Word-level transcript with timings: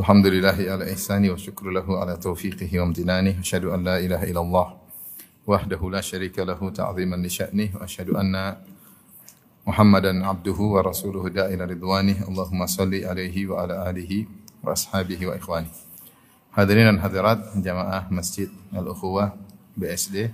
Alhamdulillahi 0.00 0.64
ala 0.72 0.88
ihsani 0.88 1.28
wa 1.28 1.36
syukru 1.36 1.68
lahu 1.68 2.00
ala 2.00 2.16
taufiqihi 2.16 2.80
wa 2.80 2.88
amtinani. 2.88 3.36
Asyhadu 3.36 3.76
an 3.76 3.84
la 3.84 4.00
ilaha 4.00 4.24
illallah 4.24 4.68
wahdahu 5.44 5.92
la 5.92 6.00
syarika 6.00 6.40
lahu 6.40 6.72
ta'ziman 6.72 7.20
li 7.20 7.28
sya'nih 7.28 7.76
wa 7.76 7.84
asyhadu 7.84 8.16
anna 8.16 8.56
Muhammadan 9.68 10.24
abduhu 10.24 10.80
wa 10.80 10.88
rasuluhu 10.88 11.28
da'ila 11.28 11.68
ridwanih. 11.68 12.24
Allahumma 12.24 12.64
salli 12.64 13.04
alaihi 13.04 13.44
wa 13.44 13.60
ala 13.60 13.92
alihi 13.92 14.24
wa 14.64 14.72
ashabihi 14.72 15.28
wa 15.28 15.36
ikhwani. 15.36 15.68
Hadirin 16.56 16.96
dan 16.96 16.98
hadirat 17.04 17.52
jamaah 17.60 18.08
Masjid 18.08 18.48
Al-Ukhuwah 18.72 19.36
BSD 19.76 20.32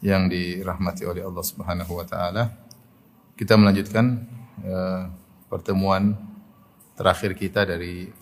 yang 0.00 0.32
dirahmati 0.32 1.04
oleh 1.04 1.20
Allah 1.20 1.44
Subhanahu 1.44 2.00
wa 2.00 2.08
taala. 2.08 2.48
Kita 3.36 3.60
melanjutkan 3.60 4.24
eh, 4.64 5.04
pertemuan 5.52 6.16
terakhir 6.96 7.36
kita 7.36 7.68
dari 7.68 8.19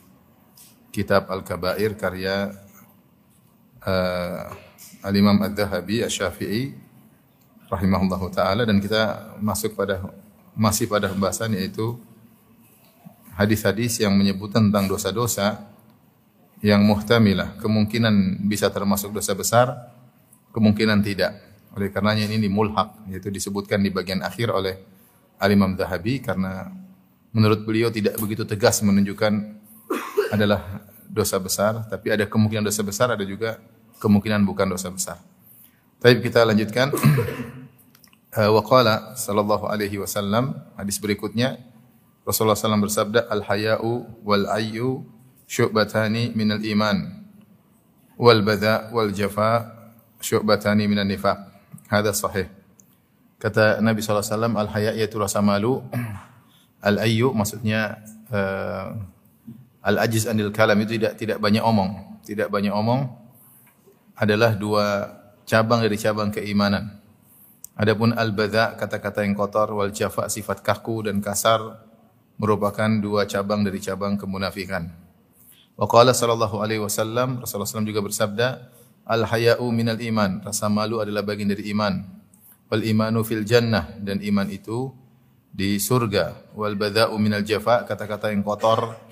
kitab 0.98 1.30
Al-Kabair 1.30 1.94
karya 1.94 2.50
eh, 3.86 4.42
Al-Imam 5.06 5.38
Ad-Dhahabi 5.46 6.02
Asy-Syafi'i 6.02 6.74
rahimahullahu 7.70 8.26
taala 8.34 8.66
dan 8.66 8.82
kita 8.82 9.34
masuk 9.38 9.78
pada 9.78 10.02
masih 10.58 10.90
pada 10.90 11.06
pembahasan 11.06 11.54
yaitu 11.54 11.94
hadis-hadis 13.38 14.02
yang 14.02 14.18
menyebutkan 14.18 14.66
tentang 14.66 14.90
dosa-dosa 14.90 15.62
yang 16.58 16.82
muhtamilah, 16.82 17.54
kemungkinan 17.62 18.42
bisa 18.50 18.66
termasuk 18.74 19.14
dosa 19.14 19.30
besar, 19.38 19.94
kemungkinan 20.50 20.98
tidak. 21.06 21.38
Oleh 21.78 21.94
karenanya 21.94 22.26
ini 22.26 22.50
mulhaq, 22.50 23.06
yaitu 23.14 23.30
disebutkan 23.30 23.78
di 23.78 23.94
bagian 23.94 24.26
akhir 24.26 24.50
oleh 24.50 24.74
Al-Imam 25.38 25.78
Zahabi 25.78 26.18
karena 26.18 26.66
menurut 27.30 27.62
beliau 27.62 27.94
tidak 27.94 28.18
begitu 28.18 28.42
tegas 28.42 28.82
menunjukkan 28.82 29.54
adalah 30.34 30.87
dosa 31.08 31.40
besar, 31.40 31.84
tapi 31.88 32.12
ada 32.12 32.28
kemungkinan 32.28 32.64
dosa 32.64 32.84
besar, 32.84 33.12
ada 33.12 33.24
juga 33.24 33.58
kemungkinan 33.98 34.44
bukan 34.44 34.68
dosa 34.70 34.92
besar. 34.92 35.16
Tapi 35.98 36.22
kita 36.22 36.44
lanjutkan. 36.46 36.92
Eh, 38.28 38.44
Wa 38.44 38.60
qala 38.60 39.16
sallallahu 39.16 39.72
alaihi 39.72 39.96
wasallam 39.96 40.52
hadis 40.76 41.00
berikutnya 41.00 41.64
Rasulullah 42.28 42.60
SAW 42.60 42.84
bersabda 42.84 43.24
al-haya'u 43.24 44.04
wal 44.20 44.44
ayyu 44.52 45.00
syu'batani 45.48 46.36
minal 46.36 46.60
iman 46.60 47.24
wal 48.20 48.44
badha 48.44 48.92
wal 48.92 49.08
jafa 49.16 49.72
syu'batani 50.20 50.84
minan 50.84 51.08
nifaq. 51.08 51.40
Hadha 51.88 52.12
sahih. 52.12 52.52
Kata 53.40 53.80
Nabi 53.80 54.04
SAW, 54.04 54.28
al-haya 54.60 54.92
yaitu 54.92 55.16
rasa 55.16 55.40
malu. 55.40 55.80
Al-ayyu 56.84 57.32
maksudnya 57.32 57.96
uh, 58.28 58.92
al-ajiz 59.82 60.26
anil 60.26 60.50
kalam 60.50 60.78
itu 60.82 60.98
tidak 60.98 61.18
tidak 61.18 61.38
banyak 61.38 61.62
omong. 61.62 62.20
Tidak 62.26 62.48
banyak 62.52 62.74
omong 62.74 63.08
adalah 64.18 64.52
dua 64.58 65.14
cabang 65.48 65.80
dari 65.80 65.96
cabang 65.96 66.28
keimanan. 66.34 66.98
Adapun 67.78 68.10
al-badha 68.10 68.74
kata-kata 68.74 69.22
yang 69.22 69.38
kotor 69.38 69.70
wal 69.70 69.94
jafa 69.94 70.26
sifat 70.26 70.66
kaku 70.66 71.06
dan 71.06 71.22
kasar 71.22 71.62
merupakan 72.36 72.90
dua 72.98 73.24
cabang 73.24 73.62
dari 73.62 73.78
cabang 73.78 74.18
kemunafikan. 74.18 74.90
Wa 75.78 75.86
qala 75.86 76.10
alaihi 76.10 76.82
wasallam 76.82 77.38
Rasulullah 77.38 77.70
SAW 77.70 77.86
juga 77.86 78.02
bersabda 78.02 78.48
al-haya'u 79.06 79.64
minal 79.70 80.02
iman 80.02 80.42
rasa 80.42 80.66
malu 80.68 80.98
adalah 81.00 81.22
bagian 81.22 81.54
dari 81.54 81.70
iman 81.72 82.02
wal 82.68 82.84
imanu 82.84 83.24
fil 83.24 83.46
jannah 83.46 83.96
dan 83.96 84.20
iman 84.20 84.50
itu 84.52 84.92
di 85.48 85.80
surga 85.80 86.52
wal 86.52 86.76
badha'u 86.76 87.16
minal 87.16 87.40
jafa 87.40 87.88
kata-kata 87.88 88.34
yang 88.34 88.44
kotor 88.44 89.07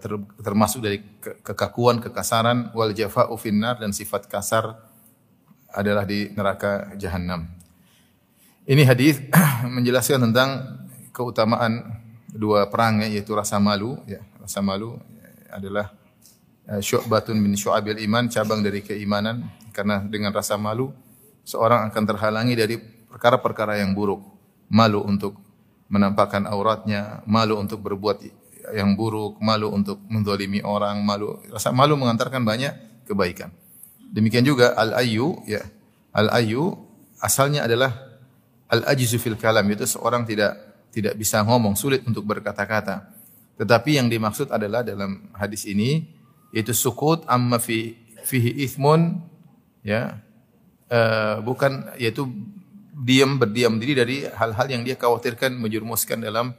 ter- 0.00 0.28
termasuk 0.40 0.80
dari 0.84 1.00
ke- 1.20 1.40
kekakuan 1.40 2.00
kekasaran 2.00 2.72
wal 2.76 2.92
jafa'u 2.92 3.34
finnar 3.40 3.80
dan 3.80 3.92
sifat 3.92 4.28
kasar 4.28 4.76
adalah 5.72 6.04
di 6.04 6.28
neraka 6.36 6.92
jahanam. 7.00 7.48
Ini 8.68 8.82
hadis 8.86 9.18
menjelaskan 9.76 10.30
tentang 10.30 10.80
keutamaan 11.10 11.98
dua 12.32 12.68
perang 12.68 13.04
ya, 13.04 13.08
yaitu 13.08 13.32
rasa 13.36 13.60
malu 13.60 14.00
ya, 14.08 14.20
rasa 14.40 14.60
malu 14.64 14.96
adalah 15.52 15.92
eh, 16.68 16.80
syu'batun 16.80 17.36
min 17.36 17.56
syu'abil 17.56 18.00
iman, 18.08 18.28
cabang 18.28 18.60
dari 18.64 18.80
keimanan 18.80 19.48
karena 19.72 20.04
dengan 20.04 20.32
rasa 20.32 20.60
malu 20.60 20.92
seorang 21.42 21.90
akan 21.90 22.04
terhalangi 22.06 22.54
dari 22.54 22.76
perkara-perkara 22.78 23.80
yang 23.80 23.92
buruk. 23.96 24.24
Malu 24.72 25.04
untuk 25.04 25.36
menampakkan 25.92 26.48
auratnya, 26.48 27.20
malu 27.28 27.60
untuk 27.60 27.84
berbuat 27.84 28.24
yang 28.70 28.94
buruk, 28.94 29.42
malu 29.42 29.74
untuk 29.74 29.98
mendolimi 30.06 30.62
orang, 30.62 31.02
malu 31.02 31.42
rasa 31.50 31.74
malu 31.74 31.98
mengantarkan 31.98 32.46
banyak 32.46 32.72
kebaikan. 33.06 33.50
Demikian 34.12 34.46
juga 34.46 34.78
al-ayyu 34.78 35.42
ya. 35.48 35.64
Al-ayyu 36.12 36.76
asalnya 37.18 37.64
adalah 37.64 37.90
al-ajizu 38.68 39.16
fil 39.18 39.40
kalam 39.40 39.64
itu 39.72 39.84
seorang 39.88 40.22
tidak 40.28 40.54
tidak 40.92 41.16
bisa 41.16 41.40
ngomong, 41.42 41.74
sulit 41.74 42.04
untuk 42.04 42.24
berkata-kata. 42.28 43.08
Tetapi 43.56 44.00
yang 44.00 44.08
dimaksud 44.12 44.52
adalah 44.52 44.84
dalam 44.84 45.32
hadis 45.36 45.64
ini 45.68 46.04
yaitu 46.52 46.76
sukut 46.76 47.24
amma 47.24 47.56
fi 47.56 47.96
fihi 48.22 48.68
ithmun 48.68 49.24
ya 49.80 50.20
eh, 50.92 51.36
bukan 51.40 51.96
yaitu 51.96 52.28
diam 52.92 53.40
berdiam 53.40 53.80
diri 53.80 53.96
dari 53.96 54.16
hal-hal 54.28 54.68
yang 54.68 54.82
dia 54.84 55.00
khawatirkan 55.00 55.56
menjerumuskan 55.56 56.20
dalam 56.20 56.52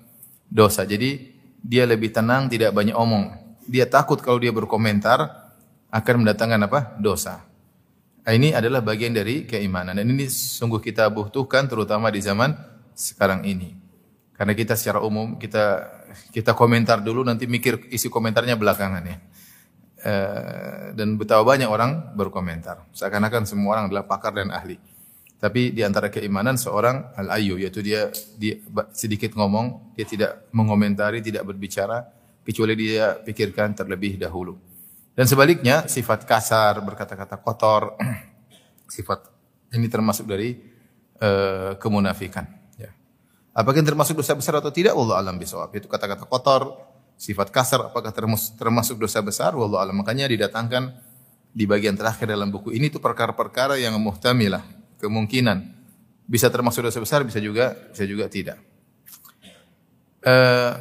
dosa. 0.50 0.86
Jadi 0.86 1.33
dia 1.64 1.88
lebih 1.88 2.12
tenang, 2.12 2.52
tidak 2.52 2.76
banyak 2.76 2.94
omong. 2.94 3.32
Dia 3.64 3.88
takut 3.88 4.20
kalau 4.20 4.36
dia 4.38 4.52
berkomentar 4.52 5.48
akan 5.88 6.16
mendatangkan 6.28 6.60
apa? 6.68 6.80
Dosa. 7.00 7.48
Nah, 8.24 8.34
Ini 8.36 8.52
adalah 8.56 8.84
bagian 8.84 9.16
dari 9.16 9.48
keimanan 9.48 9.96
dan 9.96 10.08
ini 10.08 10.28
sungguh 10.28 10.84
kita 10.84 11.08
butuhkan 11.08 11.72
terutama 11.72 12.12
di 12.12 12.20
zaman 12.20 12.52
sekarang 12.92 13.48
ini. 13.48 13.76
Karena 14.36 14.52
kita 14.52 14.76
secara 14.76 15.00
umum 15.00 15.40
kita 15.40 15.88
kita 16.36 16.52
komentar 16.52 17.00
dulu 17.00 17.24
nanti 17.24 17.48
mikir 17.48 17.88
isi 17.92 18.12
komentarnya 18.12 18.60
belakangan 18.60 19.04
ya. 19.08 19.18
Eh, 20.04 20.86
dan 21.00 21.16
betapa 21.16 21.48
banyak 21.48 21.68
orang 21.68 22.12
berkomentar. 22.12 22.84
Seakan-akan 22.92 23.48
semua 23.48 23.80
orang 23.80 23.86
adalah 23.88 24.04
pakar 24.04 24.36
dan 24.36 24.52
ahli. 24.52 24.76
Tapi 25.44 25.76
di 25.76 25.84
antara 25.84 26.08
keimanan 26.08 26.56
seorang 26.56 27.12
al-ayyu 27.20 27.60
yaitu 27.60 27.84
dia, 27.84 28.08
dia 28.40 28.56
sedikit 28.96 29.36
ngomong, 29.36 29.92
dia 29.92 30.08
tidak 30.08 30.48
mengomentari, 30.56 31.20
tidak 31.20 31.44
berbicara 31.44 32.08
kecuali 32.48 32.80
dia 32.80 33.20
pikirkan 33.20 33.76
terlebih 33.76 34.16
dahulu. 34.16 34.56
Dan 35.12 35.28
sebaliknya 35.28 35.84
sifat 35.84 36.24
kasar, 36.24 36.80
berkata-kata 36.80 37.44
kotor, 37.44 38.00
sifat 38.96 39.28
ini 39.76 39.92
termasuk 39.92 40.32
dari 40.32 40.56
eh, 41.20 41.76
kemunafikan. 41.76 42.48
Ya. 42.80 42.96
Apakah 43.52 43.84
yang 43.84 43.90
termasuk 43.92 44.16
dosa 44.16 44.40
besar 44.40 44.64
atau 44.64 44.72
tidak? 44.72 44.96
Allah 44.96 45.28
alam 45.28 45.36
bisawab. 45.36 45.76
Itu 45.76 45.92
kata-kata 45.92 46.24
kotor, 46.24 46.72
sifat 47.20 47.52
kasar, 47.52 47.92
apakah 47.92 48.16
termasuk 48.56 48.96
dosa 48.96 49.20
besar? 49.20 49.52
Allah 49.60 49.92
alam. 49.92 50.00
Makanya 50.00 50.32
didatangkan 50.32 50.96
di 51.52 51.68
bagian 51.68 52.00
terakhir 52.00 52.32
dalam 52.32 52.48
buku 52.48 52.74
ini 52.74 52.88
itu 52.88 52.98
perkara-perkara 52.98 53.76
yang 53.76 54.00
muhtamilah, 54.02 54.66
kemungkinan 55.04 55.60
bisa 56.24 56.48
termasuk 56.48 56.88
dosa 56.88 57.04
besar, 57.04 57.28
bisa 57.28 57.44
juga 57.44 57.76
bisa 57.92 58.08
juga 58.08 58.32
tidak. 58.32 58.58
Eh, 60.24 60.72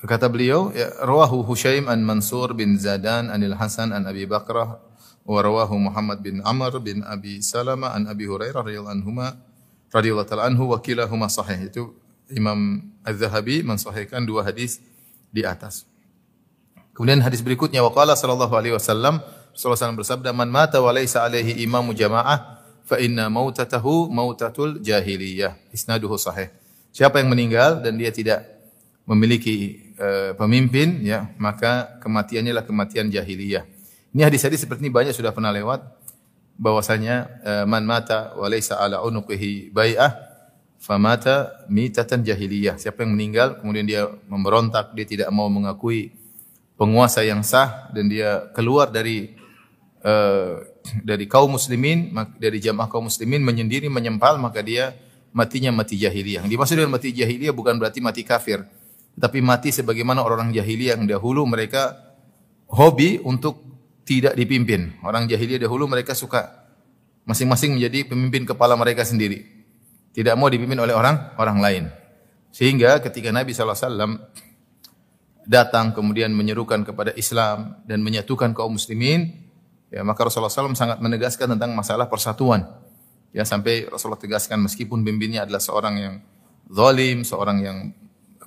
kata 0.00 0.32
beliau, 0.32 0.72
ya, 0.72 0.88
rawahu 1.04 1.44
Hushaim 1.44 1.84
an 1.92 2.00
Mansur 2.00 2.56
bin 2.56 2.80
Zadan 2.80 3.28
anil 3.28 3.52
Hasan 3.52 3.92
an 3.92 4.08
Abi 4.08 4.24
Bakrah 4.24 4.80
wa 5.22 5.38
rawahu 5.38 5.76
Muhammad 5.76 6.24
bin 6.24 6.40
Amr 6.42 6.80
bin 6.80 7.04
Abi 7.04 7.44
Salama 7.44 7.92
an 7.92 8.08
Abi 8.08 8.24
Hurairah 8.24 8.64
radhiyallahu 8.64 8.96
anhuma 8.98 9.36
radhiyallahu 9.92 10.26
ta'ala 10.26 10.48
anhu 10.48 10.72
wa 10.72 10.80
kilahuma 10.80 11.28
sahih. 11.28 11.68
Itu 11.68 11.92
Imam 12.32 12.88
Az-Zahabi 13.04 13.60
mensahihkan 13.60 14.24
dua 14.24 14.42
hadis 14.48 14.80
di 15.28 15.44
atas. 15.44 15.84
Kemudian 16.96 17.20
hadis 17.20 17.44
berikutnya 17.44 17.84
waqala 17.84 18.16
sallallahu 18.16 18.52
alaihi 18.56 18.74
wasallam 18.76 19.20
SAW 19.52 19.96
bersabda 19.96 20.32
man 20.32 20.48
mata 20.48 20.80
wa 20.80 20.90
laisa 20.92 21.24
alaihi 21.24 21.60
imamu 21.64 21.92
jamaah 21.92 22.62
fa 22.82 22.96
inna 22.98 23.28
mautatahu 23.28 24.08
mautatul 24.08 24.80
jahiliyah. 24.80 25.56
Isnaduhu 25.72 26.16
sahih. 26.18 26.50
Siapa 26.92 27.20
yang 27.20 27.32
meninggal 27.32 27.80
dan 27.80 27.96
dia 27.96 28.12
tidak 28.12 28.44
memiliki 29.08 29.80
eh, 29.96 30.32
pemimpin 30.36 31.00
ya, 31.00 31.32
maka 31.40 31.98
kematiannya 32.04 32.52
adalah 32.52 32.66
kematian 32.68 33.08
jahiliyah. 33.08 33.64
Ini 34.12 34.28
hadis-hadis 34.28 34.68
seperti 34.68 34.84
ini 34.84 34.92
banyak 34.92 35.16
sudah 35.16 35.32
pernah 35.32 35.48
lewat 35.48 35.80
bahwasanya 36.60 37.16
eh, 37.40 37.64
man 37.64 37.88
mata 37.88 38.36
wa 38.36 38.44
laysa 38.46 38.76
ala 38.76 39.00
unuqihi 39.00 39.72
bai'ah 39.72 40.12
famata 40.82 41.64
mitatan 41.72 42.20
jahiliyah. 42.20 42.76
Siapa 42.76 43.06
yang 43.06 43.16
meninggal 43.16 43.62
kemudian 43.62 43.88
dia 43.88 44.10
memberontak, 44.28 44.92
dia 44.92 45.06
tidak 45.08 45.28
mau 45.32 45.48
mengakui 45.48 46.12
penguasa 46.76 47.22
yang 47.22 47.46
sah 47.46 47.88
dan 47.94 48.10
dia 48.10 48.50
keluar 48.52 48.90
dari 48.90 49.41
uh, 50.02 50.62
dari 51.02 51.24
kaum 51.30 51.54
muslimin 51.54 52.12
dari 52.36 52.58
jamaah 52.58 52.90
kaum 52.90 53.06
muslimin 53.08 53.42
menyendiri 53.42 53.86
menyempal 53.86 54.36
maka 54.38 54.60
dia 54.60 54.94
matinya 55.32 55.72
mati 55.72 55.96
jahiliyah. 55.96 56.44
Yang 56.44 56.52
dimaksud 56.52 56.74
dengan 56.76 56.92
mati 56.92 57.08
jahiliyah 57.10 57.54
bukan 57.56 57.80
berarti 57.80 58.04
mati 58.04 58.22
kafir, 58.22 58.62
tapi 59.16 59.40
mati 59.40 59.72
sebagaimana 59.72 60.20
orang-orang 60.20 60.52
jahiliyah 60.52 61.00
yang 61.00 61.08
dahulu 61.08 61.48
mereka 61.48 61.96
hobi 62.68 63.18
untuk 63.24 63.64
tidak 64.04 64.36
dipimpin. 64.36 65.00
Orang 65.02 65.26
jahiliyah 65.26 65.64
dahulu 65.66 65.88
mereka 65.88 66.12
suka 66.12 66.68
masing-masing 67.24 67.78
menjadi 67.78 68.12
pemimpin 68.12 68.44
kepala 68.44 68.76
mereka 68.76 69.02
sendiri. 69.06 69.46
Tidak 70.12 70.36
mau 70.36 70.52
dipimpin 70.52 70.76
oleh 70.76 70.92
orang 70.92 71.32
orang 71.40 71.58
lain. 71.58 71.84
Sehingga 72.52 73.00
ketika 73.00 73.32
Nabi 73.32 73.56
SAW 73.56 74.28
datang 75.48 75.96
kemudian 75.96 76.30
menyerukan 76.36 76.84
kepada 76.84 77.16
Islam 77.16 77.80
dan 77.88 78.04
menyatukan 78.04 78.52
kaum 78.52 78.76
muslimin, 78.76 79.51
ya 79.92 80.00
maka 80.02 80.24
Rasulullah 80.24 80.48
SAW 80.48 80.72
sangat 80.72 80.98
menegaskan 81.04 81.52
tentang 81.56 81.76
masalah 81.76 82.08
persatuan. 82.08 82.64
Ya 83.32 83.44
sampai 83.44 83.88
Rasulullah 83.88 84.20
tegaskan 84.20 84.60
meskipun 84.64 85.04
pimpinnya 85.04 85.44
adalah 85.44 85.60
seorang 85.60 85.94
yang 86.00 86.14
zalim, 86.72 87.24
seorang 87.24 87.58
yang 87.60 87.78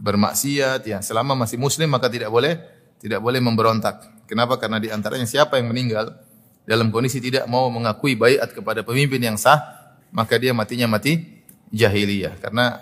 bermaksiat, 0.01 0.81
ya 0.85 0.99
selama 1.05 1.37
masih 1.37 1.61
muslim 1.61 1.89
maka 1.93 2.09
tidak 2.09 2.33
boleh 2.33 2.57
tidak 2.97 3.21
boleh 3.21 3.37
memberontak. 3.37 4.25
Kenapa? 4.25 4.57
Karena 4.57 4.81
di 4.81 4.89
antaranya 4.89 5.29
siapa 5.29 5.61
yang 5.61 5.69
meninggal 5.69 6.17
dalam 6.65 6.89
kondisi 6.89 7.21
tidak 7.21 7.45
mau 7.45 7.69
mengakui 7.69 8.17
baiat 8.17 8.49
kepada 8.49 8.81
pemimpin 8.81 9.21
yang 9.21 9.37
sah, 9.37 9.61
maka 10.09 10.41
dia 10.41 10.49
matinya 10.49 10.89
mati 10.89 11.21
jahiliyah 11.69 12.41
karena 12.41 12.81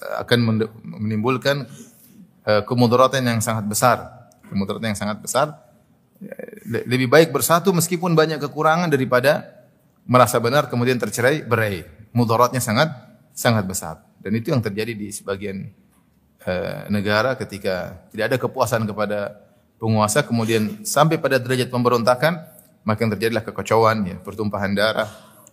eh, 0.00 0.14
akan 0.20 0.38
menimbulkan 1.00 1.64
Eh, 2.42 2.62
kemudaratan 2.66 3.22
yang 3.22 3.38
sangat 3.38 3.70
besar. 3.70 4.26
Kemudaratan 4.50 4.90
yang 4.90 4.98
sangat 4.98 5.22
besar. 5.22 5.62
Lebih 6.66 7.10
baik 7.10 7.28
bersatu 7.34 7.74
meskipun 7.74 8.14
banyak 8.14 8.38
kekurangan 8.38 8.86
daripada 8.86 9.62
merasa 10.06 10.38
benar 10.38 10.70
kemudian 10.70 10.98
tercerai 10.98 11.42
berai. 11.42 11.82
Mudaratnya 12.14 12.62
sangat 12.62 12.92
sangat 13.34 13.64
besar. 13.66 14.02
Dan 14.22 14.38
itu 14.38 14.54
yang 14.54 14.62
terjadi 14.62 14.94
di 14.94 15.10
sebagian 15.10 15.70
uh, 16.46 16.86
negara 16.92 17.34
ketika 17.34 18.06
tidak 18.14 18.24
ada 18.30 18.36
kepuasan 18.38 18.86
kepada 18.86 19.42
penguasa 19.82 20.22
kemudian 20.22 20.86
sampai 20.86 21.18
pada 21.18 21.42
derajat 21.42 21.66
pemberontakan 21.66 22.38
maka 22.86 22.98
yang 23.02 23.14
terjadilah 23.18 23.42
kekacauan 23.46 24.06
ya, 24.06 24.16
pertumpahan 24.22 24.74
darah, 24.74 25.10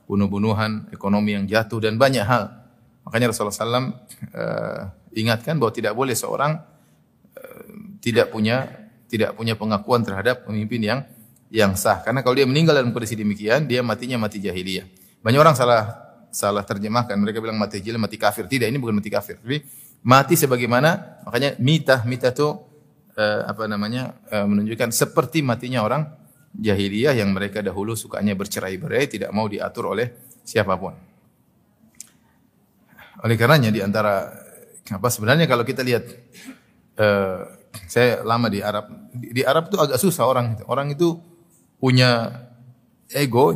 bunuh-bunuhan, 0.09 0.89
ekonomi 0.93 1.37
yang 1.37 1.45
jatuh 1.45 1.77
dan 1.77 1.97
banyak 1.97 2.25
hal. 2.25 2.49
Makanya 3.05 3.29
Rasulullah 3.29 3.53
SAW 3.53 3.93
eh, 4.33 4.81
ingatkan 5.13 5.57
bahwa 5.61 5.73
tidak 5.73 5.93
boleh 5.93 6.17
seorang 6.17 6.57
tidak 7.99 8.31
punya 8.31 8.88
tidak 9.09 9.33
punya 9.33 9.57
pengakuan 9.57 10.05
terhadap 10.05 10.45
pemimpin 10.45 10.79
yang 10.79 10.99
yang 11.49 11.73
sah. 11.73 12.05
Karena 12.05 12.21
kalau 12.21 12.37
dia 12.37 12.45
meninggal 12.45 12.77
dalam 12.77 12.93
kondisi 12.93 13.17
demikian, 13.17 13.65
dia 13.65 13.81
matinya 13.81 14.21
mati 14.21 14.37
jahiliyah. 14.37 14.85
Banyak 15.25 15.39
orang 15.41 15.57
salah 15.57 15.81
salah 16.29 16.61
terjemahkan. 16.61 17.17
Mereka 17.17 17.41
bilang 17.41 17.57
mati 17.57 17.81
jahiliyah, 17.81 18.05
mati 18.05 18.21
kafir. 18.21 18.45
Tidak, 18.45 18.69
ini 18.69 18.77
bukan 18.77 19.01
mati 19.01 19.09
kafir. 19.09 19.41
Tapi 19.41 19.65
mati 20.05 20.37
sebagaimana 20.37 21.19
makanya 21.27 21.57
mita 21.59 22.05
mita 22.07 22.31
itu 22.31 22.47
uh, 23.19 23.41
apa 23.49 23.67
namanya 23.67 24.15
uh, 24.31 24.47
menunjukkan 24.47 24.95
seperti 24.95 25.43
matinya 25.43 25.83
orang 25.83 26.07
jahiliyah 26.55 27.17
yang 27.17 27.33
mereka 27.33 27.59
dahulu 27.65 27.97
sukanya 27.97 28.37
bercerai-berai, 28.37 29.09
tidak 29.09 29.33
mau 29.33 29.49
diatur 29.49 29.91
oleh 29.91 30.13
siapa 30.45 30.77
pun. 30.77 30.93
Oleh 33.19 33.35
karenanya 33.35 33.73
di 33.73 33.83
antara 33.83 34.31
apa 34.89 35.07
sebenarnya 35.11 35.45
kalau 35.45 35.67
kita 35.67 35.83
lihat 35.83 36.05
uh, 36.97 37.58
saya 37.89 38.21
lama 38.25 38.49
di 38.49 38.59
Arab. 38.61 38.89
Di, 39.13 39.41
Arab 39.45 39.69
itu 39.69 39.77
agak 39.77 39.97
susah 40.01 40.25
orang. 40.25 40.57
Orang 40.65 40.93
itu 40.93 41.17
punya 41.77 42.43
ego, 43.13 43.55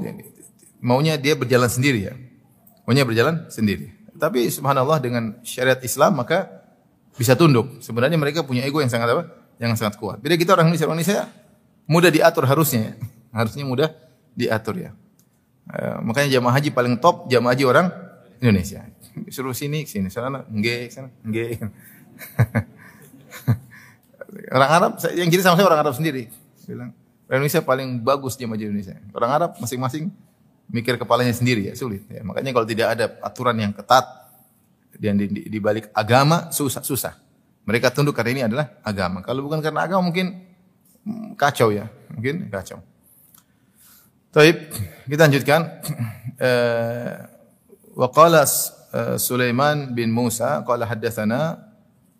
maunya 0.82 1.18
dia 1.18 1.34
berjalan 1.38 1.70
sendiri 1.70 2.00
ya. 2.10 2.14
Maunya 2.86 3.06
berjalan 3.08 3.48
sendiri. 3.50 3.94
Tapi 4.18 4.48
subhanallah 4.50 5.02
dengan 5.02 5.40
syariat 5.42 5.80
Islam 5.82 6.22
maka 6.22 6.64
bisa 7.18 7.38
tunduk. 7.38 7.82
Sebenarnya 7.82 8.18
mereka 8.18 8.46
punya 8.46 8.66
ego 8.66 8.82
yang 8.82 8.90
sangat 8.90 9.14
apa? 9.14 9.24
Yang 9.62 9.82
sangat 9.82 9.96
kuat. 10.02 10.18
Beda 10.22 10.38
kita 10.38 10.54
orang 10.58 10.70
Indonesia, 10.70 10.88
orang 10.90 11.00
Indonesia 11.02 11.22
mudah 11.90 12.10
diatur 12.10 12.44
harusnya 12.46 12.82
ya. 12.92 12.94
Harusnya 13.38 13.66
mudah 13.66 13.90
diatur 14.38 14.78
ya. 14.78 14.92
E, 15.66 15.82
makanya 16.06 16.38
jamaah 16.38 16.54
haji 16.62 16.70
paling 16.70 17.02
top 17.02 17.26
jamaah 17.34 17.58
haji 17.58 17.66
orang 17.66 17.90
Indonesia. 18.38 18.86
Suruh 19.34 19.58
sini, 19.58 19.90
sini, 19.90 20.14
sana, 20.14 20.46
nggak, 20.46 20.94
sana, 20.94 21.10
nggak. 21.26 21.50
Orang 24.54 24.70
Arab, 24.70 24.92
yang 25.18 25.30
kiri 25.34 25.42
sama 25.42 25.58
saya 25.58 25.66
orang 25.66 25.82
Arab 25.82 25.98
sendiri. 25.98 26.30
Bilang, 26.70 26.94
Indonesia 27.26 27.66
paling 27.66 27.98
bagus 28.06 28.38
jemaah 28.38 28.62
Indonesia. 28.62 28.94
Orang 29.10 29.32
Arab 29.34 29.52
masing-masing 29.58 30.14
mikir 30.70 30.94
kepalanya 31.02 31.34
sendiri 31.34 31.70
ya, 31.70 31.74
sulit. 31.74 32.06
Ya, 32.06 32.22
makanya 32.22 32.54
kalau 32.54 32.68
tidak 32.70 32.88
ada 32.94 33.06
aturan 33.26 33.58
yang 33.58 33.74
ketat 33.74 34.06
dan 35.02 35.18
di, 35.18 35.26
di, 35.26 35.42
di 35.50 35.58
balik 35.58 35.90
agama 35.98 36.54
susah 36.54 36.86
susah. 36.86 37.18
Mereka 37.66 37.90
tunduk 37.96 38.14
karena 38.14 38.32
ini 38.32 38.44
adalah 38.46 38.78
agama. 38.86 39.26
Kalau 39.26 39.42
bukan 39.42 39.58
karena 39.64 39.90
agama 39.90 40.06
mungkin 40.06 40.46
hmm, 41.02 41.34
kacau 41.34 41.74
ya, 41.74 41.90
mungkin 42.14 42.46
kacau. 42.54 42.78
Taib, 44.30 44.70
kita 45.10 45.22
lanjutkan. 45.26 45.62
Uh, 46.38 47.26
wa 48.06 48.10
qala 48.14 48.46
uh, 48.46 49.18
Sulaiman 49.18 49.94
bin 49.98 50.14
Musa 50.14 50.62
qala 50.62 50.86
haddatsana 50.86 51.73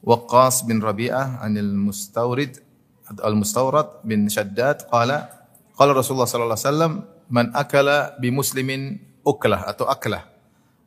Waqqas 0.04 0.68
bin 0.68 0.84
Rabi'ah 0.84 1.40
anil 1.40 1.72
Mustawrid 1.80 2.60
al-Mustawrad 3.08 4.04
bin 4.04 4.28
Shaddad 4.28 4.88
qala 4.92 5.32
qala 5.80 5.92
Rasulullah 5.96 6.28
sallallahu 6.28 6.60
alaihi 6.60 6.68
wasallam 6.68 6.94
man 7.32 7.46
akala 7.56 8.16
bi 8.20 8.28
muslimin 8.32 9.00
uklah 9.24 9.64
atau 9.70 9.88
aklah 9.88 10.28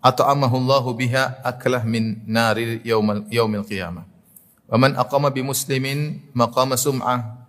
atau 0.05 0.29
amahu 0.29 0.61
Allahu 0.61 0.93
biha 0.95 1.41
aklah 1.41 1.83
min 1.83 2.21
nari 2.29 2.85
yaumal 2.85 3.25
yaumil 3.33 3.65
qiyamah 3.65 4.05
wa 4.69 4.77
man 4.77 4.93
aqama 5.01 5.33
bi 5.33 5.41
muslimin 5.41 6.21
maqama 6.37 6.77
sum'ah 6.77 7.47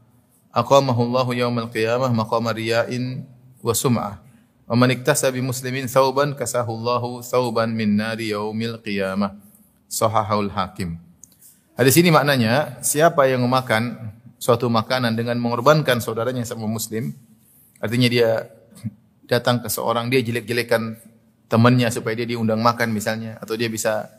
aqamahu 0.55 1.03
Allahu 1.11 1.35
yaumal 1.35 1.69
qiyamah 1.69 2.09
maqama 2.15 2.55
riya'in 2.55 3.27
wa 3.59 3.73
sum'ah 3.75 4.23
wa 4.67 4.73
man 4.75 4.89
iktasa 4.95 5.27
bi 5.35 5.43
muslimin 5.43 5.87
thawban 5.91 6.31
kasahu 6.31 6.71
Allahu 6.71 7.21
thawban 7.23 7.75
min 7.75 7.99
Hadis 11.77 11.93
ini 12.01 12.09
maknanya 12.09 12.81
siapa 12.81 13.29
yang 13.29 13.45
memakan 13.45 14.11
suatu 14.41 14.65
makanan 14.65 15.13
dengan 15.13 15.37
mengorbankan 15.37 16.01
saudaranya 16.01 16.41
sama 16.41 16.65
muslim, 16.65 17.13
artinya 17.77 18.09
dia 18.09 18.49
datang 19.29 19.61
ke 19.61 19.69
seorang 19.69 20.09
dia 20.09 20.25
jelek-jelekan 20.25 20.97
temannya 21.45 21.93
supaya 21.93 22.17
dia 22.17 22.33
diundang 22.33 22.65
makan 22.65 22.89
misalnya 22.89 23.37
atau 23.37 23.53
dia 23.53 23.69
bisa 23.69 24.09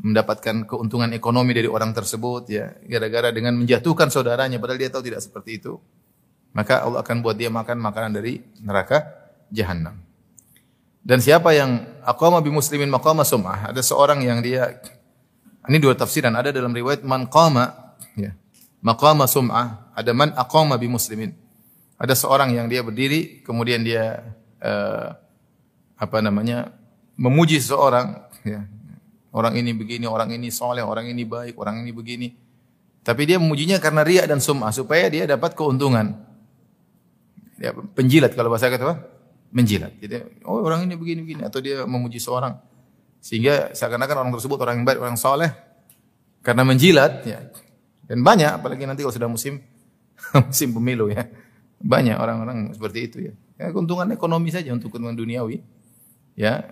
mendapatkan 0.00 0.66
keuntungan 0.66 1.12
ekonomi 1.14 1.54
dari 1.54 1.70
orang 1.70 1.94
tersebut 1.94 2.50
ya 2.50 2.72
gara-gara 2.88 3.30
dengan 3.30 3.54
menjatuhkan 3.54 4.10
saudaranya 4.10 4.58
padahal 4.58 4.80
dia 4.80 4.90
tahu 4.90 5.06
tidak 5.06 5.22
seperti 5.22 5.62
itu 5.62 5.78
maka 6.50 6.82
Allah 6.82 7.06
akan 7.06 7.22
buat 7.22 7.38
dia 7.38 7.46
makan 7.46 7.78
makanan 7.78 8.10
dari 8.10 8.42
neraka 8.58 9.06
jahanam 9.54 9.94
dan 11.06 11.22
siapa 11.22 11.54
yang 11.54 11.86
aqama 12.02 12.42
bi 12.42 12.50
muslimin 12.50 12.90
maqama 12.90 13.22
sum'ah 13.22 13.70
ada 13.70 13.82
seorang 13.86 14.18
yang 14.26 14.42
dia 14.42 14.82
ini 15.68 15.78
dua 15.80 15.96
tafsiran. 15.96 16.32
Ada 16.36 16.52
dalam 16.52 16.72
riwayat 16.76 17.04
man 17.04 17.28
qama 17.28 17.96
ya. 18.16 18.36
Maqama 18.84 19.24
sum'ah, 19.24 19.96
ada 19.96 20.12
man 20.12 20.36
aqama 20.36 20.76
bi 20.76 20.92
muslimin. 20.92 21.32
Ada 21.96 22.12
seorang 22.12 22.52
yang 22.52 22.68
dia 22.68 22.84
berdiri 22.84 23.40
kemudian 23.40 23.80
dia 23.80 24.20
uh, 24.60 25.16
apa 25.96 26.18
namanya? 26.20 26.72
memuji 27.14 27.62
seseorang 27.62 28.26
ya. 28.42 28.66
Orang 29.34 29.58
ini 29.58 29.74
begini, 29.74 30.06
orang 30.06 30.30
ini 30.30 30.50
soleh, 30.50 30.82
orang 30.82 31.10
ini 31.10 31.26
baik, 31.26 31.58
orang 31.58 31.82
ini 31.82 31.90
begini. 31.90 32.28
Tapi 33.02 33.22
dia 33.26 33.38
memujinya 33.42 33.82
karena 33.82 34.06
riak 34.06 34.30
dan 34.30 34.38
sum'ah 34.38 34.70
supaya 34.70 35.10
dia 35.10 35.26
dapat 35.26 35.58
keuntungan. 35.58 36.14
Ya, 37.58 37.74
penjilat 37.74 38.34
kalau 38.34 38.50
bahasa 38.50 38.70
kata 38.70 38.82
apa? 38.82 38.96
Menjilat. 39.54 39.94
Jadi, 39.98 40.42
oh 40.46 40.62
orang 40.62 40.86
ini 40.86 40.94
begini-begini 40.98 41.42
atau 41.46 41.62
dia 41.62 41.86
memuji 41.86 42.18
seorang 42.18 42.58
sehingga 43.24 43.72
seakan-akan 43.72 44.16
orang 44.20 44.32
tersebut 44.36 44.60
orang 44.60 44.84
yang 44.84 44.86
baik, 44.86 45.00
orang 45.00 45.16
soleh 45.16 45.48
karena 46.44 46.60
menjilat 46.60 47.24
ya. 47.24 47.40
Dan 48.04 48.20
banyak 48.20 48.60
apalagi 48.60 48.84
nanti 48.84 49.00
kalau 49.00 49.16
sudah 49.16 49.32
musim 49.32 49.64
musim 50.52 50.76
pemilu 50.76 51.08
ya. 51.08 51.24
Banyak 51.80 52.20
orang-orang 52.20 52.76
seperti 52.76 52.98
itu 53.08 53.16
ya. 53.32 53.34
Ya 53.56 53.72
keuntungan 53.72 54.04
ekonomi 54.12 54.52
saja 54.52 54.68
untuk 54.76 54.92
keuntungan 54.92 55.16
duniawi. 55.16 55.64
Ya, 56.34 56.66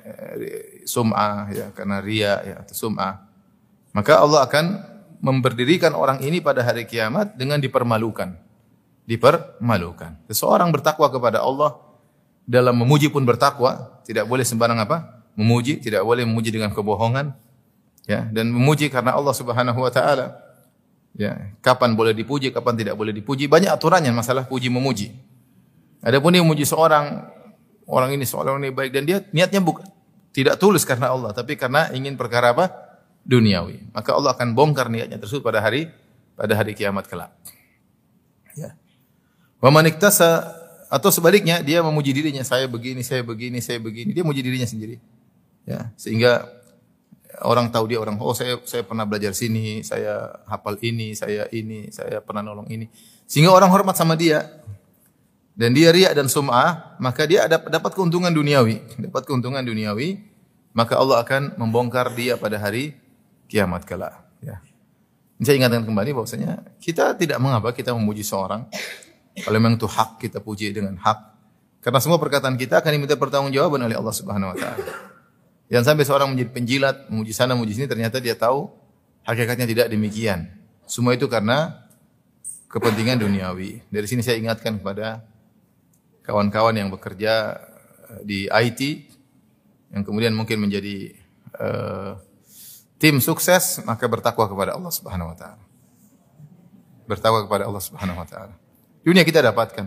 sum'ah 0.85 1.47
ya 1.55 1.67
karena 1.73 2.03
ria 2.05 2.43
ya 2.45 2.55
atau 2.67 2.75
sum'ah. 2.75 3.25
Maka 3.97 4.19
Allah 4.21 4.43
akan 4.45 4.65
memberdirikan 5.23 5.95
orang 5.95 6.21
ini 6.21 6.43
pada 6.43 6.67
hari 6.67 6.85
kiamat 6.85 7.39
dengan 7.39 7.63
dipermalukan. 7.63 8.35
Dipermalukan. 9.07 10.27
Seseorang 10.29 10.69
bertakwa 10.75 11.07
kepada 11.09 11.41
Allah 11.47 11.79
dalam 12.43 12.75
memuji 12.75 13.07
pun 13.07 13.23
bertakwa, 13.23 14.03
tidak 14.03 14.27
boleh 14.27 14.43
sembarang 14.43 14.83
apa? 14.83 15.22
Memuji, 15.39 15.81
tidak 15.81 16.05
boleh 16.05 16.29
memuji 16.29 16.53
dengan 16.53 16.71
kebohongan. 16.73 17.33
Ya, 18.05 18.27
dan 18.35 18.51
memuji 18.51 18.91
karena 18.91 19.15
Allah 19.15 19.33
Subhanahu 19.33 19.79
wa 19.79 19.93
taala. 19.93 20.37
Ya, 21.13 21.53
kapan 21.61 21.93
boleh 21.93 22.17
dipuji, 22.17 22.49
kapan 22.49 22.73
tidak 22.73 22.97
boleh 22.97 23.13
dipuji, 23.13 23.45
banyak 23.45 23.69
aturannya 23.69 24.11
masalah 24.17 24.49
puji 24.49 24.73
memuji. 24.73 25.13
Adapun 26.01 26.33
dia 26.33 26.41
memuji 26.41 26.65
seorang 26.65 27.29
orang 27.85 28.17
ini 28.17 28.25
seorang 28.25 28.59
ini 28.59 28.73
baik 28.73 28.91
dan 28.91 29.05
dia 29.05 29.19
niatnya 29.31 29.61
bukan 29.61 29.85
tidak 30.33 30.57
tulus 30.57 30.89
karena 30.89 31.13
Allah, 31.13 31.37
tapi 31.37 31.55
karena 31.61 31.93
ingin 31.93 32.17
perkara 32.17 32.57
apa? 32.57 32.73
Duniawi. 33.23 33.93
Maka 33.93 34.17
Allah 34.17 34.33
akan 34.35 34.57
bongkar 34.57 34.89
niatnya 34.89 35.21
tersebut 35.21 35.45
pada 35.45 35.61
hari 35.61 35.93
pada 36.35 36.57
hari 36.57 36.73
kiamat 36.73 37.07
kelak. 37.07 37.31
Ya. 38.57 38.75
Wa 39.63 39.71
man 39.71 39.87
atau 40.93 41.09
sebaliknya 41.09 41.65
dia 41.65 41.81
memuji 41.81 42.13
dirinya, 42.13 42.45
saya 42.45 42.69
begini, 42.69 43.01
saya 43.01 43.25
begini, 43.25 43.65
saya 43.65 43.81
begini. 43.81 44.13
Dia 44.13 44.25
memuji 44.25 44.45
dirinya 44.45 44.69
sendiri. 44.69 45.01
Ya, 45.63 45.95
sehingga 45.95 46.49
orang 47.43 47.71
tahu 47.71 47.91
dia 47.91 47.99
orang 48.03 48.19
oh 48.19 48.35
saya 48.35 48.59
saya 48.67 48.83
pernah 48.83 49.07
belajar 49.07 49.33
sini, 49.33 49.81
saya 49.87 50.43
hafal 50.47 50.79
ini, 50.83 51.15
saya 51.15 51.47
ini, 51.55 51.91
saya 51.95 52.19
pernah 52.23 52.43
nolong 52.43 52.69
ini. 52.71 52.87
Sehingga 53.27 53.55
orang 53.55 53.71
hormat 53.71 53.95
sama 53.97 54.19
dia. 54.19 54.63
Dan 55.53 55.77
dia 55.77 55.93
riak 55.93 56.17
dan 56.17 56.33
sum'ah, 56.33 56.97
maka 56.97 57.29
dia 57.29 57.45
dapat 57.45 57.93
keuntungan 57.93 58.33
duniawi, 58.33 58.81
dapat 58.97 59.29
keuntungan 59.29 59.61
duniawi, 59.61 60.17
maka 60.73 60.97
Allah 60.97 61.21
akan 61.21 61.61
membongkar 61.61 62.09
dia 62.17 62.41
pada 62.41 62.57
hari 62.57 62.97
kiamat 63.53 63.85
kelak, 63.85 64.17
ya. 64.41 64.65
Saya 65.45 65.61
ingatkan 65.61 65.85
kembali 65.85 66.17
bahwasanya 66.17 66.65
kita 66.81 67.13
tidak 67.21 67.37
mengapa 67.37 67.77
kita 67.77 67.93
memuji 67.93 68.25
seorang 68.25 68.65
kalau 69.45 69.57
memang 69.61 69.77
itu 69.77 69.85
hak 69.85 70.23
kita 70.25 70.41
puji 70.41 70.73
dengan 70.73 70.97
hak. 70.97 71.19
Karena 71.85 71.99
semua 71.99 72.17
perkataan 72.17 72.55
kita 72.55 72.79
akan 72.79 72.91
diminta 72.95 73.19
pertanggungjawaban 73.19 73.91
oleh 73.91 73.97
Allah 73.99 74.15
Subhanahu 74.15 74.55
wa 74.55 74.57
taala. 74.57 74.87
Yang 75.73 75.89
sampai 75.89 76.05
seorang 76.05 76.29
menjadi 76.29 76.53
penjilat, 76.53 76.97
memuji 77.09 77.33
sana, 77.33 77.57
memuji 77.57 77.81
sini, 77.81 77.89
ternyata 77.89 78.21
dia 78.21 78.37
tahu 78.37 78.69
hakikatnya 79.25 79.65
tidak 79.65 79.87
demikian. 79.89 80.53
Semua 80.85 81.17
itu 81.17 81.25
karena 81.33 81.89
kepentingan 82.69 83.25
duniawi. 83.25 83.81
Dari 83.89 84.05
sini 84.05 84.21
saya 84.21 84.37
ingatkan 84.37 84.77
kepada 84.77 85.25
kawan-kawan 86.29 86.77
yang 86.77 86.93
bekerja 86.93 87.57
eh, 88.13 88.21
di 88.21 88.39
IT 88.53 88.81
yang 89.97 90.05
kemudian 90.05 90.33
mungkin 90.33 90.57
menjadi 90.57 91.13
uh, 91.61 92.17
tim 92.97 93.21
sukses 93.21 93.85
maka 93.85 94.09
bertakwa 94.09 94.49
kepada 94.49 94.73
Allah 94.73 94.89
Subhanahu 94.89 95.33
wa 95.33 95.37
taala. 95.37 95.65
Bertakwa 97.05 97.45
kepada 97.45 97.69
Allah 97.69 97.83
Subhanahu 97.85 98.17
wa 98.17 98.25
taala. 98.25 98.57
Dunia 99.05 99.21
kita 99.21 99.45
dapatkan. 99.45 99.85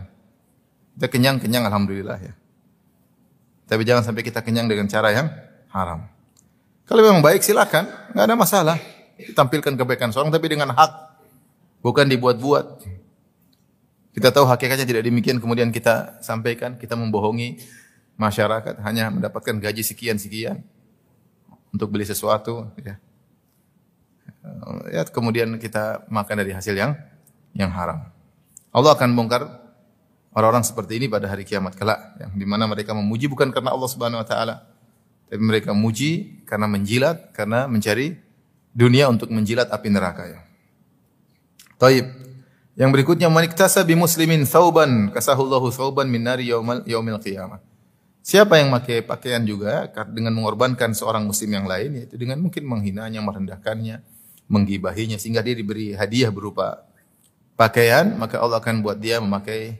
Kita 0.94 1.08
kenyang-kenyang 1.10 1.65
alhamdulillah 1.65 2.22
ya. 2.22 2.34
Tapi 3.65 3.82
jangan 3.82 4.06
sampai 4.06 4.22
kita 4.22 4.46
kenyang 4.46 4.70
dengan 4.70 4.86
cara 4.86 5.10
yang 5.10 5.25
haram. 5.75 6.00
Kalau 6.88 7.01
memang 7.03 7.20
baik 7.20 7.44
silakan, 7.44 7.91
nggak 8.15 8.24
ada 8.24 8.36
masalah. 8.39 8.77
Tampilkan 9.36 9.75
kebaikan 9.75 10.15
seorang 10.15 10.32
tapi 10.32 10.48
dengan 10.48 10.72
hak, 10.72 10.91
bukan 11.84 12.08
dibuat-buat. 12.08 12.84
Kita 14.15 14.32
tahu 14.32 14.48
hakikatnya 14.48 14.88
tidak 14.88 15.03
demikian, 15.03 15.44
kemudian 15.44 15.75
kita 15.75 16.24
sampaikan, 16.24 16.79
kita 16.79 16.96
membohongi 16.96 17.60
masyarakat, 18.15 18.79
hanya 18.79 19.12
mendapatkan 19.12 19.60
gaji 19.60 19.84
sekian-sekian 19.84 20.63
untuk 21.75 21.91
beli 21.91 22.08
sesuatu. 22.08 22.72
Ya. 22.79 22.96
ya, 24.88 25.03
kemudian 25.12 25.60
kita 25.60 26.08
makan 26.08 26.36
dari 26.39 26.55
hasil 26.55 26.75
yang 26.79 26.96
yang 27.51 27.72
haram. 27.75 28.08
Allah 28.72 28.91
akan 28.96 29.15
bongkar 29.15 29.44
orang-orang 30.36 30.63
seperti 30.63 31.00
ini 31.00 31.08
pada 31.12 31.27
hari 31.27 31.44
kiamat 31.44 31.75
kelak, 31.75 32.20
yang 32.20 32.32
di 32.36 32.48
mana 32.48 32.67
mereka 32.67 32.96
memuji 32.96 33.27
bukan 33.27 33.51
karena 33.51 33.72
Allah 33.75 33.89
Subhanahu 33.91 34.24
Wa 34.24 34.27
Taala, 34.27 34.55
tapi 35.29 35.41
mereka 35.41 35.74
memuji 35.74 36.44
karena 36.46 36.67
menjilat, 36.70 37.34
karena 37.34 37.65
mencari 37.65 38.17
dunia 38.75 39.08
untuk 39.08 39.32
menjilat 39.32 39.72
api 39.72 39.88
neraka. 39.89 40.24
Ya. 40.27 40.39
Taib. 41.79 42.05
Yang 42.75 42.89
berikutnya 42.91 43.32
maniktasa 43.32 43.88
bi 43.88 43.96
muslimin 43.96 44.44
thauban 44.44 45.08
kasahullahu 45.15 45.72
thauban 45.72 46.12
min 46.12 46.27
nari 46.27 46.51
yaumal 46.51 46.84
yaumil 46.84 47.24
qiyamah. 47.24 47.63
Siapa 48.20 48.60
yang 48.60 48.74
memakai 48.74 49.00
pakaian 49.00 49.39
juga 49.48 49.88
dengan 50.12 50.36
mengorbankan 50.36 50.91
seorang 50.91 51.24
muslim 51.24 51.55
yang 51.55 51.70
lain 51.70 52.03
yaitu 52.03 52.20
dengan 52.20 52.41
mungkin 52.44 52.67
menghinanya, 52.67 53.24
merendahkannya, 53.24 54.03
menggibahinya 54.51 55.15
sehingga 55.15 55.39
dia 55.39 55.55
diberi 55.55 55.96
hadiah 55.96 56.34
berupa 56.34 56.84
pakaian, 57.55 58.12
maka 58.20 58.44
Allah 58.44 58.60
akan 58.60 58.84
buat 58.84 59.00
dia 59.00 59.24
memakai 59.24 59.79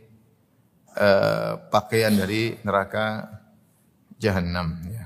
uh, 0.96 1.60
pakaian 1.68 2.16
dari 2.16 2.56
neraka 2.64 3.28
jahanam 4.22 4.78
ya. 4.88 5.06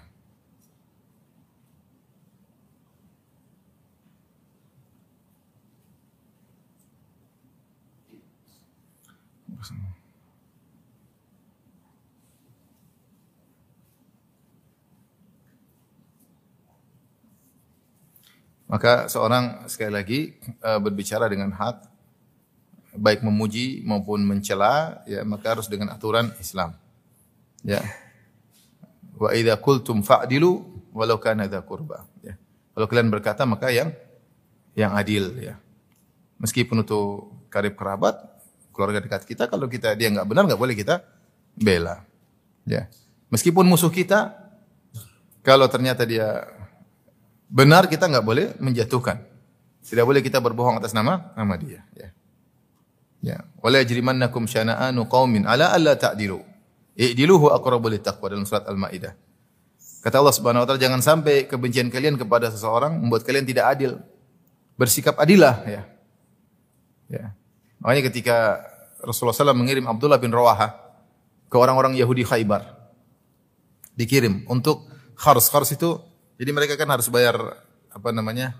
Maka 18.70 19.10
seorang 19.10 19.66
sekali 19.66 19.92
lagi 19.92 20.20
uh, 20.62 20.78
berbicara 20.78 21.26
dengan 21.26 21.50
hak 21.50 21.90
baik 22.94 23.26
memuji 23.26 23.82
maupun 23.82 24.22
mencela 24.22 25.02
ya 25.10 25.26
maka 25.26 25.58
harus 25.58 25.66
dengan 25.66 25.90
aturan 25.90 26.30
Islam. 26.38 26.78
Ya. 27.66 27.82
Wa 29.18 29.34
idza 29.34 29.58
qultum 29.58 30.06
fa'dilu 30.06 30.62
walau 30.94 31.18
kana 31.18 31.50
dza 31.50 31.66
qurba. 31.66 32.06
Ya. 32.22 32.38
Kalau 32.78 32.86
kalian 32.86 33.10
berkata 33.10 33.42
maka 33.50 33.74
yang 33.74 33.90
yang 34.78 34.94
adil 34.94 35.34
ya. 35.42 35.58
Meskipun 36.38 36.86
itu 36.86 37.26
karib 37.50 37.74
kerabat, 37.74 38.22
keluarga 38.70 39.02
dekat 39.02 39.26
kita 39.26 39.50
kalau 39.50 39.66
kita 39.66 39.98
dia 39.98 40.14
nggak 40.14 40.30
benar 40.30 40.46
nggak 40.46 40.62
boleh 40.62 40.78
kita 40.78 41.02
bela. 41.58 42.06
Ya. 42.70 42.86
Meskipun 43.34 43.66
musuh 43.66 43.90
kita 43.90 44.34
kalau 45.42 45.66
ternyata 45.66 46.06
dia 46.06 46.46
benar 47.50 47.90
kita 47.90 48.06
nggak 48.06 48.26
boleh 48.26 48.46
menjatuhkan. 48.62 49.26
Tidak 49.84 50.06
boleh 50.06 50.22
kita 50.22 50.38
berbohong 50.38 50.78
atas 50.78 50.94
nama 50.94 51.34
nama 51.34 51.58
dia. 51.58 51.82
Ya. 51.98 52.10
Ya. 53.20 53.38
Wala 53.60 53.84
yajrimannakum 53.84 54.48
syana'anu 54.48 55.10
qaumin 55.10 55.44
ala 55.50 55.74
alla 55.74 55.98
ta'dilu. 55.98 56.40
I'diluhu 56.96 57.52
aqrabu 57.52 57.90
taqwa 58.00 58.28
dalam 58.32 58.46
surat 58.46 58.68
Al-Maidah. 58.70 59.16
Kata 60.00 60.24
Allah 60.24 60.36
Subhanahu 60.36 60.64
wa 60.64 60.68
taala 60.68 60.80
jangan 60.80 61.04
sampai 61.04 61.44
kebencian 61.48 61.92
kalian 61.92 62.16
kepada 62.16 62.48
seseorang 62.48 62.96
membuat 62.96 63.28
kalian 63.28 63.44
tidak 63.44 63.66
adil. 63.76 64.00
Bersikap 64.80 65.20
adilah 65.20 65.60
ya. 65.68 65.82
Ya. 67.12 67.26
Makanya 67.84 68.08
ketika 68.08 68.38
Rasulullah 69.04 69.36
SAW 69.36 69.56
mengirim 69.56 69.88
Abdullah 69.88 70.20
bin 70.20 70.32
Rawaha 70.32 70.76
ke 71.48 71.56
orang-orang 71.56 71.96
Yahudi 72.00 72.24
Khaybar. 72.24 72.64
Dikirim 73.96 74.48
untuk 74.48 74.88
khars. 75.20 75.52
Khars 75.52 75.76
itu 75.76 76.00
jadi 76.40 76.56
mereka 76.56 76.80
kan 76.80 76.88
harus 76.88 77.12
bayar 77.12 77.36
apa 77.92 78.10
namanya 78.16 78.56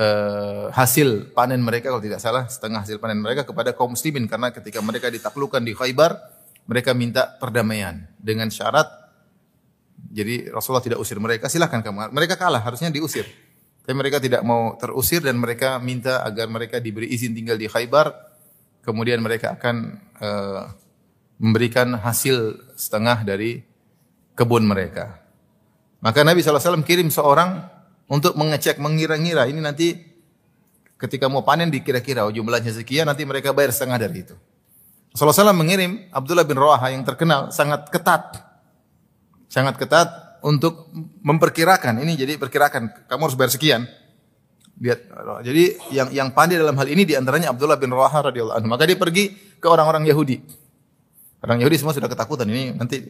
uh, 0.00 0.72
hasil 0.72 1.36
panen 1.36 1.60
mereka 1.60 1.92
kalau 1.92 2.00
tidak 2.00 2.24
salah 2.24 2.48
setengah 2.48 2.80
hasil 2.80 2.96
panen 2.96 3.20
mereka 3.20 3.44
kepada 3.44 3.76
kaum 3.76 3.92
muslimin. 3.92 4.24
Karena 4.24 4.48
ketika 4.48 4.80
mereka 4.80 5.12
ditaklukkan 5.12 5.60
di 5.60 5.76
Khaybar 5.76 6.16
mereka 6.64 6.96
minta 6.96 7.36
perdamaian 7.36 8.08
dengan 8.16 8.48
syarat 8.48 8.88
jadi 10.08 10.48
Rasulullah 10.48 10.80
tidak 10.80 10.98
usir 11.04 11.20
mereka 11.20 11.52
silahkan 11.52 11.84
kamu. 11.84 12.16
Mereka 12.16 12.40
kalah 12.40 12.64
harusnya 12.64 12.88
diusir. 12.88 13.28
Tapi 13.84 13.92
mereka 13.92 14.16
tidak 14.16 14.40
mau 14.40 14.72
terusir 14.80 15.20
dan 15.20 15.36
mereka 15.36 15.76
minta 15.76 16.24
agar 16.24 16.48
mereka 16.48 16.80
diberi 16.80 17.12
izin 17.12 17.36
tinggal 17.36 17.60
di 17.60 17.68
Khaybar. 17.68 18.08
Kemudian 18.80 19.20
mereka 19.20 19.60
akan 19.60 19.76
uh, 20.24 20.72
memberikan 21.36 22.00
hasil 22.00 22.56
setengah 22.72 23.20
dari 23.28 23.60
kebun 24.32 24.64
mereka 24.64 25.19
maka 26.00 26.24
Nabi 26.24 26.40
SAW 26.40 26.80
kirim 26.84 27.12
seorang 27.12 27.60
untuk 28.10 28.34
mengecek, 28.34 28.80
mengira-ngira. 28.80 29.46
Ini 29.46 29.60
nanti 29.60 29.94
ketika 30.96 31.28
mau 31.28 31.44
panen 31.44 31.68
dikira-kira 31.68 32.24
oh, 32.24 32.32
jumlahnya 32.32 32.72
sekian, 32.72 33.06
nanti 33.06 33.28
mereka 33.28 33.52
bayar 33.52 33.70
setengah 33.70 34.00
dari 34.00 34.24
itu. 34.24 34.34
Rasulullah 35.12 35.52
SAW 35.52 35.60
mengirim 35.60 36.08
Abdullah 36.10 36.46
bin 36.46 36.56
Rawaha 36.56 36.90
yang 36.90 37.04
terkenal 37.04 37.52
sangat 37.52 37.92
ketat. 37.92 38.40
Sangat 39.50 39.76
ketat 39.76 40.40
untuk 40.40 40.88
memperkirakan. 41.20 42.00
Ini 42.00 42.12
jadi 42.16 42.32
perkirakan, 42.40 43.06
kamu 43.10 43.22
harus 43.28 43.36
bayar 43.36 43.52
sekian. 43.52 43.82
Lihat, 44.80 45.12
jadi 45.44 45.76
yang 45.92 46.08
yang 46.08 46.28
pandai 46.32 46.56
dalam 46.56 46.72
hal 46.72 46.88
ini 46.88 47.04
di 47.04 47.12
antaranya 47.12 47.52
Abdullah 47.52 47.76
bin 47.76 47.92
Rawaha 47.92 48.32
radhiyallahu 48.32 48.56
anhu. 48.56 48.68
Maka 48.72 48.88
dia 48.88 48.96
pergi 48.96 49.36
ke 49.60 49.66
orang-orang 49.68 50.08
Yahudi. 50.08 50.40
Orang 51.44 51.60
Yahudi 51.60 51.76
semua 51.76 51.92
sudah 51.92 52.08
ketakutan 52.08 52.48
ini 52.48 52.72
nanti 52.72 53.04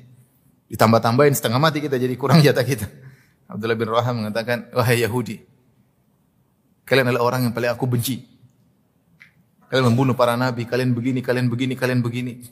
Ditambah-tambahin 0.71 1.35
setengah 1.35 1.59
mati 1.59 1.83
kita 1.83 1.99
jadi 1.99 2.15
kurang 2.15 2.41
jatah 2.47 2.63
kita. 2.63 2.87
Abdullah 3.51 3.75
bin 3.75 3.91
Raham 3.91 4.23
mengatakan, 4.23 4.71
wahai 4.71 5.03
Yahudi, 5.03 5.51
Kalian 6.91 7.07
adalah 7.07 7.23
orang 7.23 7.41
yang 7.47 7.55
paling 7.55 7.71
aku 7.71 7.87
benci. 7.87 8.27
Kalian 9.71 9.95
membunuh 9.95 10.19
para 10.19 10.35
nabi, 10.35 10.67
kalian 10.67 10.91
begini, 10.91 11.23
kalian 11.23 11.47
begini, 11.47 11.79
kalian 11.79 12.03
begini. 12.03 12.43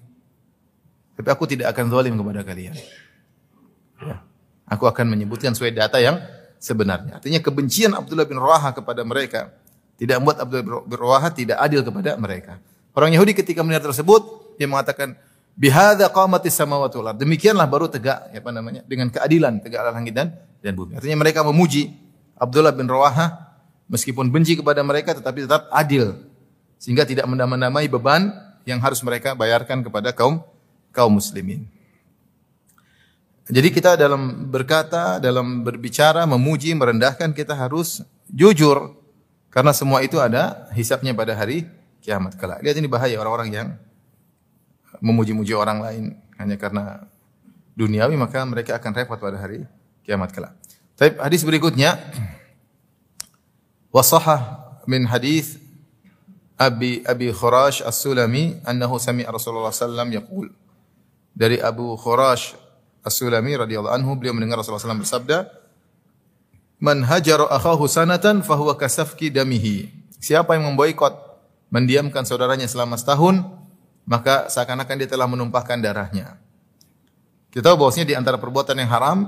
Tapi 1.18 1.26
aku 1.26 1.50
tidak 1.50 1.74
akan 1.74 1.90
zalim 1.90 2.14
kepada 2.14 2.46
kalian. 2.46 2.78
Ya. 3.98 4.22
Aku 4.70 4.86
akan 4.86 5.10
menyebutkan 5.10 5.58
sesuai 5.58 5.74
data 5.74 5.98
yang 5.98 6.22
sebenarnya. 6.62 7.18
Artinya 7.18 7.42
kebencian 7.42 7.90
Abdullah 7.98 8.30
bin 8.30 8.38
Rawaha 8.38 8.70
kepada 8.70 9.02
mereka 9.02 9.50
tidak 9.98 10.22
membuat 10.22 10.46
Abdullah 10.46 10.86
bin 10.86 10.94
Rawaha 11.02 11.28
tidak 11.34 11.58
adil 11.58 11.82
kepada 11.82 12.14
mereka. 12.14 12.62
Orang 12.94 13.10
Yahudi 13.10 13.34
ketika 13.34 13.66
mendengar 13.66 13.90
tersebut, 13.90 14.54
dia 14.54 14.70
mengatakan, 14.70 15.18
Bihada 15.58 16.06
qamatis 16.06 16.54
samawati 16.54 17.02
wal 17.02 17.18
Demikianlah 17.18 17.66
baru 17.66 17.90
tegak 17.90 18.30
apa 18.30 18.50
namanya 18.54 18.86
dengan 18.86 19.10
keadilan 19.10 19.58
tegak 19.58 19.90
langit 19.90 20.14
dan 20.14 20.38
dan 20.62 20.72
bumi. 20.78 20.94
Artinya 20.94 21.18
mereka 21.18 21.42
memuji 21.42 21.98
Abdullah 22.38 22.70
bin 22.70 22.86
Rawaha 22.86 23.58
meskipun 23.90 24.30
benci 24.30 24.54
kepada 24.54 24.86
mereka 24.86 25.18
tetapi 25.18 25.50
tetap 25.50 25.66
adil 25.74 26.14
sehingga 26.78 27.02
tidak 27.02 27.26
menamai 27.26 27.90
beban 27.90 28.30
yang 28.62 28.78
harus 28.78 29.02
mereka 29.02 29.34
bayarkan 29.34 29.82
kepada 29.82 30.14
kaum 30.14 30.46
kaum 30.94 31.18
muslimin. 31.18 31.66
Jadi 33.48 33.72
kita 33.72 33.96
dalam 33.96 34.52
berkata, 34.52 35.16
dalam 35.16 35.64
berbicara, 35.64 36.28
memuji, 36.28 36.76
merendahkan 36.76 37.32
kita 37.32 37.56
harus 37.56 38.04
jujur 38.28 38.92
karena 39.48 39.72
semua 39.72 40.04
itu 40.04 40.20
ada 40.20 40.68
hisapnya 40.76 41.16
pada 41.16 41.32
hari 41.32 41.64
kiamat 42.04 42.36
kelak. 42.36 42.60
Lihat 42.60 42.76
ini 42.76 42.86
bahaya 42.86 43.16
orang-orang 43.16 43.48
yang 43.50 43.68
memuji-muji 45.00 45.52
orang 45.52 45.78
lain. 45.84 46.04
Hanya 46.38 46.56
karena 46.56 47.08
duniawi 47.78 48.14
maka 48.18 48.42
mereka 48.46 48.78
akan 48.78 48.90
repot 48.94 49.18
pada 49.18 49.38
hari 49.38 49.66
kiamat 50.02 50.34
kelak. 50.34 50.54
Tapi 50.98 51.14
hadis 51.22 51.46
berikutnya 51.46 51.94
wasahah 53.94 54.66
min 54.88 55.06
hadis 55.06 55.62
Abi 56.58 57.06
Abi 57.06 57.30
Khurash 57.30 57.86
As-Sulami 57.86 58.58
annahu 58.66 58.98
sami'a 58.98 59.30
Rasulullah 59.30 59.70
sallam 59.70 60.10
yaqul. 60.10 60.50
Dari 61.38 61.62
Abu 61.62 61.94
Khurash 61.94 62.58
As-Sulami 63.06 63.54
radhiyallahu 63.54 63.94
anhu 63.94 64.18
beliau 64.18 64.34
mendengar 64.34 64.58
Rasulullah 64.58 64.82
sallam 64.82 65.06
bersabda 65.06 65.46
Man 66.78 67.02
hajara 67.02 67.50
akhahu 67.50 67.90
sanatan 67.90 68.46
fahuwa 68.46 68.78
kasafki 68.78 69.34
damihi. 69.34 69.90
Siapa 70.22 70.54
yang 70.54 70.70
memboikot 70.70 71.10
mendiamkan 71.74 72.22
saudaranya 72.22 72.70
selama 72.70 72.94
setahun 72.94 73.42
maka 74.08 74.48
seakan-akan 74.48 75.04
dia 75.04 75.08
telah 75.12 75.28
menumpahkan 75.28 75.76
darahnya. 75.84 76.40
Kita 77.52 77.68
tahu 77.68 77.84
bahwasanya 77.84 78.08
di 78.08 78.16
antara 78.16 78.40
perbuatan 78.40 78.80
yang 78.80 78.88
haram 78.88 79.18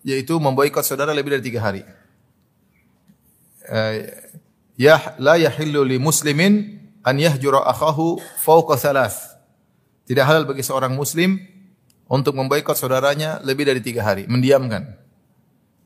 yaitu 0.00 0.40
memboikot 0.40 0.80
saudara 0.80 1.12
lebih 1.12 1.36
dari 1.36 1.44
tiga 1.44 1.60
hari. 1.60 1.84
Ya 4.80 5.12
la 5.20 5.36
yahillu 5.36 5.84
li 5.84 6.00
muslimin 6.00 6.80
an 7.04 7.20
yahjura 7.20 7.68
akhahu 7.68 8.16
fawqa 8.40 8.80
thalath. 8.80 9.36
Tidak 10.08 10.24
halal 10.24 10.48
bagi 10.48 10.64
seorang 10.64 10.96
muslim 10.96 11.36
untuk 12.10 12.34
memboikot 12.34 12.74
saudaranya 12.74 13.38
lebih 13.46 13.68
dari 13.68 13.78
tiga 13.78 14.02
hari, 14.02 14.26
mendiamkan. 14.26 14.98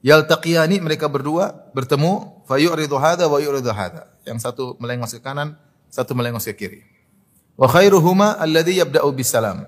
Yaltaqiyani 0.00 0.80
mereka 0.80 1.10
berdua 1.12 1.68
bertemu, 1.76 2.44
fayu'ridu 2.48 2.96
hadha 2.96 3.28
wa 3.28 3.36
yu'ridu 3.36 3.68
hadha. 3.68 4.08
Yang 4.24 4.48
satu 4.48 4.64
melengos 4.80 5.12
ke 5.12 5.20
kanan, 5.20 5.60
satu 5.92 6.16
melengos 6.16 6.48
ke 6.48 6.56
kiri. 6.56 6.93
Wa 7.54 7.70
khairuhuma 7.70 8.38
alladhi 8.38 8.82
yabda'u 8.82 9.10
bisalam. 9.14 9.66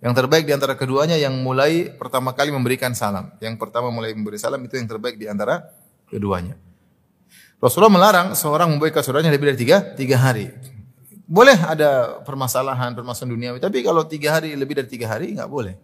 Yang 0.00 0.12
terbaik 0.22 0.44
di 0.44 0.52
antara 0.52 0.76
keduanya 0.76 1.16
yang 1.16 1.32
mulai 1.40 1.88
pertama 1.88 2.36
kali 2.36 2.52
memberikan 2.52 2.92
salam. 2.92 3.32
Yang 3.40 3.56
pertama 3.56 3.88
mulai 3.88 4.12
memberi 4.12 4.36
salam 4.36 4.60
itu 4.60 4.76
yang 4.76 4.88
terbaik 4.88 5.16
di 5.16 5.26
antara 5.26 5.64
keduanya. 6.08 6.56
Rasulullah 7.56 7.92
melarang 7.92 8.36
seorang 8.36 8.68
memboikot 8.76 9.00
saudaranya 9.00 9.32
lebih 9.32 9.52
dari 9.52 9.58
tiga, 9.58 9.80
tiga 9.96 10.20
hari. 10.20 10.52
Boleh 11.26 11.56
ada 11.56 12.20
permasalahan, 12.22 12.92
permasalahan 12.92 13.32
duniawi. 13.34 13.58
Tapi 13.58 13.82
kalau 13.82 14.04
tiga 14.06 14.36
hari, 14.36 14.54
lebih 14.54 14.78
dari 14.78 14.86
tiga 14.86 15.10
hari, 15.10 15.32
nggak 15.34 15.48
boleh. 15.48 15.74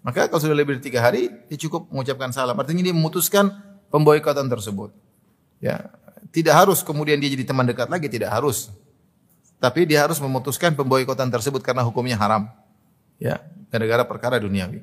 Maka 0.00 0.26
kalau 0.32 0.40
sudah 0.40 0.56
lebih 0.56 0.80
dari 0.80 0.84
tiga 0.90 1.04
hari, 1.04 1.28
dia 1.46 1.58
cukup 1.60 1.92
mengucapkan 1.92 2.32
salam. 2.32 2.56
Artinya 2.56 2.82
dia 2.82 2.96
memutuskan 2.96 3.52
pemboikotan 3.92 4.48
tersebut. 4.48 4.90
Ya, 5.60 5.92
tidak 6.32 6.56
harus 6.56 6.80
kemudian 6.80 7.20
dia 7.20 7.28
jadi 7.28 7.44
teman 7.44 7.68
dekat 7.68 7.86
lagi, 7.92 8.08
tidak 8.08 8.32
harus. 8.32 8.72
Tapi 9.60 9.84
dia 9.84 10.08
harus 10.08 10.16
memutuskan 10.16 10.72
pemboikotan 10.72 11.28
tersebut 11.28 11.60
karena 11.60 11.84
hukumnya 11.84 12.16
haram. 12.16 12.48
Ya, 13.20 13.44
gara-gara 13.68 14.02
perkara 14.08 14.40
duniawi. 14.40 14.80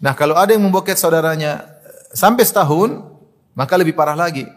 Nah, 0.00 0.16
kalau 0.16 0.34
ada 0.34 0.56
yang 0.56 0.64
memboket 0.64 0.96
saudaranya 0.96 1.60
eh, 1.84 2.16
sampai 2.16 2.42
setahun, 2.48 3.04
maka 3.52 3.76
lebih 3.76 3.92
parah 3.92 4.16
lagi. 4.16 4.48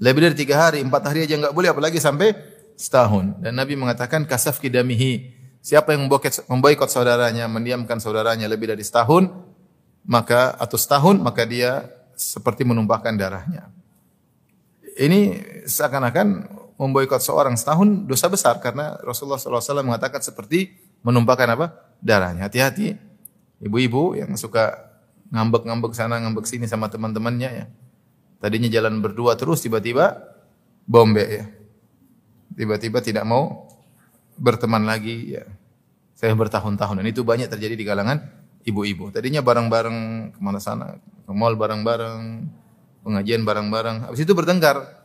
Lebih 0.00 0.30
dari 0.30 0.36
tiga 0.40 0.56
hari, 0.56 0.80
empat 0.80 1.04
hari 1.04 1.28
aja 1.28 1.36
nggak 1.36 1.52
boleh, 1.52 1.68
apalagi 1.68 2.00
sampai 2.00 2.32
setahun. 2.80 3.36
Dan 3.44 3.60
Nabi 3.60 3.76
mengatakan 3.76 4.24
kasaf 4.24 4.56
kidamihi. 4.56 5.36
Siapa 5.60 5.92
yang 5.92 6.08
memboket, 6.08 6.40
memboikot 6.48 6.88
saudaranya, 6.88 7.44
mendiamkan 7.50 8.00
saudaranya 8.00 8.48
lebih 8.48 8.72
dari 8.72 8.80
setahun, 8.80 9.28
maka 10.06 10.56
atau 10.56 10.78
setahun, 10.80 11.20
maka 11.20 11.44
dia 11.44 11.84
seperti 12.16 12.64
menumpahkan 12.64 13.12
darahnya. 13.18 13.68
Ini 14.96 15.20
seakan-akan 15.66 16.26
memboikot 16.78 17.18
seorang 17.18 17.58
setahun 17.58 18.06
dosa 18.06 18.30
besar 18.30 18.62
karena 18.62 18.94
Rasulullah 19.02 19.36
SAW 19.42 19.82
mengatakan 19.82 20.22
seperti 20.22 20.78
menumpahkan 21.02 21.58
apa 21.58 21.66
darahnya. 21.98 22.46
Hati-hati 22.46 22.94
ibu-ibu 23.58 24.14
yang 24.14 24.30
suka 24.38 24.88
ngambek-ngambek 25.34 25.92
sana 25.92 26.22
ngambek 26.22 26.46
sini 26.46 26.70
sama 26.70 26.86
teman-temannya 26.86 27.50
ya. 27.50 27.66
Tadinya 28.38 28.70
jalan 28.70 29.02
berdua 29.02 29.34
terus 29.34 29.58
tiba-tiba 29.66 30.22
bombe 30.86 31.26
ya. 31.26 31.44
Tiba-tiba 32.54 33.02
tidak 33.02 33.26
mau 33.26 33.66
berteman 34.38 34.86
lagi 34.86 35.34
ya. 35.34 35.44
Saya 36.14 36.34
bertahun-tahun 36.34 37.02
dan 37.02 37.06
itu 37.06 37.22
banyak 37.26 37.50
terjadi 37.50 37.74
di 37.74 37.84
kalangan 37.86 38.22
ibu-ibu. 38.66 39.10
Tadinya 39.10 39.42
bareng-bareng 39.42 40.30
ke 40.34 40.40
mana 40.42 40.58
sana, 40.58 40.98
ke 40.98 41.32
mall 41.34 41.54
bareng-bareng, 41.54 42.46
pengajian 43.06 43.46
bareng-bareng. 43.46 44.10
Habis 44.10 44.26
itu 44.26 44.34
bertengkar 44.34 44.97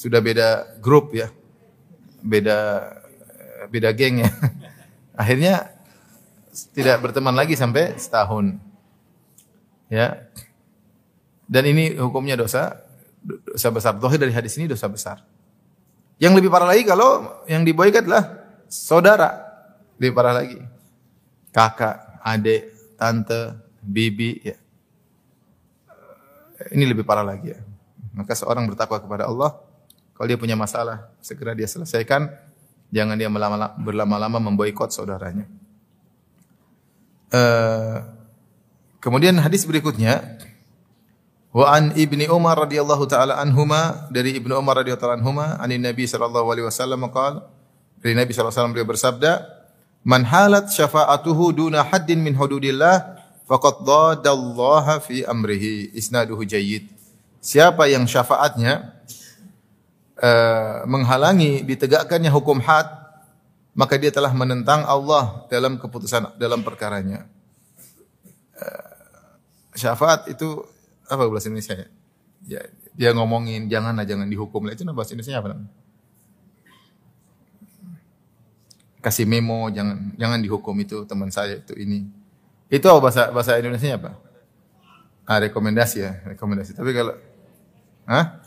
sudah 0.00 0.24
beda 0.24 0.80
grup 0.80 1.12
ya, 1.12 1.28
beda 2.24 2.88
beda 3.68 3.92
geng 3.92 4.24
ya. 4.24 4.32
Akhirnya 5.20 5.76
tidak 6.72 7.04
berteman 7.04 7.36
lagi 7.36 7.52
sampai 7.52 8.00
setahun. 8.00 8.56
Ya. 9.92 10.24
Dan 11.44 11.68
ini 11.68 12.00
hukumnya 12.00 12.40
dosa 12.40 12.80
dosa 13.20 13.68
besar. 13.68 13.92
Dohir 14.00 14.16
dari 14.16 14.32
hadis 14.32 14.56
ini 14.56 14.72
dosa 14.72 14.88
besar. 14.88 15.20
Yang 16.16 16.40
lebih 16.40 16.48
parah 16.48 16.72
lagi 16.72 16.88
kalau 16.88 17.44
yang 17.44 17.60
diboikat 17.60 18.08
adalah 18.08 18.56
saudara. 18.72 19.30
Lebih 20.00 20.16
parah 20.16 20.32
lagi. 20.32 20.56
Kakak, 21.52 22.24
adik, 22.24 22.96
tante, 22.96 23.52
bibi 23.84 24.40
ya. 24.48 24.56
Ini 26.72 26.88
lebih 26.88 27.04
parah 27.04 27.24
lagi 27.26 27.52
ya. 27.52 27.60
Maka 28.16 28.32
seorang 28.32 28.64
bertakwa 28.64 28.96
kepada 28.96 29.28
Allah 29.28 29.69
kalau 30.20 30.28
dia 30.28 30.36
punya 30.36 30.52
masalah, 30.52 31.08
segera 31.24 31.56
dia 31.56 31.64
selesaikan. 31.64 32.28
Jangan 32.92 33.16
dia 33.16 33.32
berlama-lama 33.80 34.36
memboikot 34.36 34.92
saudaranya. 34.92 35.48
Uh, 37.32 38.04
kemudian 39.00 39.32
hadis 39.40 39.64
berikutnya 39.64 40.20
Wa 41.56 41.72
an 41.72 41.96
Ibni 41.96 42.28
Umar 42.28 42.68
radhiyallahu 42.68 43.08
taala 43.08 43.40
anhuma 43.40 44.12
dari 44.12 44.36
Ibnu 44.36 44.60
Umar 44.60 44.84
radhiyallahu 44.84 45.02
taala 45.02 45.16
anhuma 45.16 45.56
an 45.56 45.72
Nabi 45.72 46.04
sallallahu 46.04 46.46
alaihi 46.52 46.68
wasallam 46.68 47.08
qala 47.08 47.48
dari 48.04 48.12
Nabi 48.12 48.36
sallallahu 48.36 48.52
alaihi 48.52 48.60
wasallam 48.60 48.74
beliau 48.76 48.90
bersabda 48.92 49.32
Man 50.04 50.28
halat 50.28 50.68
syafa'atuhu 50.68 51.56
duna 51.56 51.80
haddin 51.80 52.20
min 52.20 52.36
hududillah 52.36 53.24
faqad 53.48 53.88
dadallaha 53.88 55.00
fi 55.00 55.24
amrihi 55.24 55.96
isnaduhu 55.96 56.44
jayyid 56.44 56.92
Siapa 57.40 57.88
yang 57.88 58.04
syafaatnya 58.04 58.99
uh, 60.20 60.84
menghalangi 60.84 61.64
ditegakkannya 61.64 62.30
hukum 62.30 62.60
had, 62.60 62.86
maka 63.74 63.96
dia 63.96 64.12
telah 64.12 64.30
menentang 64.36 64.84
Allah 64.84 65.48
dalam 65.48 65.80
keputusan 65.80 66.36
dalam 66.36 66.60
perkaranya. 66.60 67.26
Uh, 68.54 68.84
syafaat 69.74 70.28
itu 70.28 70.62
apa 71.08 71.26
bahasa 71.26 71.48
Indonesia 71.48 71.74
ya? 71.74 71.88
ya 72.46 72.62
dia 72.94 73.10
ngomongin 73.16 73.66
janganlah 73.66 74.04
jangan 74.04 74.28
dihukum. 74.28 74.68
Itu 74.68 74.84
bahasa 74.92 75.16
Indonesia 75.16 75.40
apa 75.40 75.48
namanya? 75.56 75.72
Kasih 79.00 79.24
memo 79.24 79.72
jangan 79.72 80.12
jangan 80.20 80.38
dihukum 80.44 80.76
itu 80.76 81.08
teman 81.08 81.32
saya 81.32 81.56
itu 81.56 81.72
ini. 81.80 82.04
Itu 82.68 82.86
apa 82.86 83.00
bahasa 83.00 83.22
bahasa 83.32 83.56
Indonesia 83.56 83.96
apa? 83.96 84.12
Ah, 85.24 85.38
rekomendasi 85.40 85.98
ya, 86.02 86.12
rekomendasi. 86.26 86.74
Tapi 86.74 86.90
kalau 86.90 87.14
Hah? 88.10 88.39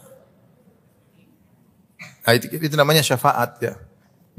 Nah, 2.23 2.31
itu, 2.35 2.47
itu 2.49 2.75
namanya 2.79 3.03
syafaat 3.03 3.59
ya. 3.59 3.73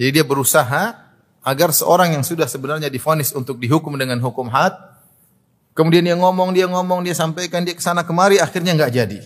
Jadi 0.00 0.10
dia 0.20 0.24
berusaha 0.24 0.96
agar 1.44 1.70
seorang 1.70 2.16
yang 2.16 2.24
sudah 2.24 2.48
sebenarnya 2.48 2.88
difonis 2.88 3.36
untuk 3.36 3.60
dihukum 3.60 3.94
dengan 4.00 4.16
hukum 4.18 4.48
had, 4.48 4.72
kemudian 5.76 6.02
dia 6.02 6.16
ngomong, 6.16 6.56
dia 6.56 6.64
ngomong, 6.64 7.04
dia 7.04 7.12
sampaikan, 7.12 7.62
dia 7.62 7.76
ke 7.76 7.84
sana 7.84 8.02
kemari, 8.02 8.40
akhirnya 8.40 8.72
nggak 8.72 8.90
jadi. 8.90 9.20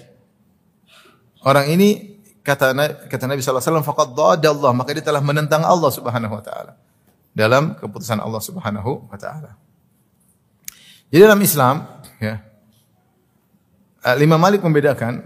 Orang 1.47 1.71
ini 1.71 2.19
kata 2.49 2.73
kata 3.13 3.25
Nabi 3.29 3.45
wasallam 3.45 3.85
faqad 3.85 4.17
Allah 4.17 4.73
maka 4.73 4.97
dia 4.97 5.05
telah 5.05 5.21
menentang 5.21 5.61
Allah 5.61 5.93
Subhanahu 5.93 6.33
wa 6.33 6.43
taala 6.43 6.81
dalam 7.37 7.77
keputusan 7.77 8.19
Allah 8.19 8.41
Subhanahu 8.41 9.05
wa 9.07 9.19
taala. 9.21 9.53
Jadi 11.13 11.21
dalam 11.21 11.41
Islam 11.45 11.85
ya 12.19 12.41
Imam 14.17 14.41
Malik 14.41 14.65
membedakan 14.65 15.21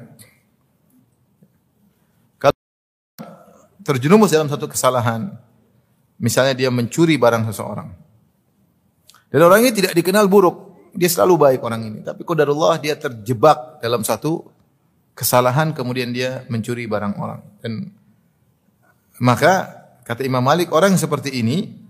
kalau 2.42 2.58
terjerumus 3.82 4.32
dalam 4.32 4.48
satu 4.48 4.66
kesalahan 4.70 5.34
misalnya 6.22 6.54
dia 6.54 6.70
mencuri 6.70 7.18
barang 7.18 7.50
seseorang 7.50 7.88
dan 9.32 9.40
orang 9.42 9.66
ini 9.66 9.72
tidak 9.74 9.92
dikenal 9.92 10.26
buruk 10.26 10.90
dia 10.96 11.08
selalu 11.08 11.34
baik 11.38 11.60
orang 11.62 11.82
ini 11.82 11.98
tapi 12.00 12.22
qadarullah 12.22 12.78
dia 12.78 12.94
terjebak 12.94 13.82
dalam 13.82 14.06
satu 14.06 14.48
kesalahan 15.12 15.76
kemudian 15.76 16.14
dia 16.14 16.46
mencuri 16.48 16.88
barang 16.88 17.14
orang 17.18 17.40
dan 17.60 17.92
maka 19.20 19.84
kata 20.02 20.24
Imam 20.26 20.42
Malik 20.42 20.72
orang 20.72 20.96
seperti 20.96 21.42
ini 21.42 21.82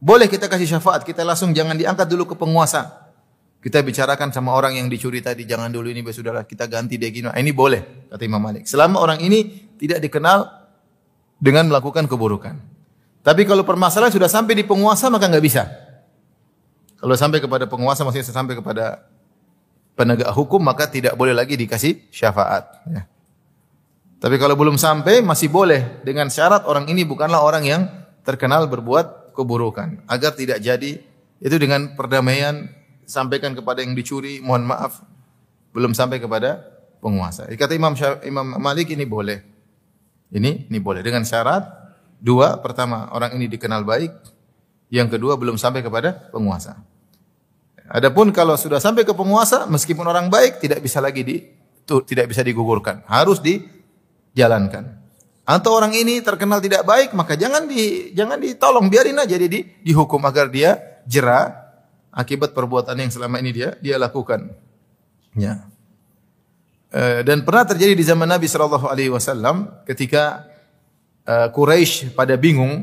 boleh 0.00 0.32
kita 0.32 0.48
kasih 0.48 0.64
syafaat, 0.64 1.04
kita 1.04 1.20
langsung 1.28 1.52
jangan 1.52 1.76
diangkat 1.76 2.08
dulu 2.08 2.32
ke 2.32 2.34
penguasa. 2.40 3.12
Kita 3.60 3.84
bicarakan 3.84 4.32
sama 4.32 4.56
orang 4.56 4.80
yang 4.80 4.88
dicuri 4.88 5.20
tadi, 5.20 5.44
jangan 5.44 5.68
dulu 5.68 5.92
ini 5.92 6.00
sudahlah 6.00 6.48
kita 6.48 6.64
ganti 6.64 6.96
dia 6.96 7.12
gini. 7.12 7.28
Ini 7.28 7.52
boleh, 7.52 8.08
kata 8.08 8.24
Imam 8.24 8.40
Malik. 8.40 8.64
Selama 8.64 8.96
orang 8.96 9.20
ini 9.20 9.68
tidak 9.76 10.00
dikenal 10.00 10.59
dengan 11.40 11.66
melakukan 11.66 12.06
keburukan. 12.06 12.60
Tapi 13.20 13.42
kalau 13.48 13.64
permasalahan 13.64 14.12
sudah 14.12 14.28
sampai 14.28 14.54
di 14.60 14.64
penguasa 14.64 15.08
maka 15.08 15.26
nggak 15.26 15.44
bisa. 15.44 15.66
Kalau 17.00 17.16
sampai 17.16 17.40
kepada 17.40 17.64
penguasa 17.64 18.04
maksudnya 18.04 18.28
sampai 18.28 18.54
kepada 18.56 19.08
penegak 19.96 20.32
hukum 20.36 20.60
maka 20.60 20.84
tidak 20.88 21.16
boleh 21.16 21.32
lagi 21.32 21.56
dikasih 21.56 22.12
syafaat. 22.12 22.68
Ya. 22.88 23.08
Tapi 24.20 24.36
kalau 24.36 24.52
belum 24.52 24.76
sampai 24.76 25.24
masih 25.24 25.48
boleh 25.48 26.04
dengan 26.04 26.28
syarat 26.28 26.68
orang 26.68 26.88
ini 26.92 27.08
bukanlah 27.08 27.40
orang 27.40 27.64
yang 27.64 27.82
terkenal 28.20 28.68
berbuat 28.68 29.32
keburukan 29.32 30.04
agar 30.04 30.36
tidak 30.36 30.60
jadi 30.60 31.00
itu 31.40 31.56
dengan 31.56 31.96
perdamaian 31.96 32.68
sampaikan 33.08 33.56
kepada 33.56 33.80
yang 33.80 33.96
dicuri 33.96 34.44
mohon 34.44 34.68
maaf 34.68 35.00
belum 35.72 35.96
sampai 35.96 36.20
kepada 36.20 36.60
penguasa. 37.00 37.48
Kata 37.48 37.72
Imam 37.72 37.96
Imam 38.22 38.46
Malik 38.60 38.92
ini 38.92 39.08
boleh. 39.08 39.40
Ini 40.30 40.70
ini 40.70 40.78
boleh 40.78 41.02
dengan 41.02 41.26
syarat 41.26 41.66
dua 42.22 42.62
pertama 42.62 43.10
orang 43.10 43.34
ini 43.34 43.50
dikenal 43.50 43.82
baik, 43.82 44.12
yang 44.94 45.10
kedua 45.10 45.34
belum 45.34 45.58
sampai 45.58 45.82
kepada 45.82 46.30
penguasa. 46.30 46.78
Adapun 47.90 48.30
kalau 48.30 48.54
sudah 48.54 48.78
sampai 48.78 49.02
ke 49.02 49.10
penguasa 49.10 49.66
meskipun 49.66 50.06
orang 50.06 50.30
baik 50.30 50.62
tidak 50.62 50.78
bisa 50.78 51.02
lagi 51.02 51.26
di 51.26 51.36
tidak 52.06 52.30
bisa 52.30 52.46
digugurkan, 52.46 53.02
harus 53.10 53.42
dijalankan. 53.42 55.02
Atau 55.42 55.74
orang 55.74 55.90
ini 55.98 56.22
terkenal 56.22 56.62
tidak 56.62 56.86
baik, 56.86 57.10
maka 57.18 57.34
jangan 57.34 57.66
di 57.66 58.14
jangan 58.14 58.38
ditolong, 58.38 58.86
biarin 58.86 59.18
aja 59.18 59.34
dia 59.34 59.50
di, 59.50 59.66
dihukum 59.82 60.22
agar 60.22 60.46
dia 60.46 60.78
jerah 61.10 61.50
akibat 62.14 62.54
perbuatan 62.54 62.94
yang 62.94 63.10
selama 63.10 63.42
ini 63.42 63.50
dia 63.50 63.74
dia 63.82 63.98
lakukan. 63.98 64.46
Ya. 65.34 65.66
E, 66.90 67.22
dan 67.22 67.46
pernah 67.46 67.62
terjadi 67.62 67.94
di 67.94 68.02
zaman 68.02 68.26
Nabi 68.26 68.50
Shallallahu 68.50 68.90
Alaihi 68.90 69.14
Wasallam 69.14 69.86
ketika 69.86 70.50
e, 71.22 71.34
Quraisy 71.54 72.10
pada 72.18 72.34
bingung, 72.34 72.82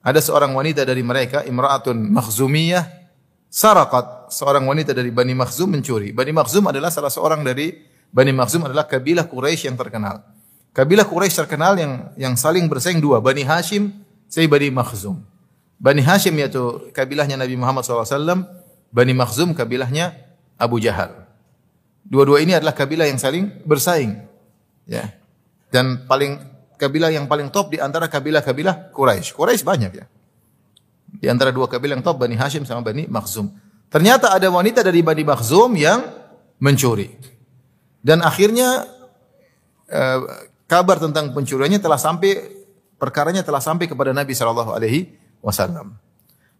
ada 0.00 0.20
seorang 0.24 0.56
wanita 0.56 0.88
dari 0.88 1.04
mereka, 1.04 1.44
Imraatun 1.44 2.00
Makhzumiyah, 2.08 2.88
sarakat, 3.52 4.32
seorang 4.32 4.64
wanita 4.64 4.96
dari 4.96 5.12
Bani 5.12 5.36
Makhzum 5.36 5.68
mencuri. 5.68 6.16
Bani 6.16 6.32
Makhzum 6.32 6.64
adalah 6.72 6.88
salah 6.88 7.12
seorang 7.12 7.44
dari 7.44 7.76
Bani 8.08 8.32
Makhzum 8.32 8.64
adalah 8.64 8.88
kabilah 8.88 9.28
Quraisy 9.28 9.68
yang 9.68 9.76
terkenal. 9.76 10.24
Kabilah 10.72 11.04
Quraisy 11.04 11.36
terkenal 11.44 11.76
yang 11.76 11.92
yang 12.16 12.34
saling 12.40 12.64
bersaing 12.72 13.04
dua, 13.04 13.20
Bani 13.20 13.44
Hashim, 13.44 13.92
saya 14.32 14.48
Bani 14.48 14.72
Makhzum. 14.72 15.20
Bani 15.76 16.00
Hashim 16.00 16.32
yaitu 16.40 16.88
kabilahnya 16.96 17.36
Nabi 17.36 17.60
Muhammad 17.60 17.84
SAW, 17.84 18.48
Bani 18.88 19.12
Makhzum 19.12 19.52
kabilahnya 19.52 20.16
Abu 20.56 20.80
Jahal. 20.80 21.19
Dua-dua 22.10 22.42
ini 22.42 22.58
adalah 22.58 22.74
kabilah 22.74 23.06
yang 23.06 23.22
saling 23.22 23.62
bersaing. 23.62 24.18
Ya. 24.90 25.14
Dan 25.70 26.10
paling 26.10 26.42
kabilah 26.74 27.14
yang 27.14 27.30
paling 27.30 27.54
top 27.54 27.70
di 27.70 27.78
antara 27.78 28.10
kabilah-kabilah 28.10 28.90
Quraisy. 28.90 29.38
Quraisy 29.38 29.62
banyak 29.62 29.92
ya. 29.94 30.04
Di 31.10 31.30
antara 31.30 31.54
dua 31.54 31.70
kabilah 31.70 31.94
yang 31.94 32.02
top 32.02 32.18
Bani 32.18 32.34
Hashim 32.34 32.66
sama 32.66 32.82
Bani 32.82 33.06
Makhzum. 33.06 33.54
Ternyata 33.86 34.34
ada 34.34 34.50
wanita 34.50 34.82
dari 34.82 35.06
Bani 35.06 35.22
Makhzum 35.22 35.78
yang 35.78 36.02
mencuri. 36.58 37.14
Dan 38.02 38.26
akhirnya 38.26 38.90
eh, 39.86 40.20
kabar 40.66 40.98
tentang 40.98 41.30
pencuriannya 41.30 41.78
telah 41.78 41.98
sampai 41.98 42.58
perkaranya 42.98 43.46
telah 43.46 43.62
sampai 43.62 43.86
kepada 43.86 44.10
Nabi 44.10 44.34
sallallahu 44.34 44.74
alaihi 44.74 45.14
wasallam. 45.42 45.94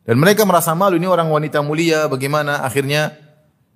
Dan 0.07 0.17
mereka 0.17 0.47
merasa 0.47 0.75
malu 0.79 0.97
ini 0.97 1.07
orang 1.07 1.27
wanita 1.31 1.61
mulia 1.61 2.07
bagaimana 2.07 2.63
akhirnya 2.63 3.15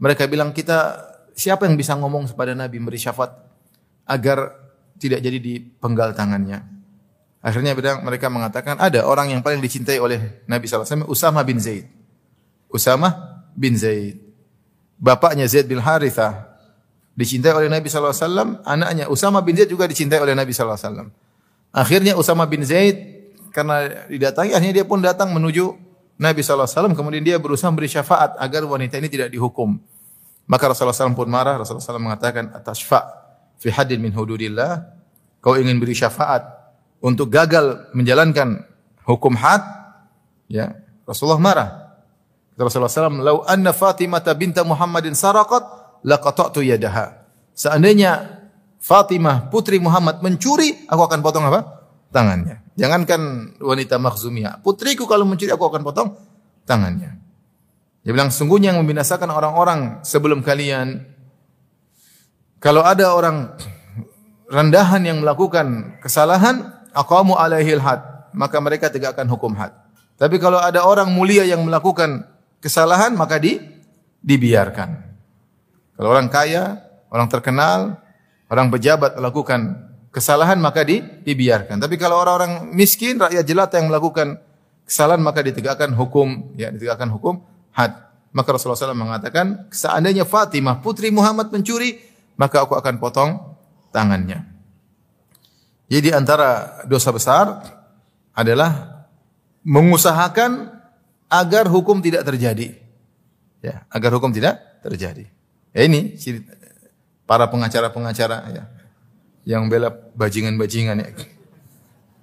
mereka 0.01 0.27
bilang 0.27 0.51
kita 0.51 1.14
siapa 1.35 1.67
yang 1.67 1.75
bisa 1.75 1.99
ngomong 1.99 2.31
kepada 2.31 2.55
Nabi 2.55 2.79
memberi 2.79 2.97
syafaat 2.97 3.35
agar 4.07 4.55
tidak 4.97 5.21
jadi 5.21 5.39
dipenggal 5.43 6.15
tangannya. 6.15 6.63
Akhirnya 7.45 7.77
mereka 8.01 8.33
mengatakan 8.33 8.81
ada 8.81 9.05
orang 9.05 9.37
yang 9.37 9.45
paling 9.45 9.61
dicintai 9.61 10.01
oleh 10.01 10.41
Nabi 10.49 10.65
wasallam 10.65 11.05
Usama 11.11 11.45
bin 11.45 11.61
Zaid. 11.61 11.85
Usama 12.73 13.13
bin 13.53 13.77
Zaid. 13.77 14.17
Bapaknya 14.97 15.45
Zaid 15.45 15.69
bin 15.69 15.77
Harithah 15.77 16.57
dicintai 17.13 17.53
oleh 17.53 17.69
Nabi 17.69 17.93
wasallam, 17.93 18.65
anaknya 18.65 19.13
Usama 19.13 19.45
bin 19.45 19.61
Zaid 19.61 19.69
juga 19.69 19.85
dicintai 19.85 20.25
oleh 20.25 20.33
Nabi 20.33 20.57
wasallam. 20.57 21.13
Akhirnya 21.69 22.17
Usama 22.17 22.49
bin 22.49 22.65
Zaid 22.65 23.29
karena 23.53 24.09
didatangi 24.09 24.57
akhirnya 24.57 24.81
dia 24.81 24.87
pun 24.89 25.05
datang 25.05 25.29
menuju 25.31 25.77
Nabi 26.17 26.41
wasallam 26.41 26.97
kemudian 26.97 27.21
dia 27.21 27.37
berusaha 27.37 27.69
memberi 27.69 27.93
syafaat 27.93 28.41
agar 28.41 28.65
wanita 28.65 28.97
ini 28.97 29.13
tidak 29.13 29.29
dihukum. 29.29 29.77
Maka 30.45 30.71
Rasulullah 30.71 30.97
SAW 30.97 31.17
pun 31.17 31.29
marah. 31.31 31.61
Rasulullah 31.61 31.85
SAW 31.85 32.05
mengatakan, 32.05 32.53
"Atasfa 32.53 33.01
fi 33.57 33.73
hadin 33.73 34.01
min 34.01 34.13
hududillah." 34.13 34.93
Kau 35.41 35.57
ingin 35.57 35.77
beri 35.77 35.93
syafaat 35.93 36.45
untuk 37.05 37.29
gagal 37.29 37.93
menjalankan 37.93 38.65
hukum 39.05 39.37
had? 39.37 39.61
Ya, 40.49 40.77
Rasulullah 41.05 41.41
marah. 41.41 41.71
Rasulullah 42.57 42.93
SAW, 42.93 43.21
"Lau 43.25 43.45
anna 43.45 43.73
Fatimah 43.73 44.25
binta 44.37 44.65
Muhammadin 44.65 45.13
saraqat 45.17 45.85
laqata'tu 46.05 46.61
yadaha. 46.61 47.25
Seandainya 47.57 48.45
Fatimah 48.85 49.49
putri 49.49 49.81
Muhammad 49.81 50.21
mencuri, 50.21 50.85
aku 50.85 51.03
akan 51.09 51.25
potong 51.25 51.49
apa? 51.49 51.61
Tangannya. 52.13 52.61
Jangankan 52.77 53.57
wanita 53.59 53.97
makhzumiyah. 53.97 54.61
Putriku 54.61 55.09
kalau 55.09 55.25
mencuri 55.25 55.51
aku 55.51 55.65
akan 55.65 55.83
potong 55.83 56.09
tangannya. 56.69 57.24
Dia 58.05 58.13
bilang 58.13 58.29
sungguhnya 58.29 58.77
yang 58.77 58.85
membinasakan 58.85 59.33
orang-orang 59.33 60.05
sebelum 60.05 60.45
kalian 60.45 61.09
kalau 62.61 62.85
ada 62.85 63.17
orang 63.17 63.57
rendahan 64.49 65.05
yang 65.05 65.25
melakukan 65.25 65.97
kesalahan, 66.05 66.69
aqamu 66.93 67.37
alaihil 67.37 67.81
had, 67.81 68.01
maka 68.37 68.61
mereka 68.61 68.93
tegakkan 68.93 69.25
hukum 69.29 69.57
had. 69.57 69.73
Tapi 70.21 70.37
kalau 70.37 70.61
ada 70.61 70.85
orang 70.85 71.09
mulia 71.13 71.45
yang 71.49 71.65
melakukan 71.65 72.29
kesalahan, 72.65 73.17
maka 73.17 73.41
di 73.41 73.61
dibiarkan. 74.25 74.97
Kalau 75.97 76.09
orang 76.09 76.29
kaya, 76.33 76.81
orang 77.13 77.29
terkenal, 77.29 78.01
orang 78.49 78.73
pejabat 78.73 79.17
melakukan 79.17 79.93
kesalahan 80.09 80.57
maka 80.57 80.89
di, 80.89 81.01
dibiarkan. 81.01 81.81
Tapi 81.81 82.01
kalau 82.01 82.21
orang-orang 82.21 82.73
miskin, 82.73 83.21
rakyat 83.21 83.45
jelata 83.45 83.77
yang 83.77 83.93
melakukan 83.93 84.41
kesalahan 84.89 85.21
maka 85.21 85.45
ditegakkan 85.45 85.93
hukum, 85.93 86.53
ya 86.57 86.73
ditegakkan 86.73 87.13
hukum 87.13 87.54
had. 87.75 87.93
Maka 88.35 88.51
Rasulullah 88.51 88.79
SAW 88.79 88.99
mengatakan, 88.99 89.71
seandainya 89.71 90.27
Fatimah 90.27 90.83
putri 90.83 91.15
Muhammad 91.15 91.55
mencuri, 91.55 92.03
maka 92.35 92.67
aku 92.67 92.75
akan 92.75 92.99
potong 92.99 93.31
tangannya. 93.95 94.43
Jadi 95.87 96.11
antara 96.11 96.83
dosa 96.89 97.15
besar 97.15 97.63
adalah 98.35 99.05
mengusahakan 99.63 100.75
agar 101.31 101.71
hukum 101.71 102.03
tidak 102.03 102.27
terjadi. 102.27 102.75
Ya, 103.63 103.87
agar 103.89 104.19
hukum 104.19 104.35
tidak 104.35 104.61
terjadi. 104.83 105.31
Ya 105.71 105.83
ini 105.87 106.19
para 107.25 107.49
pengacara-pengacara 107.49 108.37
ya 108.53 108.65
yang 109.45 109.69
bela 109.69 109.93
bajingan-bajingan 110.17 110.97
ya. 111.01 111.09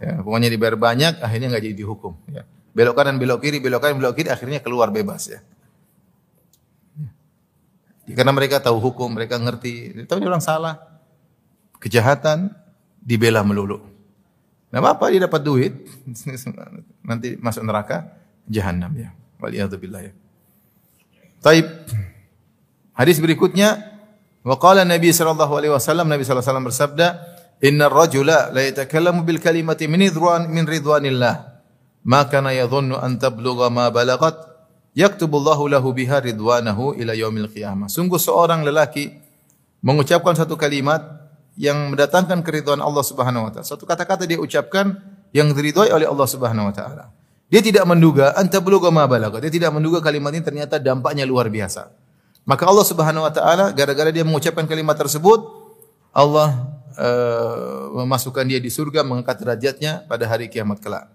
ya. 0.02 0.12
Pokoknya 0.22 0.50
dibayar 0.50 0.78
banyak 0.78 1.22
akhirnya 1.22 1.48
nggak 1.54 1.64
jadi 1.66 1.76
dihukum 1.78 2.14
ya. 2.30 2.44
Belok 2.72 2.96
kanan 2.96 3.20
belok 3.20 3.44
kiri 3.44 3.60
belok 3.60 3.84
kanan 3.84 4.00
belok 4.00 4.16
kiri 4.16 4.30
akhirnya 4.32 4.64
keluar 4.64 4.90
bebas 4.90 5.28
ya. 5.28 5.40
Karena 8.12 8.36
mereka 8.36 8.60
tahu 8.60 8.82
hukum, 8.82 9.16
mereka 9.16 9.40
ngerti. 9.40 10.04
Tapi 10.04 10.22
orang 10.28 10.44
salah. 10.44 10.80
Kejahatan 11.80 12.52
dibela 13.02 13.42
melulu. 13.42 13.82
Nah, 14.72 14.80
apa 14.80 15.12
dia 15.12 15.28
dapat 15.28 15.42
duit 15.44 15.74
nanti 17.08 17.36
masuk 17.36 17.64
neraka 17.66 18.08
jahanam 18.48 18.92
ya. 18.96 19.10
Waliyadzubillah 19.42 20.02
ya. 20.06 20.14
Taib. 21.42 21.68
Hadis 22.94 23.18
berikutnya, 23.18 23.82
wa 24.46 24.56
qala 24.62 24.86
Nabi 24.86 25.10
sallallahu 25.10 25.58
alaihi 25.58 25.74
wasallam 25.74 26.06
Nabi 26.06 26.22
sallallahu 26.22 26.46
alaihi 26.46 26.54
wasallam 26.54 26.68
bersabda, 26.70 27.08
Inna 27.62 27.90
rajula 27.90 28.54
la 28.54 28.62
yatakallamu 28.62 29.26
bil 29.26 29.42
kalimati 29.42 29.90
min 29.90 30.06
ridwan 30.06 30.50
min 30.50 30.66
ridwanillah. 30.70 31.51
Ma 32.02 32.26
kana 32.26 32.54
yadhunnu 32.54 32.98
an 32.98 33.22
tablugha 33.22 33.70
ma 33.70 33.94
balagat 33.94 34.34
yaktubullahu 34.98 35.70
lahu 35.70 35.94
biha 35.94 36.20
ridwanahu 36.20 36.98
ila 36.98 37.14
yaumil 37.14 37.48
qiyamah. 37.48 37.88
Sungguh 37.88 38.18
seorang 38.18 38.66
lelaki 38.66 39.14
mengucapkan 39.86 40.34
satu 40.34 40.58
kalimat 40.58 41.02
yang 41.60 41.94
mendatangkan 41.94 42.42
keridhaan 42.42 42.80
Allah 42.82 43.04
Subhanahu 43.06 43.48
wa 43.48 43.52
taala. 43.52 43.68
Satu 43.68 43.84
kata-kata 43.86 44.26
dia 44.26 44.40
ucapkan 44.40 44.98
yang 45.36 45.52
diridhoi 45.52 45.92
oleh 45.92 46.08
Allah 46.08 46.28
Subhanahu 46.28 46.70
wa 46.70 46.74
taala. 46.74 47.06
Dia 47.52 47.60
tidak 47.60 47.84
menduga 47.84 48.32
anta 48.40 48.64
belum 48.64 48.88
ma 48.96 49.04
balagha. 49.06 49.44
Dia 49.44 49.52
tidak 49.52 49.76
menduga 49.76 50.00
kalimat 50.00 50.32
ini 50.32 50.44
ternyata 50.44 50.80
dampaknya 50.80 51.28
luar 51.28 51.52
biasa. 51.52 51.92
Maka 52.48 52.64
Allah 52.66 52.86
Subhanahu 52.88 53.28
wa 53.28 53.34
taala 53.34 53.76
gara-gara 53.76 54.10
dia 54.10 54.24
mengucapkan 54.24 54.66
kalimat 54.66 54.96
tersebut 54.96 55.44
Allah 56.16 56.80
uh, 56.96 57.92
memasukkan 58.04 58.44
dia 58.48 58.60
di 58.60 58.72
surga 58.72 59.04
mengangkat 59.04 59.40
derajatnya 59.40 60.08
pada 60.08 60.26
hari 60.26 60.48
kiamat 60.48 60.80
kelak. 60.80 61.12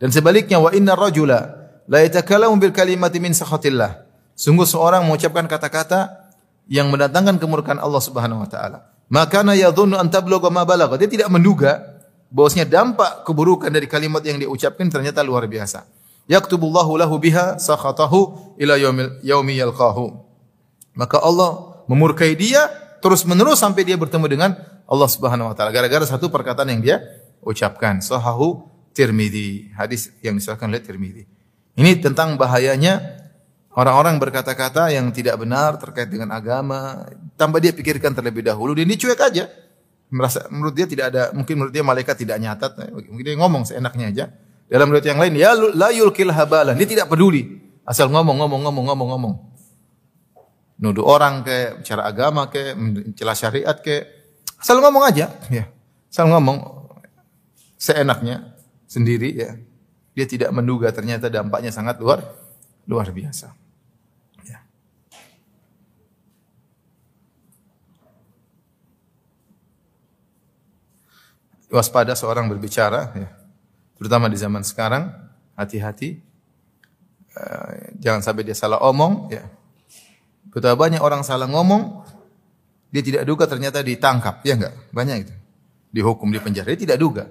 Dan 0.00 0.08
sebaliknya 0.08 0.56
wa 0.56 0.72
inna 0.72 0.96
rajula 0.96 1.60
la 1.84 2.00
yatakallamu 2.00 2.56
bil 2.56 2.72
kalimati 2.72 3.20
min 3.20 3.36
sakhatillah. 3.36 4.08
Sungguh 4.32 4.64
seorang 4.64 5.04
mengucapkan 5.04 5.44
kata-kata 5.44 6.32
yang 6.64 6.88
mendatangkan 6.88 7.36
kemurkaan 7.36 7.76
Allah 7.76 8.00
Subhanahu 8.00 8.40
wa 8.40 8.48
taala. 8.48 8.88
Maka 9.12 9.44
na 9.44 9.52
yadhunnu 9.52 10.00
an 10.00 10.08
tablugha 10.08 10.48
ma 10.48 10.64
balagha. 10.64 10.96
Dia 10.96 11.10
tidak 11.10 11.28
menduga 11.28 12.00
bahwasanya 12.32 12.64
dampak 12.64 13.28
keburukan 13.28 13.68
dari 13.68 13.84
kalimat 13.90 14.24
yang 14.24 14.40
dia 14.40 14.48
ucapkan 14.48 14.88
ternyata 14.88 15.20
luar 15.20 15.44
biasa. 15.44 15.84
Yaktubullahu 16.30 16.94
lahu 16.94 17.18
biha 17.18 17.58
sakhatahu 17.58 18.54
ila 18.56 18.78
yaumil 18.78 19.20
yaumi 19.20 19.58
yalqahu. 19.58 20.14
Maka 20.94 21.18
Allah 21.20 21.82
memurkai 21.90 22.38
dia 22.38 22.70
terus 23.02 23.26
menerus 23.26 23.58
sampai 23.58 23.82
dia 23.82 23.98
bertemu 23.98 24.26
dengan 24.30 24.50
Allah 24.86 25.08
Subhanahu 25.10 25.50
wa 25.50 25.54
taala 25.58 25.74
gara-gara 25.74 26.06
satu 26.06 26.30
perkataan 26.30 26.70
yang 26.70 26.80
dia 26.80 26.96
ucapkan. 27.42 27.98
Sahahu 27.98 28.62
Tirmidzi, 28.90 29.74
hadis 29.74 30.10
yang 30.20 30.36
disahkan 30.36 30.66
oleh 30.70 30.82
Tirmidzi. 30.82 31.24
Ini 31.78 32.02
tentang 32.02 32.34
bahayanya 32.34 33.20
Orang-orang 33.70 34.18
berkata-kata 34.18 34.90
yang 34.90 35.14
tidak 35.14 35.38
benar 35.38 35.78
terkait 35.78 36.10
dengan 36.10 36.34
agama, 36.34 37.06
tanpa 37.38 37.62
dia 37.62 37.70
pikirkan 37.70 38.10
terlebih 38.10 38.42
dahulu, 38.42 38.74
dia 38.74 38.82
cuek 38.82 39.20
aja. 39.22 39.46
Merasa 40.10 40.50
menurut 40.50 40.74
dia 40.74 40.90
tidak 40.90 41.14
ada, 41.14 41.30
mungkin 41.30 41.54
menurut 41.54 41.70
dia 41.70 41.86
malaikat 41.86 42.18
tidak 42.18 42.42
nyatat, 42.42 42.74
mungkin 42.90 43.22
dia 43.22 43.38
ngomong 43.38 43.62
seenaknya 43.70 44.06
aja. 44.10 44.24
Dalam 44.66 44.90
riwayat 44.90 45.06
yang 45.06 45.20
lain, 45.22 45.34
ya 45.38 45.54
la 45.54 45.94
yulkil 45.94 46.34
habalan, 46.34 46.74
dia 46.74 46.88
tidak 46.98 47.06
peduli. 47.06 47.62
Asal 47.86 48.10
ngomong, 48.10 48.42
ngomong, 48.42 48.60
ngomong, 48.66 48.84
ngomong, 48.90 49.08
ngomong. 49.14 49.34
Nuduh 50.82 51.06
orang 51.06 51.46
ke, 51.46 51.78
bicara 51.78 52.10
agama 52.10 52.50
ke, 52.50 52.74
mencela 52.74 53.38
syariat 53.38 53.78
ke, 53.78 54.02
asal 54.58 54.82
ngomong 54.82 55.06
aja, 55.06 55.30
ya. 55.46 55.70
Asal 56.10 56.26
ngomong 56.26 56.58
seenaknya 57.78 58.49
sendiri 58.90 59.30
ya. 59.38 59.54
Dia 60.10 60.26
tidak 60.26 60.50
menduga 60.50 60.90
ternyata 60.90 61.30
dampaknya 61.30 61.70
sangat 61.70 62.02
luar 62.02 62.26
luar 62.90 63.06
biasa. 63.14 63.60
waspada 71.70 72.18
seorang 72.18 72.50
berbicara, 72.50 73.14
ya. 73.14 73.30
terutama 73.96 74.26
di 74.26 74.36
zaman 74.36 74.66
sekarang, 74.66 75.14
hati-hati, 75.54 76.18
uh, 77.38 77.94
jangan 77.96 78.20
sampai 78.20 78.42
dia 78.42 78.58
salah 78.58 78.82
omong. 78.82 79.30
Ya. 79.30 79.46
Betapa 80.50 80.74
banyak 80.74 80.98
orang 80.98 81.22
salah 81.22 81.46
ngomong, 81.46 82.02
dia 82.90 83.06
tidak 83.06 83.22
duga 83.22 83.46
ternyata 83.46 83.86
ditangkap, 83.86 84.42
ya 84.42 84.58
enggak? 84.58 84.74
Banyak 84.90 85.16
itu. 85.22 85.34
Dihukum 85.94 86.34
di 86.34 86.42
penjara, 86.42 86.74
dia 86.74 86.90
tidak 86.90 86.98
duga. 86.98 87.24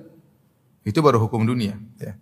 Itu 0.84 1.04
baru 1.04 1.20
hukum 1.20 1.44
dunia. 1.44 1.76
Ya. 2.00 2.15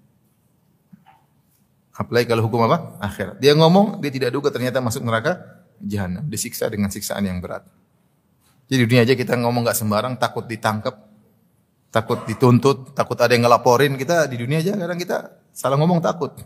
Apalagi 1.97 2.29
kalau 2.29 2.45
hukum 2.45 2.61
apa? 2.69 3.01
Akhirat. 3.01 3.41
Dia 3.41 3.57
ngomong, 3.57 3.97
dia 3.97 4.13
tidak 4.13 4.29
duga 4.29 4.53
ternyata 4.53 4.77
masuk 4.77 5.01
neraka 5.01 5.41
jahanam, 5.81 6.25
disiksa 6.29 6.69
dengan 6.69 6.93
siksaan 6.93 7.25
yang 7.25 7.41
berat. 7.41 7.65
Jadi 8.69 8.85
dunia 8.85 9.01
aja 9.01 9.13
kita 9.17 9.33
ngomong 9.39 9.65
nggak 9.65 9.77
sembarang, 9.77 10.13
takut 10.21 10.45
ditangkap, 10.45 10.93
takut 11.89 12.21
dituntut, 12.29 12.93
takut 12.93 13.17
ada 13.17 13.33
yang 13.33 13.49
ngelaporin 13.49 13.97
kita 13.97 14.29
di 14.29 14.37
dunia 14.37 14.61
aja 14.61 14.77
kadang 14.77 14.99
kita 14.99 15.17
salah 15.55 15.79
ngomong 15.79 15.97
takut. 16.03 16.37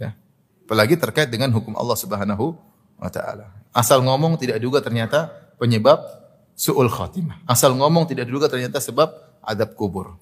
Ya. 0.00 0.18
Apalagi 0.66 0.98
terkait 0.98 1.30
dengan 1.30 1.54
hukum 1.54 1.78
Allah 1.78 1.94
Subhanahu 1.94 2.56
wa 2.98 3.10
taala. 3.12 3.52
Asal 3.70 4.02
ngomong 4.02 4.40
tidak 4.40 4.58
juga 4.58 4.80
ternyata 4.82 5.30
penyebab 5.60 6.00
suul 6.56 6.88
khatimah. 6.88 7.44
Asal 7.44 7.76
ngomong 7.76 8.08
tidak 8.08 8.26
juga 8.26 8.48
ternyata 8.48 8.80
sebab 8.80 9.12
adab 9.44 9.76
kubur. 9.76 10.16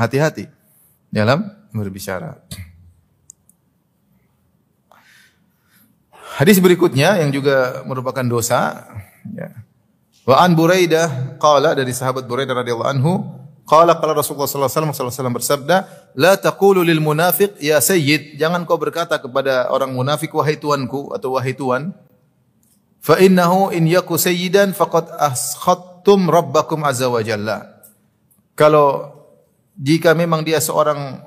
Hati-hati 0.00 0.48
dalam 1.12 1.44
berbicara. 1.76 2.40
Hadis 6.40 6.56
berikutnya 6.56 7.20
yang 7.20 7.28
juga 7.28 7.84
merupakan 7.84 8.24
dosa 8.24 8.88
ya. 9.36 9.52
Wa 10.24 10.40
an 10.40 10.56
Buraidah 10.56 11.36
qala 11.36 11.76
dari 11.76 11.92
sahabat 11.92 12.24
Buraidah 12.24 12.56
radhiyallahu 12.64 12.92
anhu 12.96 13.12
Qala 13.70 14.02
qala 14.02 14.18
Rasulullah 14.18 14.50
sallallahu 14.50 14.90
alaihi 14.90 15.14
wasallam 15.14 15.36
bersabda, 15.38 15.76
"La 16.18 16.34
taqulu 16.34 16.82
lil 16.82 16.98
munafiq 16.98 17.54
ya 17.62 17.78
sayyid." 17.78 18.34
Jangan 18.34 18.66
kau 18.66 18.74
berkata 18.74 19.14
kepada 19.22 19.70
orang 19.70 19.94
munafik 19.94 20.34
wahai 20.34 20.58
tuanku 20.58 21.14
atau 21.14 21.38
wahai 21.38 21.54
tuan. 21.54 21.94
Fa 22.98 23.22
innahu 23.22 23.70
in 23.70 23.86
yaku 23.86 24.18
sayyidan 24.18 24.74
faqad 24.74 25.14
askhattum 25.14 26.26
rabbakum 26.26 26.82
azza 26.82 27.06
wa 27.06 27.22
jalla. 27.22 27.86
Kalau 28.58 29.19
jika 29.80 30.12
memang 30.12 30.44
dia 30.44 30.60
seorang 30.60 31.24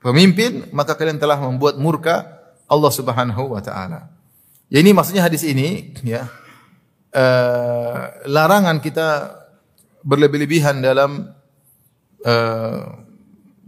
pemimpin, 0.00 0.64
maka 0.72 0.96
kalian 0.96 1.20
telah 1.20 1.36
membuat 1.36 1.76
murka 1.76 2.40
Allah 2.64 2.88
Subhanahu 2.88 3.52
wa 3.52 3.60
taala. 3.60 4.08
Ya 4.72 4.80
ini 4.80 4.96
maksudnya 4.96 5.20
hadis 5.20 5.44
ini 5.44 5.92
ya. 6.00 6.24
Uh, 7.14 8.10
larangan 8.26 8.82
kita 8.82 9.38
berlebih-lebihan 10.02 10.82
dalam 10.82 11.30
uh, 12.26 12.80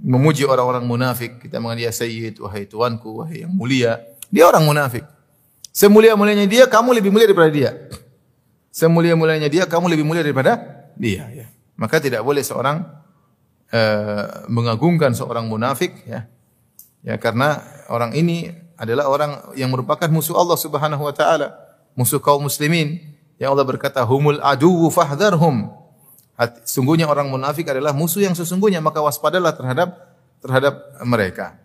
memuji 0.02 0.42
orang-orang 0.48 0.82
munafik. 0.82 1.38
Kita 1.38 1.60
mengatakan 1.62 1.84
dia 1.86 1.92
sayyid, 1.92 2.42
wahai 2.42 2.66
tuanku, 2.66 3.22
wahai 3.22 3.46
yang 3.46 3.52
mulia. 3.54 4.02
Dia 4.32 4.50
orang 4.50 4.66
munafik. 4.66 5.06
Semulia-mulianya 5.70 6.48
dia, 6.48 6.64
kamu 6.66 6.96
lebih 6.96 7.12
mulia 7.12 7.28
daripada 7.28 7.52
dia. 7.52 7.70
Semulia-mulianya 8.72 9.46
dia, 9.46 9.64
kamu 9.68 9.94
lebih 9.94 10.04
mulia 10.08 10.24
daripada 10.24 10.58
dia. 10.98 11.28
Ya. 11.30 11.46
Maka 11.78 12.00
tidak 12.02 12.24
boleh 12.26 12.42
seorang 12.42 12.82
uh, 13.72 14.46
mengagungkan 14.50 15.14
seorang 15.16 15.46
munafik. 15.48 15.94
Ya. 16.06 16.28
ya 17.02 17.14
karena 17.16 17.62
orang 17.90 18.14
ini 18.14 18.50
adalah 18.76 19.08
orang 19.08 19.32
yang 19.56 19.72
merupakan 19.72 20.06
musuh 20.12 20.36
Allah 20.36 20.58
Subhanahu 20.60 21.02
wa 21.02 21.14
taala, 21.14 21.56
musuh 21.96 22.20
kaum 22.20 22.44
muslimin. 22.44 23.00
Yang 23.36 23.50
Allah 23.52 23.66
berkata, 23.68 24.00
"Humul 24.04 24.40
aduwwu 24.40 24.88
fahdharhum." 24.92 25.72
Sungguhnya 26.68 27.08
orang 27.08 27.32
munafik 27.32 27.68
adalah 27.72 27.96
musuh 27.96 28.20
yang 28.20 28.36
sesungguhnya, 28.36 28.84
maka 28.84 29.00
waspadalah 29.00 29.56
terhadap 29.56 29.96
terhadap 30.44 30.74
mereka. 31.04 31.56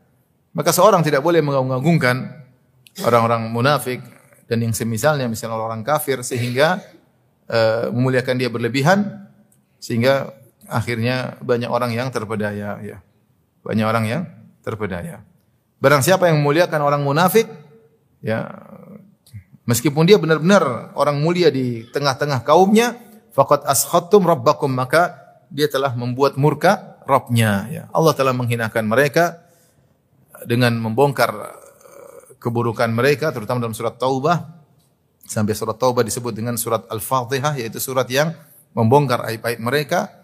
Maka 0.56 0.72
seorang 0.72 1.04
tidak 1.04 1.24
boleh 1.24 1.44
mengagungkan 1.44 2.44
orang-orang 3.04 3.48
munafik 3.52 4.04
dan 4.52 4.60
yang 4.60 4.76
semisalnya 4.76 5.32
misalnya 5.32 5.56
orang 5.56 5.80
kafir 5.80 6.20
sehingga 6.28 6.84
uh, 7.48 7.88
memuliakan 7.92 8.36
dia 8.36 8.52
berlebihan 8.52 9.32
sehingga 9.80 10.36
akhirnya 10.72 11.36
banyak 11.44 11.68
orang 11.68 11.92
yang 11.92 12.08
terpedaya 12.10 12.80
ya. 12.80 12.98
Banyak 13.62 13.86
orang 13.86 14.06
yang 14.08 14.22
terpedaya. 14.64 15.22
Barang 15.84 16.00
siapa 16.00 16.32
yang 16.32 16.40
memuliakan 16.40 16.80
orang 16.82 17.02
munafik 17.04 17.46
ya 18.24 18.48
meskipun 19.68 20.08
dia 20.08 20.18
benar-benar 20.18 20.96
orang 20.96 21.20
mulia 21.20 21.50
di 21.50 21.86
tengah-tengah 21.90 22.46
kaumnya 22.48 22.98
faqad 23.34 23.66
askhattum 23.66 24.24
rabbakum 24.24 24.70
maka 24.72 25.18
dia 25.52 25.68
telah 25.68 25.92
membuat 25.94 26.40
murka 26.40 27.02
Rabbnya 27.02 27.68
ya. 27.68 27.84
Allah 27.92 28.14
telah 28.14 28.32
menghinakan 28.32 28.86
mereka 28.88 29.42
dengan 30.46 30.78
membongkar 30.78 31.32
eh, 31.34 32.38
keburukan 32.38 32.88
mereka 32.94 33.34
terutama 33.34 33.62
dalam 33.62 33.76
surat 33.76 33.98
Taubah 33.98 34.38
sampai 35.26 35.54
surat 35.58 35.76
Taubah 35.82 36.06
disebut 36.06 36.32
dengan 36.32 36.56
surat 36.62 36.86
Al-Fatihah 36.88 37.58
yaitu 37.58 37.82
surat 37.82 38.06
yang 38.08 38.32
membongkar 38.78 39.28
aib-aib 39.34 39.60
mereka 39.60 40.21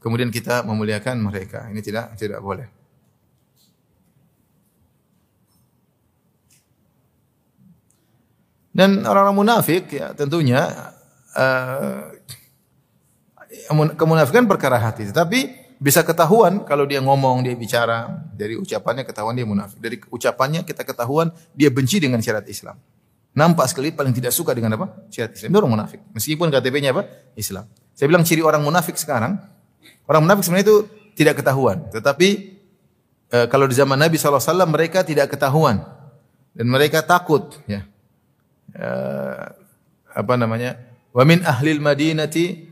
kemudian 0.00 0.32
kita 0.32 0.64
memuliakan 0.64 1.20
mereka 1.20 1.68
ini 1.70 1.84
tidak 1.84 2.16
tidak 2.16 2.40
boleh 2.40 2.66
dan 8.74 9.04
orang-orang 9.04 9.36
munafik 9.36 9.92
ya 9.92 10.16
tentunya 10.16 10.66
uh, 11.36 12.10
kemunafikan 13.94 14.46
perkara 14.46 14.78
hati. 14.78 15.10
Tetapi 15.10 15.38
bisa 15.80 16.04
ketahuan 16.04 16.66
kalau 16.66 16.84
dia 16.84 17.00
ngomong, 17.00 17.46
dia 17.46 17.54
bicara, 17.56 18.10
dari 18.36 18.58
ucapannya 18.58 19.06
ketahuan 19.06 19.34
dia 19.34 19.46
munafik. 19.46 19.78
Dari 19.80 19.96
ucapannya 20.10 20.62
kita 20.66 20.82
ketahuan 20.84 21.32
dia 21.56 21.70
benci 21.72 22.02
dengan 22.02 22.20
syariat 22.20 22.44
Islam. 22.46 22.76
Nampak 23.30 23.70
sekali 23.70 23.94
paling 23.94 24.10
tidak 24.10 24.34
suka 24.34 24.52
dengan 24.52 24.74
apa? 24.74 25.06
Syariat 25.08 25.32
Islam. 25.32 25.48
Itu 25.54 25.58
orang 25.62 25.72
munafik. 25.78 26.00
Meskipun 26.12 26.50
KTP-nya 26.50 26.90
apa? 26.92 27.02
Islam. 27.38 27.64
Saya 27.94 28.06
bilang 28.10 28.24
ciri 28.26 28.42
orang 28.42 28.60
munafik 28.60 28.98
sekarang, 28.98 29.38
Orang 30.10 30.26
munafik 30.26 30.42
sebenarnya 30.42 30.66
itu 30.66 30.78
tidak 31.14 31.38
ketahuan, 31.38 31.86
tetapi 31.94 32.58
e, 33.30 33.38
kalau 33.46 33.70
di 33.70 33.78
zaman 33.78 33.94
Nabi 33.94 34.18
SAW 34.18 34.42
mereka 34.66 35.06
tidak 35.06 35.30
ketahuan 35.30 35.86
dan 36.50 36.66
mereka 36.66 37.06
takut 37.06 37.62
ya. 37.70 37.86
E, 38.74 38.88
apa 40.10 40.34
namanya? 40.34 40.74
Wa 41.14 41.22
min 41.22 41.46
ahlil 41.46 41.78
madinati 41.78 42.66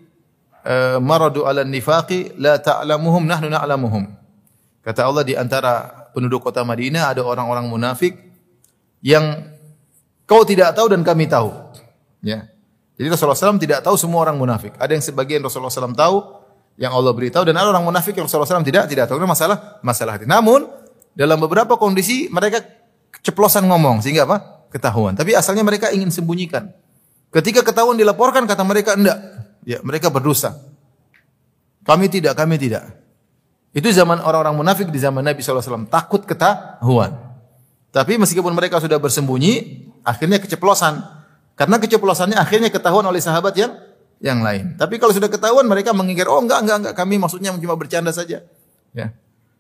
e, 0.67 0.75
maradu 0.99 1.47
ala 1.47 1.63
nifaqi 1.63 2.35
la 2.43 2.59
ta'lamuhum 2.59 3.23
nahnu 3.23 3.47
na'lamuhum. 3.55 4.11
Kata 4.83 5.07
Allah 5.07 5.23
di 5.23 5.39
antara 5.39 6.11
penduduk 6.11 6.51
kota 6.51 6.67
Madinah 6.67 7.15
ada 7.15 7.23
orang-orang 7.23 7.71
munafik 7.71 8.19
yang 8.99 9.55
kau 10.27 10.43
tidak 10.43 10.75
tahu 10.75 10.91
dan 10.91 11.07
kami 11.07 11.31
tahu. 11.31 11.55
Ya. 12.25 12.51
Jadi 12.99 13.07
Rasulullah 13.15 13.39
SAW 13.39 13.63
tidak 13.63 13.87
tahu 13.87 13.95
semua 13.95 14.27
orang 14.27 14.35
munafik. 14.35 14.75
Ada 14.75 14.99
yang 14.99 15.05
sebagian 15.07 15.39
Rasulullah 15.39 15.71
SAW 15.71 15.95
tahu, 15.95 16.17
yang 16.79 16.95
Allah 16.95 17.11
beritahu, 17.11 17.43
dan 17.43 17.59
ada 17.59 17.75
orang 17.75 17.83
munafik 17.83 18.15
yang 18.15 18.31
Rasulullah 18.31 18.63
SAW 18.63 18.63
tidak 18.63 18.87
tidak 18.87 19.11
tahu. 19.11 19.19
Masalah 19.27 19.83
masalah 19.83 20.15
hati. 20.15 20.31
Namun 20.31 20.71
dalam 21.19 21.43
beberapa 21.43 21.75
kondisi 21.75 22.31
mereka 22.31 22.63
keceplosan 23.11 23.67
ngomong 23.67 23.99
sehingga 23.99 24.25
apa? 24.31 24.71
Ketahuan. 24.71 25.19
Tapi 25.19 25.35
asalnya 25.35 25.67
mereka 25.67 25.91
ingin 25.91 26.15
sembunyikan. 26.15 26.71
Ketika 27.35 27.67
ketahuan 27.67 27.99
dilaporkan 27.99 28.47
kata 28.47 28.63
mereka 28.63 28.95
enggak. 28.95 29.19
Ya, 29.67 29.83
mereka 29.85 30.09
berdosa. 30.09 30.57
Kami 31.85 32.09
tidak, 32.09 32.39
kami 32.39 32.57
tidak. 32.57 32.89
Itu 33.75 33.91
zaman 33.93 34.23
orang-orang 34.23 34.57
munafik 34.57 34.89
di 34.89 34.97
zaman 34.97 35.21
Nabi 35.21 35.45
SAW. 35.45 35.89
Takut 35.91 36.25
ketahuan. 36.25 37.13
Tapi 37.93 38.17
meskipun 38.17 38.53
mereka 38.53 38.81
sudah 38.81 38.97
bersembunyi, 38.97 39.85
akhirnya 40.05 40.41
keceplosan. 40.41 41.05
Karena 41.59 41.77
keceplosannya 41.77 42.39
akhirnya 42.39 42.71
ketahuan 42.71 43.05
oleh 43.05 43.19
sahabat 43.19 43.57
yang 43.59 43.75
yang 44.19 44.43
lain. 44.43 44.75
Tapi 44.75 44.99
kalau 44.99 45.15
sudah 45.15 45.31
ketahuan 45.31 45.67
mereka 45.67 45.95
mengingkar, 45.95 46.27
oh 46.27 46.43
enggak 46.43 46.67
enggak 46.67 46.77
enggak 46.83 46.95
kami 46.95 47.17
maksudnya 47.23 47.55
cuma 47.55 47.79
bercanda 47.79 48.11
saja. 48.11 48.43
Ya. 48.91 49.15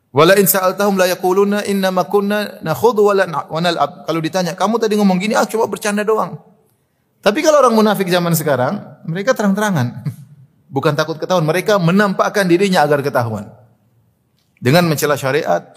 Wala 0.09 0.35
in 0.40 0.49
sa'altahum 0.49 0.97
la 0.97 1.05
yaquluna 1.05 1.68
inna 1.68 1.92
ma 1.92 2.09
kunna 2.09 2.64
nakhudhu 2.64 3.12
wa 3.12 3.61
nal'ab. 3.61 4.09
Kalau 4.09 4.21
ditanya, 4.25 4.57
kamu 4.57 4.81
tadi 4.81 4.97
ngomong 4.97 5.21
gini, 5.21 5.37
ah 5.37 5.44
cuma 5.44 5.68
bercanda 5.68 6.01
doang. 6.01 6.40
Tapi 7.21 7.44
kalau 7.44 7.61
orang 7.61 7.77
munafik 7.77 8.09
zaman 8.09 8.33
sekarang, 8.33 9.05
mereka 9.05 9.37
terang-terangan. 9.37 10.09
Bukan 10.75 10.97
takut 10.97 11.21
ketahuan, 11.21 11.44
mereka 11.44 11.77
menampakkan 11.77 12.49
dirinya 12.49 12.85
agar 12.85 13.05
ketahuan. 13.05 13.53
Dengan 14.59 14.88
mencela 14.88 15.14
syariat, 15.14 15.77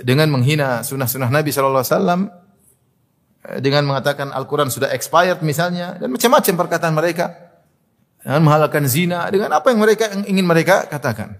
dengan 0.00 0.32
menghina 0.32 0.80
sunnah-sunnah 0.80 1.28
Nabi 1.28 1.52
sallallahu 1.52 1.84
alaihi 1.84 1.94
wasallam, 1.94 2.20
dengan 3.62 3.86
mengatakan 3.86 4.34
Al-Quran 4.34 4.68
sudah 4.68 4.90
expired 4.90 5.40
misalnya 5.46 5.94
dan 5.96 6.10
macam-macam 6.10 6.54
perkataan 6.66 6.94
mereka. 6.94 7.26
Dengan 8.26 8.42
menghalalkan 8.42 8.90
zina 8.90 9.30
dengan 9.30 9.54
apa 9.54 9.70
yang 9.70 9.78
mereka 9.78 10.10
ingin 10.26 10.42
mereka 10.42 10.82
katakan. 10.90 11.38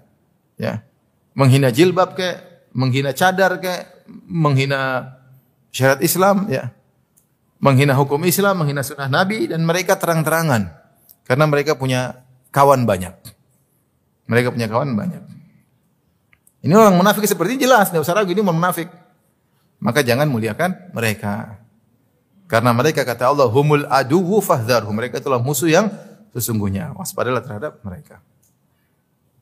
Ya. 0.55 0.87
Menghina 1.35 1.75
jilbab 1.75 2.15
ke 2.15 2.39
menghina 2.71 3.11
cadar 3.11 3.59
ke 3.59 4.07
menghina 4.31 5.13
syariat 5.75 5.99
Islam 5.99 6.47
ya. 6.47 6.71
Menghina 7.59 7.99
hukum 7.99 8.23
Islam 8.23 8.63
menghina 8.63 8.87
sunnah 8.87 9.11
Nabi 9.11 9.51
dan 9.51 9.67
mereka 9.67 9.99
terang-terangan. 9.99 10.71
Karena 11.27 11.45
mereka 11.51 11.75
punya 11.75 12.23
kawan 12.55 12.87
banyak. 12.87 13.19
Mereka 14.31 14.55
punya 14.55 14.71
kawan 14.71 14.95
banyak. 14.95 15.23
Ini 16.63 16.71
orang 16.75 16.95
munafik 16.95 17.27
seperti 17.27 17.59
ini 17.59 17.67
jelas 17.67 17.91
tidak 17.91 18.07
usah 18.07 18.15
ragu 18.15 18.31
ini 18.31 18.47
munafik. 18.47 18.87
Maka 19.83 20.07
jangan 20.07 20.31
muliakan 20.31 20.95
mereka 20.95 21.66
karena 22.47 22.71
mereka 22.71 23.03
kata 23.03 23.27
Allah, 23.27 23.51
humul 23.51 23.83
aduhu 23.91 24.39
fahdharhum. 24.39 24.95
Mereka 24.95 25.19
itulah 25.19 25.43
musuh 25.43 25.67
yang 25.67 25.91
sesungguhnya. 26.31 26.95
Waspadalah 26.95 27.43
terhadap 27.43 27.83
mereka. 27.83 28.23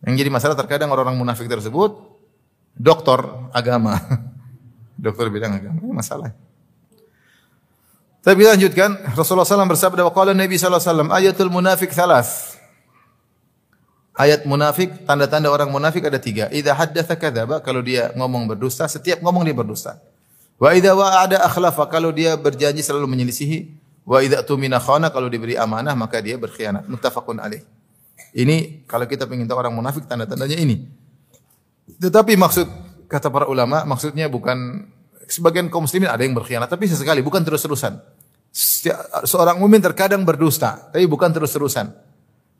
Yang 0.04 0.24
jadi 0.24 0.30
masalah 0.32 0.56
terkadang 0.56 0.88
orang-orang 0.88 1.20
munafik 1.20 1.44
tersebut 1.44 2.00
doktor 2.72 3.48
agama. 3.52 4.00
dokter 5.04 5.28
bidang 5.28 5.52
agama. 5.52 5.84
Ini 5.84 5.92
masalah. 5.92 6.32
Tapi 8.24 8.40
lanjutkan, 8.40 8.96
Rasulullah 9.12 9.44
SAW 9.44 9.68
bersabda, 9.68 10.00
Waqala 10.08 10.32
Nabi 10.32 10.56
SAW, 10.56 11.12
ayatul 11.12 11.52
munafik 11.52 11.92
thalas. 11.92 12.56
Ayat 14.16 14.48
munafik, 14.48 15.04
tanda-tanda 15.04 15.52
orang 15.52 15.68
munafik 15.68 16.08
ada 16.08 16.16
tiga. 16.16 16.48
Idza 16.48 16.72
haddatha 16.72 17.20
kadzaba, 17.20 17.60
kalau 17.60 17.84
dia 17.84 18.16
ngomong 18.16 18.48
berdusta, 18.48 18.88
setiap 18.88 19.20
ngomong 19.20 19.44
dia 19.44 19.52
berdusta. 19.52 20.00
Wa 20.54 20.70
idza 20.70 20.94
wa'ada 20.94 21.42
akhlafa 21.42 21.90
kalau 21.90 22.14
dia 22.14 22.38
berjanji 22.38 22.82
selalu 22.82 23.10
menyelisihi. 23.10 23.74
Wa 24.06 24.22
idza 24.22 24.44
tumina 24.46 24.78
khana 24.78 25.10
kalau 25.10 25.26
diberi 25.26 25.58
amanah 25.58 25.96
maka 25.98 26.22
dia 26.22 26.38
berkhianat. 26.38 26.86
Muttafaqun 26.86 27.42
alaih. 27.42 27.64
Ini 28.34 28.86
kalau 28.86 29.06
kita 29.06 29.26
ingin 29.30 29.46
tahu 29.46 29.58
orang 29.58 29.74
munafik 29.74 30.06
tanda-tandanya 30.06 30.58
ini. 30.58 30.86
Tetapi 31.98 32.38
maksud 32.38 32.66
kata 33.10 33.30
para 33.30 33.46
ulama 33.46 33.82
maksudnya 33.86 34.30
bukan 34.30 34.88
sebagian 35.26 35.70
kaum 35.70 35.86
muslimin 35.86 36.10
ada 36.10 36.22
yang 36.22 36.34
berkhianat 36.34 36.70
tapi 36.70 36.86
sesekali 36.86 37.22
bukan 37.22 37.42
terus-terusan. 37.42 37.98
Seorang 39.26 39.58
mukmin 39.58 39.82
terkadang 39.82 40.22
berdusta 40.22 40.90
tapi 40.94 41.06
bukan 41.10 41.30
terus-terusan. 41.34 41.90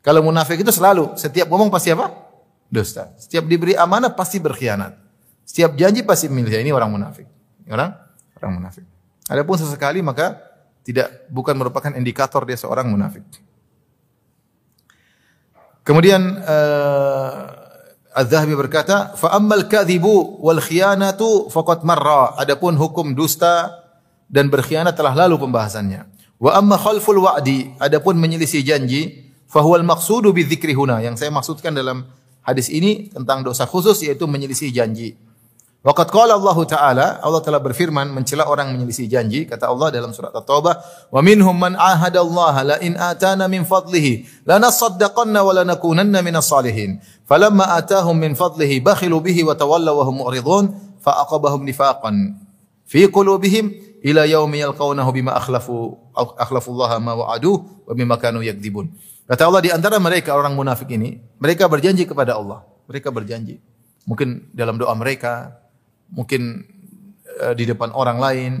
Kalau 0.03 0.21
munafik 0.21 0.61
itu 0.61 0.71
selalu 0.71 1.15
setiap 1.15 1.47
ngomong 1.47 1.71
pasti 1.71 1.95
apa? 1.95 2.11
Dusta. 2.67 3.15
Setiap 3.15 3.47
diberi 3.47 3.73
amanah 3.77 4.11
pasti 4.11 4.37
berkhianat. 4.43 4.97
Setiap 5.45 5.77
janji 5.77 6.01
pasti 6.03 6.27
milih. 6.27 6.51
Ini 6.51 6.73
orang 6.73 6.91
munafik 6.91 7.34
orang 7.69 7.97
orang 8.37 8.51
munafik. 8.61 8.85
Adapun 9.25 9.57
sesekali 9.57 10.05
maka 10.05 10.37
tidak 10.85 11.25
bukan 11.33 11.57
merupakan 11.57 11.89
indikator 11.97 12.45
dia 12.45 12.57
seorang 12.57 12.85
munafik. 12.85 13.25
Kemudian 15.85 16.41
uh, 16.41 17.65
Az-Zahabi 18.15 18.55
berkata, 18.57 19.13
"Fa 19.17 19.37
ammal 19.37 19.69
kadhibu 19.69 20.41
wal 20.41 20.61
khiyanatu 20.61 21.49
faqad 21.53 21.85
marra." 21.85 22.33
Adapun 22.37 22.73
hukum 22.77 23.13
dusta 23.13 23.85
dan 24.29 24.49
berkhianat 24.49 24.97
telah 24.97 25.13
lalu 25.13 25.41
pembahasannya. 25.41 26.05
Wa 26.41 26.57
amma 26.57 26.79
khalful 26.79 27.21
wa'di, 27.21 27.77
adapun 27.79 28.17
menyelisih 28.17 28.65
janji, 28.65 29.33
fa 29.45 29.61
huwal 29.61 29.85
maqsudu 29.85 30.33
bi 30.33 30.45
huna. 30.73 31.01
Yang 31.01 31.25
saya 31.25 31.31
maksudkan 31.31 31.71
dalam 31.73 32.07
hadis 32.45 32.69
ini 32.69 33.09
tentang 33.09 33.41
dosa 33.41 33.65
khusus 33.65 34.05
yaitu 34.05 34.25
menyelisih 34.29 34.69
janji. 34.73 35.17
Waqad 35.85 36.09
qala 36.09 36.33
Allah 36.33 36.57
Ta'ala, 36.65 37.05
Allah 37.21 37.41
telah 37.45 37.61
berfirman 37.61 38.09
mencela 38.09 38.49
orang 38.49 38.73
menyelisih 38.73 39.05
janji, 39.05 39.45
kata 39.45 39.69
Allah 39.69 39.93
dalam 39.93 40.09
surat 40.17 40.33
At-Taubah, 40.33 40.81
"Wa 41.13 41.21
minhum 41.21 41.53
man 41.53 41.77
ahada 41.77 42.25
Allah 42.25 42.55
la 42.73 42.75
in 42.81 42.97
atana 42.97 43.45
min 43.45 43.61
fadlihi 43.61 44.49
lanasaddaqanna 44.49 45.45
wa 45.45 45.53
lanakunanna 45.53 46.25
salihin." 46.41 46.97
Falamma 47.29 47.77
atahum 47.77 48.17
min 48.17 48.33
fadlihi 48.33 48.81
bakhilu 48.81 49.21
bihi 49.21 49.45
wa 49.45 49.53
tawallaw 49.53 49.93
wa 49.93 50.03
hum 50.09 50.15
mu'ridun, 50.25 50.63
fa 51.05 51.21
aqabahum 51.21 51.61
nifaqan 51.61 52.33
fi 52.89 53.05
qulubihim 53.05 53.69
ila 54.01 54.25
yaumi 54.25 54.65
yalqawnahu 54.65 55.09
bima 55.13 55.37
akhlafu 55.37 56.01
akhlafu 56.17 56.73
Allah 56.81 56.97
ma 56.97 57.13
wa'aduh 57.13 57.85
wa 57.85 57.93
bima 57.93 58.17
kanu 58.17 58.41
yakdzibun. 58.41 58.89
Kata 59.29 59.45
Allah 59.45 59.61
di 59.61 59.69
antara 59.69 60.01
mereka 60.01 60.33
orang 60.33 60.57
munafik 60.57 60.89
ini, 60.89 61.21
mereka 61.37 61.69
berjanji 61.69 62.09
kepada 62.09 62.41
Allah. 62.41 62.65
Mereka 62.89 63.13
berjanji. 63.13 63.61
Mungkin 64.09 64.53
dalam 64.53 64.77
doa 64.77 64.93
mereka, 64.97 65.61
mungkin 66.11 66.65
uh, 67.41 67.53
di 67.53 67.63
depan 67.65 67.93
orang 67.93 68.17
lain. 68.17 68.51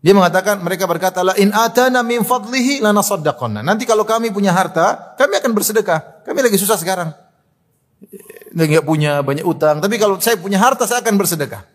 Dia 0.00 0.16
mengatakan 0.16 0.64
mereka 0.64 0.88
berkata 0.88 1.20
la 1.20 1.36
in 1.36 1.52
atana 1.52 2.00
min 2.00 2.24
fadlihi 2.24 2.80
lanasaddaqanna. 2.80 3.60
Nanti 3.60 3.84
kalau 3.84 4.08
kami 4.08 4.32
punya 4.32 4.52
harta, 4.56 5.12
kami 5.20 5.36
akan 5.36 5.52
bersedekah. 5.52 6.24
Kami 6.24 6.38
lagi 6.40 6.56
susah 6.56 6.80
sekarang. 6.80 7.12
Enggak 8.56 8.82
punya 8.82 9.20
banyak 9.20 9.44
utang, 9.44 9.78
tapi 9.78 10.00
kalau 10.00 10.16
saya 10.16 10.40
punya 10.40 10.56
harta 10.56 10.88
saya 10.88 11.04
akan 11.04 11.20
bersedekah. 11.20 11.68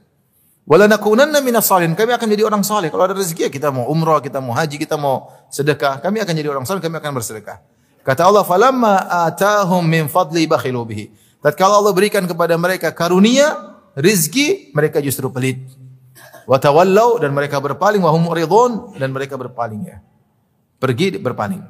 Wala 0.65 0.89
nakunanna 0.89 1.45
minas 1.45 1.69
salihin. 1.69 1.93
Kami 1.93 2.17
akan 2.17 2.25
jadi 2.25 2.41
orang 2.41 2.65
saleh. 2.65 2.89
Kalau 2.89 3.05
ada 3.05 3.13
rezeki 3.13 3.47
ya 3.47 3.51
kita 3.53 3.69
mau 3.69 3.85
umrah, 3.85 4.17
kita 4.17 4.41
mau 4.41 4.57
haji, 4.57 4.81
kita 4.81 4.97
mau 4.97 5.29
sedekah, 5.53 6.01
kami 6.01 6.25
akan 6.25 6.33
jadi 6.33 6.49
orang 6.49 6.65
saleh, 6.65 6.81
kami 6.81 6.97
akan 6.97 7.13
bersedekah. 7.13 7.61
Kata 8.01 8.25
Allah, 8.25 8.41
"Falamma 8.41 9.05
atahum 9.29 9.85
min 9.85 10.09
fadli 10.09 10.49
bakhilu 10.49 10.81
bihi." 10.81 11.13
Tatkala 11.45 11.77
Allah 11.77 11.93
berikan 11.93 12.25
kepada 12.25 12.57
mereka 12.57 12.89
karunia, 12.89 13.74
rizki, 13.95 14.71
mereka 14.75 14.99
justru 15.01 15.31
pelit. 15.31 15.63
Wa 16.45 16.61
tawallau 16.61 17.17
dan 17.17 17.33
mereka 17.33 17.57
berpaling 17.57 18.05
wa 18.05 18.13
hum 18.13 18.29
dan 18.95 19.09
mereka 19.09 19.33
berpaling 19.33 19.81
ya. 19.89 19.97
Pergi 20.77 21.17
berpaling. 21.17 21.63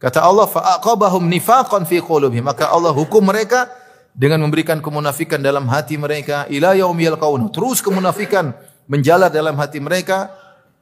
Kata 0.00 0.24
Allah 0.24 0.48
fa 0.48 0.80
aqabahum 0.80 1.28
nifaqan 1.28 1.84
fi 1.84 2.00
qulubihim. 2.00 2.42
Maka 2.42 2.72
Allah 2.72 2.90
hukum 2.90 3.22
mereka 3.22 3.68
dengan 4.16 4.40
memberikan 4.42 4.80
kemunafikan 4.80 5.38
dalam 5.38 5.68
hati 5.68 6.00
mereka 6.00 6.48
ila 6.48 6.72
yaumil. 6.74 7.14
Terus 7.52 7.84
kemunafikan 7.84 8.56
menjalar 8.88 9.28
dalam 9.28 9.54
hati 9.60 9.78
mereka 9.78 10.32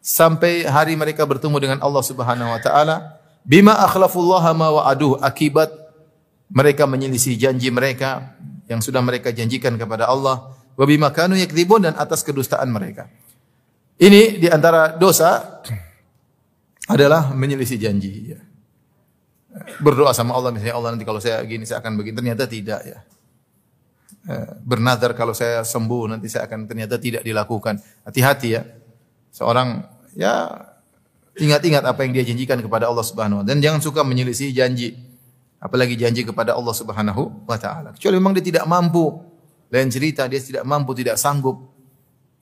sampai 0.01 0.65
hari 0.65 0.97
mereka 0.97 1.27
bertemu 1.29 1.57
dengan 1.61 1.79
Allah 1.85 2.01
Subhanahu 2.07 2.49
wa 2.55 2.61
taala. 2.63 2.97
Bima 3.45 3.77
akhlafullaha 3.77 4.53
ma 4.57 4.69
wa'aduh 4.73 5.21
akibat 5.21 5.73
mereka 6.49 6.85
menyelisih 6.85 7.37
janji 7.37 7.69
mereka 7.69 8.37
yang 8.71 8.79
sudah 8.79 9.01
mereka 9.03 9.35
janjikan 9.35 9.75
kepada 9.75 10.07
Allah 10.07 10.60
wa 10.81 10.85
bima 10.89 11.13
kanu 11.13 11.37
yakdzibun 11.37 11.85
dan 11.85 11.95
atas 12.01 12.25
kedustaan 12.25 12.73
mereka. 12.73 13.13
Ini 14.01 14.41
di 14.41 14.49
antara 14.49 14.97
dosa 14.97 15.61
adalah 16.89 17.37
menyelisih 17.37 17.77
janji. 17.77 18.33
Ya. 18.33 18.41
berdoa 19.83 20.15
sama 20.15 20.33
Allah 20.39 20.55
misalnya 20.55 20.79
Allah 20.79 20.91
nanti 20.95 21.03
kalau 21.03 21.19
saya 21.19 21.43
gini 21.43 21.67
saya 21.67 21.83
akan 21.85 22.01
begini 22.01 22.17
ternyata 22.17 22.49
tidak 22.49 22.81
ya. 22.81 22.99
Eh, 24.31 24.53
Bernazar 24.65 25.13
kalau 25.13 25.37
saya 25.37 25.67
sembuh 25.67 26.17
nanti 26.17 26.33
saya 26.33 26.49
akan 26.49 26.65
ternyata 26.65 26.97
tidak 26.97 27.21
dilakukan. 27.29 27.77
Hati-hati 28.09 28.49
ya. 28.57 28.63
Seorang 29.37 29.85
ya 30.17 30.65
ingat-ingat 31.37 31.85
apa 31.85 32.09
yang 32.09 32.17
dia 32.17 32.25
janjikan 32.25 32.57
kepada 32.65 32.89
Allah 32.89 33.05
Subhanahu 33.05 33.43
wa 33.43 33.45
taala 33.45 33.53
dan 33.53 33.61
jangan 33.61 33.81
suka 33.85 34.01
menyelisih 34.01 34.49
janji. 34.57 34.97
Apalagi 35.61 35.93
janji 35.93 36.25
kepada 36.25 36.57
Allah 36.57 36.73
Subhanahu 36.73 37.45
wa 37.45 37.59
taala. 37.61 37.93
Kecuali 37.93 38.17
memang 38.17 38.33
dia 38.33 38.45
tidak 38.49 38.65
mampu. 38.65 39.30
Lain 39.71 39.89
cerita 39.89 40.27
dia 40.27 40.43
tidak 40.43 40.67
mampu, 40.67 40.93
tidak 40.99 41.15
sanggup. 41.15 41.71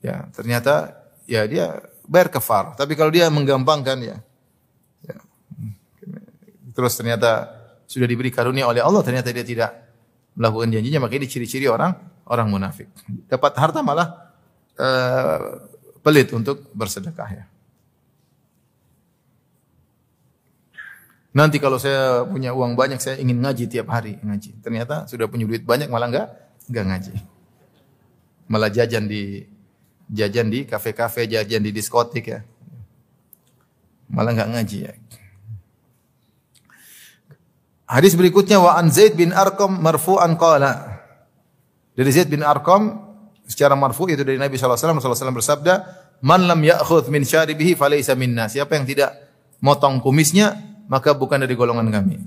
Ya, 0.01 0.25
ternyata 0.33 0.97
ya 1.29 1.45
dia 1.45 1.77
bayar 2.09 2.33
kafar. 2.33 2.73
Tapi 2.73 2.97
kalau 2.97 3.13
dia 3.13 3.29
menggampangkan 3.29 3.97
ya, 4.01 4.17
ya 5.05 5.17
terus 6.73 6.97
ternyata 6.97 7.53
sudah 7.85 8.09
diberi 8.09 8.33
karunia 8.33 8.65
oleh 8.65 8.81
Allah 8.81 9.05
ternyata 9.05 9.29
dia 9.29 9.45
tidak 9.45 9.71
melakukan 10.33 10.73
janjinya 10.73 11.05
maka 11.05 11.13
ini 11.17 11.29
ciri-ciri 11.29 11.69
orang 11.69 11.93
orang 12.25 12.49
munafik. 12.49 12.89
Dapat 13.29 13.53
harta 13.61 13.85
malah 13.85 14.33
uh, 14.81 15.69
pelit 16.01 16.33
untuk 16.33 16.65
bersedekah 16.73 17.29
ya. 17.29 17.45
Nanti 21.29 21.61
kalau 21.61 21.77
saya 21.77 22.25
punya 22.25 22.57
uang 22.57 22.73
banyak 22.73 22.97
saya 22.97 23.21
ingin 23.21 23.37
ngaji 23.37 23.69
tiap 23.69 23.93
hari 23.93 24.17
ngaji. 24.25 24.65
Ternyata 24.65 25.05
sudah 25.05 25.29
punya 25.29 25.45
duit 25.45 25.61
banyak 25.61 25.85
malah 25.93 26.09
enggak 26.09 26.27
enggak 26.69 26.85
ngaji. 26.85 27.13
Malah 28.49 28.69
jajan 28.69 29.05
di 29.09 29.43
jajan 30.09 30.47
di 30.49 30.65
kafe-kafe, 30.65 31.25
jajan 31.25 31.61
di 31.61 31.73
diskotik 31.73 32.25
ya. 32.29 32.39
Malah 34.09 34.33
enggak 34.33 34.49
ngaji 34.53 34.77
ya. 34.85 34.93
Hadis 37.89 38.13
berikutnya 38.13 38.61
wa 38.61 38.77
an 38.77 38.93
Zaid 38.93 39.17
bin 39.17 39.33
Arqam 39.33 39.81
marfu'an 39.81 40.37
qala. 40.37 41.01
Dari 41.97 42.09
Zaid 42.13 42.29
bin 42.29 42.45
Arqam 42.45 43.01
secara 43.49 43.73
marfu 43.73 44.05
itu 44.05 44.21
dari 44.21 44.37
Nabi 44.37 44.61
sallallahu 44.61 44.77
alaihi 44.77 45.01
wasallam 45.01 45.33
SAW 45.33 45.39
bersabda, 45.41 45.73
"Man 46.21 46.45
lam 46.45 46.61
ya'khudh 46.61 47.09
min 47.09 47.25
syaribihi 47.25 47.73
falaysa 47.73 48.13
minna." 48.13 48.45
Siapa 48.45 48.77
yang 48.77 48.85
tidak 48.85 49.17
motong 49.65 49.97
kumisnya 50.05 50.69
maka 50.89 51.13
bukan 51.17 51.41
dari 51.45 51.53
golongan 51.53 51.89
kami. 51.89 52.17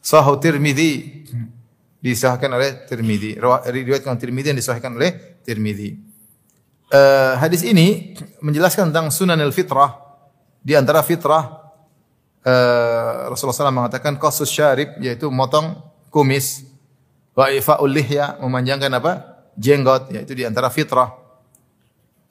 Sahih 0.00 0.36
Tirmizi 0.40 1.24
disahkan 2.00 2.48
oleh 2.48 2.88
Tirmizi. 2.88 3.36
Riwayatkan 3.36 4.16
Tirmizi 4.16 4.50
yang 4.52 4.58
disahkan 4.58 4.96
oleh 4.96 5.40
Tirmizi. 5.44 5.96
Uh, 6.90 7.38
hadis 7.38 7.62
ini 7.62 8.18
menjelaskan 8.42 8.90
tentang 8.90 9.12
sunan 9.14 9.38
al-fitrah. 9.38 9.94
Di 10.60 10.74
antara 10.74 11.00
fitrah 11.06 11.70
uh, 12.44 13.30
Rasulullah 13.30 13.70
SAW 13.70 13.72
mengatakan 13.72 14.18
qasus 14.18 14.50
syarib 14.50 14.98
yaitu 14.98 15.30
motong 15.30 15.78
kumis. 16.10 16.66
Wa 17.36 17.52
ifa'ul 17.54 17.94
lihya 17.94 18.40
memanjangkan 18.42 18.90
apa? 18.96 19.12
jenggot 19.60 20.08
yaitu 20.08 20.32
di 20.32 20.48
antara 20.48 20.72
fitrah 20.72 21.20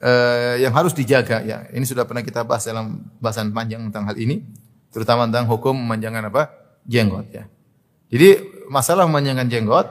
uh, 0.02 0.54
yang 0.58 0.74
harus 0.74 0.92
dijaga 0.92 1.40
ya. 1.46 1.64
Ini 1.70 1.86
sudah 1.86 2.04
pernah 2.04 2.20
kita 2.26 2.42
bahas 2.42 2.66
dalam 2.66 3.06
bahasan 3.22 3.54
panjang 3.54 3.80
tentang 3.88 4.10
hal 4.10 4.16
ini 4.18 4.42
terutama 4.90 5.30
tentang 5.30 5.46
hukum 5.46 5.72
memanjangkan 5.72 6.28
apa? 6.28 6.52
jenggot 6.84 7.32
ya. 7.32 7.46
Jadi 8.10 8.59
masalah 8.70 9.10
memanjangkan 9.10 9.50
jenggot 9.50 9.88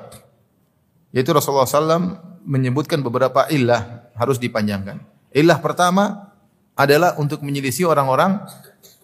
yaitu 1.11 1.35
Rasulullah 1.35 1.67
SAW 1.67 2.15
menyebutkan 2.47 3.03
beberapa 3.03 3.43
ilah 3.51 4.07
harus 4.15 4.39
dipanjangkan. 4.39 5.03
Ilah 5.35 5.59
pertama 5.59 6.31
adalah 6.79 7.19
untuk 7.19 7.43
menyelisih 7.43 7.91
orang-orang 7.91 8.39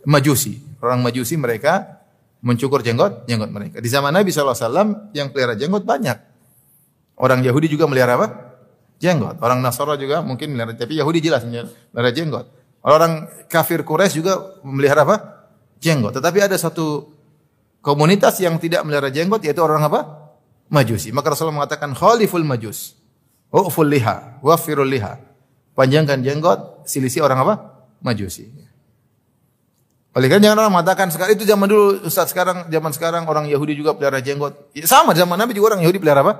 majusi. 0.07 0.63
Orang 0.80 1.03
majusi 1.03 1.36
mereka 1.36 2.01
mencukur 2.39 2.80
jenggot, 2.80 3.28
jenggot 3.28 3.51
mereka. 3.51 3.84
Di 3.84 3.89
zaman 3.91 4.15
Nabi 4.15 4.32
SAW 4.32 5.11
yang 5.11 5.34
pelihara 5.34 5.59
jenggot 5.59 5.84
banyak. 5.84 6.15
Orang 7.19 7.43
Yahudi 7.43 7.67
juga 7.67 7.89
melihara 7.89 8.15
apa? 8.15 8.28
Jenggot. 9.01 9.41
Orang 9.43 9.59
Nasara 9.59 9.99
juga 9.99 10.23
mungkin 10.23 10.55
melihara, 10.55 10.71
tapi 10.78 10.95
Yahudi 11.01 11.19
jelas 11.19 11.43
melihara 11.43 12.11
jenggot. 12.15 12.45
Orang 12.86 13.28
kafir 13.49 13.82
Quraisy 13.82 14.21
juga 14.23 14.61
memelihara 14.61 15.03
apa? 15.03 15.17
jenggot. 15.82 16.15
Tetapi 16.17 16.39
ada 16.41 16.55
satu 16.57 17.14
komunitas 17.86 18.41
yang 18.41 18.57
tidak 18.57 18.81
melihara 18.81 19.13
jenggot 19.13 19.45
yaitu 19.45 19.61
orang 19.61 19.86
apa? 19.86 20.33
Majusi. 20.73 21.13
Maka 21.13 21.38
Rasulullah 21.38 21.61
mengatakan 21.61 21.93
khaliful 21.93 22.41
majus. 22.41 22.97
Uful 23.53 23.93
liha, 23.93 24.41
wafirul 24.41 24.89
liha. 24.89 25.21
Panjangkan 25.77 26.25
jenggot, 26.25 26.89
silisi 26.89 27.21
orang 27.21 27.45
apa? 27.45 27.53
Majusi. 28.01 28.49
Oleh 30.15 30.31
karena 30.31 30.49
jangan 30.49 30.57
orang 30.65 30.73
mengatakan 30.79 31.11
sekarang 31.11 31.36
itu 31.36 31.43
zaman 31.43 31.67
dulu 31.67 32.07
Ustaz 32.07 32.31
sekarang 32.31 32.71
zaman 32.71 32.91
sekarang 32.95 33.23
orang 33.27 33.51
Yahudi 33.51 33.75
juga 33.75 33.93
pelihara 33.93 34.23
jenggot. 34.23 34.71
Ya, 34.71 34.88
sama 34.88 35.11
zaman 35.11 35.36
Nabi 35.36 35.51
juga 35.51 35.75
orang 35.75 35.83
Yahudi 35.83 35.99
pelihara 35.99 36.23
apa? 36.23 36.33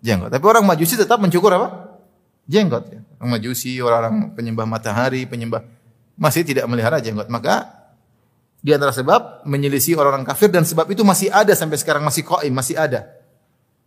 Jenggot. 0.00 0.32
Tapi 0.32 0.44
orang 0.48 0.64
Majusi 0.64 0.96
tetap 0.96 1.20
mencukur 1.20 1.52
apa? 1.52 2.00
Jenggot 2.48 2.88
ya. 2.88 3.00
Orang 3.20 3.36
Majusi, 3.36 3.76
orang-orang 3.78 4.32
penyembah 4.32 4.64
matahari, 4.64 5.28
penyembah 5.28 5.60
masih 6.16 6.48
tidak 6.48 6.64
melihara 6.64 6.96
jenggot. 7.04 7.28
Maka 7.28 7.79
di 8.60 8.70
antara 8.76 8.92
sebab 8.92 9.48
menyelisih 9.48 9.96
orang-orang 9.96 10.28
kafir 10.28 10.52
dan 10.52 10.68
sebab 10.68 10.84
itu 10.92 11.00
masih 11.00 11.32
ada 11.32 11.56
sampai 11.56 11.80
sekarang 11.80 12.04
masih 12.04 12.24
qaim, 12.28 12.52
masih 12.52 12.76
ada. 12.76 13.08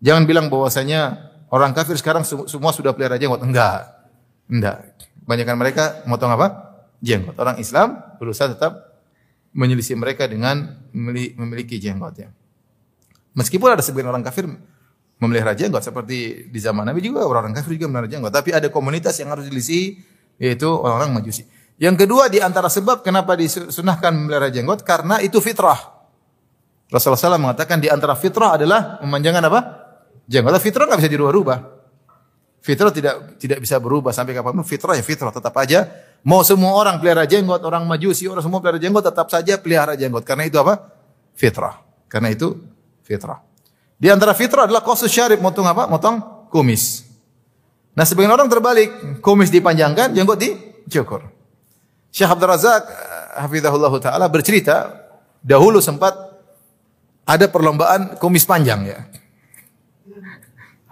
Jangan 0.01 0.25
bilang 0.25 0.49
bahwasanya 0.49 1.29
orang 1.53 1.71
kafir 1.77 1.93
sekarang 1.95 2.25
semua 2.25 2.73
sudah 2.73 2.91
pelihara 2.91 3.21
jenggot. 3.21 3.45
Enggak. 3.45 3.87
Enggak. 4.49 4.97
Kebanyakan 5.23 5.55
mereka 5.55 5.83
motong 6.09 6.33
apa? 6.33 6.47
Jenggot. 6.99 7.37
Orang 7.37 7.61
Islam 7.61 8.01
berusaha 8.17 8.49
tetap 8.49 8.97
menyelisih 9.53 9.95
mereka 9.95 10.25
dengan 10.25 10.81
memiliki 10.91 11.77
jenggot 11.77 12.17
ya. 12.17 12.29
Meskipun 13.37 13.77
ada 13.77 13.81
sebagian 13.85 14.09
orang 14.09 14.25
kafir 14.25 14.49
memelihara 15.21 15.53
jenggot 15.53 15.85
seperti 15.85 16.49
di 16.49 16.59
zaman 16.59 16.83
Nabi 16.83 16.99
juga 16.99 17.23
orang-orang 17.23 17.55
kafir 17.55 17.77
juga 17.77 17.87
memelihara 17.93 18.09
jenggot, 18.09 18.33
tapi 18.33 18.49
ada 18.51 18.67
komunitas 18.73 19.15
yang 19.21 19.29
harus 19.31 19.45
dilisih 19.45 20.01
yaitu 20.41 20.65
orang-orang 20.65 21.21
Majusi. 21.21 21.45
Yang 21.83 22.07
kedua 22.07 22.31
di 22.31 22.39
antara 22.39 22.71
sebab 22.71 23.03
kenapa 23.03 23.35
disunahkan 23.35 24.15
memelihara 24.15 24.47
jenggot 24.47 24.87
karena 24.87 25.19
itu 25.19 25.43
fitrah. 25.43 25.75
Rasulullah 26.87 27.35
SAW 27.35 27.43
mengatakan 27.43 27.83
di 27.83 27.91
antara 27.91 28.15
fitrah 28.15 28.55
adalah 28.55 29.03
memanjangkan 29.03 29.43
apa? 29.51 29.59
Jenggot. 30.23 30.55
Fitrah 30.63 30.87
nggak 30.87 31.03
bisa 31.03 31.11
dirubah-rubah. 31.11 31.57
Fitrah 32.63 32.87
tidak 32.95 33.35
tidak 33.35 33.59
bisa 33.59 33.83
berubah 33.83 34.15
sampai 34.15 34.31
kapan 34.31 34.63
pun. 34.63 34.63
Fitrah 34.63 34.95
ya 34.95 35.03
fitrah 35.03 35.35
tetap 35.35 35.51
aja. 35.59 35.91
Mau 36.23 36.39
semua 36.47 36.71
orang 36.71 37.03
pelihara 37.03 37.27
jenggot, 37.27 37.59
orang 37.67 37.83
majusi, 37.83 38.31
orang 38.31 38.39
semua 38.39 38.63
pelihara 38.63 38.79
jenggot 38.79 39.03
tetap 39.03 39.27
saja 39.27 39.59
pelihara 39.59 39.99
jenggot. 39.99 40.23
Karena 40.23 40.47
itu 40.47 40.55
apa? 40.63 40.87
Fitrah. 41.35 41.83
Karena 42.07 42.31
itu 42.31 42.63
fitrah. 43.03 43.43
Di 43.99 44.07
antara 44.07 44.31
fitrah 44.31 44.71
adalah 44.71 44.79
kosus 44.79 45.11
syarif, 45.11 45.43
motong 45.43 45.67
apa? 45.67 45.91
Motong 45.91 46.47
kumis. 46.47 47.03
Nah 47.91 48.07
sebagian 48.07 48.31
orang 48.31 48.47
terbalik, 48.47 49.19
kumis 49.19 49.51
dipanjangkan, 49.51 50.15
jenggot 50.15 50.39
dicukur. 50.39 51.32
Syekh 52.13 52.29
Abdul 52.29 52.49
Razak 52.53 52.83
eh, 52.85 53.41
hafizahullah 53.41 53.93
taala 53.97 54.29
bercerita 54.29 54.93
dahulu 55.41 55.81
sempat 55.81 56.13
ada 57.25 57.49
perlombaan 57.49 58.21
kumis 58.21 58.45
panjang 58.45 58.85
ya. 58.85 58.99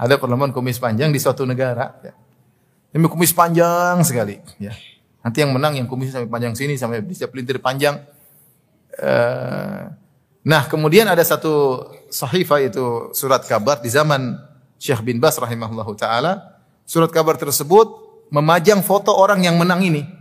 Ada 0.01 0.17
perlombaan 0.17 0.49
kumis 0.49 0.81
panjang 0.81 1.13
di 1.13 1.21
suatu 1.21 1.45
negara 1.45 1.93
ya. 2.01 2.17
Ini 2.97 3.05
kumis 3.05 3.37
panjang 3.37 4.01
sekali 4.01 4.41
ya. 4.57 4.73
Nanti 5.21 5.45
yang 5.45 5.53
menang 5.53 5.77
yang 5.77 5.85
kumis 5.85 6.09
sampai 6.09 6.25
panjang 6.25 6.57
sini 6.57 6.73
sampai 6.73 7.05
bisa 7.05 7.29
pelintir 7.29 7.61
panjang. 7.61 8.01
Uh, 8.97 9.93
nah, 10.41 10.65
kemudian 10.65 11.05
ada 11.05 11.21
satu 11.21 11.85
sahifah 12.09 12.65
itu 12.65 13.13
surat 13.13 13.45
kabar 13.45 13.77
di 13.77 13.93
zaman 13.93 14.41
Syekh 14.81 15.05
bin 15.05 15.21
Bas 15.21 15.37
rahimahullahu 15.37 15.93
taala. 15.93 16.57
Surat 16.89 17.13
kabar 17.13 17.37
tersebut 17.37 17.87
memajang 18.33 18.81
foto 18.81 19.13
orang 19.13 19.45
yang 19.45 19.61
menang 19.61 19.85
ini 19.85 20.20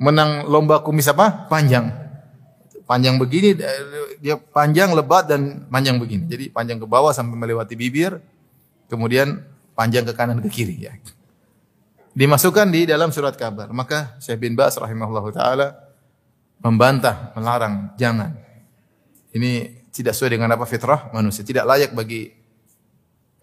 menang 0.00 0.48
lomba 0.48 0.80
kumis 0.80 1.12
apa? 1.12 1.46
Panjang. 1.52 1.92
Panjang 2.88 3.20
begini, 3.20 3.54
dia 4.18 4.34
panjang, 4.34 4.90
lebat, 4.96 5.28
dan 5.30 5.68
panjang 5.70 6.00
begini. 6.00 6.26
Jadi 6.26 6.50
panjang 6.50 6.80
ke 6.80 6.88
bawah 6.88 7.14
sampai 7.14 7.38
melewati 7.38 7.78
bibir, 7.78 8.18
kemudian 8.90 9.46
panjang 9.78 10.02
ke 10.02 10.10
kanan 10.16 10.42
ke 10.42 10.50
kiri. 10.50 10.90
Ya. 10.90 10.98
Dimasukkan 12.16 12.66
di 12.66 12.90
dalam 12.90 13.14
surat 13.14 13.38
kabar. 13.38 13.70
Maka 13.70 14.18
Syekh 14.18 14.42
bin 14.42 14.58
Bas 14.58 14.74
rahimahullah 14.74 15.26
ta'ala 15.30 15.66
membantah, 16.58 17.30
melarang, 17.38 17.94
jangan. 17.94 18.34
Ini 19.30 19.86
tidak 19.94 20.18
sesuai 20.18 20.34
dengan 20.34 20.50
apa 20.50 20.66
fitrah 20.66 21.14
manusia. 21.14 21.46
Tidak 21.46 21.62
layak 21.62 21.94
bagi 21.94 22.26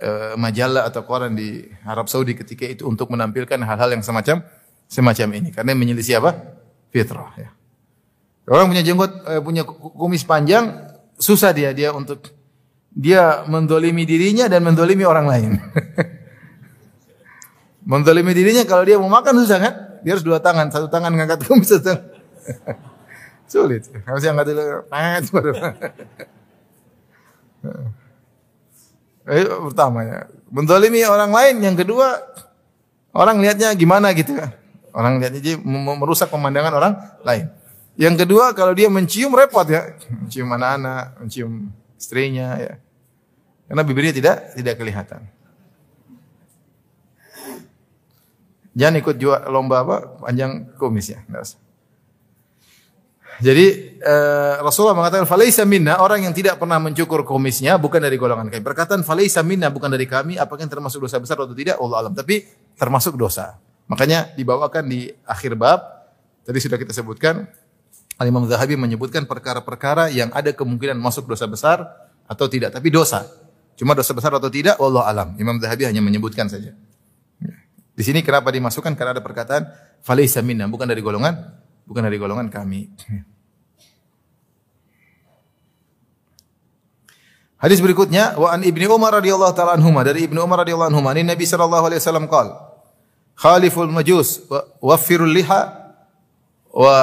uh, 0.04 0.36
majalah 0.36 0.84
atau 0.92 1.08
koran 1.08 1.40
di 1.40 1.64
Arab 1.88 2.12
Saudi 2.12 2.36
ketika 2.36 2.68
itu 2.68 2.84
untuk 2.84 3.08
menampilkan 3.16 3.64
hal-hal 3.64 3.96
yang 3.96 4.04
semacam 4.04 4.44
semacam 4.88 5.28
ini 5.38 5.50
karena 5.52 5.76
menyelisih 5.76 6.24
apa? 6.24 6.60
Fitrah 6.90 7.32
ya. 7.36 7.50
Orang 8.48 8.72
punya 8.72 8.84
jenggot 8.84 9.12
eh, 9.28 9.44
punya 9.44 9.68
kumis 9.68 10.24
panjang 10.24 10.88
susah 11.20 11.52
dia 11.52 11.76
dia 11.76 11.92
untuk 11.92 12.32
dia 12.96 13.44
mendolimi 13.46 14.08
dirinya 14.08 14.48
dan 14.48 14.64
mendolimi 14.64 15.04
orang 15.04 15.26
lain. 15.28 15.52
mendolimi 17.92 18.32
dirinya 18.32 18.64
kalau 18.64 18.88
dia 18.88 18.96
mau 18.98 19.12
makan 19.12 19.44
susah 19.44 19.60
kan? 19.60 19.74
Dia 20.02 20.16
harus 20.16 20.24
dua 20.24 20.40
tangan, 20.40 20.72
satu 20.72 20.88
tangan 20.88 21.12
ngangkat 21.12 21.46
kumis, 21.46 21.70
satu 21.70 21.84
tangan. 21.92 22.04
Sulit. 23.52 23.88
Harus 24.04 24.24
yang 24.28 24.36
dulu. 24.36 24.84
Pet, 24.92 25.24
baru. 25.34 25.52
Eh, 29.28 29.48
pertama 29.72 30.00
ya. 30.04 30.28
Mendolimi 30.52 31.04
orang 31.08 31.32
lain. 31.32 31.56
Yang 31.64 31.88
kedua, 31.88 32.20
orang 33.16 33.40
lihatnya 33.40 33.72
gimana 33.80 34.12
gitu 34.12 34.36
kan. 34.36 34.52
Orang 34.98 35.22
lihatnya 35.22 35.38
jadi 35.38 35.62
merusak 35.62 36.34
pemandangan 36.34 36.74
orang 36.74 36.94
lain. 37.22 37.54
Yang 38.02 38.26
kedua, 38.26 38.58
kalau 38.58 38.74
dia 38.74 38.90
mencium 38.90 39.30
repot 39.30 39.70
ya. 39.70 39.94
Mencium 40.10 40.50
anak-anak, 40.50 41.22
mencium 41.22 41.70
istrinya 41.94 42.58
ya. 42.58 42.74
Karena 43.70 43.82
bibirnya 43.86 44.14
tidak 44.18 44.58
tidak 44.58 44.76
kelihatan. 44.82 45.22
Jangan 48.74 48.96
ikut 49.02 49.16
jual 49.22 49.38
lomba 49.54 49.86
apa 49.86 49.98
panjang 50.18 50.74
kumis 50.82 51.14
ya. 51.14 51.22
Jadi 53.38 53.66
eh, 54.02 54.56
Rasulullah 54.66 54.98
mengatakan 54.98 55.30
falaisa 55.30 55.62
minna 55.62 56.02
orang 56.02 56.26
yang 56.26 56.34
tidak 56.34 56.58
pernah 56.58 56.82
mencukur 56.82 57.22
kumisnya 57.22 57.78
bukan 57.78 58.02
dari 58.02 58.18
golongan 58.18 58.50
kami. 58.50 58.66
Perkataan 58.66 59.06
falaisa 59.06 59.46
minna 59.46 59.70
bukan 59.70 59.94
dari 59.94 60.10
kami 60.10 60.42
apakah 60.42 60.66
yang 60.66 60.74
termasuk 60.74 61.06
dosa 61.06 61.22
besar 61.22 61.38
atau 61.38 61.54
tidak 61.54 61.78
Allah 61.78 62.06
alam 62.06 62.14
tapi 62.18 62.46
termasuk 62.78 63.14
dosa. 63.14 63.62
Makanya 63.88 64.36
dibawakan 64.36 64.84
di 64.88 65.12
akhir 65.24 65.56
bab 65.56 65.80
tadi 66.44 66.60
sudah 66.60 66.76
kita 66.76 66.92
sebutkan 66.92 67.48
Al 68.18 68.28
Imam 68.28 68.44
Zahabi 68.50 68.76
menyebutkan 68.76 69.24
perkara-perkara 69.30 70.10
yang 70.10 70.34
ada 70.34 70.52
kemungkinan 70.52 70.98
masuk 70.98 71.30
dosa 71.30 71.46
besar 71.48 71.86
atau 72.28 72.46
tidak 72.52 72.76
tapi 72.76 72.92
dosa. 72.92 73.24
Cuma 73.78 73.94
dosa 73.94 74.12
besar 74.12 74.34
atau 74.34 74.50
tidak 74.50 74.76
Allah 74.82 75.06
alam. 75.06 75.30
Imam 75.38 75.56
Zahabi 75.62 75.86
hanya 75.86 76.02
menyebutkan 76.02 76.50
saja. 76.50 76.74
Di 77.98 78.04
sini 78.06 78.26
kenapa 78.26 78.50
dimasukkan 78.50 78.94
karena 78.98 79.18
ada 79.18 79.24
perkataan 79.26 79.70
falaisa 80.02 80.42
minna 80.42 80.70
bukan 80.70 80.86
dari 80.86 81.02
golongan 81.02 81.34
bukan 81.86 82.02
dari 82.04 82.18
golongan 82.20 82.50
kami. 82.52 82.90
Hadis 87.58 87.82
berikutnya 87.82 88.38
wa 88.38 88.54
an 88.54 88.62
Ibnu 88.62 88.86
Umar 88.94 89.18
radhiyallahu 89.18 89.54
taala 89.58 89.82
anhuma 89.82 90.06
dari 90.06 90.30
Ibnu 90.30 90.38
Umar 90.38 90.62
radhiyallahu 90.62 90.94
anhuma 90.94 91.10
ini 91.18 91.26
Nabi 91.26 91.42
sallallahu 91.42 91.90
alaihi 91.90 92.02
wasallam 92.02 92.30
qaal 92.30 92.54
khaliful 93.38 93.88
majus 93.88 94.42
wa 94.50 94.66
waffirul 94.82 95.30
liha 95.30 95.94
wa 96.74 96.96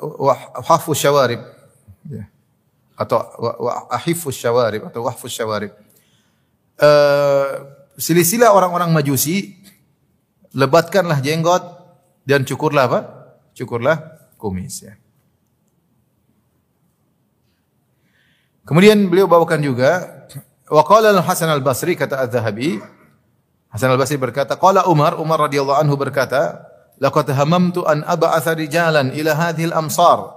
wa 0.00 0.32
hafu 0.60 0.92
syawarib. 0.92 1.40
Ya. 2.08 2.30
atau 3.00 3.16
wa, 3.40 3.52
wa 3.56 3.72
ahifu 3.88 4.28
syawarib 4.28 4.84
atau 4.84 5.00
wahfu 5.08 5.24
syawarib. 5.24 5.72
Uh, 6.76 7.64
silsilah 7.96 8.52
orang-orang 8.52 8.92
majusi 8.92 9.56
lebatkanlah 10.52 11.24
jenggot 11.24 11.64
dan 12.28 12.44
cukurlah 12.44 12.84
apa? 12.92 13.00
Cukurlah 13.56 13.96
kumis 14.36 14.84
ya. 14.84 15.00
Kemudian 18.68 19.08
beliau 19.08 19.26
bawakan 19.26 19.64
juga 19.64 20.04
wa 20.68 20.84
qala 20.84 21.16
Al-Hasan 21.16 21.50
Al-Basri 21.50 21.96
kata 21.96 22.20
Az-Zahabi 22.28 22.78
Hasan 23.70 23.94
Al-Basri 23.94 24.18
berkata 24.18 24.58
qala 24.58 24.86
Umar 24.90 25.18
Umar 25.18 25.46
radhiyallahu 25.46 25.78
anhu 25.78 25.94
berkata 25.94 26.66
laqad 26.98 27.30
hamamtu 27.30 27.86
an 27.86 28.02
ab'atha 28.02 28.58
rijalan 28.58 29.14
ila 29.14 29.32
hadhil 29.38 29.70
amsar 29.72 30.34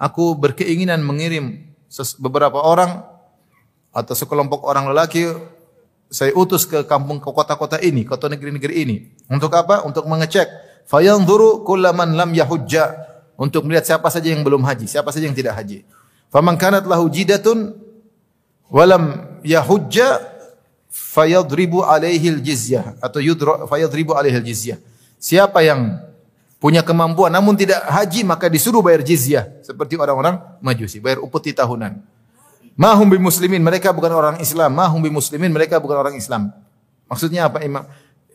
aku 0.00 0.34
berkeinginan 0.40 1.04
mengirim 1.04 1.70
beberapa 2.18 2.56
orang 2.56 3.04
atau 3.92 4.14
sekelompok 4.16 4.64
orang 4.64 4.88
lelaki 4.88 5.28
saya 6.10 6.34
utus 6.34 6.66
ke 6.66 6.82
kampung 6.90 7.22
ke 7.22 7.30
kota-kota 7.30 7.78
ini, 7.78 8.02
kota 8.02 8.26
negeri-negeri 8.26 8.74
ini. 8.82 8.96
Untuk 9.30 9.54
apa? 9.54 9.86
Untuk 9.86 10.10
mengecek 10.10 10.50
fayanzuru 10.90 11.62
kullaman 11.62 12.18
lam 12.18 12.34
yahujja 12.34 12.98
untuk 13.38 13.64
melihat 13.64 13.86
siapa 13.94 14.10
saja 14.10 14.34
yang 14.34 14.42
belum 14.42 14.66
haji, 14.66 14.90
siapa 14.90 15.14
saja 15.14 15.30
yang 15.30 15.38
tidak 15.38 15.54
haji. 15.54 15.86
Faman 16.34 16.58
kanat 16.58 16.84
lahu 16.84 17.06
jidatun 17.06 17.78
walam 18.68 19.38
yahujja 19.46 20.18
fayadribu 20.90 21.86
alaihi 21.86 22.42
jizyah 22.42 22.98
atau 22.98 23.22
yudra 23.22 23.64
fayadribu 23.70 24.12
alaihi 24.12 24.42
jizyah. 24.42 24.78
Siapa 25.16 25.62
yang 25.62 26.02
punya 26.60 26.84
kemampuan 26.84 27.32
namun 27.32 27.56
tidak 27.56 27.80
haji 27.88 28.26
maka 28.26 28.50
disuruh 28.50 28.82
bayar 28.84 29.00
jizyah 29.00 29.48
seperti 29.64 29.96
orang-orang 29.96 30.42
Majusi, 30.60 31.00
bayar 31.00 31.22
upeti 31.24 31.54
tahunan. 31.56 32.02
Mahum 32.80 33.08
bi 33.12 33.20
muslimin, 33.20 33.60
mereka 33.60 33.92
bukan 33.92 34.12
orang 34.12 34.36
Islam. 34.40 34.72
Mahum 34.72 35.00
bi 35.04 35.12
muslimin, 35.12 35.52
mereka 35.52 35.76
bukan 35.76 36.00
orang 36.00 36.16
Islam. 36.16 36.48
Maksudnya 37.12 37.48
apa 37.50 37.60
Imam 37.60 37.84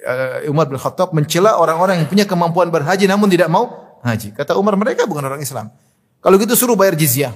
uh, 0.05 0.51
Umar 0.51 0.69
bin 0.69 0.77
Khattab 0.77 1.17
mencela 1.17 1.57
orang-orang 1.57 2.03
yang 2.03 2.07
punya 2.09 2.25
kemampuan 2.29 2.69
berhaji 2.69 3.09
namun 3.09 3.25
tidak 3.25 3.49
mau 3.49 3.97
haji. 4.05 4.37
Kata 4.37 4.53
Umar, 4.53 4.77
mereka 4.77 5.09
bukan 5.09 5.25
orang 5.25 5.41
Islam. 5.41 5.73
Kalau 6.21 6.37
gitu 6.37 6.53
suruh 6.53 6.77
bayar 6.77 6.93
jizyah. 6.93 7.33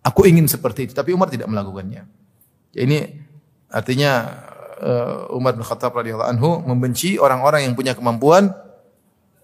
Aku 0.00 0.24
ingin 0.24 0.48
seperti 0.48 0.88
itu, 0.88 0.92
tapi 0.96 1.12
Umar 1.12 1.28
tidak 1.28 1.46
melakukannya. 1.46 2.08
Ya, 2.72 2.80
ini 2.82 3.20
artinya 3.68 4.42
uh, 4.80 5.30
Umar 5.36 5.54
bin 5.54 5.62
Khattab 5.62 5.92
radhiyallahu 5.92 6.30
anhu 6.32 6.50
membenci 6.64 7.20
orang-orang 7.20 7.68
yang 7.68 7.74
punya 7.76 7.92
kemampuan 7.92 8.50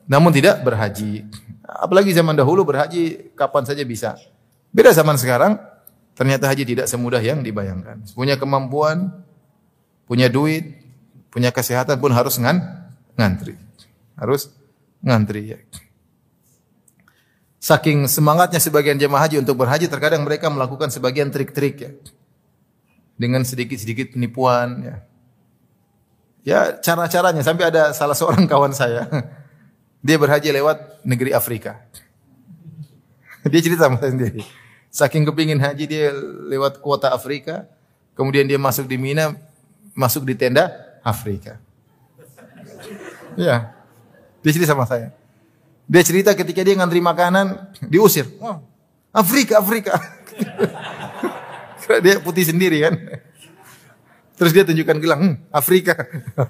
namun 0.07 0.31
tidak 0.31 0.63
berhaji. 0.63 1.27
Apalagi 1.67 2.15
zaman 2.15 2.39
dahulu 2.39 2.63
berhaji 2.63 3.35
kapan 3.35 3.67
saja 3.67 3.83
bisa. 3.83 4.15
Beda 4.71 4.95
zaman 4.95 5.19
sekarang, 5.19 5.59
ternyata 6.15 6.47
haji 6.47 6.63
tidak 6.63 6.87
semudah 6.87 7.19
yang 7.19 7.43
dibayangkan. 7.43 8.07
Punya 8.15 8.39
kemampuan, 8.39 9.11
punya 10.07 10.31
duit, 10.31 10.79
punya 11.35 11.51
kesehatan 11.51 11.99
pun 11.99 12.15
harus 12.15 12.39
ngan, 12.39 12.63
ngantri. 13.19 13.59
Harus 14.15 14.55
ngantri 15.03 15.59
ya. 15.59 15.59
Saking 17.59 18.07
semangatnya 18.07 18.63
sebagian 18.63 18.95
jemaah 18.95 19.27
haji 19.27 19.43
untuk 19.43 19.59
berhaji, 19.59 19.91
terkadang 19.91 20.23
mereka 20.23 20.47
melakukan 20.47 20.87
sebagian 20.87 21.35
trik-trik 21.35 21.77
ya. 21.83 21.91
Dengan 23.19 23.43
sedikit-sedikit 23.43 24.15
penipuan 24.15 24.87
ya. 24.87 24.97
Ya 26.47 26.79
cara-caranya 26.79 27.43
sampai 27.43 27.75
ada 27.75 27.91
salah 27.91 28.15
seorang 28.15 28.47
kawan 28.51 28.71
saya 28.71 29.11
dia 29.99 30.15
berhaji 30.15 30.55
lewat 30.55 31.03
negeri 31.03 31.35
Afrika. 31.35 31.83
Dia 33.43 33.59
cerita 33.59 33.91
sama 33.91 33.99
saya 33.99 34.15
sendiri. 34.15 34.47
Saking 34.95 35.27
kepingin 35.27 35.59
haji 35.59 35.85
dia 35.91 36.15
lewat 36.47 36.79
kuota 36.79 37.11
Afrika, 37.11 37.67
kemudian 38.15 38.47
dia 38.47 38.63
masuk 38.63 38.87
di 38.87 38.95
Mina, 38.95 39.35
masuk 39.99 40.23
di 40.23 40.39
tenda 40.39 40.71
Afrika. 41.03 41.59
Ya, 43.35 43.75
dia 44.47 44.51
cerita 44.55 44.71
sama 44.71 44.87
saya. 44.87 45.11
Dia 45.91 46.03
cerita 46.07 46.31
ketika 46.35 46.63
dia 46.63 46.79
ngantri 46.79 47.03
makanan, 47.03 47.75
diusir. 47.83 48.27
Wah, 48.39 48.63
Afrika, 49.11 49.59
Afrika. 49.59 49.99
dia 52.07 52.19
putih 52.23 52.47
sendiri 52.47 52.83
kan. 52.83 52.95
Terus 54.37 54.53
dia 54.53 54.65
tunjukkan 54.69 54.97
gelang, 55.01 55.21
hm, 55.21 55.35
Afrika. 55.49 55.97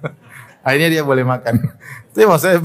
Akhirnya 0.67 0.91
dia 0.91 1.03
boleh 1.07 1.23
makan. 1.23 1.71
Tapi 2.13 2.27
maksudnya 2.27 2.59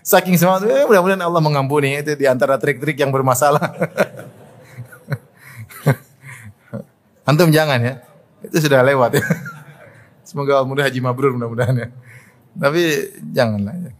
saking 0.00 0.40
semangat, 0.40 0.72
eh, 0.72 0.88
mudah-mudahan 0.88 1.20
Allah 1.20 1.42
mengampuni 1.44 2.00
itu 2.00 2.16
di 2.16 2.24
antara 2.24 2.56
trik-trik 2.56 2.96
yang 2.96 3.12
bermasalah. 3.12 3.60
Antum 7.28 7.52
jangan 7.52 7.78
ya. 7.84 8.00
Itu 8.40 8.64
sudah 8.64 8.80
lewat 8.80 9.20
ya. 9.20 9.24
Semoga 10.24 10.64
mudah 10.64 10.88
haji 10.88 11.04
mabrur 11.04 11.36
mudah-mudahan 11.36 11.76
ya. 11.76 11.88
Tapi 12.56 12.80
janganlah 13.36 13.76
ya. 13.76 13.92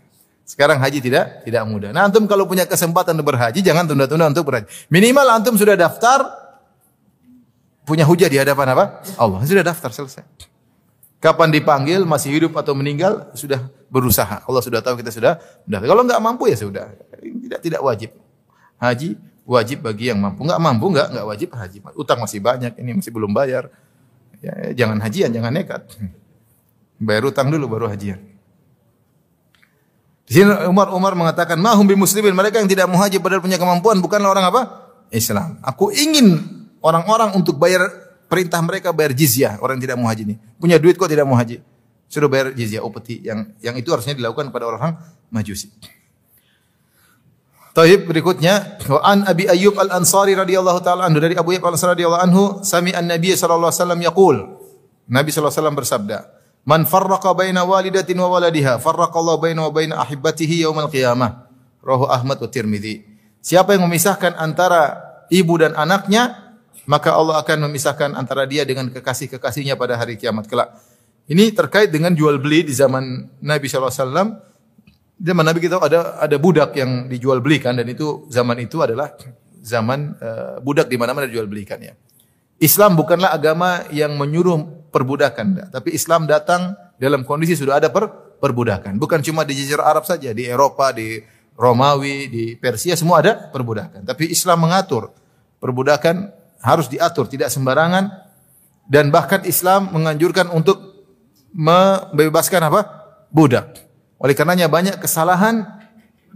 Sekarang 0.49 0.81
haji 0.81 0.99
tidak 0.99 1.47
tidak 1.47 1.63
mudah. 1.69 1.95
Nah, 1.95 2.09
antum 2.09 2.27
kalau 2.27 2.45
punya 2.45 2.67
kesempatan 2.67 3.15
untuk 3.15 3.37
berhaji 3.37 3.63
jangan 3.63 3.87
tunda-tunda 3.87 4.33
untuk 4.33 4.49
berhaji. 4.49 4.67
Minimal 4.91 5.29
antum 5.29 5.55
sudah 5.55 5.79
daftar 5.79 6.25
punya 7.87 8.09
hujah 8.09 8.27
di 8.27 8.41
hadapan 8.41 8.75
apa? 8.75 8.85
Allah. 9.21 9.39
Sudah 9.47 9.65
daftar 9.65 9.93
selesai. 9.95 10.52
Kapan 11.23 11.55
dipanggil, 11.55 12.03
masih 12.03 12.35
hidup 12.35 12.59
atau 12.59 12.75
meninggal, 12.75 13.31
sudah 13.39 13.63
berusaha. 13.87 14.43
Allah 14.43 14.59
sudah 14.59 14.83
tahu 14.83 14.99
kita 14.99 15.15
sudah 15.15 15.39
mendaftar. 15.71 15.87
Kalau 15.95 16.03
nggak 16.03 16.19
mampu 16.19 16.51
ya 16.51 16.59
sudah. 16.59 16.91
Tidak 17.15 17.63
tidak 17.63 17.79
wajib. 17.79 18.11
Haji 18.83 19.15
wajib 19.47 19.87
bagi 19.87 20.11
yang 20.11 20.19
mampu. 20.19 20.43
Nggak 20.43 20.59
mampu 20.59 20.91
nggak 20.91 21.15
nggak 21.15 21.27
wajib 21.31 21.49
haji. 21.55 21.79
Utang 21.95 22.19
masih 22.19 22.43
banyak, 22.43 22.75
ini 22.75 22.99
masih 22.99 23.15
belum 23.15 23.31
bayar. 23.31 23.71
Ya, 24.43 24.75
jangan 24.83 24.99
hajian, 24.99 25.31
jangan 25.31 25.55
nekat. 25.55 25.87
Bayar 26.99 27.23
utang 27.31 27.55
dulu 27.55 27.71
baru 27.71 27.87
hajian. 27.87 28.19
Di 30.27 30.43
sini 30.43 30.51
Umar 30.67 30.91
Umar 30.91 31.15
mengatakan, 31.15 31.55
"Mahum 31.55 31.87
bi 31.87 31.95
muslimin." 31.95 32.35
Mereka 32.35 32.59
yang 32.59 32.67
tidak 32.67 32.91
mau 32.91 32.99
haji 32.99 33.23
padahal 33.23 33.39
punya 33.39 33.63
kemampuan 33.63 34.03
bukanlah 34.03 34.35
orang 34.35 34.51
apa? 34.51 34.61
Islam. 35.15 35.63
Aku 35.63 35.95
ingin 35.95 36.43
orang-orang 36.83 37.31
untuk 37.39 37.63
bayar 37.63 37.87
perintah 38.33 38.65
mereka 38.65 38.97
bayar 38.97 39.13
jizyah 39.13 39.61
orang 39.61 39.77
yang 39.77 39.93
tidak 39.93 39.97
mau 40.01 40.09
haji 40.09 40.23
ini. 40.33 40.37
Punya 40.57 40.81
duit 40.81 40.97
kok 40.97 41.13
tidak 41.13 41.29
mau 41.29 41.37
haji. 41.37 41.61
Suruh 42.09 42.33
bayar 42.33 42.57
jizyah 42.57 42.81
upeti 42.81 43.21
yang 43.21 43.53
yang 43.61 43.77
itu 43.77 43.93
harusnya 43.93 44.17
dilakukan 44.17 44.49
kepada 44.49 44.73
orang 44.73 44.97
Majusi. 45.29 45.69
Taib 47.73 48.05
berikutnya 48.05 48.81
wa 48.89 49.01
an 49.01 49.25
Abi 49.25 49.49
Ayyub 49.49 49.81
Al-Ansari 49.81 50.37
radhiyallahu 50.37 50.81
taala 50.85 51.09
anhu 51.09 51.21
dari 51.21 51.37
Abu 51.37 51.57
Ayyub 51.57 51.65
Al-Ansari 51.65 51.97
radhiyallahu 52.01 52.25
anhu 52.25 52.43
sami 52.65 52.93
an-nabiy 52.93 53.33
sallallahu 53.33 53.73
alaihi 53.73 53.81
wasallam 53.81 54.01
yaqul 54.05 54.37
Nabi 55.09 55.29
sallallahu 55.33 55.49
alaihi 55.49 55.57
wasallam 55.57 55.77
bersabda 55.77 56.19
Man 56.63 56.87
farraqa 56.87 57.35
baina 57.35 57.67
walidatin 57.67 58.15
wa 58.23 58.29
waladiha 58.39 58.79
farraqa 58.79 59.19
Allah 59.19 59.37
baina 59.41 59.61
wa 59.67 59.73
baina 59.75 59.95
ahibbatihi 59.99 60.63
yaumal 60.63 60.87
qiyamah. 60.87 61.51
Rawahu 61.83 62.07
Ahmad 62.07 62.39
wa 62.39 62.47
Tirmidzi. 62.47 63.03
Siapa 63.43 63.75
yang 63.75 63.91
memisahkan 63.91 64.39
antara 64.39 65.03
ibu 65.27 65.59
dan 65.59 65.75
anaknya, 65.75 66.42
maka 66.87 67.15
Allah 67.15 67.39
akan 67.43 67.71
memisahkan 67.71 68.15
antara 68.19 68.47
dia 68.49 68.67
dengan 68.67 68.91
kekasih-kekasihnya 68.91 69.79
pada 69.79 69.95
hari 69.99 70.19
kiamat 70.19 70.51
kelak. 70.51 70.75
Ini 71.31 71.55
terkait 71.55 71.95
dengan 71.95 72.11
jual 72.13 72.43
beli 72.43 72.67
di 72.67 72.75
zaman 72.75 73.31
Nabi 73.39 73.67
SAW. 73.71 74.43
Zaman 75.23 75.45
Nabi 75.47 75.63
kita 75.63 75.79
ada 75.79 76.19
ada 76.19 76.37
budak 76.41 76.75
yang 76.75 77.07
dijual 77.07 77.39
belikan 77.39 77.79
dan 77.79 77.87
itu 77.87 78.27
zaman 78.27 78.59
itu 78.59 78.83
adalah 78.83 79.15
zaman 79.63 80.19
uh, 80.19 80.59
budak 80.59 80.91
di 80.91 80.99
mana-mana 80.99 81.31
dijual 81.31 81.47
belikan 81.47 81.79
ya. 81.79 81.95
Islam 82.59 82.99
bukanlah 82.99 83.31
agama 83.31 83.87
yang 83.95 84.15
menyuruh 84.19 84.91
perbudakan, 84.95 85.75
tapi 85.75 85.99
Islam 85.99 86.31
datang 86.31 86.79
dalam 86.95 87.27
kondisi 87.27 87.59
sudah 87.59 87.83
ada 87.83 87.91
per, 87.91 88.07
perbudakan. 88.39 89.03
Bukan 89.03 89.19
cuma 89.23 89.43
di 89.43 89.59
Jazirah 89.59 89.91
Arab 89.91 90.07
saja, 90.07 90.31
di 90.31 90.47
Eropa, 90.47 90.95
di 90.95 91.19
Romawi, 91.59 92.31
di 92.31 92.45
Persia 92.55 92.95
semua 92.95 93.19
ada 93.19 93.51
perbudakan. 93.51 94.07
Tapi 94.07 94.31
Islam 94.31 94.63
mengatur 94.63 95.11
perbudakan 95.59 96.42
harus 96.63 96.87
diatur, 96.87 97.27
tidak 97.27 97.51
sembarangan 97.51 98.09
dan 98.87 99.11
bahkan 99.11 99.43
Islam 99.43 99.91
menganjurkan 99.91 100.51
untuk 100.51 100.79
membebaskan 101.53 102.63
apa? 102.73 102.81
budak. 103.33 103.81
Oleh 104.21 104.37
karenanya 104.37 104.69
banyak 104.69 105.01
kesalahan 105.01 105.65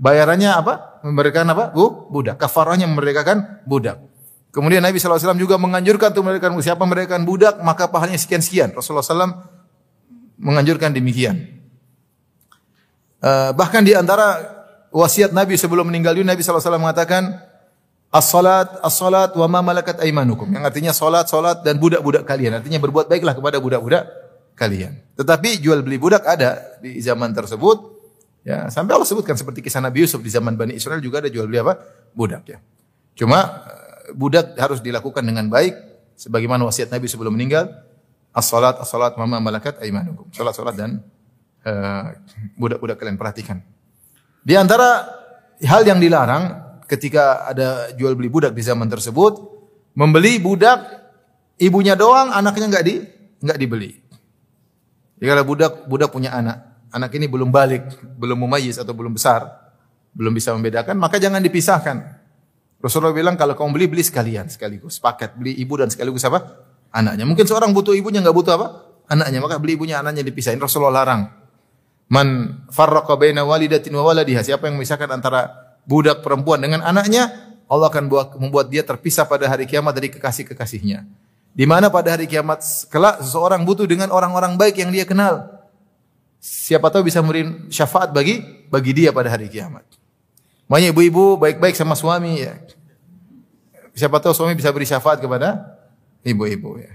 bayarannya 0.01 0.51
apa? 0.51 1.01
Memberikan 1.05 1.47
apa? 1.47 1.71
Bu, 1.71 2.09
budak. 2.11 2.41
Kafarahnya 2.41 2.89
memerdekakan 2.89 3.63
budak. 3.69 4.01
Kemudian 4.51 4.81
Nabi 4.81 4.97
SAW 4.97 5.37
juga 5.37 5.61
menganjurkan 5.61 6.17
untuk 6.17 6.25
memberikan 6.25 6.57
siapa 6.65 6.81
memberikan 6.83 7.21
budak 7.29 7.61
maka 7.61 7.87
pahalanya 7.93 8.17
sekian-sekian. 8.17 8.73
Rasulullah 8.73 9.05
SAW 9.05 9.37
menganjurkan 10.41 10.97
demikian. 10.97 11.61
Uh, 13.21 13.53
bahkan 13.53 13.85
di 13.85 13.93
antara 13.93 14.41
wasiat 14.89 15.37
Nabi 15.37 15.61
sebelum 15.61 15.93
meninggal 15.93 16.17
dunia 16.17 16.33
Nabi 16.33 16.41
SAW 16.41 16.81
mengatakan 16.81 17.37
as-salat 18.17 18.81
as-salat 18.81 19.37
wa 19.37 19.47
ma 19.47 19.61
malakat 19.61 20.01
aimanukum 20.01 20.49
yang 20.49 20.65
artinya 20.65 20.97
salat 20.97 21.29
salat 21.29 21.61
dan 21.61 21.77
budak-budak 21.77 22.25
kalian 22.25 22.57
artinya 22.57 22.81
berbuat 22.81 23.13
baiklah 23.13 23.37
kepada 23.37 23.61
budak-budak 23.61 24.27
kalian. 24.57 24.99
Tetapi 25.15 25.61
jual 25.61 25.85
beli 25.85 26.01
budak 26.01 26.25
ada 26.25 26.81
di 26.81 26.99
zaman 27.05 27.31
tersebut. 27.37 27.95
Ya, 28.43 28.73
sampai 28.73 28.97
Allah 28.97 29.07
sebutkan 29.07 29.37
seperti 29.37 29.61
kisah 29.61 29.85
Nabi 29.85 30.09
Yusuf 30.09 30.25
di 30.25 30.33
zaman 30.33 30.57
Bani 30.57 30.73
Israel 30.73 30.99
juga 31.05 31.21
ada 31.21 31.29
jual 31.29 31.45
beli 31.45 31.61
apa? 31.61 31.77
Budak 32.17 32.43
ya. 32.49 32.59
Cuma 33.13 33.39
eh, 33.69 34.17
budak 34.17 34.57
harus 34.57 34.81
dilakukan 34.81 35.23
dengan 35.23 35.47
baik 35.53 35.77
sebagaimana 36.17 36.65
wasiat 36.65 36.89
Nabi 36.89 37.07
sebelum 37.07 37.37
meninggal. 37.37 37.69
As-salat 38.33 38.81
as-salat 38.81 39.17
mama 39.21 39.41
malakat 39.41 39.81
aimanukum. 39.81 40.29
Salat-salat 40.29 40.77
dan 40.77 41.01
uh, 41.65 42.13
budak-budak 42.53 43.01
kalian 43.01 43.17
perhatikan. 43.17 43.65
Di 44.45 44.53
antara 44.61 45.09
hal 45.65 45.89
yang 45.89 45.97
dilarang 45.97 46.66
ketika 46.87 47.47
ada 47.47 47.93
jual 47.95 48.15
beli 48.15 48.31
budak 48.31 48.55
di 48.55 48.63
zaman 48.63 48.87
tersebut, 48.87 49.39
membeli 49.93 50.39
budak 50.39 50.87
ibunya 51.59 51.99
doang, 51.99 52.31
anaknya 52.33 52.67
enggak 52.71 52.85
di 52.87 52.95
enggak 53.43 53.59
dibeli. 53.59 53.93
Jadi 55.17 55.27
kalau 55.27 55.45
budak 55.45 55.73
budak 55.89 56.11
punya 56.13 56.33
anak, 56.33 56.89
anak 56.93 57.11
ini 57.17 57.27
belum 57.27 57.49
balik, 57.49 57.89
belum 58.17 58.37
mumayyiz 58.37 58.77
atau 58.77 58.93
belum 58.93 59.17
besar, 59.17 59.49
belum 60.13 60.33
bisa 60.33 60.53
membedakan, 60.53 60.97
maka 60.97 61.17
jangan 61.17 61.41
dipisahkan. 61.41 61.97
Rasulullah 62.77 63.17
bilang 63.17 63.41
kalau 63.41 63.57
kamu 63.57 63.71
beli 63.73 63.87
beli 63.89 64.05
sekalian 64.05 64.53
sekaligus, 64.53 65.01
paket 65.01 65.33
beli 65.35 65.57
ibu 65.57 65.75
dan 65.81 65.89
sekaligus 65.89 66.23
apa? 66.29 66.69
Anaknya. 66.93 67.25
Mungkin 67.25 67.49
seorang 67.49 67.73
butuh 67.73 67.97
ibunya 67.97 68.21
nggak 68.21 68.37
butuh 68.37 68.53
apa? 68.61 68.69
Anaknya, 69.09 69.41
maka 69.41 69.57
beli 69.57 69.75
ibunya 69.75 69.99
anaknya 69.99 70.23
dipisahin. 70.23 70.61
Rasulullah 70.61 71.03
larang. 71.03 71.27
Man 72.07 72.63
farraqa 72.71 73.19
baina 73.19 73.43
walidatin 73.43 73.91
wa 73.97 74.07
waladiha. 74.07 74.45
Siapa 74.45 74.71
yang 74.71 74.79
memisahkan 74.79 75.11
antara 75.11 75.66
budak 75.87 76.21
perempuan 76.21 76.59
dengan 76.61 76.83
anaknya, 76.83 77.31
Allah 77.71 77.89
akan 77.89 78.11
buat, 78.11 78.29
membuat 78.37 78.67
dia 78.69 78.83
terpisah 78.83 79.27
pada 79.27 79.47
hari 79.47 79.65
kiamat 79.65 79.95
dari 79.95 80.11
kekasih-kekasihnya. 80.11 81.07
Di 81.57 81.65
mana 81.65 81.89
pada 81.89 82.13
hari 82.13 82.29
kiamat 82.29 82.61
kelak 82.93 83.25
seseorang 83.25 83.65
butuh 83.65 83.89
dengan 83.89 84.13
orang-orang 84.13 84.61
baik 84.61 84.77
yang 84.77 84.93
dia 84.93 85.09
kenal. 85.09 85.65
Siapa 86.37 86.93
tahu 86.93 87.09
bisa 87.09 87.25
memberi 87.25 87.73
syafaat 87.73 88.13
bagi 88.13 88.45
bagi 88.69 88.93
dia 88.93 89.09
pada 89.09 89.33
hari 89.33 89.49
kiamat. 89.49 89.83
Banyak 90.69 90.93
ibu-ibu 90.93 91.41
baik-baik 91.41 91.73
sama 91.73 91.97
suami 91.97 92.45
ya. 92.45 92.61
Siapa 93.97 94.21
tahu 94.21 94.37
suami 94.37 94.53
bisa 94.53 94.69
beri 94.69 94.85
syafaat 94.85 95.17
kepada 95.17 95.81
ibu-ibu 96.21 96.77
ya. 96.77 96.93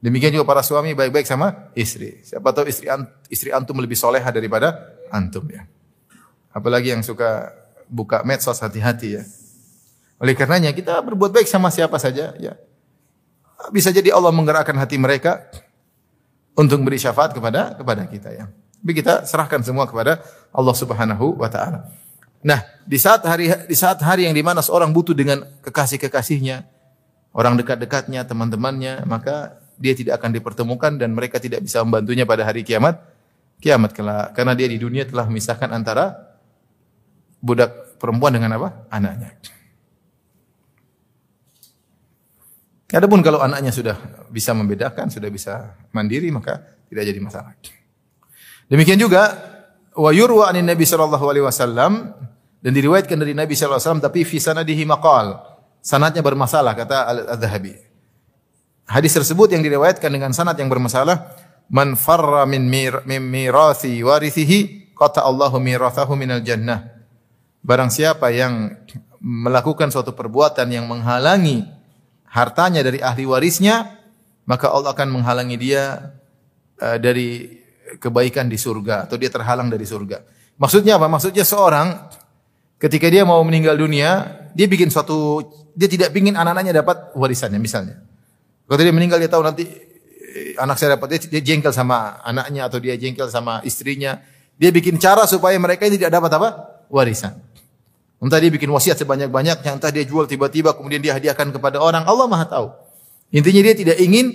Demikian 0.00 0.32
juga 0.32 0.48
para 0.48 0.64
suami 0.64 0.96
baik-baik 0.96 1.28
sama 1.28 1.68
istri. 1.76 2.24
Siapa 2.24 2.56
tahu 2.56 2.72
istri 2.72 2.88
istri 3.28 3.52
antum 3.52 3.76
lebih 3.76 3.98
soleha 3.98 4.30
daripada 4.32 4.96
antum 5.12 5.44
ya. 5.52 5.68
Apalagi 6.56 6.96
yang 6.96 7.04
suka 7.04 7.52
buka 7.88 8.22
medsos 8.26 8.58
hati-hati 8.58 9.20
ya. 9.20 9.22
Oleh 10.16 10.32
karenanya 10.32 10.72
kita 10.72 10.96
berbuat 11.04 11.32
baik 11.32 11.48
sama 11.48 11.68
siapa 11.68 12.00
saja 12.00 12.32
ya. 12.40 12.56
Bisa 13.72 13.92
jadi 13.92 14.12
Allah 14.12 14.32
menggerakkan 14.32 14.76
hati 14.76 15.00
mereka 15.00 15.48
untuk 16.56 16.80
beri 16.84 16.96
syafaat 16.96 17.36
kepada 17.36 17.76
kepada 17.76 18.08
kita 18.08 18.32
ya. 18.32 18.48
Tapi 18.80 18.92
kita 18.96 19.26
serahkan 19.26 19.60
semua 19.66 19.84
kepada 19.84 20.22
Allah 20.54 20.74
Subhanahu 20.76 21.36
wa 21.40 21.48
taala. 21.50 21.90
Nah, 22.46 22.62
di 22.86 22.94
saat 23.00 23.26
hari 23.26 23.50
di 23.66 23.76
saat 23.76 23.98
hari 23.98 24.28
yang 24.28 24.36
di 24.36 24.44
mana 24.44 24.62
seorang 24.62 24.94
butuh 24.94 25.16
dengan 25.16 25.42
kekasih-kekasihnya, 25.66 26.62
orang 27.34 27.58
dekat-dekatnya, 27.58 28.22
teman-temannya, 28.22 29.02
maka 29.08 29.58
dia 29.76 29.92
tidak 29.92 30.22
akan 30.22 30.30
dipertemukan 30.32 30.92
dan 30.96 31.12
mereka 31.12 31.42
tidak 31.42 31.60
bisa 31.66 31.82
membantunya 31.82 32.24
pada 32.24 32.46
hari 32.46 32.62
kiamat. 32.62 33.02
Kiamat 33.56 33.96
kelak 33.96 34.36
karena 34.36 34.52
dia 34.52 34.68
di 34.68 34.76
dunia 34.76 35.08
telah 35.08 35.24
memisahkan 35.26 35.72
antara 35.72 36.35
budak 37.46 37.96
perempuan 38.02 38.34
dengan 38.34 38.58
apa? 38.58 38.90
anaknya. 38.90 39.38
Adapun 42.96 43.18
kalau 43.20 43.42
anaknya 43.42 43.74
sudah 43.74 43.98
bisa 44.30 44.54
membedakan, 44.54 45.10
sudah 45.10 45.26
bisa 45.26 45.74
mandiri, 45.90 46.30
maka 46.30 46.62
tidak 46.86 47.04
jadi 47.12 47.20
masalah. 47.20 47.52
Demikian 48.70 48.98
juga 48.98 49.36
wa 49.94 50.10
yurwa 50.14 50.48
anin 50.48 50.66
Nabi 50.66 50.86
sallallahu 50.86 51.26
alaihi 51.26 51.44
wasallam 51.44 52.14
dan 52.62 52.70
diriwayatkan 52.72 53.18
dari 53.18 53.34
Nabi 53.34 53.52
sallallahu 53.58 53.78
alaihi 53.78 53.86
wasallam 53.90 54.04
tapi 54.06 54.20
fi 54.22 54.38
sanadihi 54.38 54.82
maqal. 54.86 55.38
Sanadnya 55.82 56.18
bermasalah 56.18 56.74
kata 56.74 57.06
Al-Adzahabi. 57.06 57.74
Hadis 58.86 59.14
tersebut 59.18 59.50
yang 59.50 59.62
diriwayatkan 59.66 60.10
dengan 60.10 60.30
sanad 60.30 60.54
yang 60.58 60.70
bermasalah, 60.70 61.30
man 61.70 61.98
farra 61.98 62.46
min 62.46 62.66
mir, 62.66 63.02
min 63.06 63.22
mirathi 63.22 64.02
warithihi 64.02 64.94
qata 64.94 65.26
Allahu 65.26 65.58
mirathahu 65.58 66.14
minal 66.14 66.42
jannah. 66.42 66.95
Barang 67.66 67.90
siapa 67.90 68.30
yang 68.30 68.78
melakukan 69.18 69.90
suatu 69.90 70.14
perbuatan 70.14 70.70
yang 70.70 70.86
menghalangi 70.86 71.66
hartanya 72.30 72.86
dari 72.86 73.02
ahli 73.02 73.26
warisnya, 73.26 73.90
maka 74.46 74.70
Allah 74.70 74.94
akan 74.94 75.18
menghalangi 75.18 75.58
dia 75.58 76.14
uh, 76.78 76.94
dari 77.02 77.58
kebaikan 77.98 78.46
di 78.46 78.54
surga 78.54 79.10
atau 79.10 79.18
dia 79.18 79.34
terhalang 79.34 79.66
dari 79.66 79.82
surga. 79.82 80.22
Maksudnya 80.62 80.94
apa? 80.94 81.10
Maksudnya 81.10 81.42
seorang 81.42 82.06
ketika 82.78 83.10
dia 83.10 83.26
mau 83.26 83.42
meninggal 83.42 83.74
dunia, 83.74 84.30
dia 84.54 84.70
bikin 84.70 84.86
suatu 84.86 85.42
dia 85.74 85.90
tidak 85.90 86.14
ingin 86.14 86.38
anak-anaknya 86.38 86.86
dapat 86.86 87.18
warisannya 87.18 87.58
misalnya. 87.58 87.98
Kalau 88.70 88.78
dia 88.78 88.94
meninggal 88.94 89.18
dia 89.18 89.30
tahu 89.30 89.42
nanti 89.42 89.66
eh, 89.66 90.54
anak 90.54 90.78
saya 90.78 90.94
dapat 90.94 91.18
dia, 91.18 91.20
dia 91.34 91.42
jengkel 91.42 91.74
sama 91.74 92.22
anaknya 92.22 92.70
atau 92.70 92.78
dia 92.78 92.94
jengkel 92.94 93.26
sama 93.26 93.58
istrinya. 93.66 94.22
Dia 94.54 94.70
bikin 94.70 95.02
cara 95.02 95.26
supaya 95.26 95.58
mereka 95.58 95.90
ini 95.90 95.98
tidak 95.98 96.14
dapat 96.14 96.30
apa? 96.38 96.48
warisan. 96.86 97.45
Entah 98.16 98.40
dia 98.40 98.48
bikin 98.48 98.72
wasiat 98.72 98.96
sebanyak-banyaknya, 98.96 99.76
entah 99.76 99.92
dia 99.92 100.04
jual 100.04 100.24
tiba-tiba 100.24 100.72
kemudian 100.72 101.04
dia 101.04 101.12
hadiahkan 101.16 101.52
kepada 101.52 101.78
orang. 101.78 102.08
Allah 102.08 102.24
Maha 102.24 102.48
tahu. 102.48 102.68
Intinya 103.28 103.60
dia 103.60 103.74
tidak 103.76 104.00
ingin 104.00 104.32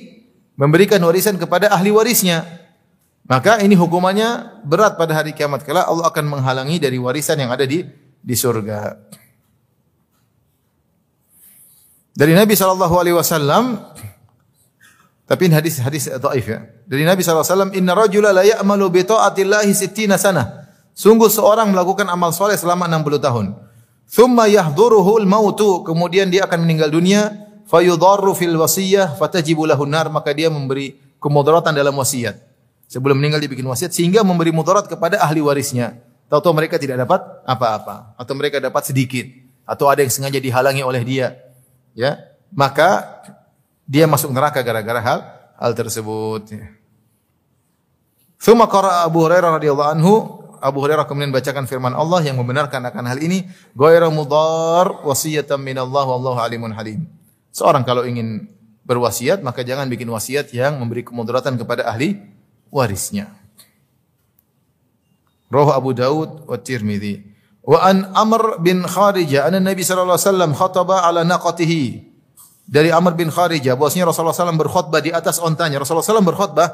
memberikan 0.53 1.01
warisan 1.01 1.41
kepada 1.41 1.73
ahli 1.73 1.89
warisnya. 1.89 2.45
Maka 3.25 3.63
ini 3.63 3.73
hukumannya 3.73 4.61
berat 4.67 4.99
pada 4.99 5.17
hari 5.17 5.31
kiamat 5.31 5.63
kala 5.65 5.87
Allah 5.87 6.09
akan 6.09 6.25
menghalangi 6.27 6.77
dari 6.77 7.01
warisan 7.01 7.39
yang 7.39 7.49
ada 7.49 7.65
di 7.65 7.81
di 8.21 8.35
surga. 8.37 8.97
Dari 12.11 12.33
Nabi 12.35 12.53
sallallahu 12.53 12.95
alaihi 12.99 13.15
wasallam 13.15 13.79
tapi 15.31 15.47
ini 15.47 15.55
hadis 15.55 15.79
hadis 15.79 16.11
dhaif 16.11 16.43
ya. 16.43 16.59
Dari 16.83 17.07
Nabi 17.07 17.23
wasallam, 17.23 17.71
"Inna 17.71 17.95
rajula 17.95 18.35
la 18.35 18.43
ya'malu 18.43 18.91
bi 18.91 19.01
ta'atillahi 19.07 19.71
sittina 19.71 20.19
sana." 20.19 20.67
Sungguh 20.91 21.31
seorang 21.31 21.71
melakukan 21.71 22.03
amal 22.11 22.35
soleh 22.35 22.59
selama 22.59 22.83
60 22.91 23.15
tahun. 23.15 23.55
Thumma 24.11 24.51
yahduruhul 24.51 25.23
mautu. 25.23 25.87
Kemudian 25.87 26.27
dia 26.27 26.43
akan 26.43 26.67
meninggal 26.67 26.91
dunia. 26.91 27.31
Fayudarru 27.71 28.35
fil 28.35 28.59
wasiyah 28.59 29.15
fatajibu 29.15 29.63
lahun 29.63 29.87
nar. 29.87 30.11
Maka 30.11 30.35
dia 30.35 30.51
memberi 30.51 30.99
kemudaratan 31.23 31.71
dalam 31.71 31.95
wasiat. 31.95 32.35
Sebelum 32.91 33.15
meninggal 33.15 33.39
dia 33.39 33.47
bikin 33.47 33.63
wasiat. 33.63 33.95
Sehingga 33.95 34.27
memberi 34.27 34.51
mudarat 34.51 34.91
kepada 34.91 35.23
ahli 35.23 35.39
warisnya. 35.39 35.95
Tahu-tahu 36.27 36.51
mereka 36.51 36.75
tidak 36.75 37.07
dapat 37.07 37.23
apa-apa. 37.47 38.19
Atau 38.19 38.35
mereka 38.35 38.59
dapat 38.59 38.83
sedikit. 38.83 39.23
Atau 39.63 39.87
ada 39.87 40.03
yang 40.03 40.11
sengaja 40.11 40.43
dihalangi 40.43 40.83
oleh 40.83 41.01
dia. 41.07 41.39
Ya, 41.95 42.31
Maka 42.51 43.23
dia 43.87 44.03
masuk 44.07 44.35
neraka 44.35 44.59
gara-gara 44.59 44.99
hal 44.99 45.19
hal 45.55 45.71
tersebut. 45.71 46.51
Thumma 48.41 48.67
qara 48.67 49.07
Abu 49.07 49.23
Hurairah 49.23 49.55
radhiyallahu 49.55 49.91
anhu 49.95 50.13
Abu 50.61 50.85
Hurairah 50.85 51.09
kemudian 51.09 51.33
bacakan 51.33 51.65
firman 51.65 51.91
Allah 51.97 52.21
yang 52.21 52.37
membenarkan 52.37 52.85
akan 52.85 53.03
hal 53.09 53.19
ini, 53.19 53.49
"Ghairu 53.73 54.13
mudhar 54.13 55.01
wasiyatan 55.01 55.57
minallah 55.57 56.05
wallahu 56.05 56.37
alimun 56.37 56.69
halim." 56.71 57.09
Seorang 57.49 57.81
kalau 57.81 58.05
ingin 58.05 58.47
berwasiat 58.85 59.41
maka 59.41 59.65
jangan 59.65 59.89
bikin 59.89 60.05
wasiat 60.07 60.53
yang 60.53 60.77
memberi 60.77 61.01
kemudaratan 61.01 61.57
kepada 61.57 61.89
ahli 61.89 62.21
warisnya. 62.69 63.33
Roh 65.51 65.73
Abu 65.73 65.91
Daud 65.91 66.47
wa 66.47 66.55
Tirmidzi. 66.55 67.27
Wa 67.61 67.91
an 67.91 68.13
Amr 68.15 68.61
bin 68.63 68.85
Kharijah 68.87 69.51
anna 69.51 69.59
Nabi 69.59 69.83
sallallahu 69.83 70.15
alaihi 70.15 70.29
wasallam 70.29 70.51
khataba 70.55 70.95
ala 71.03 71.21
naqatihi. 71.27 72.09
Dari 72.71 72.87
Amr 72.87 73.19
bin 73.19 73.27
Kharijah 73.27 73.75
bahwasanya 73.75 74.07
Rasulullah 74.07 74.31
SAW 74.31 74.55
berkhutbah 74.55 75.03
di 75.03 75.11
atas 75.11 75.43
ontanya. 75.43 75.83
Rasulullah 75.83 76.07
SAW 76.07 76.23
berkhutbah 76.23 76.71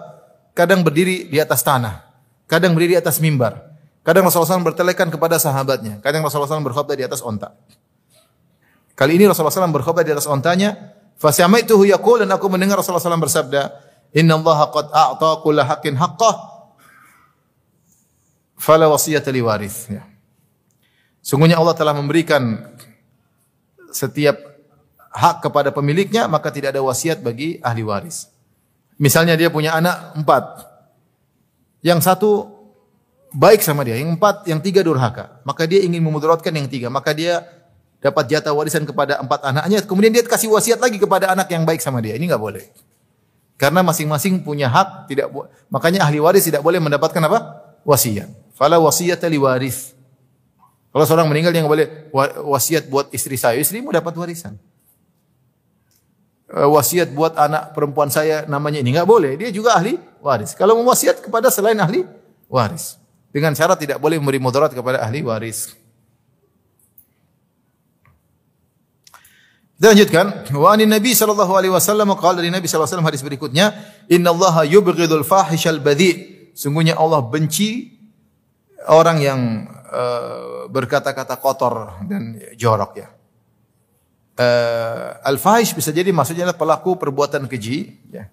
kadang 0.53 0.85
berdiri 0.85 1.25
di 1.25 1.41
atas 1.41 1.65
tanah 1.65 2.07
kadang 2.47 2.73
berdiri 2.73 2.97
di 2.97 2.99
atas 3.03 3.19
mimbar. 3.19 3.66
Kadang 4.07 4.23
Rasulullah 4.23 4.55
SAW 4.55 4.71
bertelekan 4.71 5.11
kepada 5.11 5.35
sahabatnya. 5.35 5.99
Kadang 5.99 6.23
Rasulullah 6.23 6.47
SAW 6.47 6.63
berkhutbah 6.63 6.95
di 6.95 7.03
atas 7.03 7.19
onta. 7.19 7.51
Kali 8.95 9.19
ini 9.19 9.27
Rasulullah 9.27 9.51
SAW 9.51 9.75
berkhutbah 9.75 10.07
di 10.07 10.15
atas 10.15 10.23
ontanya. 10.31 10.95
Fasamaituhu 11.19 11.83
yaqul 11.83 12.23
dan 12.23 12.31
aku 12.31 12.47
mendengar 12.47 12.79
Rasulullah 12.79 13.03
SAW 13.03 13.19
bersabda, 13.19 13.67
Inna 14.15 14.39
Allah 14.39 14.59
qad 14.71 14.87
a'ta 14.95 15.43
kulla 15.43 15.67
haqqin 15.67 15.99
haqqah 15.99 16.35
fala 18.55 18.87
wasiyata 18.87 19.27
li 19.27 19.43
waris. 19.43 19.91
Ya. 19.91 20.07
Sungguhnya 21.19 21.59
Allah 21.59 21.75
telah 21.75 21.91
memberikan 21.91 22.63
setiap 23.91 24.39
hak 25.11 25.43
kepada 25.43 25.75
pemiliknya, 25.75 26.31
maka 26.31 26.47
tidak 26.47 26.71
ada 26.71 26.79
wasiat 26.79 27.19
bagi 27.19 27.59
ahli 27.59 27.83
waris. 27.83 28.31
Misalnya 28.95 29.35
dia 29.35 29.51
punya 29.51 29.75
anak 29.75 30.15
empat, 30.15 30.43
yang 31.83 31.99
satu 31.99 32.56
baik 33.33 33.63
sama 33.63 33.83
dia, 33.83 33.99
yang 33.99 34.15
empat, 34.15 34.47
yang 34.47 34.59
tiga 34.63 34.83
durhaka. 34.83 35.41
Maka 35.43 35.67
dia 35.67 35.83
ingin 35.83 35.99
memudaratkan 36.03 36.51
yang 36.53 36.67
tiga. 36.69 36.87
Maka 36.87 37.11
dia 37.11 37.43
dapat 37.99 38.29
jatah 38.29 38.53
warisan 38.53 38.85
kepada 38.85 39.19
empat 39.19 39.43
anaknya. 39.43 39.83
Kemudian 39.83 40.13
dia 40.13 40.23
kasih 40.23 40.51
wasiat 40.53 40.79
lagi 40.79 41.01
kepada 41.01 41.33
anak 41.33 41.49
yang 41.49 41.65
baik 41.65 41.81
sama 41.81 41.99
dia. 41.99 42.15
Ini 42.15 42.29
nggak 42.29 42.41
boleh. 42.41 42.63
Karena 43.57 43.81
masing-masing 43.81 44.45
punya 44.45 44.69
hak. 44.69 45.09
Tidak 45.09 45.27
makanya 45.73 46.05
ahli 46.05 46.21
waris 46.21 46.45
tidak 46.45 46.61
boleh 46.61 46.77
mendapatkan 46.77 47.21
apa? 47.25 47.39
Wasiat. 47.81 48.29
Fala 48.53 48.77
wasiat 48.77 49.21
li 49.25 49.41
waris. 49.41 49.97
Kalau 50.93 51.05
seorang 51.05 51.29
meninggal 51.29 51.53
yang 51.53 51.69
boleh 51.69 52.09
wasiat 52.45 52.89
buat 52.89 53.09
istri 53.13 53.37
saya, 53.37 53.57
istrimu 53.61 53.93
dapat 53.93 54.17
warisan. 54.17 54.57
Eh, 56.47 56.63
wasiat 56.63 57.11
buat 57.11 57.35
anak 57.35 57.75
perempuan 57.75 58.07
saya 58.07 58.47
namanya 58.47 58.79
ini 58.79 58.95
nggak 58.95 59.09
boleh. 59.09 59.35
Dia 59.35 59.49
juga 59.51 59.75
ahli 59.75 59.99
waris. 60.23 60.55
Kalau 60.55 60.79
mau 60.79 60.93
wasiat 60.93 61.19
kepada 61.19 61.51
selain 61.51 61.77
ahli 61.77 62.07
waris. 62.47 62.95
Dengan 63.37 63.53
syarat 63.53 63.77
tidak 63.77 64.01
boleh 64.01 64.17
memberi 64.17 64.41
mudarat 64.41 64.73
kepada 64.73 64.97
ahli 65.05 65.21
waris. 65.21 65.77
Kita 69.77 69.93
lanjutkan. 69.93 70.25
Wa 70.57 70.73
anin 70.73 70.89
Nabi 70.89 71.13
sallallahu 71.13 71.53
alaihi 71.53 71.69
wasallam 71.69 72.17
qala 72.17 72.41
dari 72.41 72.49
Nabi 72.49 72.65
sallallahu 72.65 72.89
alaihi 72.89 72.97
wasallam 72.97 73.09
hadis 73.13 73.21
berikutnya, 73.21 73.77
"Innallaha 74.09 74.65
yubghidul 74.65 75.21
fahishal 75.21 75.77
badhi." 75.77 76.49
Sungguhnya 76.57 76.97
Allah 76.97 77.21
benci 77.21 77.93
orang 78.89 79.21
yang 79.21 79.69
uh, 79.69 80.65
berkata-kata 80.73 81.37
kotor 81.37 82.01
dan 82.09 82.41
jorok 82.57 82.91
ya 82.97 83.13
uh, 84.37 85.09
al-fahish 85.25 85.73
bisa 85.73 85.89
jadi 85.89 86.13
maksudnya 86.13 86.47
adalah 86.47 86.57
pelaku 86.57 86.95
perbuatan 86.95 87.49
keji 87.49 87.97
ya. 88.13 88.29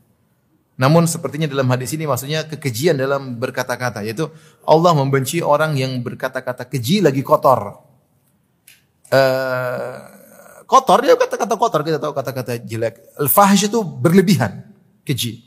Namun 0.74 1.06
sepertinya 1.06 1.46
dalam 1.46 1.70
hadis 1.70 1.94
ini 1.94 2.02
maksudnya 2.02 2.50
kekejian 2.50 2.98
dalam 2.98 3.38
berkata-kata 3.38 4.02
yaitu 4.02 4.26
Allah 4.66 4.90
membenci 4.90 5.38
orang 5.38 5.78
yang 5.78 6.02
berkata-kata 6.02 6.66
keji 6.66 6.98
lagi 6.98 7.22
kotor. 7.22 7.78
Uh, 9.14 9.94
kotor 10.66 11.06
dia 11.06 11.14
kata-kata 11.14 11.54
kotor 11.54 11.86
kita 11.86 12.02
tahu 12.02 12.10
kata-kata 12.10 12.58
jelek. 12.58 12.98
Al-fahish 13.14 13.70
itu 13.70 13.86
berlebihan, 13.86 14.66
keji. 15.06 15.46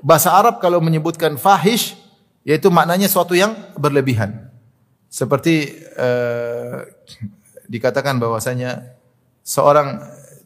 Bahasa 0.00 0.38
Arab 0.38 0.62
kalau 0.62 0.78
menyebutkan 0.78 1.34
fahish 1.34 1.98
yaitu 2.46 2.70
maknanya 2.70 3.10
suatu 3.10 3.34
yang 3.34 3.58
berlebihan. 3.74 4.54
Seperti 5.10 5.82
uh, 5.98 6.86
dikatakan 7.66 8.22
bahwasanya 8.22 8.94
seorang 9.42 9.98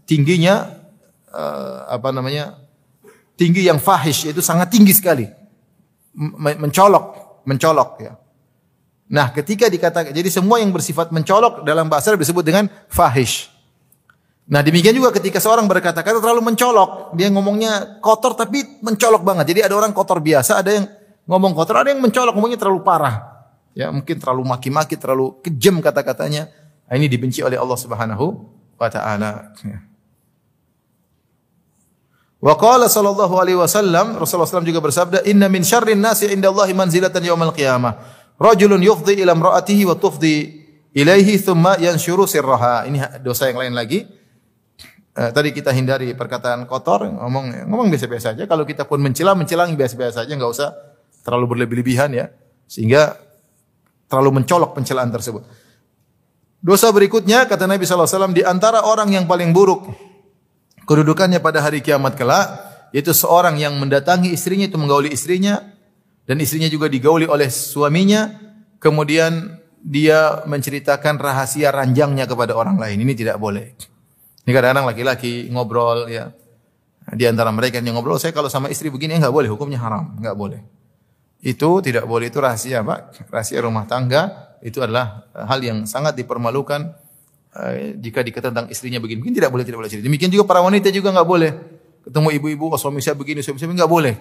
tingginya 0.08 0.80
uh, 1.28 1.92
apa 1.92 2.08
namanya 2.08 2.63
tinggi 3.34 3.66
yang 3.66 3.82
fahish 3.82 4.30
itu 4.30 4.40
sangat 4.42 4.70
tinggi 4.70 4.94
sekali. 4.94 5.26
Mencolok 6.40 7.24
mencolok 7.44 7.90
ya. 8.00 8.12
Nah 9.12 9.30
ketika 9.30 9.68
dikatakan 9.68 10.10
jadi 10.10 10.30
semua 10.32 10.58
yang 10.58 10.72
bersifat 10.72 11.12
mencolok 11.12 11.62
dalam 11.62 11.86
bahasa 11.86 12.10
Arab 12.10 12.24
disebut 12.24 12.40
dengan 12.40 12.66
fahish. 12.88 13.52
Nah 14.44 14.60
demikian 14.60 14.96
juga 14.96 15.12
ketika 15.12 15.40
seorang 15.40 15.64
berkata-kata 15.68 16.20
terlalu 16.20 16.52
mencolok 16.52 17.16
dia 17.16 17.28
ngomongnya 17.28 18.00
kotor 18.00 18.32
tapi 18.36 18.80
mencolok 18.80 19.22
banget. 19.22 19.54
Jadi 19.54 19.60
ada 19.64 19.74
orang 19.76 19.92
kotor 19.92 20.20
biasa 20.20 20.60
ada 20.64 20.70
yang 20.72 20.84
ngomong 21.28 21.52
kotor 21.52 21.80
ada 21.84 21.92
yang 21.92 22.00
mencolok 22.00 22.32
ngomongnya 22.32 22.60
terlalu 22.60 22.80
parah. 22.84 23.16
Ya 23.76 23.90
mungkin 23.90 24.16
terlalu 24.16 24.42
maki-maki 24.46 24.96
terlalu 24.96 25.36
kejam 25.42 25.82
kata-katanya. 25.82 26.46
Nah, 26.84 26.94
ini 26.94 27.08
dibenci 27.08 27.42
oleh 27.42 27.58
Allah 27.58 27.78
Subhanahu 27.80 28.26
wa 28.78 28.88
taala. 28.92 29.56
Wa 32.44 32.60
qala 32.60 32.92
sallallahu 32.92 33.40
alaihi 33.40 33.56
wasallam 33.56 34.20
Rasulullah 34.20 34.44
SAW 34.44 34.68
juga 34.68 34.84
bersabda 34.84 35.24
inna 35.24 35.48
min 35.48 35.64
syarrin 35.64 35.96
nasi 35.96 36.28
indallahi 36.28 36.76
manzilatan 36.76 37.24
yaumal 37.24 37.56
qiyamah. 37.56 37.96
Rajulun 38.36 38.84
yufdi 38.84 39.16
ila 39.24 39.32
imraatihi 39.32 39.88
wa 39.88 39.96
tufdi 39.96 40.60
ilaihi 40.92 41.40
thumma 41.40 41.80
yanshuru 41.80 42.28
sirraha. 42.28 42.84
Ini 42.84 43.24
dosa 43.24 43.48
yang 43.48 43.64
lain 43.64 43.72
lagi. 43.72 44.04
Eh, 45.16 45.30
tadi 45.32 45.56
kita 45.56 45.72
hindari 45.72 46.12
perkataan 46.12 46.68
kotor 46.68 47.08
ngomong 47.08 47.64
ngomong 47.64 47.88
biasa-biasa 47.88 48.36
saja 48.36 48.44
kalau 48.44 48.68
kita 48.68 48.84
pun 48.84 49.00
mencela 49.00 49.32
mencela 49.32 49.64
biasa-biasa 49.64 50.26
saja 50.26 50.32
enggak 50.36 50.52
usah 50.52 50.68
terlalu 51.24 51.56
berlebih-lebihan 51.56 52.12
ya. 52.12 52.28
Sehingga 52.68 53.16
terlalu 54.04 54.44
mencolok 54.44 54.76
pencelaan 54.76 55.08
tersebut. 55.08 55.48
Dosa 56.60 56.92
berikutnya 56.92 57.48
kata 57.48 57.64
Nabi 57.64 57.88
SAW 57.88 58.36
di 58.36 58.44
antara 58.44 58.84
orang 58.84 59.08
yang 59.16 59.24
paling 59.24 59.56
buruk 59.56 60.12
kedudukannya 60.84 61.40
pada 61.40 61.64
hari 61.64 61.80
kiamat 61.84 62.16
kelak 62.16 62.46
yaitu 62.94 63.10
seorang 63.10 63.58
yang 63.58 63.74
mendatangi 63.76 64.30
istrinya 64.30 64.70
itu 64.70 64.78
menggauli 64.78 65.10
istrinya 65.10 65.74
dan 66.24 66.38
istrinya 66.40 66.70
juga 66.70 66.86
digauli 66.86 67.26
oleh 67.28 67.50
suaminya. 67.50 68.40
Kemudian 68.78 69.60
dia 69.80 70.44
menceritakan 70.44 71.20
rahasia 71.20 71.72
ranjangnya 71.72 72.28
kepada 72.28 72.56
orang 72.56 72.76
lain. 72.76 73.00
Ini 73.00 73.12
tidak 73.16 73.36
boleh. 73.40 73.76
Ini 74.44 74.50
kadang-kadang 74.52 74.88
laki-laki 74.88 75.48
ngobrol 75.52 76.08
ya. 76.08 76.32
Di 77.04 77.28
antara 77.28 77.52
mereka 77.52 77.84
yang 77.84 78.00
ngobrol 78.00 78.16
saya 78.16 78.32
kalau 78.32 78.48
sama 78.48 78.72
istri 78.72 78.88
begini 78.88 79.20
enggak 79.20 79.32
boleh 79.32 79.48
hukumnya 79.52 79.80
haram. 79.80 80.16
Enggak 80.16 80.36
boleh. 80.36 80.60
Itu 81.44 81.84
tidak 81.84 82.08
boleh. 82.08 82.32
Itu 82.32 82.40
rahasia 82.40 82.80
Pak. 82.80 83.28
Rahasia 83.28 83.60
rumah 83.60 83.84
tangga 83.84 84.56
itu 84.64 84.80
adalah 84.80 85.28
hal 85.36 85.60
yang 85.60 85.84
sangat 85.84 86.16
dipermalukan 86.16 86.96
jika 88.02 88.20
dikatakan 88.20 88.52
tentang 88.54 88.68
istrinya 88.70 88.98
begini. 88.98 89.22
Mungkin 89.22 89.36
tidak 89.36 89.50
boleh 89.54 89.64
tidak 89.66 89.78
boleh. 89.82 89.90
Demikian 89.90 90.30
juga 90.30 90.44
para 90.46 90.60
wanita 90.62 90.90
juga 90.90 91.14
nggak 91.14 91.28
boleh 91.28 91.50
ketemu 92.04 92.28
ibu-ibu 92.36 92.64
oh, 92.74 92.78
suami 92.78 93.00
saya 93.00 93.16
begini 93.16 93.40
suami 93.40 93.56
saya 93.56 93.70
nggak 93.70 93.92
boleh. 93.92 94.14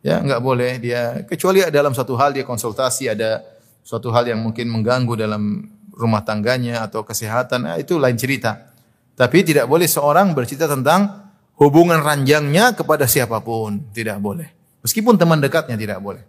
Ya 0.00 0.20
nggak 0.20 0.40
boleh 0.40 0.80
dia 0.80 1.22
kecuali 1.28 1.60
dalam 1.68 1.92
satu 1.92 2.16
hal 2.16 2.32
dia 2.32 2.44
konsultasi 2.44 3.12
ada 3.12 3.44
suatu 3.84 4.08
hal 4.12 4.28
yang 4.28 4.40
mungkin 4.40 4.68
mengganggu 4.72 5.12
dalam 5.16 5.68
rumah 5.92 6.24
tangganya 6.24 6.80
atau 6.84 7.04
kesehatan 7.04 7.68
nah, 7.68 7.76
itu 7.76 8.00
lain 8.00 8.16
cerita. 8.16 8.72
Tapi 9.16 9.44
tidak 9.44 9.68
boleh 9.68 9.84
seorang 9.84 10.32
bercerita 10.32 10.64
tentang 10.64 11.28
hubungan 11.60 12.00
ranjangnya 12.00 12.72
kepada 12.72 13.04
siapa 13.04 13.44
pun, 13.44 13.92
tidak 13.92 14.16
boleh. 14.16 14.48
Meskipun 14.80 15.20
teman 15.20 15.44
dekatnya 15.44 15.76
tidak 15.76 16.00
boleh. 16.00 16.24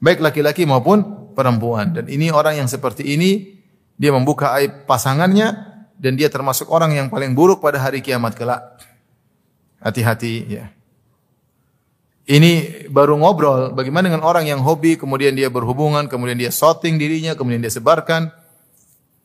Baik 0.00 0.24
laki-laki 0.24 0.64
maupun 0.64 1.28
perempuan. 1.36 1.92
Dan 1.92 2.08
ini 2.08 2.32
orang 2.32 2.64
yang 2.64 2.68
seperti 2.68 3.04
ini, 3.04 3.55
dia 3.96 4.12
membuka 4.12 4.52
aib 4.60 4.84
pasangannya, 4.84 5.52
dan 5.96 6.12
dia 6.14 6.28
termasuk 6.28 6.68
orang 6.68 6.92
yang 6.92 7.08
paling 7.08 7.32
buruk 7.32 7.64
pada 7.64 7.80
hari 7.80 8.04
kiamat 8.04 8.36
kelak. 8.36 8.60
Hati-hati 9.80 10.34
ya. 10.48 10.72
Ini 12.26 12.84
baru 12.90 13.14
ngobrol, 13.22 13.70
bagaimana 13.70 14.10
dengan 14.10 14.26
orang 14.26 14.50
yang 14.50 14.58
hobi, 14.58 14.98
kemudian 14.98 15.32
dia 15.38 15.46
berhubungan, 15.46 16.10
kemudian 16.10 16.34
dia 16.34 16.50
shooting 16.50 16.98
dirinya, 16.98 17.38
kemudian 17.38 17.62
dia 17.62 17.70
sebarkan. 17.70 18.34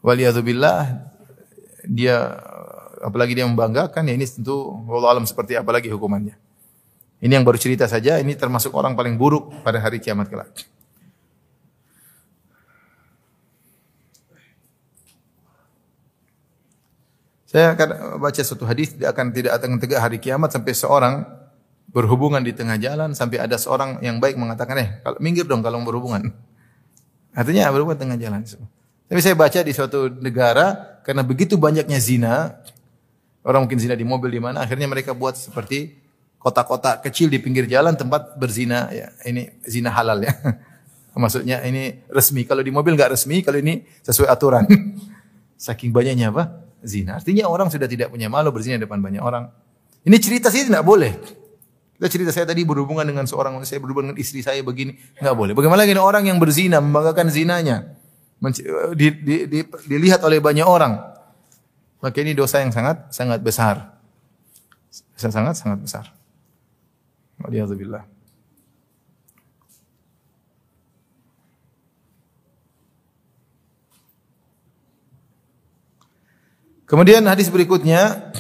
Waliyadzubillah, 0.05 1.01
dia 1.89 2.37
apalagi 3.01 3.33
dia 3.33 3.49
membanggakan, 3.49 4.05
ya 4.05 4.13
ini 4.13 4.25
tentu 4.29 4.85
Allah 4.85 5.17
alam 5.17 5.25
seperti 5.25 5.57
apa 5.57 5.73
lagi 5.73 5.89
hukumannya. 5.89 6.37
Ini 7.21 7.41
yang 7.41 7.45
baru 7.45 7.57
cerita 7.57 7.89
saja, 7.89 8.21
ini 8.21 8.37
termasuk 8.37 8.69
orang 8.73 8.93
paling 8.93 9.17
buruk 9.17 9.49
pada 9.65 9.81
hari 9.81 9.97
kiamat 9.97 10.29
kelak. 10.29 10.49
Saya 17.51 17.75
akan 17.75 18.15
baca 18.23 18.39
satu 18.39 18.63
hadis 18.63 18.95
tidak 18.95 19.11
akan 19.11 19.35
tidak 19.35 19.59
akan 19.59 19.75
tegak 19.75 19.99
hari 19.99 20.23
kiamat 20.23 20.55
sampai 20.55 20.71
seorang 20.71 21.27
berhubungan 21.91 22.39
di 22.39 22.55
tengah 22.55 22.79
jalan 22.79 23.11
sampai 23.11 23.43
ada 23.43 23.59
seorang 23.59 23.99
yang 23.99 24.23
baik 24.23 24.39
mengatakan 24.39 24.79
eh 24.79 25.03
kalau 25.03 25.19
minggir 25.19 25.43
dong 25.43 25.59
kalau 25.59 25.83
berhubungan. 25.83 26.31
Artinya 27.35 27.67
berhubungan 27.75 27.99
tengah 27.99 28.15
jalan. 28.15 28.47
Tapi 29.11 29.19
saya 29.19 29.35
baca 29.35 29.59
di 29.67 29.75
suatu 29.75 30.07
negara 30.23 30.95
karena 31.03 31.27
begitu 31.27 31.59
banyaknya 31.59 31.99
zina, 31.99 32.63
orang 33.43 33.67
mungkin 33.67 33.83
zina 33.83 33.99
di 33.99 34.07
mobil 34.07 34.31
di 34.31 34.39
mana, 34.39 34.63
akhirnya 34.63 34.87
mereka 34.87 35.11
buat 35.11 35.35
seperti 35.35 35.99
kota-kota 36.39 37.03
kecil 37.03 37.27
di 37.27 37.43
pinggir 37.43 37.67
jalan 37.67 37.99
tempat 37.99 38.39
berzina. 38.39 38.87
Ya, 38.95 39.11
ini 39.27 39.51
zina 39.67 39.91
halal 39.91 40.23
ya. 40.23 40.31
Maksudnya 41.19 41.59
ini 41.67 41.99
resmi. 42.07 42.47
Kalau 42.47 42.63
di 42.63 42.71
mobil 42.71 42.95
nggak 42.95 43.11
resmi, 43.11 43.43
kalau 43.43 43.59
ini 43.59 43.83
sesuai 44.07 44.31
aturan. 44.31 44.63
Saking 45.67 45.91
banyaknya 45.91 46.31
apa? 46.31 46.70
Zina. 46.81 47.17
Artinya 47.17 47.47
orang 47.47 47.69
sudah 47.69 47.85
tidak 47.85 48.09
punya 48.09 48.27
malu 48.27 48.49
berzina 48.49 48.77
di 48.77 48.83
depan 48.85 48.99
banyak 49.01 49.21
orang. 49.21 49.49
Ini 50.01 50.17
cerita 50.17 50.49
sih 50.49 50.65
tidak 50.65 50.81
boleh. 50.81 51.13
Kita 51.97 52.07
cerita 52.09 52.33
saya 52.33 52.49
tadi 52.49 52.65
berhubungan 52.65 53.05
dengan 53.05 53.29
seorang 53.29 53.61
saya 53.61 53.77
berhubungan 53.77 54.13
dengan 54.13 54.19
istri 54.19 54.41
saya 54.41 54.65
begini, 54.65 54.97
nggak 55.21 55.35
boleh. 55.37 55.53
Bagaimana 55.53 55.85
lagi 55.85 55.93
orang 55.93 56.25
yang 56.25 56.41
berzina 56.41 56.81
membanggakan 56.81 57.29
zinanya, 57.29 57.93
di, 58.97 59.07
di, 59.21 59.35
di, 59.45 59.59
dilihat 59.85 60.25
oleh 60.25 60.41
banyak 60.41 60.65
orang, 60.65 60.97
maka 62.01 62.17
ini 62.17 62.33
dosa 62.33 62.65
yang 62.65 62.73
sangat 62.73 63.13
sangat 63.13 63.37
besar, 63.45 64.01
sangat 65.13 65.53
sangat 65.53 65.77
besar. 65.77 66.05
Waliyahzubillah. 67.45 68.20
Kemudian 76.91 77.23
hadis 77.23 77.47
berikutnya 77.47 78.35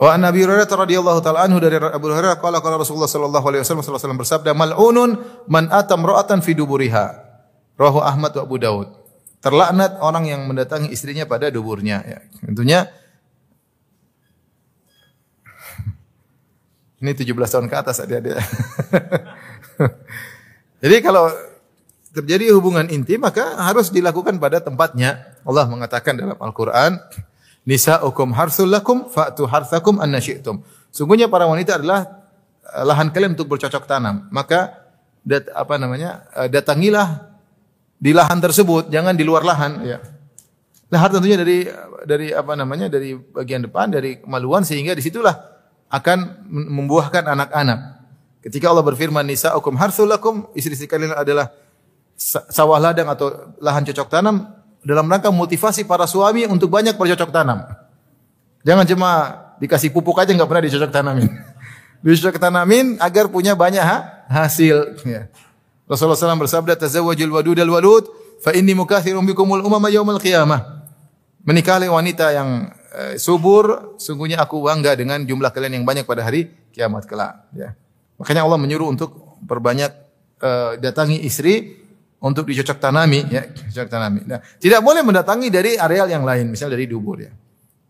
Wa 0.00 0.16
an 0.16 0.24
Nabi 0.24 0.40
Hurairah 0.40 0.64
radhiyallahu 0.64 1.20
taala 1.20 1.44
anhu 1.44 1.60
dari 1.60 1.76
Abu 1.76 2.08
Hurairah 2.08 2.40
qala 2.40 2.64
qala 2.64 2.80
Rasulullah 2.80 3.04
sallallahu 3.04 3.44
alaihi 3.44 3.60
wasallam 3.60 3.84
sallallahu 3.84 4.08
alaihi 4.08 4.24
bersabda 4.24 4.56
mal'unun 4.56 5.20
man 5.44 5.68
atam 5.68 6.08
ra'atan 6.08 6.40
fi 6.40 6.56
duburiha. 6.56 7.20
Rawahu 7.76 8.00
Ahmad 8.00 8.32
wa 8.32 8.48
Abu 8.48 8.56
Daud. 8.56 8.88
Terlaknat 9.44 10.00
orang 10.00 10.24
yang 10.24 10.48
mendatangi 10.48 10.88
istrinya 10.88 11.28
pada 11.28 11.52
duburnya 11.52 12.00
ya. 12.00 12.24
Tentunya 12.40 12.88
Ini 17.04 17.12
17 17.12 17.36
tahun 17.36 17.68
ke 17.68 17.76
atas 17.76 18.00
adik-adik. 18.00 18.40
Jadi 20.80 20.96
kalau 21.04 21.28
terjadi 22.10 22.50
hubungan 22.54 22.90
intim 22.90 23.22
maka 23.22 23.58
harus 23.58 23.90
dilakukan 23.90 24.38
pada 24.42 24.58
tempatnya. 24.58 25.38
Allah 25.46 25.66
mengatakan 25.70 26.18
dalam 26.18 26.36
Al-Qur'an 26.38 26.98
Nisa'ukum 27.68 28.32
harsul 28.32 28.72
lakum 28.72 29.04
fa'tu 29.06 29.44
harsakum 29.44 30.00
anna 30.00 30.16
syi'tum. 30.16 30.64
Sungguhnya 30.88 31.28
para 31.28 31.44
wanita 31.44 31.76
adalah 31.76 32.24
eh, 32.64 32.84
lahan 32.88 33.12
kalian 33.12 33.36
untuk 33.36 33.52
bercocok 33.52 33.84
tanam. 33.84 34.26
Maka 34.32 34.90
dat, 35.20 35.52
apa 35.52 35.76
namanya? 35.76 36.24
Eh, 36.40 36.48
datangilah 36.48 37.30
di 38.00 38.16
lahan 38.16 38.40
tersebut, 38.40 38.88
jangan 38.88 39.12
di 39.12 39.24
luar 39.28 39.44
lahan 39.44 39.84
ya. 39.84 39.98
Lahan 40.90 41.20
tentunya 41.20 41.36
dari 41.36 41.68
dari 42.08 42.32
apa 42.32 42.56
namanya? 42.56 42.88
dari 42.88 43.12
bagian 43.14 43.68
depan, 43.68 43.92
dari 43.92 44.18
kemaluan 44.24 44.64
sehingga 44.64 44.96
di 44.96 45.04
situlah 45.04 45.36
akan 45.92 46.48
membuahkan 46.50 47.28
anak-anak. 47.28 48.02
Ketika 48.40 48.72
Allah 48.72 48.82
berfirman 48.82 49.28
nisa'ukum 49.28 49.76
harsul 49.76 50.08
lakum, 50.08 50.48
istri-istri 50.56 50.88
kalian 50.88 51.12
adalah 51.12 51.52
sawah 52.20 52.76
ladang 52.76 53.08
atau 53.08 53.56
lahan 53.64 53.80
cocok 53.88 54.08
tanam, 54.12 54.44
dalam 54.84 55.08
rangka 55.08 55.32
motivasi 55.32 55.88
para 55.88 56.04
suami 56.04 56.44
untuk 56.44 56.68
banyak 56.68 57.00
bercocok 57.00 57.32
tanam. 57.32 57.64
Jangan 58.60 58.84
cuma 58.84 59.10
dikasih 59.60 59.88
pupuk 59.92 60.20
aja 60.20 60.32
nggak 60.36 60.48
pernah 60.48 60.64
dicocok 60.68 60.92
tanamin. 60.92 61.28
Dicocok 62.04 62.40
tanamin 62.40 62.96
agar 62.96 63.28
punya 63.28 63.52
banyak 63.52 63.84
ha? 63.84 64.24
hasil. 64.28 65.04
Ya. 65.04 65.28
Rasulullah 65.84 66.16
SAW 66.16 66.40
bersabda, 66.40 66.72
"Tazawwajul 66.76 67.28
wadud 67.28 67.58
al 67.60 67.68
walud, 67.68 68.08
fa 68.40 68.56
inni 68.56 68.72
mukathirun 68.72 69.20
bikumul 69.28 69.60
umama 69.60 69.92
yaumal 69.92 70.16
qiyamah." 70.16 70.80
Menikahlah 71.44 71.92
wanita 71.92 72.32
yang 72.32 72.72
eh, 72.96 73.20
subur, 73.20 73.96
sungguhnya 74.00 74.40
aku 74.40 74.64
bangga 74.64 74.96
dengan 74.96 75.20
jumlah 75.24 75.52
kalian 75.52 75.80
yang 75.80 75.84
banyak 75.84 76.08
pada 76.08 76.24
hari 76.24 76.52
kiamat 76.72 77.04
kelak. 77.04 77.48
Ya. 77.52 77.76
Makanya 78.16 78.48
Allah 78.48 78.60
menyuruh 78.60 78.88
untuk 78.88 79.40
perbanyak 79.44 79.92
eh, 80.40 80.72
datangi 80.80 81.20
istri 81.20 81.79
untuk 82.20 82.44
dicocok 82.44 82.76
tanami 82.76 83.24
ya, 83.32 83.48
cocok 83.48 83.88
tanami. 83.88 84.20
Nah, 84.28 84.44
tidak 84.60 84.84
boleh 84.84 85.00
mendatangi 85.00 85.48
dari 85.48 85.80
areal 85.80 86.06
yang 86.12 86.22
lain, 86.22 86.52
misal 86.52 86.68
dari 86.68 86.84
dubur 86.84 87.24
ya. 87.24 87.32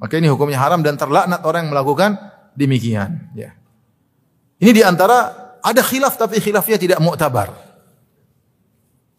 Maka 0.01 0.17
ini 0.17 0.31
hukumnya 0.31 0.57
haram 0.57 0.81
dan 0.81 0.97
terlaknat 0.97 1.43
orang 1.45 1.67
yang 1.67 1.73
melakukan 1.75 2.17
demikian 2.55 3.29
ya. 3.35 3.53
Ini 4.63 4.71
di 4.71 4.83
antara 4.87 5.35
ada 5.61 5.83
khilaf 5.85 6.17
tapi 6.17 6.39
khilafnya 6.41 6.79
tidak 6.79 6.99
muktabar. 7.03 7.53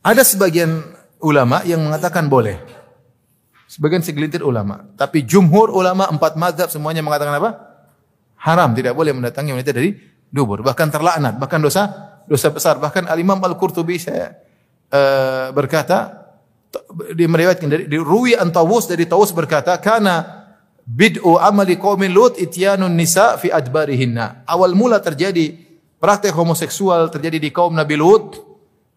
Ada 0.01 0.26
sebagian 0.26 0.82
ulama 1.22 1.62
yang 1.68 1.84
mengatakan 1.84 2.26
boleh. 2.26 2.57
Sebagian 3.70 4.03
segelintir 4.03 4.43
ulama, 4.43 4.84
tapi 4.99 5.24
jumhur 5.24 5.72
ulama 5.72 6.03
empat 6.12 6.36
mazhab 6.36 6.68
semuanya 6.68 6.99
mengatakan 6.99 7.39
apa? 7.39 7.55
Haram, 8.36 8.76
tidak 8.76 8.91
boleh 8.91 9.16
mendatangi 9.16 9.55
wanita 9.55 9.72
dari 9.72 9.95
dubur, 10.28 10.59
bahkan 10.59 10.91
terlaknat, 10.91 11.39
bahkan 11.39 11.62
dosa 11.64 11.88
dosa 12.28 12.51
besar. 12.51 12.82
Bahkan 12.82 13.07
Al 13.07 13.16
Imam 13.22 13.39
Al 13.39 13.55
Qurtubi 13.55 13.95
saya 13.95 14.40
uh, 14.91 15.49
berkata 15.55 16.21
di 17.11 17.27
meriwayatkan 17.27 17.67
dari 17.67 17.83
di 17.87 17.99
Ruwi 17.99 18.35
an 18.35 18.51
dari 18.51 19.05
Tawus 19.07 19.35
berkata 19.35 19.75
karena 19.79 20.47
bid'u 20.87 21.35
amali 21.39 21.75
qaumin 21.75 22.11
Lut 22.11 22.39
ityanun 22.39 22.91
nisa 22.95 23.35
fi 23.39 23.51
adbarihinna. 23.51 24.47
Awal 24.47 24.75
mula 24.75 24.99
terjadi 25.03 25.51
praktek 25.99 26.35
homoseksual 26.35 27.11
terjadi 27.11 27.37
di 27.39 27.49
kaum 27.51 27.75
Nabi 27.75 27.95
Lut 27.99 28.39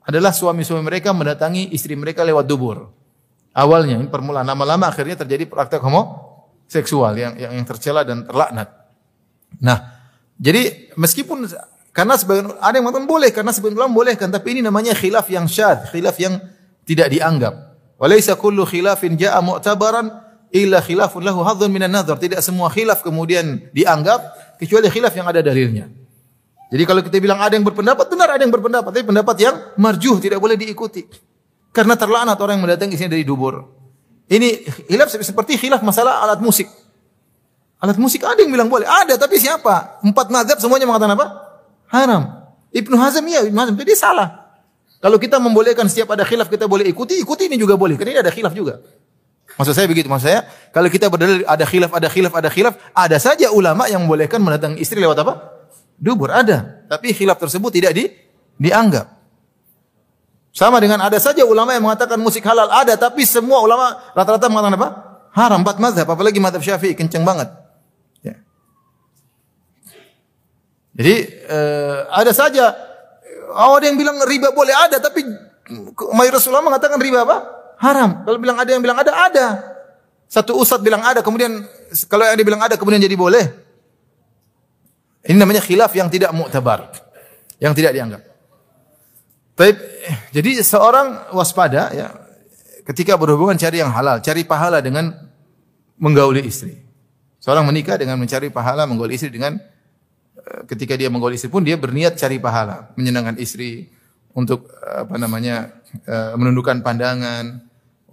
adalah 0.04 0.30
suami-suami 0.36 0.84
mereka 0.84 1.16
mendatangi 1.16 1.72
istri 1.72 1.96
mereka 1.96 2.22
lewat 2.22 2.44
dubur. 2.44 2.92
Awalnya 3.54 4.02
ini 4.02 4.10
permulaan 4.10 4.44
lama-lama 4.44 4.90
akhirnya 4.90 5.22
terjadi 5.22 5.46
praktek 5.46 5.80
homoseksual 5.80 7.14
yang 7.14 7.32
yang, 7.38 7.52
yang 7.54 7.66
tercela 7.66 8.02
dan 8.02 8.26
terlaknat. 8.26 8.70
Nah, 9.62 9.78
jadi 10.34 10.90
meskipun 10.98 11.46
karena 11.94 12.18
sebagian 12.18 12.58
ada 12.58 12.74
yang 12.74 12.90
mengatakan 12.90 13.06
boleh 13.06 13.30
karena 13.30 13.54
sebagian 13.54 13.78
ulama 13.78 13.94
bolehkan 13.94 14.26
tapi 14.26 14.58
ini 14.58 14.66
namanya 14.66 14.98
khilaf 14.98 15.30
yang 15.30 15.46
syad, 15.46 15.86
khilaf 15.94 16.18
yang 16.18 16.42
tidak 16.82 17.06
dianggap. 17.14 17.54
Walaysa 18.02 18.34
kullu 18.34 18.66
khilafin 18.66 19.14
jaa 19.14 19.38
mu'tabaran 19.38 20.10
illa 20.50 20.82
khilafun 20.82 21.22
lahu 21.22 21.46
hadzun 21.46 21.70
minan 21.70 21.94
nazar. 21.94 22.18
Tidak 22.18 22.42
semua 22.42 22.66
khilaf 22.66 23.06
kemudian 23.06 23.70
dianggap 23.70 24.18
kecuali 24.58 24.90
khilaf 24.90 25.14
yang 25.14 25.30
ada 25.30 25.38
dalilnya. 25.38 25.86
Jadi 26.74 26.82
kalau 26.82 26.98
kita 26.98 27.14
bilang 27.22 27.38
ada 27.38 27.54
yang 27.54 27.62
berpendapat 27.62 28.10
benar 28.10 28.28
ada 28.34 28.42
yang 28.42 28.50
berpendapat 28.50 28.90
tapi 28.90 29.06
pendapat 29.06 29.36
yang 29.38 29.54
marjuh 29.78 30.18
tidak 30.18 30.42
boleh 30.42 30.58
diikuti. 30.58 31.06
Karena 31.70 31.94
terlaknat 31.94 32.34
orang 32.42 32.58
yang 32.58 32.64
mendatangi 32.66 32.98
isinya 32.98 33.14
dari 33.14 33.22
dubur. 33.22 33.70
Ini 34.26 34.66
khilaf 34.90 35.14
seperti 35.14 35.62
khilaf 35.62 35.78
masalah 35.86 36.26
alat 36.26 36.42
musik. 36.42 36.66
Alat 37.78 38.02
musik 38.02 38.26
ada 38.26 38.42
yang 38.42 38.50
bilang 38.50 38.66
boleh, 38.66 38.88
ada 38.88 39.14
tapi 39.14 39.38
siapa? 39.38 40.02
Empat 40.02 40.26
mazhab 40.34 40.58
semuanya 40.58 40.90
mengatakan 40.90 41.14
apa? 41.14 41.43
Haram. 41.94 42.22
Ibnu 42.74 42.98
Hazm 42.98 43.24
ya, 43.30 43.46
Ibnu 43.46 43.54
Hazm 43.54 43.74
jadi 43.78 43.94
salah. 43.94 44.50
Kalau 44.98 45.20
kita 45.20 45.38
membolehkan 45.38 45.86
setiap 45.86 46.16
ada 46.16 46.26
khilaf 46.26 46.50
kita 46.50 46.66
boleh 46.66 46.88
ikuti, 46.90 47.20
ikuti 47.20 47.46
ini 47.46 47.60
juga 47.60 47.78
boleh. 47.78 47.94
Karena 47.94 48.18
ini 48.18 48.20
ada 48.24 48.32
khilaf 48.34 48.56
juga. 48.56 48.82
Maksud 49.54 49.76
saya 49.76 49.86
begitu, 49.86 50.10
maksud 50.10 50.26
saya 50.26 50.48
kalau 50.74 50.90
kita 50.90 51.06
berdalil 51.06 51.46
ada 51.46 51.62
khilaf, 51.62 51.92
ada 51.94 52.08
khilaf, 52.10 52.32
ada 52.34 52.48
khilaf, 52.50 52.74
ada 52.90 53.16
saja 53.22 53.54
ulama 53.54 53.86
yang 53.86 54.02
membolehkan 54.02 54.42
mendatangi 54.42 54.82
istri 54.82 54.98
lewat 54.98 55.22
apa? 55.22 55.62
Dubur 55.94 56.34
ada, 56.34 56.82
tapi 56.90 57.14
khilaf 57.14 57.38
tersebut 57.38 57.70
tidak 57.70 57.94
di, 57.94 58.10
dianggap. 58.58 59.14
Sama 60.50 60.82
dengan 60.82 61.02
ada 61.02 61.18
saja 61.22 61.46
ulama 61.46 61.70
yang 61.74 61.86
mengatakan 61.86 62.18
musik 62.18 62.42
halal 62.42 62.66
ada, 62.66 62.98
tapi 62.98 63.22
semua 63.22 63.62
ulama 63.62 63.94
rata-rata 64.14 64.50
mengatakan 64.50 64.74
apa? 64.74 64.88
Haram, 65.34 65.62
empat 65.62 65.76
mazhab, 65.78 66.06
apalagi 66.10 66.38
mazhab 66.42 66.62
syafi'i, 66.62 66.94
kenceng 66.98 67.22
banget. 67.22 67.50
Jadi 70.94 71.14
uh, 71.50 72.06
ada 72.14 72.30
saja 72.30 72.70
oh, 73.50 73.74
ada 73.78 73.90
yang 73.90 73.98
bilang 73.98 74.18
riba 74.22 74.54
boleh 74.54 74.70
ada 74.70 75.02
tapi 75.02 75.26
mayoritas 76.14 76.46
ulama 76.46 76.74
mengatakan 76.74 76.98
riba 77.02 77.26
apa? 77.26 77.38
Haram. 77.82 78.22
Kalau 78.22 78.38
bilang 78.38 78.58
ada 78.58 78.70
yang 78.70 78.82
bilang 78.82 78.98
ada 78.98 79.12
ada. 79.12 79.46
Satu 80.30 80.54
ustaz 80.58 80.78
bilang 80.78 81.02
ada 81.02 81.20
kemudian 81.20 81.66
kalau 82.06 82.26
yang 82.26 82.38
dibilang 82.38 82.62
ada 82.62 82.78
kemudian 82.78 83.02
jadi 83.02 83.14
boleh. 83.18 83.44
Ini 85.24 85.36
namanya 85.40 85.64
khilaf 85.64 85.90
yang 85.96 86.06
tidak 86.12 86.30
muktabar. 86.36 86.92
Yang 87.58 87.72
tidak 87.80 87.92
dianggap. 87.96 88.22
Baik, 89.54 89.78
jadi 90.34 90.60
seorang 90.66 91.30
waspada 91.30 91.94
ya 91.94 92.10
ketika 92.84 93.14
berhubungan 93.14 93.54
cari 93.54 93.80
yang 93.80 93.94
halal, 93.94 94.18
cari 94.18 94.42
pahala 94.42 94.82
dengan 94.82 95.14
menggauli 95.96 96.42
istri. 96.44 96.82
Seorang 97.38 97.64
menikah 97.64 97.94
dengan 97.94 98.18
mencari 98.18 98.50
pahala 98.50 98.84
menggauli 98.84 99.14
istri 99.16 99.30
dengan 99.30 99.56
ketika 100.68 100.94
dia 100.96 101.08
menggauli 101.08 101.36
istri 101.36 101.52
pun 101.52 101.64
dia 101.64 101.76
berniat 101.76 102.16
cari 102.16 102.40
pahala, 102.40 102.92
menyenangkan 102.96 103.36
istri 103.40 103.88
untuk 104.36 104.68
eh, 104.70 105.04
apa 105.06 105.16
namanya 105.16 105.72
eh, 106.04 106.32
menundukkan 106.36 106.84
pandangan, 106.84 107.64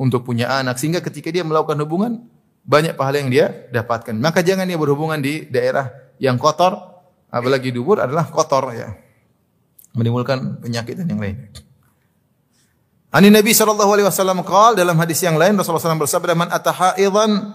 untuk 0.01 0.25
punya 0.25 0.49
anak 0.49 0.81
sehingga 0.81 0.97
ketika 1.05 1.29
dia 1.29 1.45
melakukan 1.45 1.77
hubungan 1.85 2.25
banyak 2.65 2.97
pahala 2.97 3.21
yang 3.21 3.29
dia 3.29 3.45
dapatkan. 3.69 4.17
Maka 4.17 4.41
jangan 4.41 4.65
dia 4.65 4.77
berhubungan 4.81 5.21
di 5.21 5.45
daerah 5.45 5.93
yang 6.17 6.41
kotor, 6.41 6.73
apalagi 7.29 7.69
dubur 7.69 8.01
adalah 8.01 8.25
kotor 8.33 8.73
ya. 8.73 8.89
Menimbulkan 9.93 10.57
penyakit 10.63 10.97
dan 10.97 11.05
yang 11.05 11.21
lain. 11.21 11.37
Ani 13.11 13.27
Nabi 13.27 13.51
sallallahu 13.51 13.91
alaihi 13.91 14.07
wasallam 14.07 14.39
qaal 14.41 14.73
dalam 14.73 14.95
hadis 14.95 15.19
yang 15.19 15.35
lain 15.35 15.51
Rasulullah 15.59 15.83
SAW 15.83 16.07
bersabda 16.07 16.31
man 16.31 16.47
atahaidan 16.47 17.51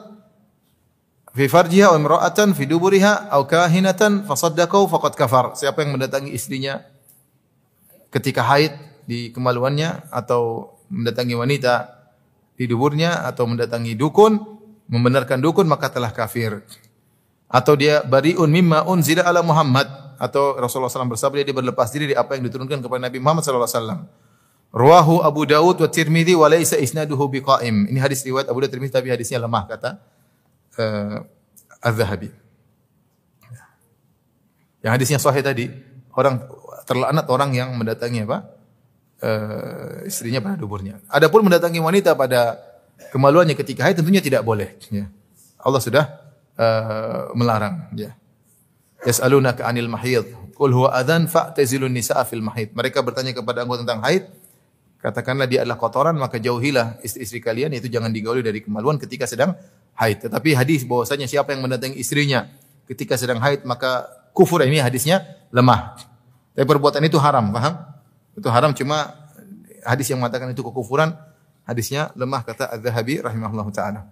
fi 1.37 1.45
farjiha 1.53 1.93
wa 1.93 2.01
imra'atan 2.01 2.57
fi 2.57 2.65
duburiha 2.65 3.29
aw 3.29 3.45
kahinatan 3.45 4.25
fasaddaqau 4.25 4.89
faqad 4.89 5.13
kafar. 5.13 5.53
Siapa 5.53 5.85
yang 5.85 6.01
mendatangi 6.01 6.33
istrinya 6.33 6.81
ketika 8.09 8.41
haid 8.41 8.73
di 9.05 9.29
kemaluannya 9.37 10.09
atau 10.09 10.73
mendatangi 10.89 11.37
wanita 11.37 11.93
di 12.57 12.65
duburnya 12.65 13.29
atau 13.29 13.45
mendatangi 13.45 13.93
dukun 13.93 14.41
membenarkan 14.89 15.45
dukun 15.45 15.69
maka 15.69 15.93
telah 15.93 16.09
kafir. 16.09 16.65
Atau 17.53 17.77
dia 17.77 18.01
bariun 18.01 18.49
mimma 18.49 18.89
unzila 18.89 19.29
ala 19.29 19.45
Muhammad 19.45 19.87
atau 20.17 20.57
Rasulullah 20.57 20.89
SAW 20.89 21.13
bersabda 21.13 21.45
dia 21.45 21.53
berlepas 21.53 21.93
diri 21.93 22.11
dari 22.11 22.17
apa 22.17 22.41
yang 22.41 22.49
diturunkan 22.49 22.81
kepada 22.81 23.13
Nabi 23.13 23.21
Muhammad 23.21 23.45
wasallam. 23.45 24.09
Ruahu 24.73 25.23
Abu 25.23 25.45
Dawud 25.47 25.79
wa 25.79 25.89
Tirmidzi 25.89 26.33
wa 26.33 26.49
laisa 26.49 26.81
isnaduhu 26.81 27.29
biqaim. 27.29 27.87
Ini 27.93 28.01
hadis 28.01 28.25
riwayat 28.25 28.49
Abu 28.49 28.65
Dawud 28.65 28.73
Tirmidzi 28.73 28.97
tapi 28.97 29.13
hadisnya 29.13 29.39
lemah 29.39 29.69
kata 29.69 30.16
uh, 30.81 31.25
Az-Zahabi. 31.83 32.31
Yang 34.85 34.93
hadisnya 34.93 35.19
sahih 35.19 35.43
tadi, 35.43 35.67
orang 36.15 36.47
terlaknat 36.87 37.27
orang 37.27 37.51
yang 37.57 37.75
mendatangi 37.75 38.23
apa? 38.23 38.39
Uh, 39.17 40.07
istrinya 40.07 40.45
pada 40.45 40.61
duburnya. 40.61 41.01
Adapun 41.09 41.43
mendatangi 41.43 41.81
wanita 41.81 42.13
pada 42.15 42.61
kemaluannya 43.11 43.57
ketika 43.57 43.89
haid 43.89 43.99
tentunya 43.99 44.23
tidak 44.23 44.45
boleh. 44.45 44.77
Ya. 44.93 45.09
Allah 45.59 45.81
sudah 45.83 46.05
uh, 46.55 47.33
melarang. 47.33 47.91
Ya. 47.97 48.15
Yas'alunaka 49.03 49.65
anil 49.67 49.89
mahid. 49.89 50.29
Qul 50.55 50.73
huwa 50.73 50.93
adhan 50.93 51.27
fa'tazilun 51.27 51.91
nisa'a 51.91 52.23
fil 52.29 52.45
mahid. 52.45 52.77
Mereka 52.77 53.01
bertanya 53.01 53.33
kepada 53.33 53.65
engkau 53.65 53.81
tentang 53.81 54.05
haid 54.05 54.29
katakanlah 55.07 55.47
dia 55.47 55.63
adalah 55.63 55.79
kotoran 55.79 56.17
maka 56.19 56.43
jauhilah 56.43 56.99
istri-istri 57.05 57.39
kalian 57.39 57.71
itu 57.77 57.87
jangan 57.87 58.11
digauli 58.11 58.43
dari 58.43 58.59
kemaluan 58.59 58.99
ketika 58.99 59.29
sedang 59.29 59.55
haid. 59.97 60.29
Tetapi 60.29 60.55
hadis 60.55 60.85
bahwasanya 60.85 61.27
siapa 61.27 61.57
yang 61.57 61.65
mendatangi 61.65 61.97
istrinya 61.97 62.47
ketika 62.87 63.17
sedang 63.19 63.41
haid 63.43 63.65
maka 63.65 64.07
kufur 64.37 64.63
ini 64.63 64.79
hadisnya 64.79 65.25
lemah. 65.51 65.97
Tapi 66.53 66.65
perbuatan 66.65 67.03
itu 67.05 67.17
haram, 67.21 67.53
paham? 67.53 67.75
Itu 68.37 68.49
haram 68.53 68.73
cuma 68.77 69.17
hadis 69.85 70.13
yang 70.13 70.21
mengatakan 70.21 70.53
itu 70.53 70.61
kekufuran 70.61 71.17
hadisnya 71.65 72.13
lemah 72.15 72.45
kata 72.45 72.69
Az-Zahabi 72.77 73.25
rahimahullahu 73.25 73.73
taala. 73.73 74.09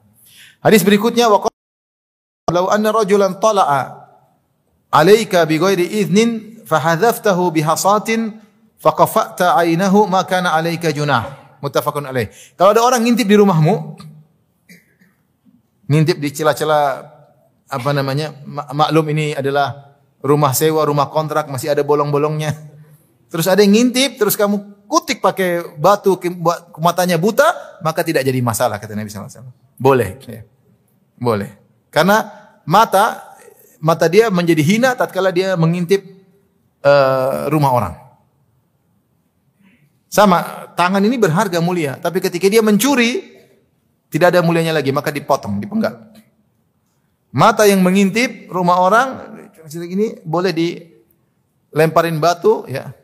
Hadis 0.65 0.81
berikutnya 0.81 1.29
wa 1.29 1.45
law 2.53 2.73
anna 2.73 2.93
rajulan 2.93 3.37
tala'a 3.37 4.09
alayka 4.93 5.45
bi 5.45 5.61
ghairi 5.61 6.05
idhnin 6.05 6.63
fahadhaftahu 6.65 7.53
bihasatin 7.53 8.41
faqafa'ta 8.81 9.61
ainahu 9.61 10.09
maka 10.09 10.41
kana 10.41 10.57
alaika 10.57 10.89
junah. 10.93 11.59
Muttafaqun 11.65 12.05
alaih. 12.05 12.29
Kalau 12.61 12.77
ada 12.77 12.85
orang 12.85 13.01
ngintip 13.01 13.25
di 13.25 13.41
rumahmu, 13.41 13.97
ngintip 15.89 16.17
di 16.21 16.29
celah-celah 16.33 16.85
apa 17.69 17.91
namanya? 17.93 18.33
Maklum 18.49 19.07
ini 19.13 19.37
adalah 19.37 19.99
rumah 20.25 20.57
sewa, 20.57 20.85
rumah 20.89 21.13
kontrak, 21.13 21.49
masih 21.53 21.73
ada 21.73 21.85
bolong-bolongnya. 21.85 22.53
Terus 23.29 23.51
ada 23.51 23.61
yang 23.67 23.75
ngintip, 23.75 24.17
terus 24.17 24.39
kamu 24.39 24.87
kutik 24.87 25.19
pakai 25.19 25.75
batu 25.77 26.15
buat 26.39 26.71
matanya 26.79 27.19
buta, 27.19 27.81
maka 27.83 28.07
tidak 28.07 28.23
jadi 28.23 28.39
masalah 28.39 28.79
kata 28.79 28.95
Nabi 28.95 29.11
SAW. 29.11 29.51
Boleh. 29.75 30.17
Ya. 30.31 30.47
Boleh. 31.19 31.51
Karena 31.91 32.31
mata 32.63 33.35
mata 33.83 34.07
dia 34.09 34.31
menjadi 34.31 34.63
hina 34.65 34.95
tatkala 34.97 35.35
dia 35.35 35.59
mengintip 35.59 36.01
uh, 36.87 37.51
rumah 37.51 37.71
orang. 37.75 37.95
Sama, 40.09 40.71
tangan 40.79 41.03
ini 41.03 41.19
berharga 41.19 41.59
mulia, 41.59 41.99
tapi 41.99 42.23
ketika 42.23 42.47
dia 42.47 42.63
mencuri 42.63 43.34
tidak 44.15 44.31
ada 44.31 44.47
mulianya 44.47 44.71
lagi, 44.71 44.95
maka 44.95 45.11
dipotong, 45.11 45.59
dipenggal. 45.59 46.15
Mata 47.35 47.67
yang 47.67 47.83
mengintip 47.83 48.47
rumah 48.47 48.79
orang 48.79 49.09
ini 49.75 50.23
boleh 50.23 50.55
dilemparin 50.55 52.23
batu 52.23 52.63
ya. 52.71 52.95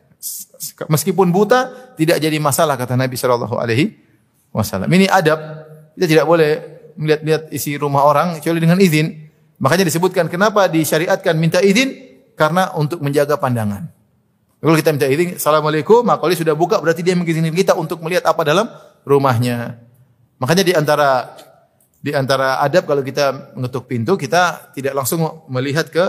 Meskipun 0.87 1.35
buta 1.35 1.91
tidak 1.99 2.23
jadi 2.23 2.39
masalah 2.39 2.79
kata 2.79 2.95
Nabi 2.95 3.19
Shallallahu 3.19 3.59
alaihi 3.59 3.91
wasallam. 4.55 4.87
Ini 4.87 5.11
adab. 5.11 5.67
Kita 5.99 6.07
tidak 6.07 6.25
boleh 6.31 6.51
melihat-lihat 6.95 7.51
isi 7.51 7.75
rumah 7.75 8.07
orang 8.07 8.39
kecuali 8.39 8.63
dengan 8.63 8.79
izin. 8.79 9.11
Makanya 9.59 9.83
disebutkan 9.91 10.31
kenapa 10.31 10.71
disyariatkan 10.71 11.35
minta 11.35 11.59
izin 11.59 11.91
karena 12.39 12.71
untuk 12.79 13.03
menjaga 13.03 13.35
pandangan. 13.35 13.91
Kalau 14.63 14.79
kita 14.79 14.95
minta 14.95 15.11
izin, 15.11 15.35
Assalamualaikum, 15.35 16.07
kalau 16.07 16.31
sudah 16.31 16.55
buka 16.55 16.79
berarti 16.79 17.03
dia 17.03 17.19
mengizinkan 17.19 17.51
kita 17.51 17.75
untuk 17.75 17.99
melihat 17.99 18.31
apa 18.31 18.47
dalam 18.47 18.71
rumahnya. 19.03 19.90
Makanya 20.41 20.63
di 20.65 20.73
antara 20.73 21.37
di 22.01 22.11
antara 22.17 22.57
adab 22.65 22.89
kalau 22.89 23.05
kita 23.05 23.53
mengetuk 23.53 23.85
pintu, 23.85 24.17
kita 24.17 24.73
tidak 24.73 24.97
langsung 24.97 25.45
melihat 25.53 25.85
ke 25.93 26.05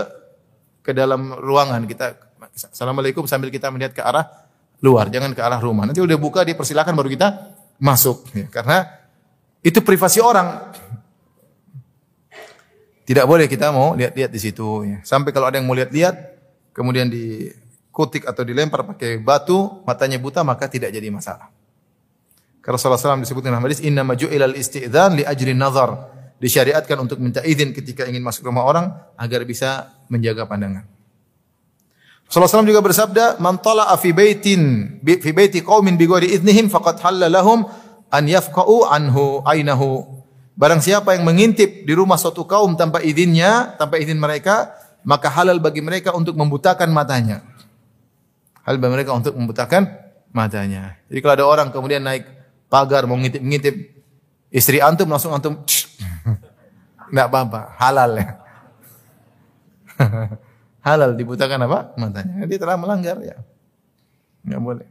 ke 0.81 0.89
dalam 0.89 1.37
ruangan. 1.37 1.85
Kita 1.85 2.17
Assalamualaikum 2.53 3.29
sambil 3.29 3.53
kita 3.53 3.69
melihat 3.69 3.93
ke 3.93 4.01
arah 4.01 4.25
luar, 4.81 5.13
jangan 5.13 5.37
ke 5.37 5.41
arah 5.41 5.61
rumah. 5.61 5.85
Nanti 5.85 6.01
udah 6.01 6.17
buka 6.17 6.41
dia 6.41 6.57
persilakan 6.57 6.97
baru 6.97 7.13
kita 7.13 7.29
masuk. 7.77 8.25
Ya, 8.33 8.49
karena 8.49 8.89
itu 9.61 9.79
privasi 9.85 10.19
orang. 10.19 10.73
Tidak 13.03 13.25
boleh 13.27 13.45
kita 13.45 13.69
mau 13.69 13.93
lihat-lihat 13.93 14.31
di 14.33 14.39
situ. 14.41 14.67
Ya. 14.87 14.97
Sampai 15.05 15.35
kalau 15.35 15.51
ada 15.51 15.59
yang 15.59 15.67
mau 15.67 15.75
lihat-lihat, 15.75 16.15
kemudian 16.71 17.11
di 17.11 17.51
kutik 17.91 18.25
atau 18.25 18.41
dilempar 18.47 18.83
pakai 18.95 19.19
batu, 19.19 19.83
matanya 19.83 20.17
buta 20.17 20.41
maka 20.41 20.67
tidak 20.71 20.89
jadi 20.89 21.11
masalah. 21.11 21.51
Karena 22.63 22.79
Rasulullah 22.79 23.19
SAW 23.19 23.27
disebutkan 23.27 23.51
dalam 23.51 23.67
hadis, 23.67 23.83
Inna 23.83 24.07
maju'ilal 24.07 24.55
isti'adhan 24.55 25.19
li 25.19 25.23
ajri 25.27 25.51
nazar. 25.51 26.15
Disyariatkan 26.39 26.95
untuk 26.99 27.19
minta 27.19 27.43
izin 27.43 27.75
ketika 27.75 28.07
ingin 28.07 28.23
masuk 28.23 28.47
rumah 28.47 28.63
orang 28.63 28.87
agar 29.19 29.43
bisa 29.43 29.91
menjaga 30.07 30.47
pandangan. 30.47 30.87
Rasulullah 32.27 32.63
SAW 32.63 32.71
juga 32.71 32.81
bersabda, 32.81 33.43
Man 33.43 33.59
tala'a 33.59 33.99
fi 33.99 34.15
baitin, 34.15 34.95
fi 35.03 35.31
baiti 35.35 35.59
qawmin 35.59 35.99
bi 35.99 36.07
ghairi 36.07 36.31
idnihim 36.39 36.71
faqad 36.71 37.03
halla 37.03 37.27
lahum 37.27 37.67
an 38.07 38.23
yafqa'u 38.25 38.87
anhu 38.87 39.43
ainahu. 39.43 40.07
Barang 40.55 40.79
siapa 40.79 41.19
yang 41.19 41.27
mengintip 41.27 41.83
di 41.83 41.93
rumah 41.93 42.15
suatu 42.15 42.47
kaum 42.47 42.79
tanpa 42.79 43.03
izinnya, 43.03 43.75
tanpa 43.75 43.99
izin 43.99 44.17
mereka, 44.17 44.71
maka 45.03 45.27
halal 45.27 45.59
bagi 45.59 45.83
mereka 45.83 46.15
untuk 46.15 46.39
membutakan 46.39 46.89
matanya 46.95 47.43
hal 48.63 48.79
bagi 48.79 48.93
mereka 48.99 49.11
untuk 49.13 49.35
membutakan 49.35 49.91
matanya. 50.31 50.97
Jadi 51.11 51.19
kalau 51.19 51.33
ada 51.35 51.45
orang 51.45 51.67
kemudian 51.69 52.01
naik 52.03 52.25
pagar 52.73 53.05
mau 53.05 53.13
ngintip-ngintip 53.21 53.75
istri 54.49 54.81
antum 54.81 55.05
langsung 55.05 55.29
antum 55.29 55.61
enggak 57.13 57.27
apa-apa, 57.29 57.61
halal 57.77 58.11
ya. 58.17 58.27
halal 60.87 61.13
dibutakan 61.13 61.69
apa? 61.69 61.93
Matanya. 62.01 62.49
Dia 62.49 62.57
telah 62.57 62.81
melanggar 62.81 63.21
ya. 63.21 63.37
Enggak 64.41 64.61
boleh. 64.65 64.87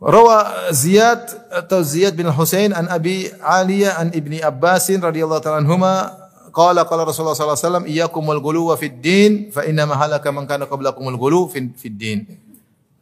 Rawa 0.00 0.72
Ziyad 0.72 1.20
atau 1.52 1.80
Ziyad 1.84 2.16
bin 2.16 2.28
Husain 2.32 2.72
an 2.72 2.88
Abi 2.88 3.28
Aliyah 3.40 4.00
an 4.00 4.08
Ibni 4.12 4.40
Abbasin 4.40 5.00
radhiyallahu 5.00 5.40
ta'ala 5.44 5.60
anhuma 5.60 6.24
Qala 6.54 6.86
qala 6.86 7.02
Rasulullah 7.02 7.34
sallallahu 7.34 7.58
alaihi 7.58 7.66
wasallam 7.66 7.86
iyyakumul 7.90 8.38
ghuluwa 8.38 8.78
fid 8.78 9.02
din 9.02 9.50
fa 9.50 9.66
inna 9.66 9.90
ma 9.90 9.98
halaka 9.98 10.30
man 10.30 10.46
kana 10.46 10.70
qablakumul 10.70 11.18
ghulu 11.18 11.50
fid 11.50 11.74
din. 11.98 12.30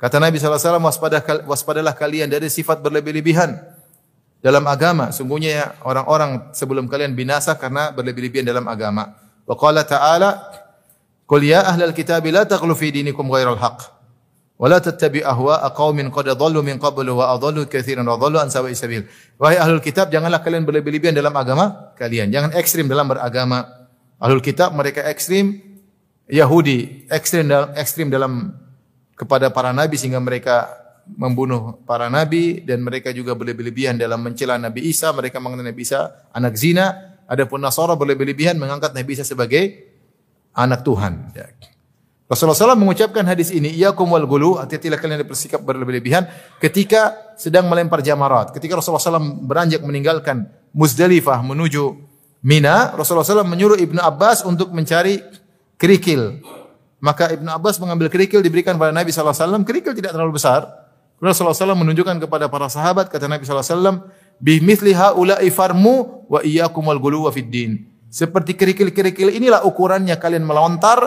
Kata 0.03 0.19
Nabi 0.19 0.43
sallallahu 0.43 0.59
alaihi 0.59 0.67
wasallam 0.67 0.87
waspada, 0.91 1.19
waspadalah 1.47 1.95
kalian 1.95 2.27
dari 2.27 2.51
sifat 2.51 2.83
berlebih-lebihan 2.83 3.55
dalam 4.43 4.67
agama. 4.67 5.15
Sungguhnya 5.15 5.51
ya, 5.55 5.67
orang-orang 5.87 6.51
sebelum 6.51 6.91
kalian 6.91 7.15
binasa 7.15 7.55
karena 7.55 7.95
berlebih-lebihan 7.95 8.43
dalam 8.43 8.67
agama. 8.67 9.15
Wa 9.47 9.55
qala 9.55 9.87
ta'ala 9.87 10.59
Qul 11.33 11.49
ya 11.49 11.65
ahlal 11.65 11.97
kitabi 11.97 12.29
la 12.29 12.45
taghlu 12.45 12.77
fi 12.77 12.93
dinikum 12.93 13.25
ghairal 13.31 13.57
haqq 13.57 13.89
Wala 14.63 14.79
tattabi 14.79 15.25
ahwa'a 15.27 15.75
qaumin 15.75 16.07
qad 16.15 16.39
dhallu 16.39 16.63
min 16.63 16.79
qablu 16.79 17.19
wa 17.19 17.35
adallu 17.35 17.67
katsiran 17.67 18.07
wa 18.07 18.15
dhallu 18.15 18.39
an 18.39 18.47
sawa'i 18.47 18.79
sabil. 18.79 19.03
Wahai 19.35 19.59
ahlul 19.59 19.83
kitab, 19.83 20.07
janganlah 20.15 20.39
kalian 20.39 20.63
berlebih-lebihan 20.63 21.11
dalam 21.11 21.35
agama 21.35 21.91
kalian. 21.99 22.31
Jangan 22.31 22.55
ekstrim 22.55 22.87
dalam 22.87 23.11
beragama. 23.11 23.67
Ahlul 24.23 24.39
kitab 24.39 24.71
mereka 24.71 25.03
ekstrim 25.03 25.59
Yahudi, 26.31 27.11
ekstrim 27.11 27.51
dalam 27.51 27.75
ekstrim 27.75 28.07
dalam 28.07 28.55
kepada 29.17 29.53
para 29.53 29.71
nabi 29.71 30.01
sehingga 30.01 30.19
mereka 30.19 30.71
membunuh 31.07 31.83
para 31.83 32.07
nabi 32.07 32.63
dan 32.63 32.81
mereka 32.83 33.11
juga 33.11 33.35
berlebih-lebihan 33.35 33.99
dalam 33.99 34.23
mencela 34.23 34.55
Nabi 34.55 34.87
Isa, 34.87 35.11
mereka 35.11 35.43
mengenai 35.43 35.75
Nabi 35.75 35.83
Isa 35.83 36.31
anak 36.31 36.55
zina. 36.55 37.11
Adapun 37.27 37.65
Nasara 37.65 37.97
berlebih-lebihan 37.97 38.59
mengangkat 38.61 38.93
Nabi 38.93 39.17
Isa 39.17 39.25
sebagai 39.25 39.89
anak 40.53 40.85
Tuhan. 40.85 41.33
Ya. 41.33 41.49
Rasulullah 42.33 42.57
SAW 42.57 42.81
mengucapkan 42.81 43.29
hadis 43.29 43.53
ini, 43.53 43.69
Iyakum 43.77 44.09
wal 44.09 44.25
gulu, 44.25 44.57
hati-hatilah 44.57 44.97
kalian 44.97 45.21
bersikap 45.29 45.61
berlebihan 45.61 46.25
ketika 46.65 47.13
sedang 47.37 47.69
melempar 47.69 48.01
jamarat. 48.01 48.57
Ketika 48.57 48.81
Rasulullah 48.81 49.05
SAW 49.05 49.45
beranjak 49.45 49.85
meninggalkan 49.85 50.49
Muzdalifah 50.73 51.45
menuju 51.45 51.93
Mina, 52.41 52.97
Rasulullah 52.97 53.29
SAW 53.29 53.45
menyuruh 53.45 53.77
Ibnu 53.77 54.01
Abbas 54.01 54.49
untuk 54.49 54.73
mencari 54.73 55.21
kerikil. 55.77 56.41
Maka 57.03 57.35
Ibnu 57.35 57.51
Abbas 57.51 57.83
mengambil 57.83 58.07
kerikil 58.07 58.47
diberikan 58.47 58.79
pada 58.79 58.95
Nabi 58.95 59.11
SAW. 59.11 59.67
Kerikil 59.67 59.91
tidak 59.99 60.15
terlalu 60.15 60.39
besar. 60.39 60.71
Rasulullah 61.19 61.55
SAW 61.55 61.79
menunjukkan 61.83 62.23
kepada 62.23 62.47
para 62.47 62.71
sahabat 62.71 63.11
kata 63.11 63.27
Nabi 63.27 63.43
SAW, 63.43 64.07
bimithli 64.39 64.95
haula'i 64.95 65.51
farmu 65.51 66.27
wa 66.31 66.43
iyyakum 66.43 66.83
wal 66.83 66.99
ghuluwa 66.99 67.31
fid 67.35 67.51
din. 67.51 67.91
Seperti 68.07 68.55
kerikil-kerikil 68.55 69.35
inilah 69.35 69.67
ukurannya 69.67 70.15
kalian 70.19 70.47
melontar, 70.47 70.99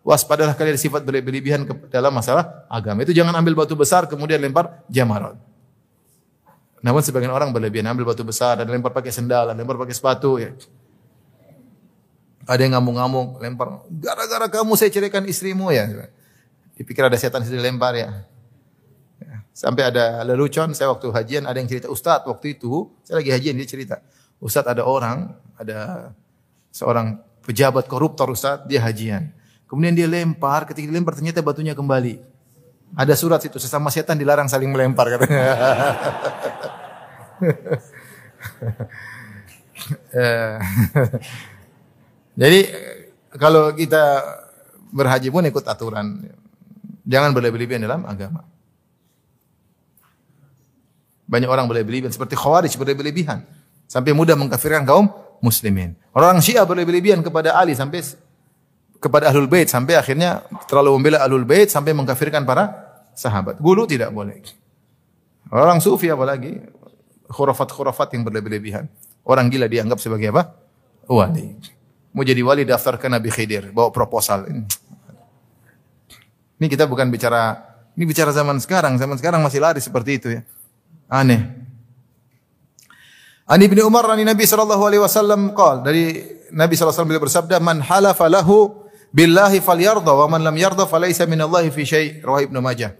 waspadalah 0.00 0.56
kalian 0.56 0.80
sifat 0.80 1.04
berlebihan 1.04 1.68
dalam 1.92 2.12
masalah 2.12 2.64
agama. 2.72 3.04
Itu 3.04 3.12
jangan 3.12 3.36
ambil 3.36 3.64
batu 3.64 3.76
besar 3.76 4.08
kemudian 4.08 4.40
lempar 4.40 4.84
jamarat. 4.88 5.36
Namun 6.80 7.04
sebagian 7.04 7.32
orang 7.32 7.52
berlebihan 7.52 7.92
ambil 7.92 8.08
batu 8.08 8.24
besar 8.24 8.60
dan 8.60 8.68
lempar 8.68 8.96
pakai 8.96 9.12
sendal, 9.12 9.52
lempar 9.52 9.76
pakai 9.76 9.92
sepatu 9.92 10.40
ya. 10.40 10.56
Ada 12.50 12.66
yang 12.66 12.82
ngamuk-ngamuk, 12.82 13.38
lempar. 13.38 13.86
Gara-gara 13.86 14.50
kamu 14.50 14.74
saya 14.74 14.90
ceraikan 14.90 15.22
istrimu 15.22 15.70
ya. 15.70 15.86
Dipikir 16.74 17.06
ada 17.06 17.14
setan 17.14 17.46
sedih 17.46 17.62
lempar 17.62 17.94
ya. 17.94 18.26
Ya. 19.22 19.46
Sampai 19.54 19.86
ada 19.86 20.26
lelucon, 20.26 20.74
saya 20.74 20.90
waktu 20.90 21.14
hajian 21.14 21.46
ada 21.46 21.62
yang 21.62 21.70
cerita, 21.70 21.86
Ustadz 21.86 22.26
waktu 22.26 22.58
itu, 22.58 22.90
saya 23.06 23.22
lagi 23.22 23.30
hajian 23.30 23.54
dia 23.54 23.70
cerita. 23.70 24.02
Ustadz 24.42 24.66
ada 24.66 24.82
orang, 24.82 25.30
ada 25.54 26.10
seorang 26.74 27.22
pejabat 27.46 27.86
koruptor 27.86 28.34
Ustadz, 28.34 28.66
dia 28.66 28.82
hajian. 28.82 29.30
Kemudian 29.70 29.94
dia 29.94 30.10
lempar, 30.10 30.66
ketika 30.66 30.90
dilempar 30.90 31.14
ternyata 31.14 31.46
batunya 31.46 31.78
kembali. 31.78 32.18
Ada 32.98 33.14
surat 33.14 33.38
situ, 33.38 33.62
sesama 33.62 33.94
setan 33.94 34.18
dilarang 34.18 34.50
saling 34.50 34.74
melempar 34.74 35.06
katanya. 35.06 35.54
Jadi 42.38 42.60
kalau 43.38 43.70
kita 43.74 44.22
berhaji 44.90 45.30
pun 45.30 45.46
ikut 45.46 45.64
aturan. 45.66 46.26
Jangan 47.06 47.34
berlebihan 47.34 47.82
dalam 47.82 48.06
agama. 48.06 48.46
Banyak 51.30 51.46
orang 51.46 51.66
berlebihan 51.70 52.10
seperti 52.10 52.34
Khawarij 52.34 52.74
berlebihan 52.74 53.46
sampai 53.86 54.14
mudah 54.14 54.34
mengkafirkan 54.34 54.82
kaum 54.86 55.10
muslimin. 55.42 55.94
Orang 56.14 56.42
Syiah 56.42 56.66
berlebihan 56.66 57.22
kepada 57.22 57.54
Ali 57.54 57.74
sampai 57.74 58.02
kepada 59.00 59.32
Ahlul 59.32 59.48
Bait 59.48 59.66
sampai 59.66 59.96
akhirnya 59.96 60.42
terlalu 60.68 60.98
membela 60.98 61.22
Ahlul 61.22 61.46
Bait 61.46 61.70
sampai 61.70 61.94
mengkafirkan 61.94 62.42
para 62.46 62.70
sahabat. 63.14 63.58
Gulu 63.58 63.86
tidak 63.88 64.12
boleh. 64.12 64.42
Orang 65.50 65.82
Sufi 65.82 66.06
apalagi 66.12 66.62
khurafat-khurafat 67.30 68.14
yang 68.14 68.22
berlebihan. 68.26 68.86
Orang 69.26 69.50
gila 69.50 69.66
dianggap 69.66 69.98
sebagai 69.98 70.30
apa? 70.30 70.54
Wali. 71.10 71.79
Mau 72.10 72.26
jadi 72.26 72.42
wali 72.42 72.66
daftar 72.66 72.98
ke 72.98 73.06
Nabi 73.06 73.30
Khidir, 73.30 73.70
bawa 73.70 73.94
proposal. 73.94 74.50
Ini, 74.50 74.66
ini 76.58 76.66
kita 76.66 76.90
bukan 76.90 77.06
bicara, 77.06 77.54
ini 77.94 78.02
bicara 78.02 78.34
zaman 78.34 78.58
sekarang. 78.58 78.98
Zaman 78.98 79.14
sekarang 79.14 79.38
masih 79.46 79.62
lari 79.62 79.78
seperti 79.78 80.18
itu 80.18 80.28
ya. 80.34 80.42
Aneh. 81.06 81.70
Ani 83.50 83.66
bin 83.66 83.82
Umar 83.82 84.06
ani 84.06 84.22
Nabi 84.22 84.46
sallallahu 84.46 84.82
alaihi 84.86 85.02
wasallam 85.02 85.50
qol 85.58 85.82
dari 85.82 86.22
Nabi 86.54 86.78
sallallahu 86.78 86.78
alaihi 86.78 86.86
wasallam 86.86 87.08
beliau 87.10 87.24
bersabda 87.26 87.56
man 87.58 87.82
halafa 87.82 88.30
lahu 88.30 88.86
billahi 89.10 89.58
falyarda 89.58 90.06
wa 90.06 90.26
man 90.30 90.46
lam 90.46 90.54
yarda 90.54 90.86
falaysa 90.86 91.26
minallahi 91.26 91.74
fi 91.74 91.82
syai' 91.82 92.22
rawahu 92.22 92.46
Ibnu 92.46 92.58
Majah. 92.62 92.94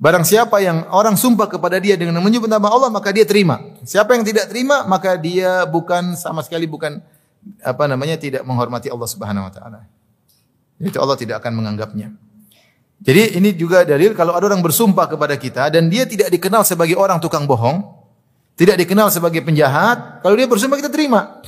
Barang 0.00 0.24
siapa 0.24 0.58
yang 0.64 0.88
orang 0.88 1.20
sumpah 1.20 1.52
kepada 1.52 1.76
dia 1.78 2.00
dengan 2.00 2.16
menyebut 2.24 2.48
nama 2.48 2.66
Allah 2.72 2.88
maka 2.88 3.12
dia 3.12 3.28
terima. 3.28 3.60
Siapa 3.84 4.16
yang 4.16 4.24
tidak 4.24 4.48
terima 4.48 4.88
maka 4.88 5.20
dia 5.20 5.68
bukan 5.68 6.16
sama 6.16 6.40
sekali 6.40 6.64
bukan 6.64 7.04
apa 7.60 7.84
namanya 7.88 8.16
tidak 8.16 8.42
menghormati 8.44 8.88
Allah 8.88 9.08
Subhanahu 9.08 9.48
wa 9.48 9.52
taala. 9.52 9.80
Itu 10.80 10.98
Allah 11.00 11.16
tidak 11.16 11.40
akan 11.44 11.52
menganggapnya. 11.56 12.12
Jadi 13.04 13.36
ini 13.36 13.52
juga 13.52 13.84
dalil 13.84 14.16
kalau 14.16 14.32
ada 14.32 14.48
orang 14.48 14.64
bersumpah 14.64 15.04
kepada 15.10 15.36
kita 15.36 15.68
dan 15.68 15.92
dia 15.92 16.08
tidak 16.08 16.32
dikenal 16.32 16.64
sebagai 16.64 16.96
orang 16.96 17.20
tukang 17.20 17.44
bohong, 17.44 17.84
tidak 18.56 18.80
dikenal 18.80 19.12
sebagai 19.12 19.44
penjahat, 19.44 20.24
kalau 20.24 20.34
dia 20.38 20.48
bersumpah 20.48 20.78
kita 20.80 20.88
terima. 20.88 21.42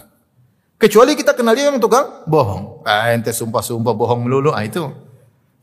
Kecuali 0.76 1.16
kita 1.16 1.32
kenal 1.32 1.56
dia 1.56 1.72
yang 1.72 1.80
tukang 1.80 2.28
bohong. 2.28 2.84
Ah, 2.84 3.08
ente 3.16 3.32
sumpah-sumpah 3.32 3.96
bohong 3.96 4.28
melulu, 4.28 4.52
ah 4.52 4.60
itu. 4.60 4.84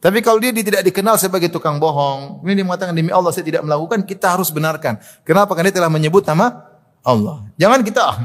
Tapi 0.02 0.20
kalau 0.26 0.42
dia 0.42 0.50
tidak 0.50 0.82
dikenal 0.82 1.22
sebagai 1.22 1.54
tukang 1.54 1.78
bohong, 1.78 2.42
ini 2.42 2.58
dia 2.58 2.66
mengatakan 2.66 2.98
demi 2.98 3.14
Allah 3.14 3.30
saya 3.30 3.46
tidak 3.46 3.62
melakukan, 3.62 4.02
kita 4.04 4.34
harus 4.34 4.50
benarkan. 4.50 4.98
Kenapa? 5.22 5.54
Karena 5.54 5.70
dia 5.70 5.78
telah 5.78 5.94
menyebut 5.94 6.26
nama 6.26 6.66
Allah. 7.06 7.46
Jangan 7.62 7.80
kita 7.86 8.02
ah, 8.02 8.18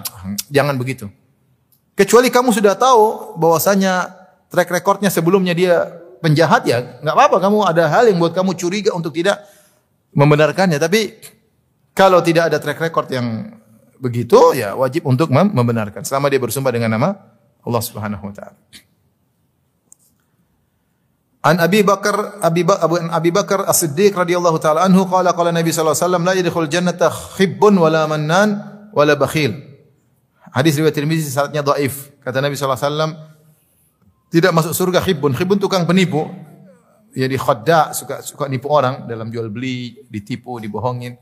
jangan 0.48 0.74
begitu. 0.80 1.12
Kecuali 1.98 2.30
kamu 2.30 2.54
sudah 2.54 2.78
tahu 2.78 3.34
bahwasanya 3.42 4.14
track 4.54 4.70
recordnya 4.70 5.10
sebelumnya 5.10 5.50
dia 5.50 5.90
penjahat 6.22 6.62
ya, 6.62 7.02
nggak 7.02 7.10
apa-apa. 7.10 7.42
Kamu 7.42 7.66
ada 7.66 7.90
hal 7.90 8.06
yang 8.06 8.22
buat 8.22 8.30
kamu 8.30 8.54
curiga 8.54 8.94
untuk 8.94 9.10
tidak 9.10 9.42
membenarkannya. 10.14 10.78
Tapi 10.78 11.18
kalau 11.98 12.22
tidak 12.22 12.54
ada 12.54 12.62
track 12.62 12.78
record 12.78 13.10
yang 13.10 13.50
begitu, 13.98 14.38
ya 14.54 14.78
wajib 14.78 15.10
untuk 15.10 15.26
mem- 15.26 15.50
membenarkan. 15.50 16.06
Selama 16.06 16.30
dia 16.30 16.38
bersumpah 16.38 16.70
dengan 16.70 16.94
nama 16.94 17.18
Allah 17.66 17.82
Subhanahu 17.82 18.30
Wa 18.30 18.34
Taala. 18.38 18.58
An 21.38 21.58
Abi 21.58 21.82
Bakar 21.82 22.38
Abi, 22.42 22.62
ba, 22.62 22.78
Abu 22.78 22.98
Abi 22.98 23.30
Bakar 23.34 23.66
As-Siddiq 23.66 24.14
radhiyallahu 24.14 24.58
taala 24.58 24.86
anhu 24.86 25.06
qala 25.06 25.34
qala 25.34 25.54
Nabi 25.54 25.70
sallallahu 25.70 25.94
alaihi 25.94 26.06
wasallam 26.06 26.24
la 26.26 26.34
yadkhul 26.34 26.70
jannata 26.70 27.10
khibbun 27.10 27.74
wala 27.74 28.06
mannan. 28.06 28.78
Hadis 30.52 30.76
riwayat 30.80 30.96
Tirmizi 30.96 31.28
syaratnya 31.28 31.60
dhaif. 31.60 32.12
Kata 32.24 32.40
Nabi 32.40 32.56
sallallahu 32.56 32.78
alaihi 32.78 32.90
wasallam 32.92 33.10
tidak 34.28 34.52
masuk 34.52 34.72
surga 34.72 35.00
khibbun. 35.04 35.32
Khibbun 35.36 35.58
tukang 35.60 35.84
penipu. 35.88 36.28
Jadi 37.16 37.34
khadda 37.40 37.96
suka 37.96 38.20
suka 38.20 38.44
nipu 38.46 38.68
orang 38.68 39.08
dalam 39.08 39.32
jual 39.32 39.48
beli, 39.48 40.04
ditipu, 40.12 40.60
dibohongin. 40.60 41.16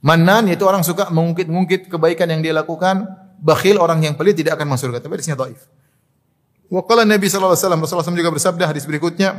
Mannan 0.00 0.48
yaitu 0.48 0.64
orang 0.64 0.82
suka 0.84 1.12
mengungkit-ungkit 1.12 1.92
kebaikan 1.92 2.28
yang 2.32 2.40
dia 2.40 2.56
lakukan. 2.56 3.04
Bakhil 3.36 3.76
orang 3.76 4.00
yang 4.00 4.16
pelit 4.16 4.36
tidak 4.36 4.56
akan 4.56 4.72
masuk 4.72 4.88
surga. 4.88 5.04
Tapi 5.04 5.12
hadisnya 5.20 5.36
dhaif. 5.36 5.60
Wa 6.66 6.82
qala 6.82 7.06
Nabi 7.06 7.28
sallallahu 7.30 7.54
alaihi 7.54 7.62
wasallam 7.62 7.80
Rasulullah 7.84 8.06
SAW 8.10 8.18
juga 8.18 8.32
bersabda 8.32 8.64
hadis 8.66 8.82
berikutnya, 8.88 9.38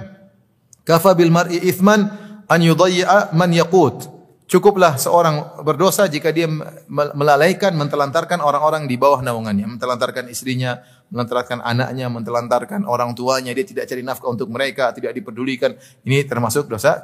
"Kafa 0.87 1.11
bil 1.17 1.33
mar'i 1.33 1.59
ithman 1.59 2.07
an 2.47 2.59
yudayyi'a 2.61 3.35
man 3.35 3.51
yaqut." 3.51 4.16
Cukuplah 4.47 4.95
seorang 4.95 5.59
berdosa 5.59 6.07
jika 6.07 6.31
dia 6.31 6.47
melalaikan, 6.87 7.75
mentelantarkan 7.75 8.39
orang-orang 8.39 8.87
di 8.87 8.95
bawah 8.95 9.19
naungannya, 9.19 9.75
mentelantarkan 9.75 10.31
istrinya, 10.31 10.79
mentelantarkan 11.11 11.59
anaknya, 11.59 12.07
mentelantarkan 12.07 12.87
orang 12.87 13.11
tuanya, 13.11 13.51
dia 13.51 13.67
tidak 13.67 13.91
cari 13.91 14.07
nafkah 14.07 14.31
untuk 14.31 14.47
mereka, 14.47 14.95
tidak 14.95 15.11
dipedulikan. 15.11 15.75
Ini 16.07 16.23
termasuk 16.23 16.71
dosa 16.71 17.03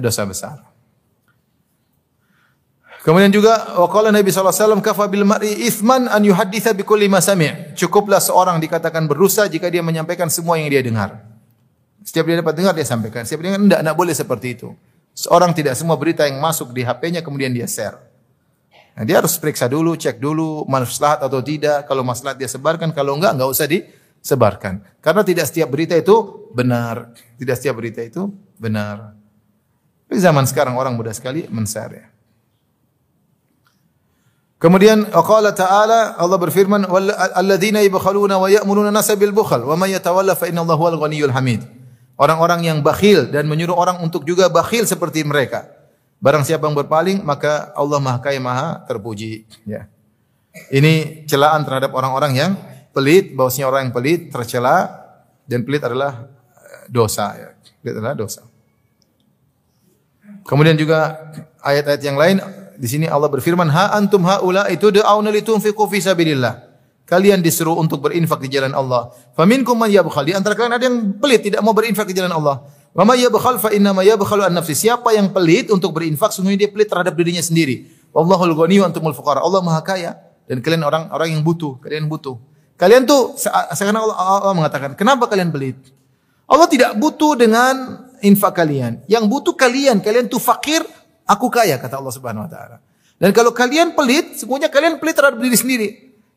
dosa 0.00 0.24
besar. 0.24 0.56
Kemudian 3.04 3.28
juga 3.28 3.76
waqala 3.76 4.08
Nabi 4.08 4.32
sallallahu 4.32 4.48
alaihi 4.48 4.64
wasallam 4.64 4.80
kafa 4.80 5.04
bil 5.12 5.28
mar'i 5.28 5.68
ithman 5.68 6.08
an 6.08 6.24
yuhadditha 6.24 6.72
bi 6.72 6.88
kulli 6.88 7.04
ma 7.04 7.20
sami'. 7.20 7.76
Cukuplah 7.76 8.24
seorang 8.24 8.56
dikatakan 8.64 9.04
berdosa 9.04 9.44
jika 9.52 9.68
dia 9.68 9.84
menyampaikan 9.84 10.32
semua 10.32 10.56
yang 10.56 10.72
dia 10.72 10.80
dengar. 10.80 11.20
Setiap 12.00 12.24
dia 12.24 12.40
dapat 12.40 12.56
dengar 12.56 12.72
dia 12.72 12.88
sampaikan. 12.88 13.28
Setiap 13.28 13.44
dia 13.44 13.52
dengar 13.52 13.60
enggak, 13.60 13.80
enggak 13.84 13.96
boleh 14.00 14.14
seperti 14.16 14.56
itu. 14.56 14.72
Seorang 15.14 15.54
tidak 15.54 15.78
semua 15.78 15.94
berita 15.94 16.26
yang 16.26 16.42
masuk 16.42 16.74
di 16.74 16.82
HP-nya 16.82 17.22
kemudian 17.22 17.54
dia 17.54 17.70
share. 17.70 18.02
Nah, 18.94 19.02
dia 19.06 19.22
harus 19.22 19.34
periksa 19.38 19.70
dulu, 19.70 19.94
cek 19.94 20.18
dulu 20.18 20.66
maslahat 20.66 21.22
atau 21.22 21.38
tidak. 21.42 21.86
Kalau 21.86 22.02
maslahat 22.02 22.38
dia 22.38 22.50
sebarkan, 22.50 22.90
kalau 22.90 23.14
enggak 23.18 23.34
enggak 23.38 23.50
usah 23.50 23.66
disebarkan. 23.66 24.82
Karena 24.98 25.22
tidak 25.22 25.50
setiap 25.50 25.70
berita 25.70 25.94
itu 25.94 26.50
benar. 26.50 27.14
Tidak 27.38 27.54
setiap 27.54 27.78
berita 27.78 28.02
itu 28.02 28.30
benar. 28.58 29.14
Di 30.06 30.18
zaman 30.18 30.46
sekarang 30.46 30.78
orang 30.78 30.94
mudah 30.94 31.14
sekali 31.14 31.46
men-share 31.50 31.94
ya. 31.94 32.06
Kemudian 34.62 35.10
qala 35.10 35.52
ta'ala 35.52 36.16
Allah 36.16 36.38
berfirman 36.40 36.88
alladzina 37.36 37.84
yabkhaluna 37.84 38.40
wa 38.40 38.48
ya'muruna 38.48 38.88
nasa 38.88 39.12
bil 39.12 39.34
bukhl 39.34 39.60
wa 39.60 39.76
may 39.76 39.92
yatawalla 39.92 40.32
fa 40.32 40.48
inna 40.48 40.64
Allah 40.64 40.78
huwal 40.78 40.96
ghaniyyul 40.96 41.34
hamid. 41.34 41.66
Orang-orang 42.14 42.62
yang 42.62 42.78
bakhil 42.78 43.26
dan 43.34 43.50
menyuruh 43.50 43.74
orang 43.74 43.98
untuk 43.98 44.22
juga 44.22 44.46
bakhil 44.46 44.86
seperti 44.86 45.26
mereka. 45.26 45.66
Barang 46.22 46.46
siapa 46.46 46.64
yang 46.64 46.78
berpaling 46.78 47.26
maka 47.26 47.74
Allah 47.74 47.98
Maha 47.98 48.22
Kaya 48.22 48.38
Maha 48.38 48.86
terpuji 48.86 49.44
ya. 49.66 49.90
Ini 50.70 51.26
celaan 51.26 51.66
terhadap 51.66 51.90
orang-orang 51.90 52.32
yang 52.38 52.52
pelit, 52.94 53.34
bahwasanya 53.34 53.66
orang 53.66 53.80
yang 53.90 53.94
pelit 53.94 54.30
tercela 54.30 54.86
dan 55.50 55.66
pelit 55.66 55.82
adalah 55.82 56.30
dosa 56.86 57.34
ya. 57.34 57.48
Pelit 57.82 57.98
adalah 57.98 58.14
dosa. 58.14 58.46
Kemudian 60.46 60.78
juga 60.78 61.18
ayat-ayat 61.58 62.02
yang 62.06 62.14
lain 62.14 62.36
di 62.78 62.88
sini 62.88 63.06
Allah 63.10 63.26
berfirman, 63.26 63.66
"Ha 63.68 63.98
antum 63.98 64.22
haula 64.22 64.70
itu 64.70 64.94
da'auna 64.94 65.34
litunfiqu 65.34 65.82
fi 65.90 65.98
sabilillah." 65.98 66.63
Kalian 67.04 67.44
disuruh 67.44 67.76
untuk 67.76 68.00
berinfak 68.00 68.40
di 68.40 68.48
jalan 68.48 68.72
Allah. 68.72 69.12
Faminkum 69.36 69.76
man 69.76 69.92
yabkhal. 69.92 70.24
Di 70.24 70.32
antara 70.32 70.56
kalian 70.56 70.72
ada 70.72 70.84
yang 70.88 71.20
pelit 71.20 71.44
tidak 71.44 71.60
mau 71.60 71.76
berinfak 71.76 72.08
di 72.08 72.16
jalan 72.16 72.32
Allah. 72.32 72.64
Wa 72.96 73.04
may 73.04 73.20
yabkhal 73.20 73.60
fa 73.60 73.68
inna 73.76 73.92
ma 73.92 74.00
yabkhalu 74.00 74.48
an 74.48 74.56
nafsi. 74.56 74.72
Siapa 74.72 75.12
yang 75.12 75.28
pelit 75.30 75.68
untuk 75.68 75.92
berinfak 75.92 76.32
sungguhnya 76.32 76.64
dia 76.64 76.70
pelit 76.72 76.88
terhadap 76.88 77.12
dirinya 77.12 77.44
sendiri. 77.44 77.92
Wallahul 78.16 78.56
ghaniyyu 78.56 78.88
antumul 78.88 79.12
fuqara. 79.12 79.44
Allah 79.44 79.60
Maha 79.60 79.84
Kaya 79.84 80.16
dan 80.48 80.64
kalian 80.64 80.80
orang 80.84 81.12
orang 81.12 81.28
yang 81.36 81.42
butuh, 81.44 81.76
kalian 81.84 82.08
butuh. 82.08 82.40
Kalian 82.80 83.04
tuh 83.04 83.36
sekarang 83.38 84.00
Allah, 84.00 84.16
Allah 84.16 84.56
mengatakan, 84.56 84.96
"Kenapa 84.96 85.28
kalian 85.28 85.52
pelit?" 85.52 85.78
Allah 86.48 86.68
tidak 86.68 86.96
butuh 86.96 87.36
dengan 87.36 88.04
infak 88.24 88.56
kalian. 88.56 89.04
Yang 89.08 89.24
butuh 89.28 89.54
kalian, 89.56 90.00
kalian 90.04 90.28
tuh 90.28 90.42
fakir, 90.42 90.84
Aku 91.24 91.48
kaya 91.48 91.80
kata 91.80 91.96
Allah 91.96 92.12
Subhanahu 92.12 92.44
wa 92.44 92.50
taala. 92.52 92.76
Dan 93.16 93.32
kalau 93.32 93.56
kalian 93.56 93.96
pelit, 93.96 94.36
semuanya 94.36 94.68
kalian 94.68 95.00
pelit 95.00 95.16
terhadap 95.16 95.40
diri 95.40 95.56
sendiri. 95.56 95.88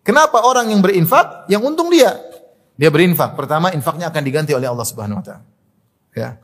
Kenapa 0.07 0.39
orang 0.47 0.71
yang 0.71 0.79
berinfak 0.79 1.51
yang 1.51 1.59
untung 1.67 1.91
dia? 1.91 2.15
Dia 2.79 2.87
berinfak. 2.87 3.35
Pertama 3.35 3.75
infaknya 3.75 4.07
akan 4.07 4.23
diganti 4.23 4.55
oleh 4.55 4.71
Allah 4.71 4.87
Subhanahu 4.87 5.19
wa 5.19 5.25
taala. 5.27 5.43
Ya. 6.15 6.39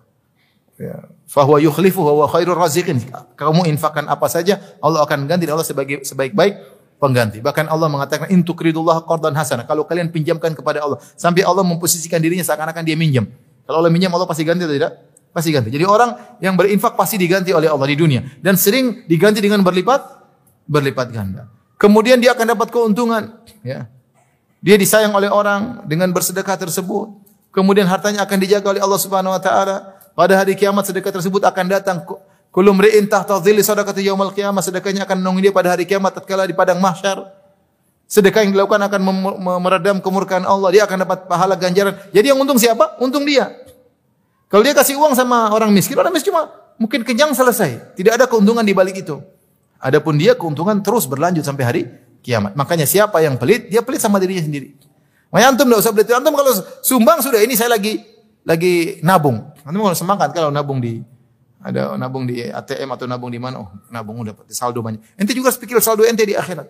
Ya. 0.75 1.07
Fahuwa 1.31 1.63
yukhlifu 1.63 2.03
wa 2.03 2.27
khairur 2.27 2.59
raziqin. 2.59 2.99
Kamu 3.39 3.63
infakkan 3.71 4.03
apa 4.11 4.27
saja, 4.27 4.59
Allah 4.83 5.07
akan 5.07 5.31
ganti 5.31 5.47
Allah 5.47 5.63
sebagai 5.63 6.03
sebaik-baik 6.03 6.59
pengganti. 6.99 7.39
Bahkan 7.39 7.71
Allah 7.71 7.87
mengatakan 7.87 8.27
in 8.35 8.43
tuqridullah 8.43 9.07
qardan 9.07 9.31
hasanah. 9.31 9.63
Kalau 9.63 9.87
kalian 9.87 10.11
pinjamkan 10.11 10.51
kepada 10.51 10.83
Allah 10.83 10.99
sampai 11.15 11.47
Allah 11.47 11.63
memposisikan 11.63 12.19
dirinya 12.19 12.43
seakan-akan 12.43 12.83
dia 12.83 12.99
minjam. 12.99 13.31
Kalau 13.63 13.79
Allah 13.79 13.93
minjam 13.95 14.11
Allah 14.11 14.27
pasti 14.27 14.43
ganti 14.43 14.67
atau 14.67 14.75
tidak? 14.75 14.91
Pasti 15.31 15.55
ganti. 15.55 15.71
Jadi 15.71 15.87
orang 15.87 16.37
yang 16.43 16.59
berinfak 16.59 16.99
pasti 16.99 17.15
diganti 17.15 17.55
oleh 17.55 17.71
Allah 17.71 17.87
di 17.87 17.95
dunia 17.95 18.19
dan 18.43 18.59
sering 18.59 19.07
diganti 19.07 19.39
dengan 19.39 19.63
berlipat 19.63 20.03
berlipat 20.67 21.07
ganda. 21.15 21.47
Kemudian 21.83 22.15
dia 22.15 22.31
akan 22.31 22.55
dapat 22.55 22.71
keuntungan, 22.71 23.43
ya. 23.59 23.91
Dia 24.63 24.79
disayang 24.79 25.11
oleh 25.11 25.27
orang 25.27 25.83
dengan 25.83 26.07
bersedekah 26.15 26.55
tersebut. 26.55 27.11
Kemudian 27.51 27.83
hartanya 27.91 28.23
akan 28.23 28.37
dijaga 28.39 28.71
oleh 28.71 28.79
Allah 28.79 28.95
Subhanahu 28.95 29.35
wa 29.35 29.41
taala. 29.43 29.99
Pada 30.15 30.39
hari 30.39 30.55
kiamat 30.55 30.87
sedekah 30.87 31.11
tersebut 31.11 31.43
akan 31.43 31.65
datang 31.67 32.07
kulum 32.55 32.79
ri'in 32.79 33.03
tahta 33.11 33.35
dhilli 33.43 33.59
sadaqati 33.59 33.99
yaumil 33.99 34.31
qiyamah 34.31 34.63
sedekahnya 34.63 35.03
akan 35.03 35.19
menunggu 35.19 35.43
dia 35.43 35.51
pada 35.51 35.75
hari 35.75 35.83
kiamat 35.83 36.15
tatkala 36.15 36.47
di 36.47 36.55
padang 36.55 36.79
mahsyar. 36.79 37.19
Sedekah 38.07 38.47
yang 38.47 38.55
dilakukan 38.55 38.79
akan 38.87 39.01
meredam 39.59 39.99
kemurkaan 39.99 40.47
Allah, 40.47 40.71
dia 40.71 40.87
akan 40.87 41.03
dapat 41.03 41.27
pahala 41.27 41.59
ganjaran. 41.59 41.99
Jadi 42.15 42.31
yang 42.31 42.39
untung 42.39 42.55
siapa? 42.55 42.95
Untung 43.03 43.27
dia. 43.27 43.51
Kalau 44.47 44.63
dia 44.63 44.71
kasih 44.71 44.95
uang 44.95 45.19
sama 45.19 45.51
orang 45.51 45.67
miskin, 45.75 45.99
orang 45.99 46.15
miskin 46.15 46.31
cuma 46.31 46.47
mungkin 46.79 47.03
kenyang 47.03 47.35
selesai. 47.35 47.99
Tidak 47.99 48.15
ada 48.15 48.23
keuntungan 48.23 48.63
di 48.63 48.71
balik 48.71 49.03
itu. 49.03 49.19
Adapun 49.83 50.15
dia 50.15 50.31
keuntungan 50.39 50.79
terus 50.79 51.03
berlanjut 51.03 51.43
sampai 51.43 51.63
hari 51.67 51.81
kiamat. 52.23 52.55
Makanya 52.55 52.87
siapa 52.87 53.19
yang 53.19 53.35
pelit, 53.35 53.67
dia 53.67 53.83
pelit 53.83 53.99
sama 53.99 54.15
dirinya 54.15 54.39
sendiri. 54.39 54.79
Makanya 55.27 55.47
antum 55.51 55.67
enggak 55.67 55.83
usah 55.83 55.91
pelit. 55.91 56.07
Antum 56.15 56.31
kalau 56.31 56.51
sumbang 56.79 57.19
sudah 57.19 57.43
ini 57.43 57.59
saya 57.59 57.75
lagi 57.75 57.99
lagi 58.47 59.03
nabung. 59.03 59.43
Antum 59.67 59.83
kalau 59.83 59.97
semangat 59.97 60.31
kalau 60.31 60.47
nabung 60.55 60.79
di 60.79 61.03
ada 61.59 61.99
nabung 61.99 62.23
di 62.23 62.43
ATM 62.43 62.95
atau 62.95 63.07
nabung 63.11 63.27
di 63.27 63.43
mana? 63.43 63.59
Oh, 63.59 63.69
nabung 63.91 64.23
udah 64.23 64.31
dapat 64.31 64.55
saldo 64.55 64.79
banyak. 64.79 65.03
Ente 65.19 65.35
juga 65.35 65.51
pikir 65.51 65.75
saldo 65.83 66.07
ente 66.07 66.23
di 66.23 66.35
akhirat. 66.35 66.67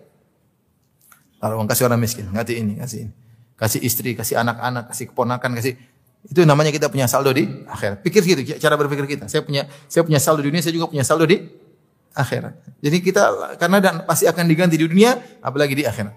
Kalau 1.38 1.62
kasih 1.70 1.86
orang 1.86 2.00
miskin, 2.00 2.30
ngasih 2.34 2.56
ini, 2.56 2.80
kasih 2.82 2.98
ini. 3.06 3.12
Kasih 3.54 3.80
istri, 3.84 4.18
kasih 4.18 4.42
anak-anak, 4.42 4.90
kasih 4.90 5.14
keponakan, 5.14 5.54
kasih 5.60 5.78
itu 6.24 6.40
namanya 6.42 6.72
kita 6.72 6.88
punya 6.88 7.04
saldo 7.06 7.30
di 7.30 7.46
akhirat. 7.68 8.02
Pikir 8.02 8.22
gitu 8.26 8.42
cara 8.58 8.74
berpikir 8.74 9.06
kita. 9.06 9.24
Saya 9.30 9.44
punya 9.46 9.68
saya 9.86 10.02
punya 10.02 10.18
saldo 10.18 10.40
di 10.42 10.50
dunia, 10.50 10.62
saya 10.64 10.74
juga 10.74 10.90
punya 10.90 11.04
saldo 11.06 11.28
di 11.28 11.42
akhirat. 12.14 12.54
Jadi 12.80 12.96
kita 13.02 13.54
karena 13.58 13.78
dan 13.82 13.94
pasti 14.06 14.24
akan 14.24 14.46
diganti 14.46 14.78
di 14.78 14.86
dunia 14.86 15.18
apalagi 15.42 15.74
di 15.74 15.84
akhirat. 15.84 16.14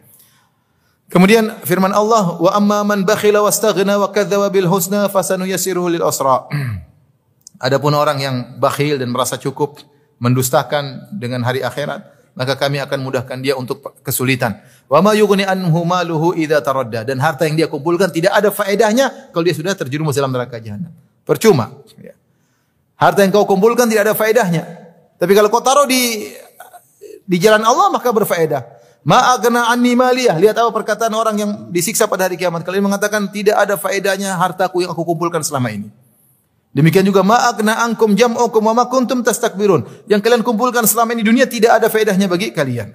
Kemudian 1.07 1.63
firman 1.63 1.91
Allah, 1.95 2.35
"Wa 2.37 2.51
amma 2.55 2.83
man 2.83 3.07
bakhila 3.07 3.39
wastaghna 3.41 3.95
wa 3.97 4.11
kadzdzaba 4.11 4.51
bil 4.51 4.67
husna 4.67 5.07
fasanuyassiruhu 5.09 5.97
lil 5.97 6.03
usra." 6.03 6.47
Adapun 7.65 7.95
orang 7.95 8.21
yang 8.21 8.35
bakhil 8.61 9.01
dan 9.01 9.09
merasa 9.09 9.39
cukup 9.39 9.81
mendustakan 10.21 11.09
dengan 11.15 11.41
hari 11.47 11.63
akhirat, 11.63 12.03
maka 12.37 12.53
kami 12.53 12.77
akan 12.83 12.99
mudahkan 13.01 13.39
dia 13.41 13.57
untuk 13.57 13.81
kesulitan. 14.05 14.61
Wa 14.85 15.01
ma 15.01 15.15
yughni 15.17 15.47
anhu 15.47 15.81
maluhu 15.87 16.37
idza 16.37 16.61
taradda 16.61 17.07
dan 17.07 17.17
harta 17.23 17.49
yang 17.49 17.55
dia 17.57 17.67
kumpulkan 17.71 18.13
tidak 18.13 18.35
ada 18.35 18.53
faedahnya 18.53 19.33
kalau 19.33 19.43
dia 19.47 19.55
sudah 19.55 19.73
terjerumus 19.73 20.13
dalam 20.13 20.29
neraka 20.29 20.61
jahanam. 20.61 20.93
Percuma. 21.25 21.71
Ya. 21.97 22.13
Harta 22.99 23.23
yang 23.23 23.31
kau 23.31 23.47
kumpulkan 23.47 23.87
tidak 23.87 24.11
ada 24.11 24.13
faedahnya. 24.13 24.86
Tapi 25.17 25.31
kalau 25.33 25.49
kau 25.49 25.61
taruh 25.61 25.89
di 25.89 26.29
di 27.27 27.37
jalan 27.41 27.65
Allah 27.65 27.89
maka 27.89 28.09
berfaedah. 28.13 28.61
Ma 29.07 29.35
agna 29.35 29.71
anni 29.71 29.95
maliyah. 29.95 30.35
Lihat 30.35 30.55
apa 30.59 30.69
perkataan 30.71 31.13
orang 31.15 31.35
yang 31.39 31.51
disiksa 31.71 32.11
pada 32.11 32.27
hari 32.27 32.35
kiamat. 32.35 32.67
Kalian 32.67 32.85
mengatakan 32.85 33.31
tidak 33.31 33.55
ada 33.55 33.79
faedahnya 33.79 34.35
hartaku 34.35 34.83
yang 34.83 34.91
aku 34.91 35.03
kumpulkan 35.07 35.39
selama 35.41 35.71
ini. 35.71 35.87
Demikian 36.75 37.07
juga 37.07 37.23
ma'akna 37.23 37.87
angkum 37.87 38.13
jam'ukum 38.13 38.67
kuntum 38.91 39.23
tastakbirun. 39.23 39.87
Yang 40.11 40.21
kalian 40.27 40.43
kumpulkan 40.43 40.83
selama 40.83 41.15
ini 41.15 41.23
dunia 41.23 41.47
tidak 41.47 41.79
ada 41.81 41.87
faedahnya 41.87 42.27
bagi 42.27 42.51
kalian. 42.51 42.93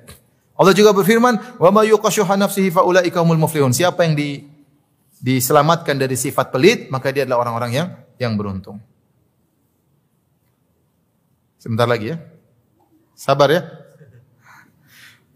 Allah 0.53 0.77
juga 0.77 0.93
berfirman, 0.93 1.59
"Wa 1.59 1.73
ma 1.73 1.83
yuqashuha 1.83 2.37
nafsihi 2.37 2.71
fa 2.71 2.85
ulaika 2.85 3.25
humul 3.25 3.41
muflihun." 3.41 3.73
Siapa 3.73 4.05
yang 4.05 4.15
di, 4.15 4.45
diselamatkan 5.19 5.97
dari 5.97 6.15
sifat 6.15 6.53
pelit, 6.53 6.93
maka 6.93 7.09
dia 7.11 7.25
adalah 7.25 7.49
orang-orang 7.49 7.71
yang 7.73 7.89
yang 8.21 8.37
beruntung. 8.37 8.79
Sebentar 11.63 11.87
lagi 11.87 12.11
ya. 12.11 12.19
Sabar 13.15 13.47
ya. 13.55 13.63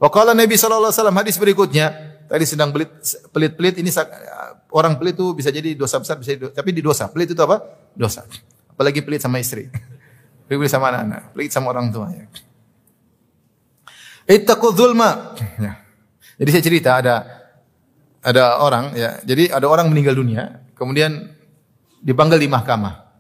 Wa 0.03 0.11
qala 0.11 0.35
Nabi 0.35 0.59
sallallahu 0.59 0.91
alaihi 0.91 0.99
wasallam 0.99 1.19
hadis 1.23 1.39
berikutnya, 1.39 1.87
tadi 2.27 2.43
sedang 2.43 2.75
pelit 2.75 2.91
pelit-pelit 3.31 3.79
ini 3.79 3.95
orang 4.75 4.99
pelit 4.99 5.15
itu 5.15 5.31
bisa 5.39 5.55
jadi 5.55 5.79
dosa 5.79 6.03
besar 6.03 6.19
bisa 6.19 6.35
jadi, 6.35 6.51
tapi 6.51 6.75
di 6.75 6.83
dosa. 6.83 7.07
Pelit 7.07 7.31
itu 7.31 7.39
apa? 7.39 7.63
dosa. 7.95 8.27
Apalagi 8.75 9.07
pelit 9.07 9.23
sama 9.23 9.39
istri. 9.39 9.71
Pelit 10.47 10.71
sama 10.71 10.95
anak-anak, 10.95 11.35
pelit 11.35 11.51
sama 11.51 11.75
orang 11.75 11.91
tua. 11.91 12.07
Ya. 12.07 12.31
Ittaqu 14.31 14.71
dzulma. 14.71 15.35
Ya. 15.59 15.83
Jadi 16.39 16.51
saya 16.55 16.63
cerita 16.63 16.91
ada 17.03 17.15
ada 18.23 18.63
orang 18.63 18.95
ya. 18.95 19.19
Jadi 19.27 19.51
ada 19.51 19.67
orang 19.67 19.91
meninggal 19.91 20.15
dunia, 20.15 20.63
kemudian 20.79 21.35
dipanggil 21.99 22.39
di 22.39 22.47
mahkamah. 22.47 23.11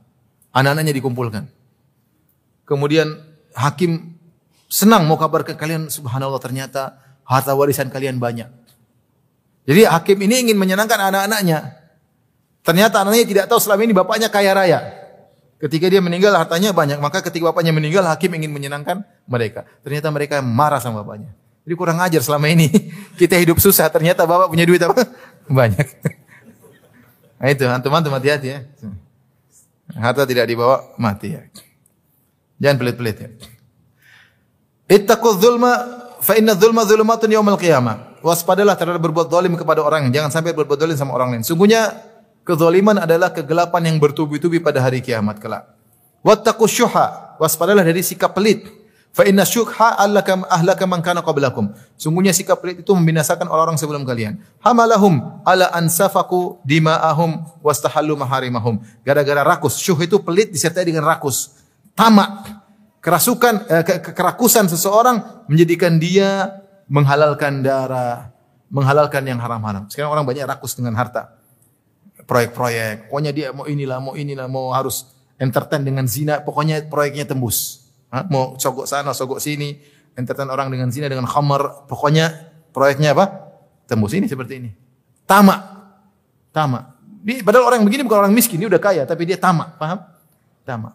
Anak-anaknya 0.54 0.94
dikumpulkan. 0.94 1.55
Kemudian 2.66 3.14
hakim 3.54 4.18
senang 4.66 5.06
mau 5.06 5.14
kabar 5.14 5.46
ke 5.46 5.54
kalian 5.54 5.86
subhanallah 5.86 6.42
ternyata 6.42 6.98
harta 7.22 7.54
warisan 7.54 7.88
kalian 7.88 8.18
banyak. 8.18 8.50
Jadi 9.66 9.82
hakim 9.86 10.18
ini 10.26 10.50
ingin 10.50 10.58
menyenangkan 10.58 10.98
anak-anaknya. 11.10 11.74
Ternyata 12.62 13.06
anaknya 13.06 13.24
tidak 13.26 13.44
tahu 13.46 13.62
selama 13.62 13.82
ini 13.86 13.94
bapaknya 13.94 14.28
kaya 14.30 14.54
raya. 14.54 14.78
Ketika 15.56 15.88
dia 15.88 16.02
meninggal 16.04 16.36
hartanya 16.36 16.74
banyak, 16.74 17.00
maka 17.00 17.24
ketika 17.24 17.50
bapaknya 17.50 17.72
meninggal 17.72 18.04
hakim 18.06 18.34
ingin 18.34 18.52
menyenangkan 18.52 19.06
mereka. 19.24 19.64
Ternyata 19.80 20.10
mereka 20.10 20.42
marah 20.42 20.82
sama 20.82 21.02
bapaknya. 21.02 21.32
Jadi 21.66 21.74
kurang 21.74 21.98
ajar 21.98 22.22
selama 22.22 22.46
ini 22.46 22.70
kita 23.20 23.34
hidup 23.38 23.58
susah, 23.58 23.90
ternyata 23.90 24.22
bapak 24.22 24.50
punya 24.50 24.62
duit 24.62 24.82
apa? 24.82 25.02
banyak. 25.50 25.86
Nah 27.42 27.48
itu, 27.50 27.64
antum-antum 27.66 28.14
hati-hati 28.14 28.48
ya. 28.54 28.58
Harta 29.98 30.26
tidak 30.26 30.46
dibawa 30.46 30.94
mati 30.98 31.34
ya. 31.34 31.42
Jangan 32.56 32.76
pelit-pelit 32.80 33.16
ya. 33.20 33.28
Ittaqu 34.86 35.36
dzulma 35.36 35.72
fa 36.22 36.38
inna 36.38 36.56
dzulma 36.56 36.86
dzulumatun 36.86 37.28
yaumil 37.28 37.60
qiyamah. 37.60 38.22
Waspadalah 38.24 38.74
terhadap 38.74 39.02
berbuat 39.02 39.30
zalim 39.30 39.54
kepada 39.54 39.84
orang, 39.86 40.10
jangan 40.10 40.34
sampai 40.34 40.50
berbuat 40.56 40.80
zalim 40.82 40.98
sama 40.98 41.14
orang 41.14 41.36
lain. 41.36 41.42
Sungguhnya 41.46 41.94
Kezaliman 42.46 43.02
adalah 43.02 43.34
kegelapan 43.34 43.90
yang 43.90 43.98
bertubi-tubi 43.98 44.62
pada 44.62 44.78
hari 44.78 45.02
kiamat 45.02 45.42
kelak. 45.42 45.66
Wattaqu 46.22 46.62
syuha, 46.70 47.34
waspadalah 47.42 47.82
dari 47.82 48.06
sikap 48.06 48.38
pelit. 48.38 48.70
Fa 49.10 49.26
inna 49.26 49.42
syukha 49.42 49.98
allaka 49.98 50.38
ahlaka 50.46 50.86
man 50.86 51.02
kana 51.02 51.26
qablakum. 51.26 51.74
Sungguhnya 51.98 52.30
sikap 52.30 52.62
pelit 52.62 52.86
itu 52.86 52.94
membinasakan 52.94 53.50
orang-orang 53.50 53.74
sebelum 53.74 54.06
kalian. 54.06 54.38
Hamalahum 54.62 55.42
ala 55.42 55.74
ansafaku 55.74 56.62
dima'ahum 56.62 57.42
wastahallu 57.66 58.14
maharimahum. 58.14 58.78
Gara-gara 59.02 59.42
rakus. 59.42 59.82
Syuh 59.82 59.98
itu 59.98 60.22
pelit 60.22 60.54
disertai 60.54 60.86
dengan 60.86 61.02
rakus. 61.02 61.50
Tamak. 61.96 62.30
Kerasukan 63.00 63.54
eh, 63.70 63.84
ke 63.86 64.12
kerakusan 64.12 64.66
seseorang 64.66 65.46
menjadikan 65.46 65.96
dia 65.96 66.58
menghalalkan 66.90 67.62
darah, 67.62 68.34
menghalalkan 68.68 69.22
yang 69.24 69.38
haram-haram. 69.38 69.86
Sekarang 69.88 70.10
orang 70.10 70.26
banyak 70.26 70.42
rakus 70.44 70.74
dengan 70.74 70.98
harta 70.98 71.38
proyek-proyek. 72.26 73.08
Pokoknya 73.08 73.32
dia 73.32 73.48
mau 73.54 73.64
inilah, 73.64 73.98
mau 74.02 74.14
inilah, 74.18 74.46
mau 74.50 74.74
harus 74.74 75.06
entertain 75.38 75.86
dengan 75.86 76.04
zina. 76.10 76.42
Pokoknya 76.42 76.84
proyeknya 76.90 77.24
tembus. 77.24 77.88
Hah? 78.10 78.26
Mau 78.26 78.58
sogok 78.58 78.84
sana, 78.90 79.14
sogok 79.14 79.38
sini. 79.38 79.78
Entertain 80.18 80.50
orang 80.50 80.68
dengan 80.68 80.90
zina, 80.90 81.06
dengan 81.06 81.30
khamar. 81.30 81.86
Pokoknya 81.86 82.52
proyeknya 82.74 83.14
apa? 83.14 83.54
Tembus 83.86 84.12
ini 84.18 84.26
seperti 84.26 84.58
ini. 84.58 84.70
Tamak. 85.24 85.62
Tamak. 86.50 86.84
Padahal 87.42 87.74
orang 87.74 87.82
begini 87.82 88.06
bukan 88.06 88.26
orang 88.26 88.34
miskin, 88.34 88.62
dia 88.62 88.70
udah 88.70 88.78
kaya, 88.78 89.02
tapi 89.02 89.26
dia 89.26 89.34
tamak, 89.34 89.74
paham? 89.82 89.98
Tamak. 90.62 90.94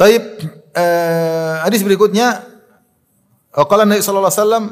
Taib 0.00 0.24
eh, 0.72 1.54
hadis 1.60 1.84
berikutnya. 1.84 2.48
Qala 3.52 3.84
Nabi 3.84 4.00
sallallahu 4.00 4.32
alaihi 4.32 4.40
wasallam 4.40 4.64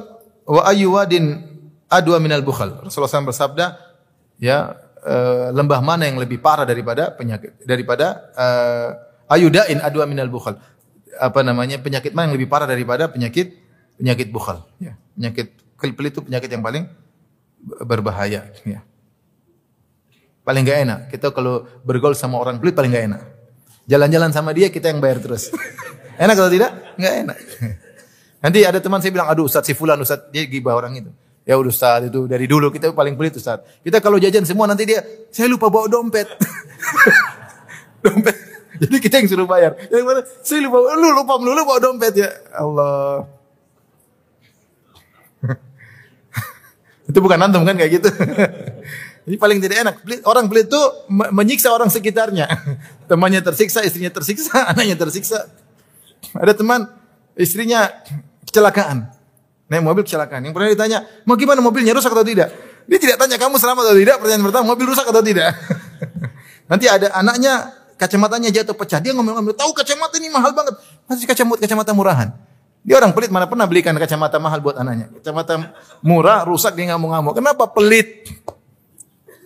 wa 0.49 0.63
ayyu 0.65 0.89
wadin 0.97 1.45
adwa 1.93 2.17
minal 2.17 2.41
bukhal. 2.41 2.81
Rasulullah 2.81 3.11
SAW 3.11 3.29
bersabda, 3.29 3.77
ya 4.41 4.79
uh, 5.03 5.51
lembah 5.53 5.83
mana 5.83 6.07
yang 6.07 6.17
lebih 6.17 6.39
parah 6.39 6.63
daripada 6.63 7.11
penyakit 7.11 7.59
daripada 7.67 8.31
uh, 8.39 8.89
ayudain 9.35 9.83
adwa 9.85 10.07
minal 10.09 10.31
bukhal? 10.31 10.57
Apa 11.19 11.43
namanya? 11.43 11.77
Penyakit 11.83 12.15
mana 12.15 12.31
yang 12.31 12.39
lebih 12.39 12.49
parah 12.49 12.71
daripada 12.71 13.11
penyakit 13.11 13.59
penyakit 13.99 14.31
bukhal? 14.31 14.63
Ya 14.79 14.95
penyakit 15.19 15.53
pelit 15.77 16.15
itu 16.15 16.23
penyakit 16.23 16.49
yang 16.49 16.63
paling 16.63 16.87
berbahaya 17.83 18.49
ya. 18.63 18.81
Paling 20.47 20.63
gak 20.65 20.79
enak. 20.87 21.01
Kita 21.13 21.35
kalau 21.35 21.67
bergaul 21.85 22.17
sama 22.17 22.41
orang 22.41 22.63
pelit 22.63 22.79
paling 22.79 22.95
gak 22.95 23.05
enak 23.11 23.23
jalan-jalan 23.89 24.31
sama 24.31 24.53
dia 24.53 24.69
kita 24.69 24.93
yang 24.93 25.01
bayar 25.01 25.19
terus 25.25 25.51
Enak 26.19 26.35
atau 26.35 26.51
tidak? 26.51 26.71
Enggak 26.99 27.15
enak. 27.23 27.39
Nanti 28.43 28.59
ada 28.67 28.83
teman 28.83 28.99
saya 28.99 29.15
bilang, 29.15 29.31
aduh 29.31 29.47
Ustaz 29.47 29.63
si 29.63 29.71
Fulan, 29.71 30.03
Ustaz, 30.03 30.27
dia 30.35 30.43
gibah 30.51 30.75
orang 30.75 30.99
itu. 30.99 31.11
Ya 31.47 31.55
udah 31.55 31.71
Ustaz 31.71 32.11
itu 32.11 32.27
dari 32.27 32.51
dulu 32.51 32.75
kita 32.75 32.91
paling 32.91 33.15
pelit 33.15 33.39
Ustaz. 33.39 33.63
Kita 33.87 34.03
kalau 34.03 34.19
jajan 34.19 34.43
semua 34.43 34.67
nanti 34.67 34.83
dia, 34.83 35.01
saya 35.31 35.47
lupa 35.47 35.71
bawa 35.71 35.87
dompet. 35.87 36.27
dompet. 38.05 38.37
Jadi 38.79 38.97
kita 38.99 39.15
yang 39.23 39.29
suruh 39.31 39.47
bayar. 39.47 39.79
Yang 39.91 40.05
mana? 40.07 40.21
Saya 40.43 40.59
lupa, 40.67 40.79
lu 40.99 41.09
lupa 41.15 41.35
melulu 41.39 41.63
bawa 41.67 41.79
dompet 41.83 42.15
ya. 42.15 42.31
Allah. 42.55 43.27
itu 47.11 47.19
bukan 47.23 47.39
antum 47.43 47.63
kan 47.63 47.79
kayak 47.79 48.03
gitu. 48.03 48.11
Ini 49.29 49.37
paling 49.37 49.61
tidak 49.61 49.77
enak. 49.85 49.95
Orang 50.25 50.49
pelit 50.49 50.73
itu 50.73 50.83
me- 51.13 51.29
menyiksa 51.29 51.69
orang 51.69 51.93
sekitarnya. 51.93 52.49
Temannya 53.11 53.45
tersiksa, 53.45 53.85
istrinya 53.85 54.09
tersiksa, 54.09 54.65
anaknya 54.73 54.97
tersiksa. 54.97 55.53
Ada 56.33 56.57
teman, 56.57 56.89
istrinya 57.37 57.93
kecelakaan. 58.49 59.07
Naik 59.69 59.85
mobil 59.85 60.03
kecelakaan. 60.03 60.49
Yang 60.49 60.55
pernah 60.57 60.69
ditanya, 60.73 60.99
mau 61.29 61.37
gimana 61.37 61.61
mobilnya 61.61 61.93
rusak 61.93 62.11
atau 62.11 62.25
tidak? 62.25 62.49
Dia 62.89 62.99
tidak 62.99 63.21
tanya 63.21 63.37
kamu 63.37 63.61
selamat 63.61 63.93
atau 63.93 63.97
tidak. 64.01 64.17
Pertanyaan 64.17 64.45
pertama, 64.49 64.65
mobil 64.73 64.87
rusak 64.89 65.05
atau 65.05 65.21
tidak? 65.21 65.53
Nanti 66.73 66.89
ada 66.89 67.13
anaknya 67.13 67.77
kacamatanya 68.01 68.49
jatuh 68.49 68.73
pecah. 68.73 68.99
Dia 69.05 69.13
ngomong-ngomong, 69.13 69.53
tahu 69.53 69.77
kacamata 69.77 70.17
ini 70.17 70.33
mahal 70.33 70.57
banget. 70.57 70.75
Masih 71.05 71.29
kacamata 71.29 71.61
kacamata 71.61 71.93
murahan. 71.93 72.29
Dia 72.81 72.97
orang 72.97 73.13
pelit 73.13 73.29
mana 73.29 73.45
pernah 73.45 73.69
belikan 73.69 73.93
kacamata 74.01 74.41
mahal 74.41 74.65
buat 74.65 74.81
anaknya. 74.81 75.13
Kacamata 75.21 75.77
murah 76.01 76.49
rusak 76.49 76.73
dia 76.73 76.97
ngamuk-ngamuk. 76.97 77.37
Kenapa 77.37 77.69
pelit? 77.69 78.25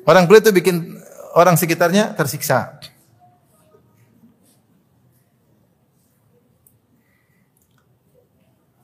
Orang 0.02 0.26
pelit 0.26 0.42
itu 0.42 0.52
bikin 0.54 0.98
orang 1.38 1.54
sekitarnya 1.54 2.14
tersiksa. 2.18 2.82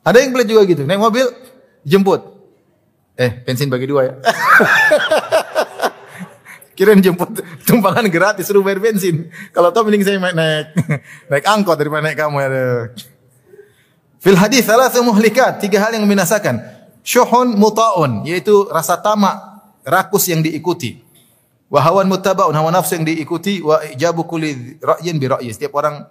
Ada 0.06 0.24
yang 0.24 0.32
pelit 0.32 0.48
juga 0.48 0.62
gitu. 0.64 0.88
Naik 0.88 1.00
mobil, 1.02 1.26
jemput. 1.84 2.22
Eh, 3.18 3.42
bensin 3.44 3.68
bagi 3.68 3.90
dua 3.90 4.08
ya. 4.08 4.14
Kirain 6.78 7.02
jemput 7.02 7.42
tumpangan 7.66 8.06
gratis 8.06 8.46
suruh 8.46 8.62
bayar 8.62 8.78
bensin. 8.78 9.26
Kalau 9.50 9.74
tahu 9.74 9.90
mending 9.90 10.06
saya 10.06 10.22
naik 10.22 10.70
naik, 11.34 11.44
angkot 11.44 11.74
daripada 11.74 12.06
naik 12.06 12.14
kamu 12.14 12.38
ya. 12.38 12.48
Fil 14.22 14.38
hadis 14.38 14.62
salah 14.62 14.86
muhlikat, 15.02 15.58
tiga 15.58 15.82
hal 15.82 15.98
yang 15.98 16.06
membinasakan. 16.06 16.62
Syuhun 17.02 17.58
muta'un, 17.58 18.22
yaitu 18.22 18.70
rasa 18.70 18.94
tamak, 18.94 19.34
rakus 19.82 20.30
yang 20.30 20.38
diikuti. 20.38 21.07
Wahawan 21.68 22.08
mutaba'un, 22.08 22.56
hawa 22.56 22.72
nafsu 22.72 22.96
yang 22.96 23.04
diikuti. 23.04 23.60
Wa 23.60 23.84
ijabu 23.84 24.24
kulli 24.24 24.80
ra'yin 24.80 25.20
bi 25.20 25.28
ra'yi. 25.28 25.52
Setiap 25.52 25.76
orang 25.76 26.08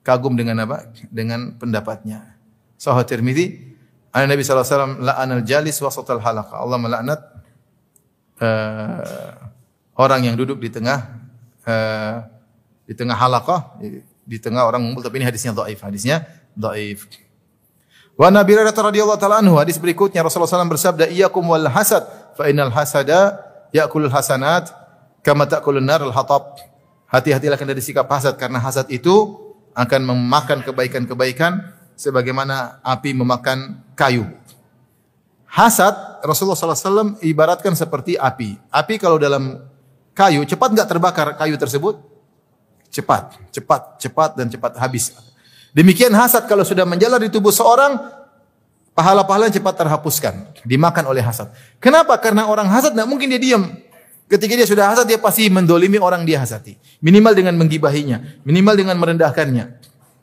kagum 0.00 0.32
dengan 0.32 0.64
apa? 0.64 0.88
Dengan 1.12 1.56
pendapatnya. 1.60 2.36
Sahih 2.80 3.04
Tirmizi, 3.04 3.74
An 4.14 4.30
Nabi 4.30 4.46
sallallahu 4.46 4.62
alaihi 4.62 4.76
wasallam 4.78 4.94
la'anal 5.02 5.42
jalis 5.42 5.76
wasatal 5.82 6.22
halaqa. 6.22 6.54
Allah 6.56 6.78
melaknat 6.78 7.20
eh, 8.38 9.32
orang 9.98 10.20
yang 10.22 10.38
duduk 10.38 10.62
di 10.62 10.70
tengah 10.70 11.02
eh, 11.66 12.22
di 12.86 12.94
tengah 12.94 13.16
halaqah, 13.16 13.80
di 14.22 14.38
tengah 14.38 14.68
orang 14.68 14.86
ngumpul 14.86 15.02
tapi 15.02 15.18
ini 15.18 15.26
hadisnya 15.26 15.50
dhaif. 15.50 15.82
Hadisnya 15.82 16.22
dhaif. 16.54 17.10
Wa 18.14 18.30
Nabi 18.30 18.54
radhiyallahu 18.54 19.18
taala 19.18 19.42
anhu 19.42 19.58
hadis 19.58 19.82
berikutnya 19.82 20.22
Rasulullah 20.22 20.62
SAW 20.62 20.70
bersabda 20.70 21.10
iyyakum 21.10 21.42
wal 21.50 21.66
hasad 21.66 22.06
fa 22.38 22.46
innal 22.46 22.70
hasada 22.70 23.42
ya'kulul 23.74 24.14
hasanat 24.14 24.70
kama 25.24 25.48
ta'kulun 25.48 25.82
nar 25.82 26.04
al 26.04 26.12
hatab. 26.12 26.60
Hati-hatilah 27.08 27.56
kalian 27.56 27.72
dari 27.72 27.82
sikap 27.84 28.06
hasad 28.12 28.36
karena 28.36 28.60
hasad 28.60 28.90
itu 28.92 29.40
akan 29.72 30.00
memakan 30.12 30.60
kebaikan-kebaikan 30.62 31.72
sebagaimana 31.96 32.84
api 32.84 33.16
memakan 33.16 33.80
kayu. 33.96 34.28
Hasad 35.48 35.94
Rasulullah 36.26 36.58
SAW 36.58 37.22
ibaratkan 37.22 37.72
seperti 37.78 38.18
api. 38.18 38.58
Api 38.68 38.94
kalau 38.98 39.16
dalam 39.16 39.62
kayu 40.10 40.42
cepat 40.42 40.74
nggak 40.74 40.88
terbakar 40.90 41.28
kayu 41.38 41.54
tersebut? 41.54 42.02
Cepat, 42.90 43.38
cepat, 43.50 43.98
cepat 43.98 44.30
dan 44.38 44.46
cepat 44.50 44.78
habis. 44.78 45.14
Demikian 45.74 46.14
hasad 46.14 46.46
kalau 46.46 46.62
sudah 46.62 46.86
menjalar 46.86 47.18
di 47.18 47.30
tubuh 47.30 47.50
seorang, 47.50 47.98
pahala-pahala 48.94 49.50
cepat 49.50 49.74
terhapuskan, 49.74 50.34
dimakan 50.62 51.10
oleh 51.10 51.22
hasad. 51.22 51.50
Kenapa? 51.82 52.14
Karena 52.22 52.46
orang 52.46 52.70
hasad 52.70 52.94
tidak 52.94 53.10
mungkin 53.10 53.30
dia 53.34 53.42
diam. 53.42 53.66
Ketika 54.24 54.56
dia 54.56 54.64
sudah 54.64 54.88
hasad, 54.88 55.04
dia 55.04 55.20
pasti 55.20 55.52
mendolimi 55.52 56.00
orang 56.00 56.24
dia 56.24 56.40
hasati. 56.40 56.80
Minimal 57.04 57.32
dengan 57.36 57.54
menggibahinya, 57.60 58.40
minimal 58.42 58.74
dengan 58.74 58.96
merendahkannya. 58.96 59.64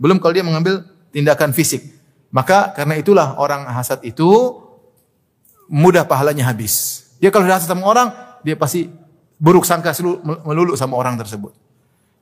Belum 0.01 0.17
kalau 0.17 0.33
dia 0.33 0.41
mengambil 0.41 0.81
tindakan 1.13 1.53
fisik. 1.53 1.85
Maka 2.33 2.73
karena 2.73 2.97
itulah 2.97 3.37
orang 3.37 3.69
hasad 3.69 4.01
itu 4.01 4.57
mudah 5.69 6.09
pahalanya 6.09 6.49
habis. 6.49 7.05
Dia 7.21 7.29
kalau 7.29 7.45
sudah 7.45 7.61
hasad 7.61 7.69
sama 7.69 7.85
orang, 7.85 8.07
dia 8.41 8.57
pasti 8.57 8.89
buruk 9.37 9.69
sangka 9.69 9.93
selu- 9.93 10.17
melulu 10.25 10.73
sama 10.73 10.97
orang 10.97 11.15
tersebut. 11.21 11.53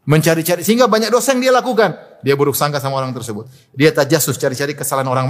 Mencari-cari 0.03 0.65
sehingga 0.65 0.89
banyak 0.91 1.13
dosa 1.13 1.31
yang 1.31 1.41
dia 1.47 1.53
lakukan. 1.55 1.95
Dia 2.25 2.35
buruk 2.35 2.59
sangka 2.59 2.83
sama 2.83 2.99
orang 2.99 3.15
tersebut. 3.15 3.47
Dia 3.71 3.95
tajasus 3.95 4.35
cari-cari 4.35 4.75
kesalahan 4.75 5.07
orang 5.07 5.27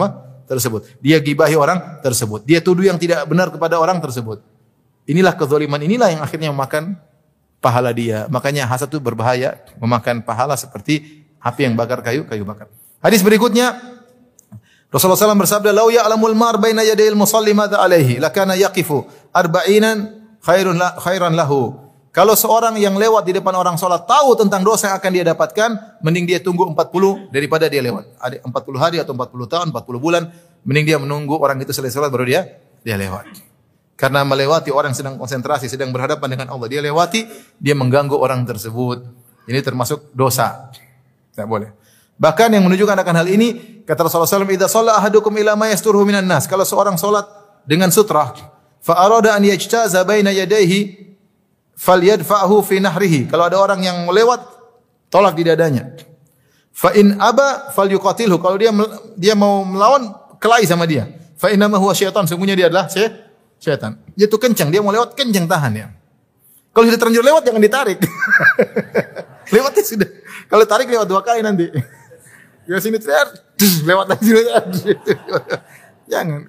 tersebut. 0.49 0.87
Dia 0.97 1.21
gibahi 1.21 1.53
orang 1.53 2.01
tersebut. 2.01 2.41
Dia 2.41 2.57
tuduh 2.63 2.89
yang 2.89 2.97
tidak 2.97 3.29
benar 3.29 3.53
kepada 3.53 3.77
orang 3.77 4.01
tersebut. 4.01 4.41
Inilah 5.09 5.33
kezaliman 5.33 5.81
inilah 5.81 6.13
yang 6.13 6.21
akhirnya 6.21 6.53
memakan 6.53 6.93
pahala 7.57 7.89
dia. 7.89 8.29
Makanya 8.29 8.69
hasad 8.69 8.93
itu 8.93 9.01
berbahaya, 9.01 9.57
memakan 9.81 10.21
pahala 10.21 10.53
seperti 10.53 11.25
api 11.41 11.65
yang 11.65 11.73
bakar 11.73 12.05
kayu, 12.05 12.29
kayu 12.29 12.45
bakar. 12.45 12.69
Hadis 13.01 13.25
berikutnya 13.25 13.73
Rasulullah 14.89 15.17
SAW 15.17 15.37
bersabda, 15.37 15.69
"Lau 15.73 15.89
ya'lamul 15.93 16.33
mar 16.33 16.61
baina 16.61 16.81
yadayil 16.81 17.17
musalli 17.17 17.53
madza 17.53 17.77
alaihi, 17.77 18.17
lakana 18.17 18.57
yaqifu 18.57 19.05
arba'inan 19.33 20.29
khairun 20.45 20.77
la, 20.77 20.97
khairan 20.97 21.33
lahu." 21.33 21.89
Kalau 22.09 22.33
seorang 22.33 22.73
yang 22.81 22.97
lewat 22.97 23.21
di 23.29 23.37
depan 23.37 23.53
orang 23.53 23.77
sholat 23.77 24.09
tahu 24.09 24.33
tentang 24.33 24.65
dosa 24.65 24.89
yang 24.89 24.97
akan 24.97 25.11
dia 25.13 25.25
dapatkan, 25.29 26.01
mending 26.01 26.25
dia 26.25 26.41
tunggu 26.41 26.65
40 26.65 27.29
daripada 27.29 27.69
dia 27.69 27.85
lewat. 27.85 28.17
Ada 28.17 28.41
40 28.41 28.81
hari 28.81 28.97
atau 28.97 29.13
40 29.13 29.45
tahun, 29.45 29.69
40 29.69 30.01
bulan, 30.01 30.25
mending 30.65 30.85
dia 30.89 30.97
menunggu 30.97 31.37
orang 31.37 31.61
itu 31.61 31.69
selesai 31.69 32.01
sholat 32.01 32.09
baru 32.09 32.25
dia 32.25 32.41
dia 32.81 32.97
lewat. 32.97 33.29
Karena 33.99 34.23
melewati 34.23 34.71
orang 34.71 34.95
sedang 34.95 35.19
konsentrasi, 35.19 35.67
sedang 35.67 35.91
berhadapan 35.91 36.31
dengan 36.31 36.47
Allah, 36.55 36.71
dia 36.71 36.79
lewati, 36.79 37.27
dia 37.59 37.75
mengganggu 37.75 38.15
orang 38.15 38.47
tersebut. 38.47 39.03
Ini 39.43 39.59
termasuk 39.59 40.15
dosa. 40.15 40.71
Tidak 41.35 41.43
boleh. 41.43 41.75
Bahkan 42.15 42.55
yang 42.55 42.63
menunjukkan 42.63 42.95
akan 42.95 43.15
hal 43.19 43.27
ini, 43.27 43.83
kata 43.83 44.07
Rasulullah 44.07 44.27
SAW, 44.27 44.47
"Idza 44.55 44.71
shalla 44.71 44.95
ahadukum 45.03 45.35
ila 45.35 45.59
minan 46.07 46.23
nas." 46.23 46.47
Kalau 46.47 46.63
seorang 46.63 46.95
salat 46.95 47.27
dengan 47.67 47.91
sutra, 47.91 48.31
fa 48.79 49.03
arada 49.03 49.35
an 49.35 49.43
yajtaza 49.43 50.07
baina 50.07 50.31
yadayhi 50.31 50.95
falyadfa'hu 51.75 52.63
fi 52.63 52.79
nahrihi. 52.79 53.27
Kalau 53.27 53.51
ada 53.51 53.59
orang 53.59 53.83
yang 53.83 54.07
lewat, 54.07 54.39
tolak 55.11 55.35
di 55.35 55.43
dadanya. 55.43 55.95
Fa 56.71 56.95
in 56.95 57.19
aba 57.19 57.71
falyuqatilhu. 57.75 58.39
Kalau 58.39 58.55
dia 58.55 58.71
dia 59.19 59.35
mau 59.35 59.67
melawan, 59.67 60.07
kelahi 60.39 60.63
sama 60.63 60.87
dia. 60.87 61.07
Fa 61.35 61.51
innama 61.51 61.75
huwa 61.75 61.91
syaitan. 61.91 62.23
Sungguhnya 62.23 62.55
dia 62.55 62.67
adalah 62.71 62.87
sy- 62.87 63.07
syaitan. 63.07 63.27
Dia 64.15 64.25
tuh 64.31 64.39
kencang, 64.39 64.71
dia 64.71 64.79
mau 64.79 64.95
lewat 64.95 65.13
kencang 65.19 65.45
tahan 65.45 65.73
ya. 65.75 65.87
Kalau 66.71 66.85
sudah 66.87 66.99
terlanjur 66.99 67.23
lewat 67.27 67.43
jangan 67.43 67.61
ditarik. 67.61 67.99
Lewatnya 69.53 69.83
sudah. 69.83 70.09
Kalau 70.45 70.63
tarik 70.69 70.87
lewat 70.87 71.07
dua 71.09 71.25
kali 71.25 71.41
nanti. 71.41 71.65
Ya 72.69 72.77
sini 72.77 73.01
lewat 73.83 74.07
lagi. 74.13 74.29
Jangan. 76.13 76.45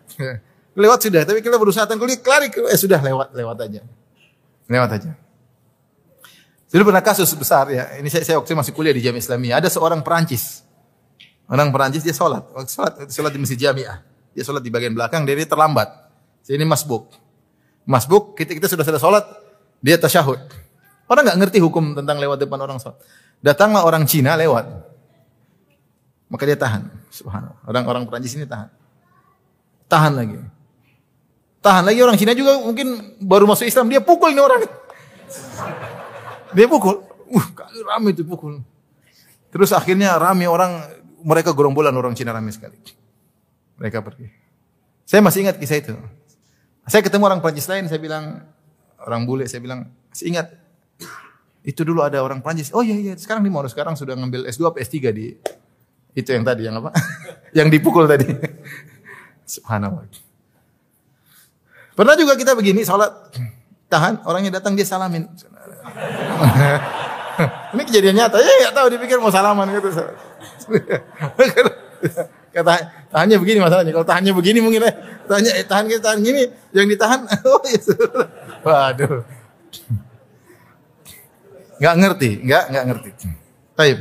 Lewat 0.77 1.01
sudah, 1.03 1.25
tapi 1.25 1.41
kita 1.41 1.57
berusaha 1.57 1.89
kalau 1.89 2.07
dia 2.07 2.21
kelari, 2.21 2.53
eh 2.53 2.79
sudah 2.79 3.01
lewat, 3.01 3.33
lewat 3.33 3.57
aja. 3.65 3.81
Lewat 4.69 4.91
aja. 5.01 5.11
Dulu 6.71 6.93
pernah 6.93 7.03
kasus 7.03 7.27
besar 7.35 7.67
ya. 7.73 7.99
Ini 7.99 8.07
saya, 8.07 8.23
saya 8.23 8.37
waktu 8.39 8.55
masih 8.55 8.71
kuliah 8.77 8.95
di 8.95 9.03
Jamiah 9.03 9.19
Islamiyah. 9.19 9.57
Ada 9.59 9.69
seorang 9.73 10.07
Perancis. 10.07 10.63
Orang 11.51 11.75
Perancis 11.75 12.07
dia 12.07 12.15
sholat. 12.15 12.47
Sholat, 12.71 13.11
sholat 13.11 13.33
di 13.35 13.41
masjid 13.43 13.59
Jamiah. 13.59 13.99
Dia 14.31 14.47
sholat 14.47 14.63
di 14.63 14.71
bagian 14.71 14.95
belakang, 14.95 15.27
dia 15.27 15.35
terlambat. 15.43 16.10
Jadi 16.45 16.61
ini 16.61 16.67
masbuk. 16.67 17.11
Masbuk, 17.85 18.39
kita, 18.39 18.55
kita 18.57 18.67
sudah 18.71 18.85
selesai 18.87 19.03
sholat, 19.03 19.25
dia 19.81 19.97
tasyahud. 19.97 20.41
Orang 21.11 21.27
nggak 21.27 21.39
ngerti 21.43 21.59
hukum 21.59 21.99
tentang 21.99 22.23
lewat 22.23 22.39
depan 22.39 22.61
orang 22.61 22.79
sholat. 22.79 23.01
Datanglah 23.41 23.83
orang 23.83 24.05
Cina 24.05 24.37
lewat. 24.37 24.69
Maka 26.31 26.43
dia 26.47 26.55
tahan. 26.55 26.87
Subhanallah. 27.11 27.59
Orang-orang 27.67 28.07
Perancis 28.07 28.39
ini 28.39 28.47
tahan. 28.47 28.71
Tahan 29.91 30.13
lagi. 30.15 30.39
Tahan 31.61 31.83
lagi 31.83 31.99
orang 31.99 32.15
Cina 32.15 32.33
juga 32.39 32.63
mungkin 32.63 33.19
baru 33.19 33.51
masuk 33.51 33.67
Islam. 33.67 33.91
Dia 33.91 33.99
pukul 33.99 34.31
ini 34.31 34.41
orang. 34.41 34.63
Dia 36.55 36.67
pukul. 36.71 37.03
Uh, 37.31 37.47
rame 37.91 38.15
itu 38.15 38.23
pukul. 38.23 38.63
Terus 39.51 39.75
akhirnya 39.75 40.15
rame 40.15 40.47
orang, 40.47 40.87
mereka 41.27 41.51
gerombolan 41.51 41.95
orang 41.95 42.15
Cina 42.15 42.31
rame 42.31 42.55
sekali. 42.55 42.79
Mereka 43.83 43.99
pergi. 43.99 44.31
Saya 45.03 45.27
masih 45.27 45.43
ingat 45.43 45.59
kisah 45.59 45.83
itu. 45.83 45.95
Saya 46.89 47.03
ketemu 47.05 47.25
orang 47.29 47.41
Prancis 47.45 47.69
lain, 47.69 47.89
saya 47.89 48.01
bilang, 48.01 48.45
orang 49.05 49.23
bule, 49.29 49.45
saya 49.45 49.61
bilang, 49.61 49.89
masih 50.09 50.33
ingat. 50.33 50.47
Itu 51.61 51.85
dulu 51.85 52.01
ada 52.01 52.25
orang 52.25 52.41
Prancis. 52.41 52.73
Oh 52.73 52.81
iya 52.81 52.97
iya, 52.97 53.13
sekarang 53.17 53.45
di 53.45 53.53
mana? 53.53 53.69
Sekarang 53.69 53.93
sudah 53.93 54.17
ngambil 54.17 54.49
S2 54.49 54.73
apa 54.73 54.79
S3 54.81 54.97
di 55.13 55.37
Itu 56.17 56.33
yang 56.35 56.43
tadi 56.43 56.67
yang 56.67 56.81
apa? 56.81 56.91
yang 57.59 57.69
dipukul 57.69 58.09
tadi. 58.09 58.27
Subhanallah. 59.55 60.09
Pernah 61.95 62.15
juga 62.17 62.33
kita 62.35 62.57
begini 62.57 62.81
salat 62.81 63.13
tahan 63.93 64.25
orangnya 64.25 64.57
datang 64.59 64.73
dia 64.73 64.89
salamin. 64.89 65.29
Ini 67.77 67.83
kejadian 67.87 68.17
nyata. 68.17 68.37
Ya 68.41 68.53
enggak 68.63 68.75
tahu 68.77 68.87
dipikir 68.93 69.17
mau 69.21 69.33
salaman 69.33 69.69
gitu. 69.75 69.91
Kata 72.51 72.75
tahannya 73.15 73.37
begini 73.39 73.59
masalahnya. 73.63 73.95
Kalau 73.95 74.07
tahannya 74.07 74.33
begini 74.35 74.59
mungkin 74.59 74.83
eh, 74.83 74.95
tanya 75.31 75.51
eh, 75.55 75.63
tahan 75.63 75.87
kita 75.87 76.03
tahan 76.03 76.19
gini, 76.19 76.51
yang 76.75 76.91
ditahan 76.91 77.23
oh 77.47 77.63
ya 77.63 77.79
Waduh. 78.67 79.23
Enggak 81.81 81.95
ngerti, 81.97 82.31
enggak 82.43 82.65
enggak 82.75 82.85
ngerti. 82.91 83.11
Baik. 83.79 83.99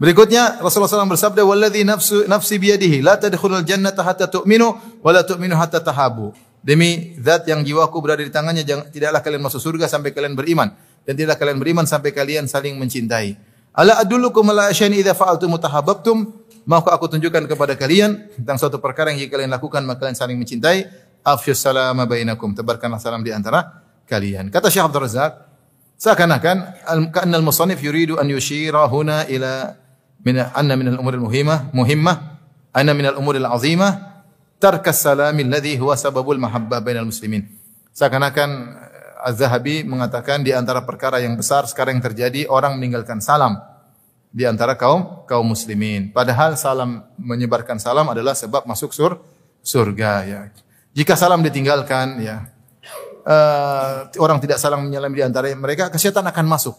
Berikutnya 0.00 0.58
Rasulullah 0.64 0.88
SAW 0.88 1.12
bersabda, 1.12 1.44
"Walladzi 1.44 1.84
nafsu 1.84 2.24
nafsi 2.24 2.56
biyadihi 2.56 3.04
la 3.04 3.20
tadkhulul 3.20 3.62
jannata 3.68 4.00
hatta 4.00 4.26
tu'minu 4.32 5.00
wa 5.04 5.10
la 5.12 5.22
tu'minu 5.22 5.54
hatta 5.54 5.78
tahabu." 5.78 6.32
Demi 6.60 7.16
zat 7.20 7.48
yang 7.48 7.64
jiwaku 7.64 7.96
berada 8.04 8.20
di 8.20 8.28
tangannya, 8.28 8.64
jangan, 8.64 8.92
tidaklah 8.92 9.24
kalian 9.24 9.40
masuk 9.40 9.60
surga 9.64 9.88
sampai 9.88 10.12
kalian 10.12 10.36
beriman 10.36 10.72
dan 11.08 11.16
tidaklah 11.16 11.40
kalian 11.40 11.58
beriman 11.60 11.84
sampai 11.88 12.12
kalian 12.12 12.44
saling 12.48 12.76
mencintai. 12.76 13.36
Ala 13.72 13.96
adullukum 14.00 14.44
ala 14.52 14.68
asyain 14.68 14.92
idza 14.92 15.16
fa'altum 15.16 15.56
mutahabbtum? 15.56 16.16
Maukah 16.68 16.92
aku 16.92 17.08
tunjukkan 17.08 17.48
kepada 17.48 17.72
kalian 17.76 18.28
tentang 18.36 18.60
suatu 18.60 18.76
perkara 18.76 19.10
yang 19.10 19.24
jika 19.24 19.40
kalian 19.40 19.48
lakukan 19.48 19.80
maka 19.84 20.04
kalian 20.04 20.16
saling 20.16 20.36
mencintai? 20.36 20.86
Afsyus 21.24 21.60
salama 21.60 22.04
bainakum. 22.04 22.52
Tebarkanlah 22.52 23.00
salam 23.00 23.24
di 23.24 23.32
antara 23.32 23.84
kalian. 24.08 24.48
Kata 24.48 24.72
Syekh 24.72 24.84
Abdul 24.88 25.04
Razak, 25.04 25.32
seakan-akan 26.00 26.56
ka'annal 27.12 27.44
musannif 27.44 27.80
yuridu 27.80 28.16
an 28.16 28.28
yushira 28.28 28.88
huna 28.88 29.28
ila 29.28 29.76
min 30.24 30.36
anna 30.40 30.74
min 30.76 30.96
al-umur 30.96 31.16
al-muhimmah 31.16 31.72
muhimmah 31.72 32.16
anna 32.76 32.92
min 32.92 33.08
al-umur 33.08 33.36
al-azimah 33.36 34.24
tarkas 34.60 35.00
salami 35.00 35.44
alladhi 35.48 35.80
huwa 35.80 35.96
sababul 35.96 36.36
mahabbah 36.40 36.84
bainal 36.84 37.08
muslimin. 37.08 37.48
Seakan-akan 37.96 38.50
eh, 38.76 39.28
Az-Zahabi 39.28 39.84
mengatakan 39.84 40.40
di 40.40 40.52
antara 40.56 40.84
perkara 40.84 41.20
yang 41.20 41.36
besar 41.36 41.68
sekarang 41.68 42.00
yang 42.00 42.04
terjadi 42.04 42.40
orang 42.48 42.76
meninggalkan 42.80 43.20
salam 43.20 43.69
di 44.30 44.46
antara 44.46 44.78
kaum 44.78 45.26
kaum 45.26 45.42
muslimin. 45.42 46.14
Padahal 46.14 46.54
salam 46.54 47.02
menyebarkan 47.18 47.82
salam 47.82 48.06
adalah 48.06 48.32
sebab 48.38 48.64
masuk 48.64 48.94
sur 48.94 49.18
surga 49.60 50.12
ya. 50.24 50.40
Jika 50.94 51.18
salam 51.18 51.42
ditinggalkan 51.42 52.22
ya 52.22 52.46
uh, 53.26 54.06
orang 54.22 54.38
tidak 54.38 54.62
salam 54.62 54.86
menyalam 54.86 55.10
di 55.10 55.22
antara 55.22 55.50
mereka 55.58 55.90
kesehatan 55.90 56.24
akan 56.30 56.46
masuk. 56.46 56.78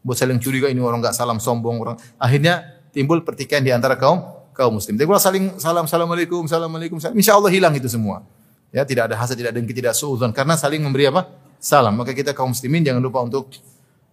Buat 0.00 0.16
saling 0.16 0.40
curiga 0.40 0.68
ini 0.68 0.80
orang 0.80 1.00
enggak 1.00 1.16
salam 1.16 1.40
sombong 1.40 1.76
orang. 1.80 1.96
Akhirnya 2.16 2.80
timbul 2.92 3.20
pertikaian 3.24 3.64
di 3.64 3.72
antara 3.72 3.96
kaum 3.96 4.24
kaum 4.56 4.76
muslim. 4.76 4.96
Tapi 4.96 5.08
kalau 5.08 5.20
saling 5.20 5.44
salam 5.60 5.84
assalamualaikum, 5.84 6.44
assalamualaikum, 6.44 6.96
insya 7.16 7.36
Allah 7.36 7.52
hilang 7.52 7.72
itu 7.76 7.88
semua. 7.88 8.24
Ya 8.70 8.86
tidak 8.86 9.10
ada 9.10 9.16
hasad, 9.18 9.34
tidak 9.34 9.50
ada 9.50 9.58
dengki, 9.58 9.74
tidak 9.74 9.98
suudzon 9.98 10.30
karena 10.30 10.54
saling 10.54 10.80
memberi 10.80 11.10
apa? 11.10 11.26
Salam. 11.60 11.96
Maka 12.00 12.16
kita 12.16 12.32
kaum 12.32 12.54
muslimin 12.54 12.80
jangan 12.80 13.02
lupa 13.02 13.20
untuk 13.20 13.52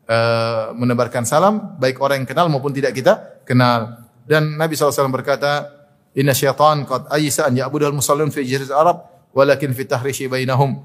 uh, 0.08 0.74
menebarkan 0.74 1.28
salam 1.28 1.78
baik 1.78 2.00
orang 2.00 2.24
yang 2.24 2.30
kenal 2.30 2.48
maupun 2.48 2.72
tidak 2.72 2.96
kita 2.96 3.44
kenal. 3.44 4.08
Dan 4.28 4.60
Nabi 4.60 4.76
SAW 4.76 5.08
berkata, 5.12 5.72
Inna 6.18 6.34
syaitan 6.34 6.84
qad 6.84 7.08
ayisa 7.14 7.48
an 7.48 7.54
ya'budal 7.56 7.94
musallin 7.94 8.34
fi 8.34 8.44
jazirah 8.44 8.76
Arab 8.76 8.98
walakin 9.32 9.72
fi 9.72 9.86
tahrishi 9.86 10.26
bainahum. 10.28 10.84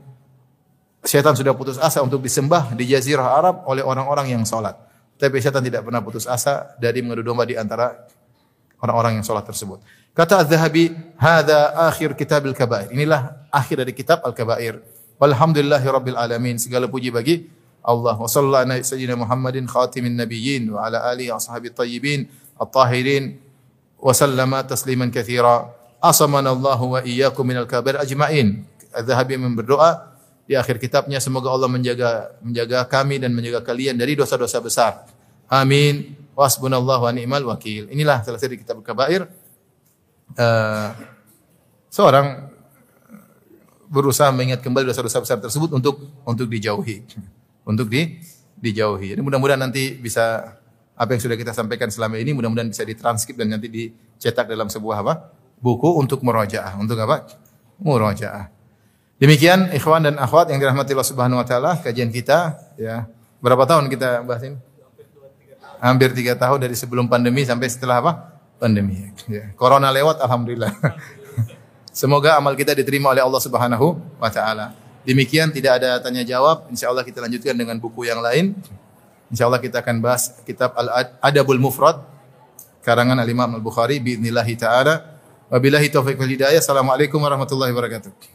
Syaitan 1.02 1.34
sudah 1.34 1.50
putus 1.56 1.80
asa 1.82 1.98
untuk 2.04 2.22
disembah 2.22 2.76
di 2.78 2.86
jazirah 2.86 3.34
Arab 3.34 3.66
oleh 3.66 3.82
orang-orang 3.82 4.38
yang 4.38 4.44
salat. 4.46 4.78
Tapi 5.18 5.38
syaitan 5.42 5.62
tidak 5.62 5.82
pernah 5.86 6.02
putus 6.02 6.28
asa 6.28 6.74
dari 6.78 7.02
mengadu 7.02 7.26
domba 7.26 7.42
di 7.42 7.58
antara 7.58 8.06
orang-orang 8.82 9.18
yang 9.18 9.24
sholat 9.24 9.46
tersebut. 9.46 9.78
Kata 10.12 10.44
Az-Zahabi, 10.44 10.92
"Hadza 11.16 11.72
akhir 11.88 12.18
kitab 12.18 12.44
al-kabair." 12.44 12.92
Inilah 12.92 13.48
akhir 13.48 13.80
dari 13.86 13.94
kitab 13.96 14.20
al-kabair. 14.26 14.82
Walhamdulillahi 15.16 15.86
rabbil 15.86 16.18
alamin. 16.18 16.58
Segala 16.58 16.90
puji 16.90 17.14
bagi 17.14 17.48
Allah. 17.82 18.14
Wa 18.14 18.30
sallallahu 18.30 18.62
ala 18.66 18.78
sayyidina 18.78 19.18
Muhammadin 19.18 19.66
khatimin 19.66 20.14
nabiyyin 20.14 20.70
wa 20.70 20.86
ala 20.86 21.02
alihi 21.10 21.34
sahbihi 21.34 21.74
tayyibin 21.74 22.20
at-tahirin 22.56 23.38
wa 23.98 24.14
sallama 24.14 24.62
tasliman 24.62 25.10
katsira. 25.10 25.70
Asamana 26.02 26.50
Allah 26.50 26.78
wa 26.78 26.98
iyyakum 27.02 27.46
minal 27.46 27.66
ajma'in. 27.66 28.66
Berdoa 29.54 30.12
di 30.46 30.58
akhir 30.58 30.82
kitabnya 30.82 31.22
semoga 31.22 31.54
Allah 31.54 31.70
menjaga 31.70 32.34
menjaga 32.42 32.82
kami 32.90 33.22
dan 33.22 33.30
menjaga 33.30 33.62
kalian 33.62 33.94
dari 33.94 34.18
dosa-dosa 34.18 34.58
besar. 34.58 35.06
Amin. 35.46 36.18
Wasbunallahu 36.34 37.06
wa 37.06 37.12
ni'mal 37.14 37.44
wakil. 37.46 37.86
Inilah 37.92 38.24
selesai 38.26 38.48
di 38.50 38.58
kitab 38.58 38.80
Kabair. 38.82 39.28
Uh, 40.32 40.90
seorang 41.92 42.48
berusaha 43.92 44.32
mengingat 44.32 44.64
kembali 44.64 44.88
dosa-dosa 44.88 45.20
besar 45.20 45.38
tersebut 45.38 45.70
untuk 45.76 46.00
untuk 46.24 46.48
dijauhi. 46.48 47.04
Untuk 47.62 47.88
di 47.88 48.18
dijauhi. 48.58 49.14
Jadi 49.14 49.20
mudah-mudahan 49.22 49.58
nanti 49.58 49.94
bisa 49.98 50.56
apa 50.92 51.10
yang 51.14 51.22
sudah 51.22 51.36
kita 51.38 51.50
sampaikan 51.50 51.90
selama 51.90 52.18
ini 52.18 52.30
mudah-mudahan 52.34 52.70
bisa 52.70 52.86
ditranskrip 52.86 53.34
dan 53.34 53.54
nanti 53.54 53.66
dicetak 53.66 54.46
dalam 54.46 54.70
sebuah 54.70 55.02
apa? 55.02 55.14
buku 55.62 55.88
untuk 55.94 56.26
murojaah. 56.26 56.74
Untuk 56.76 56.98
apa? 56.98 57.30
Murojaah. 57.78 58.50
Demikian 59.22 59.70
ikhwan 59.70 60.02
dan 60.02 60.18
akhwat 60.18 60.50
yang 60.50 60.58
dirahmati 60.58 60.98
Allah 60.98 61.06
Subhanahu 61.06 61.38
wa 61.38 61.46
taala 61.46 61.78
kajian 61.78 62.10
kita 62.10 62.58
ya. 62.74 63.06
Berapa 63.38 63.62
tahun 63.70 63.86
kita 63.86 64.26
bahas 64.26 64.42
ini? 64.42 64.58
Hampir 65.78 66.10
tiga 66.14 66.34
tahun 66.34 66.58
dari 66.58 66.74
sebelum 66.74 67.06
pandemi 67.06 67.46
sampai 67.46 67.70
setelah 67.70 68.02
apa? 68.02 68.12
Pandemi. 68.58 69.14
Ya. 69.30 69.54
Corona 69.54 69.94
lewat 69.94 70.18
alhamdulillah. 70.18 70.74
Semoga 71.94 72.34
amal 72.38 72.58
kita 72.58 72.74
diterima 72.74 73.14
oleh 73.14 73.22
Allah 73.22 73.42
Subhanahu 73.42 73.98
wa 74.18 74.30
taala. 74.30 74.74
Demikian 75.02 75.50
tidak 75.50 75.82
ada 75.82 75.98
tanya 75.98 76.22
jawab. 76.22 76.70
Insya 76.70 76.90
Allah 76.90 77.02
kita 77.02 77.18
lanjutkan 77.18 77.58
dengan 77.58 77.76
buku 77.78 78.06
yang 78.06 78.22
lain. 78.22 78.54
Insya 79.32 79.50
Allah 79.50 79.58
kita 79.58 79.82
akan 79.82 79.98
bahas 79.98 80.38
kitab 80.46 80.76
Al-Adabul 80.78 81.58
Mufrad 81.58 82.04
karangan 82.86 83.18
Al-Imam 83.18 83.50
Al-Bukhari 83.58 83.98
biidznillah 83.98 84.46
taala. 84.58 84.94
Wabillahi 85.50 85.88
taufiq 85.90 86.16
wal 86.16 86.32
hidayah. 86.32 86.60
Assalamualaikum 86.62 87.18
warahmatullahi 87.18 87.74
wabarakatuh. 87.74 88.31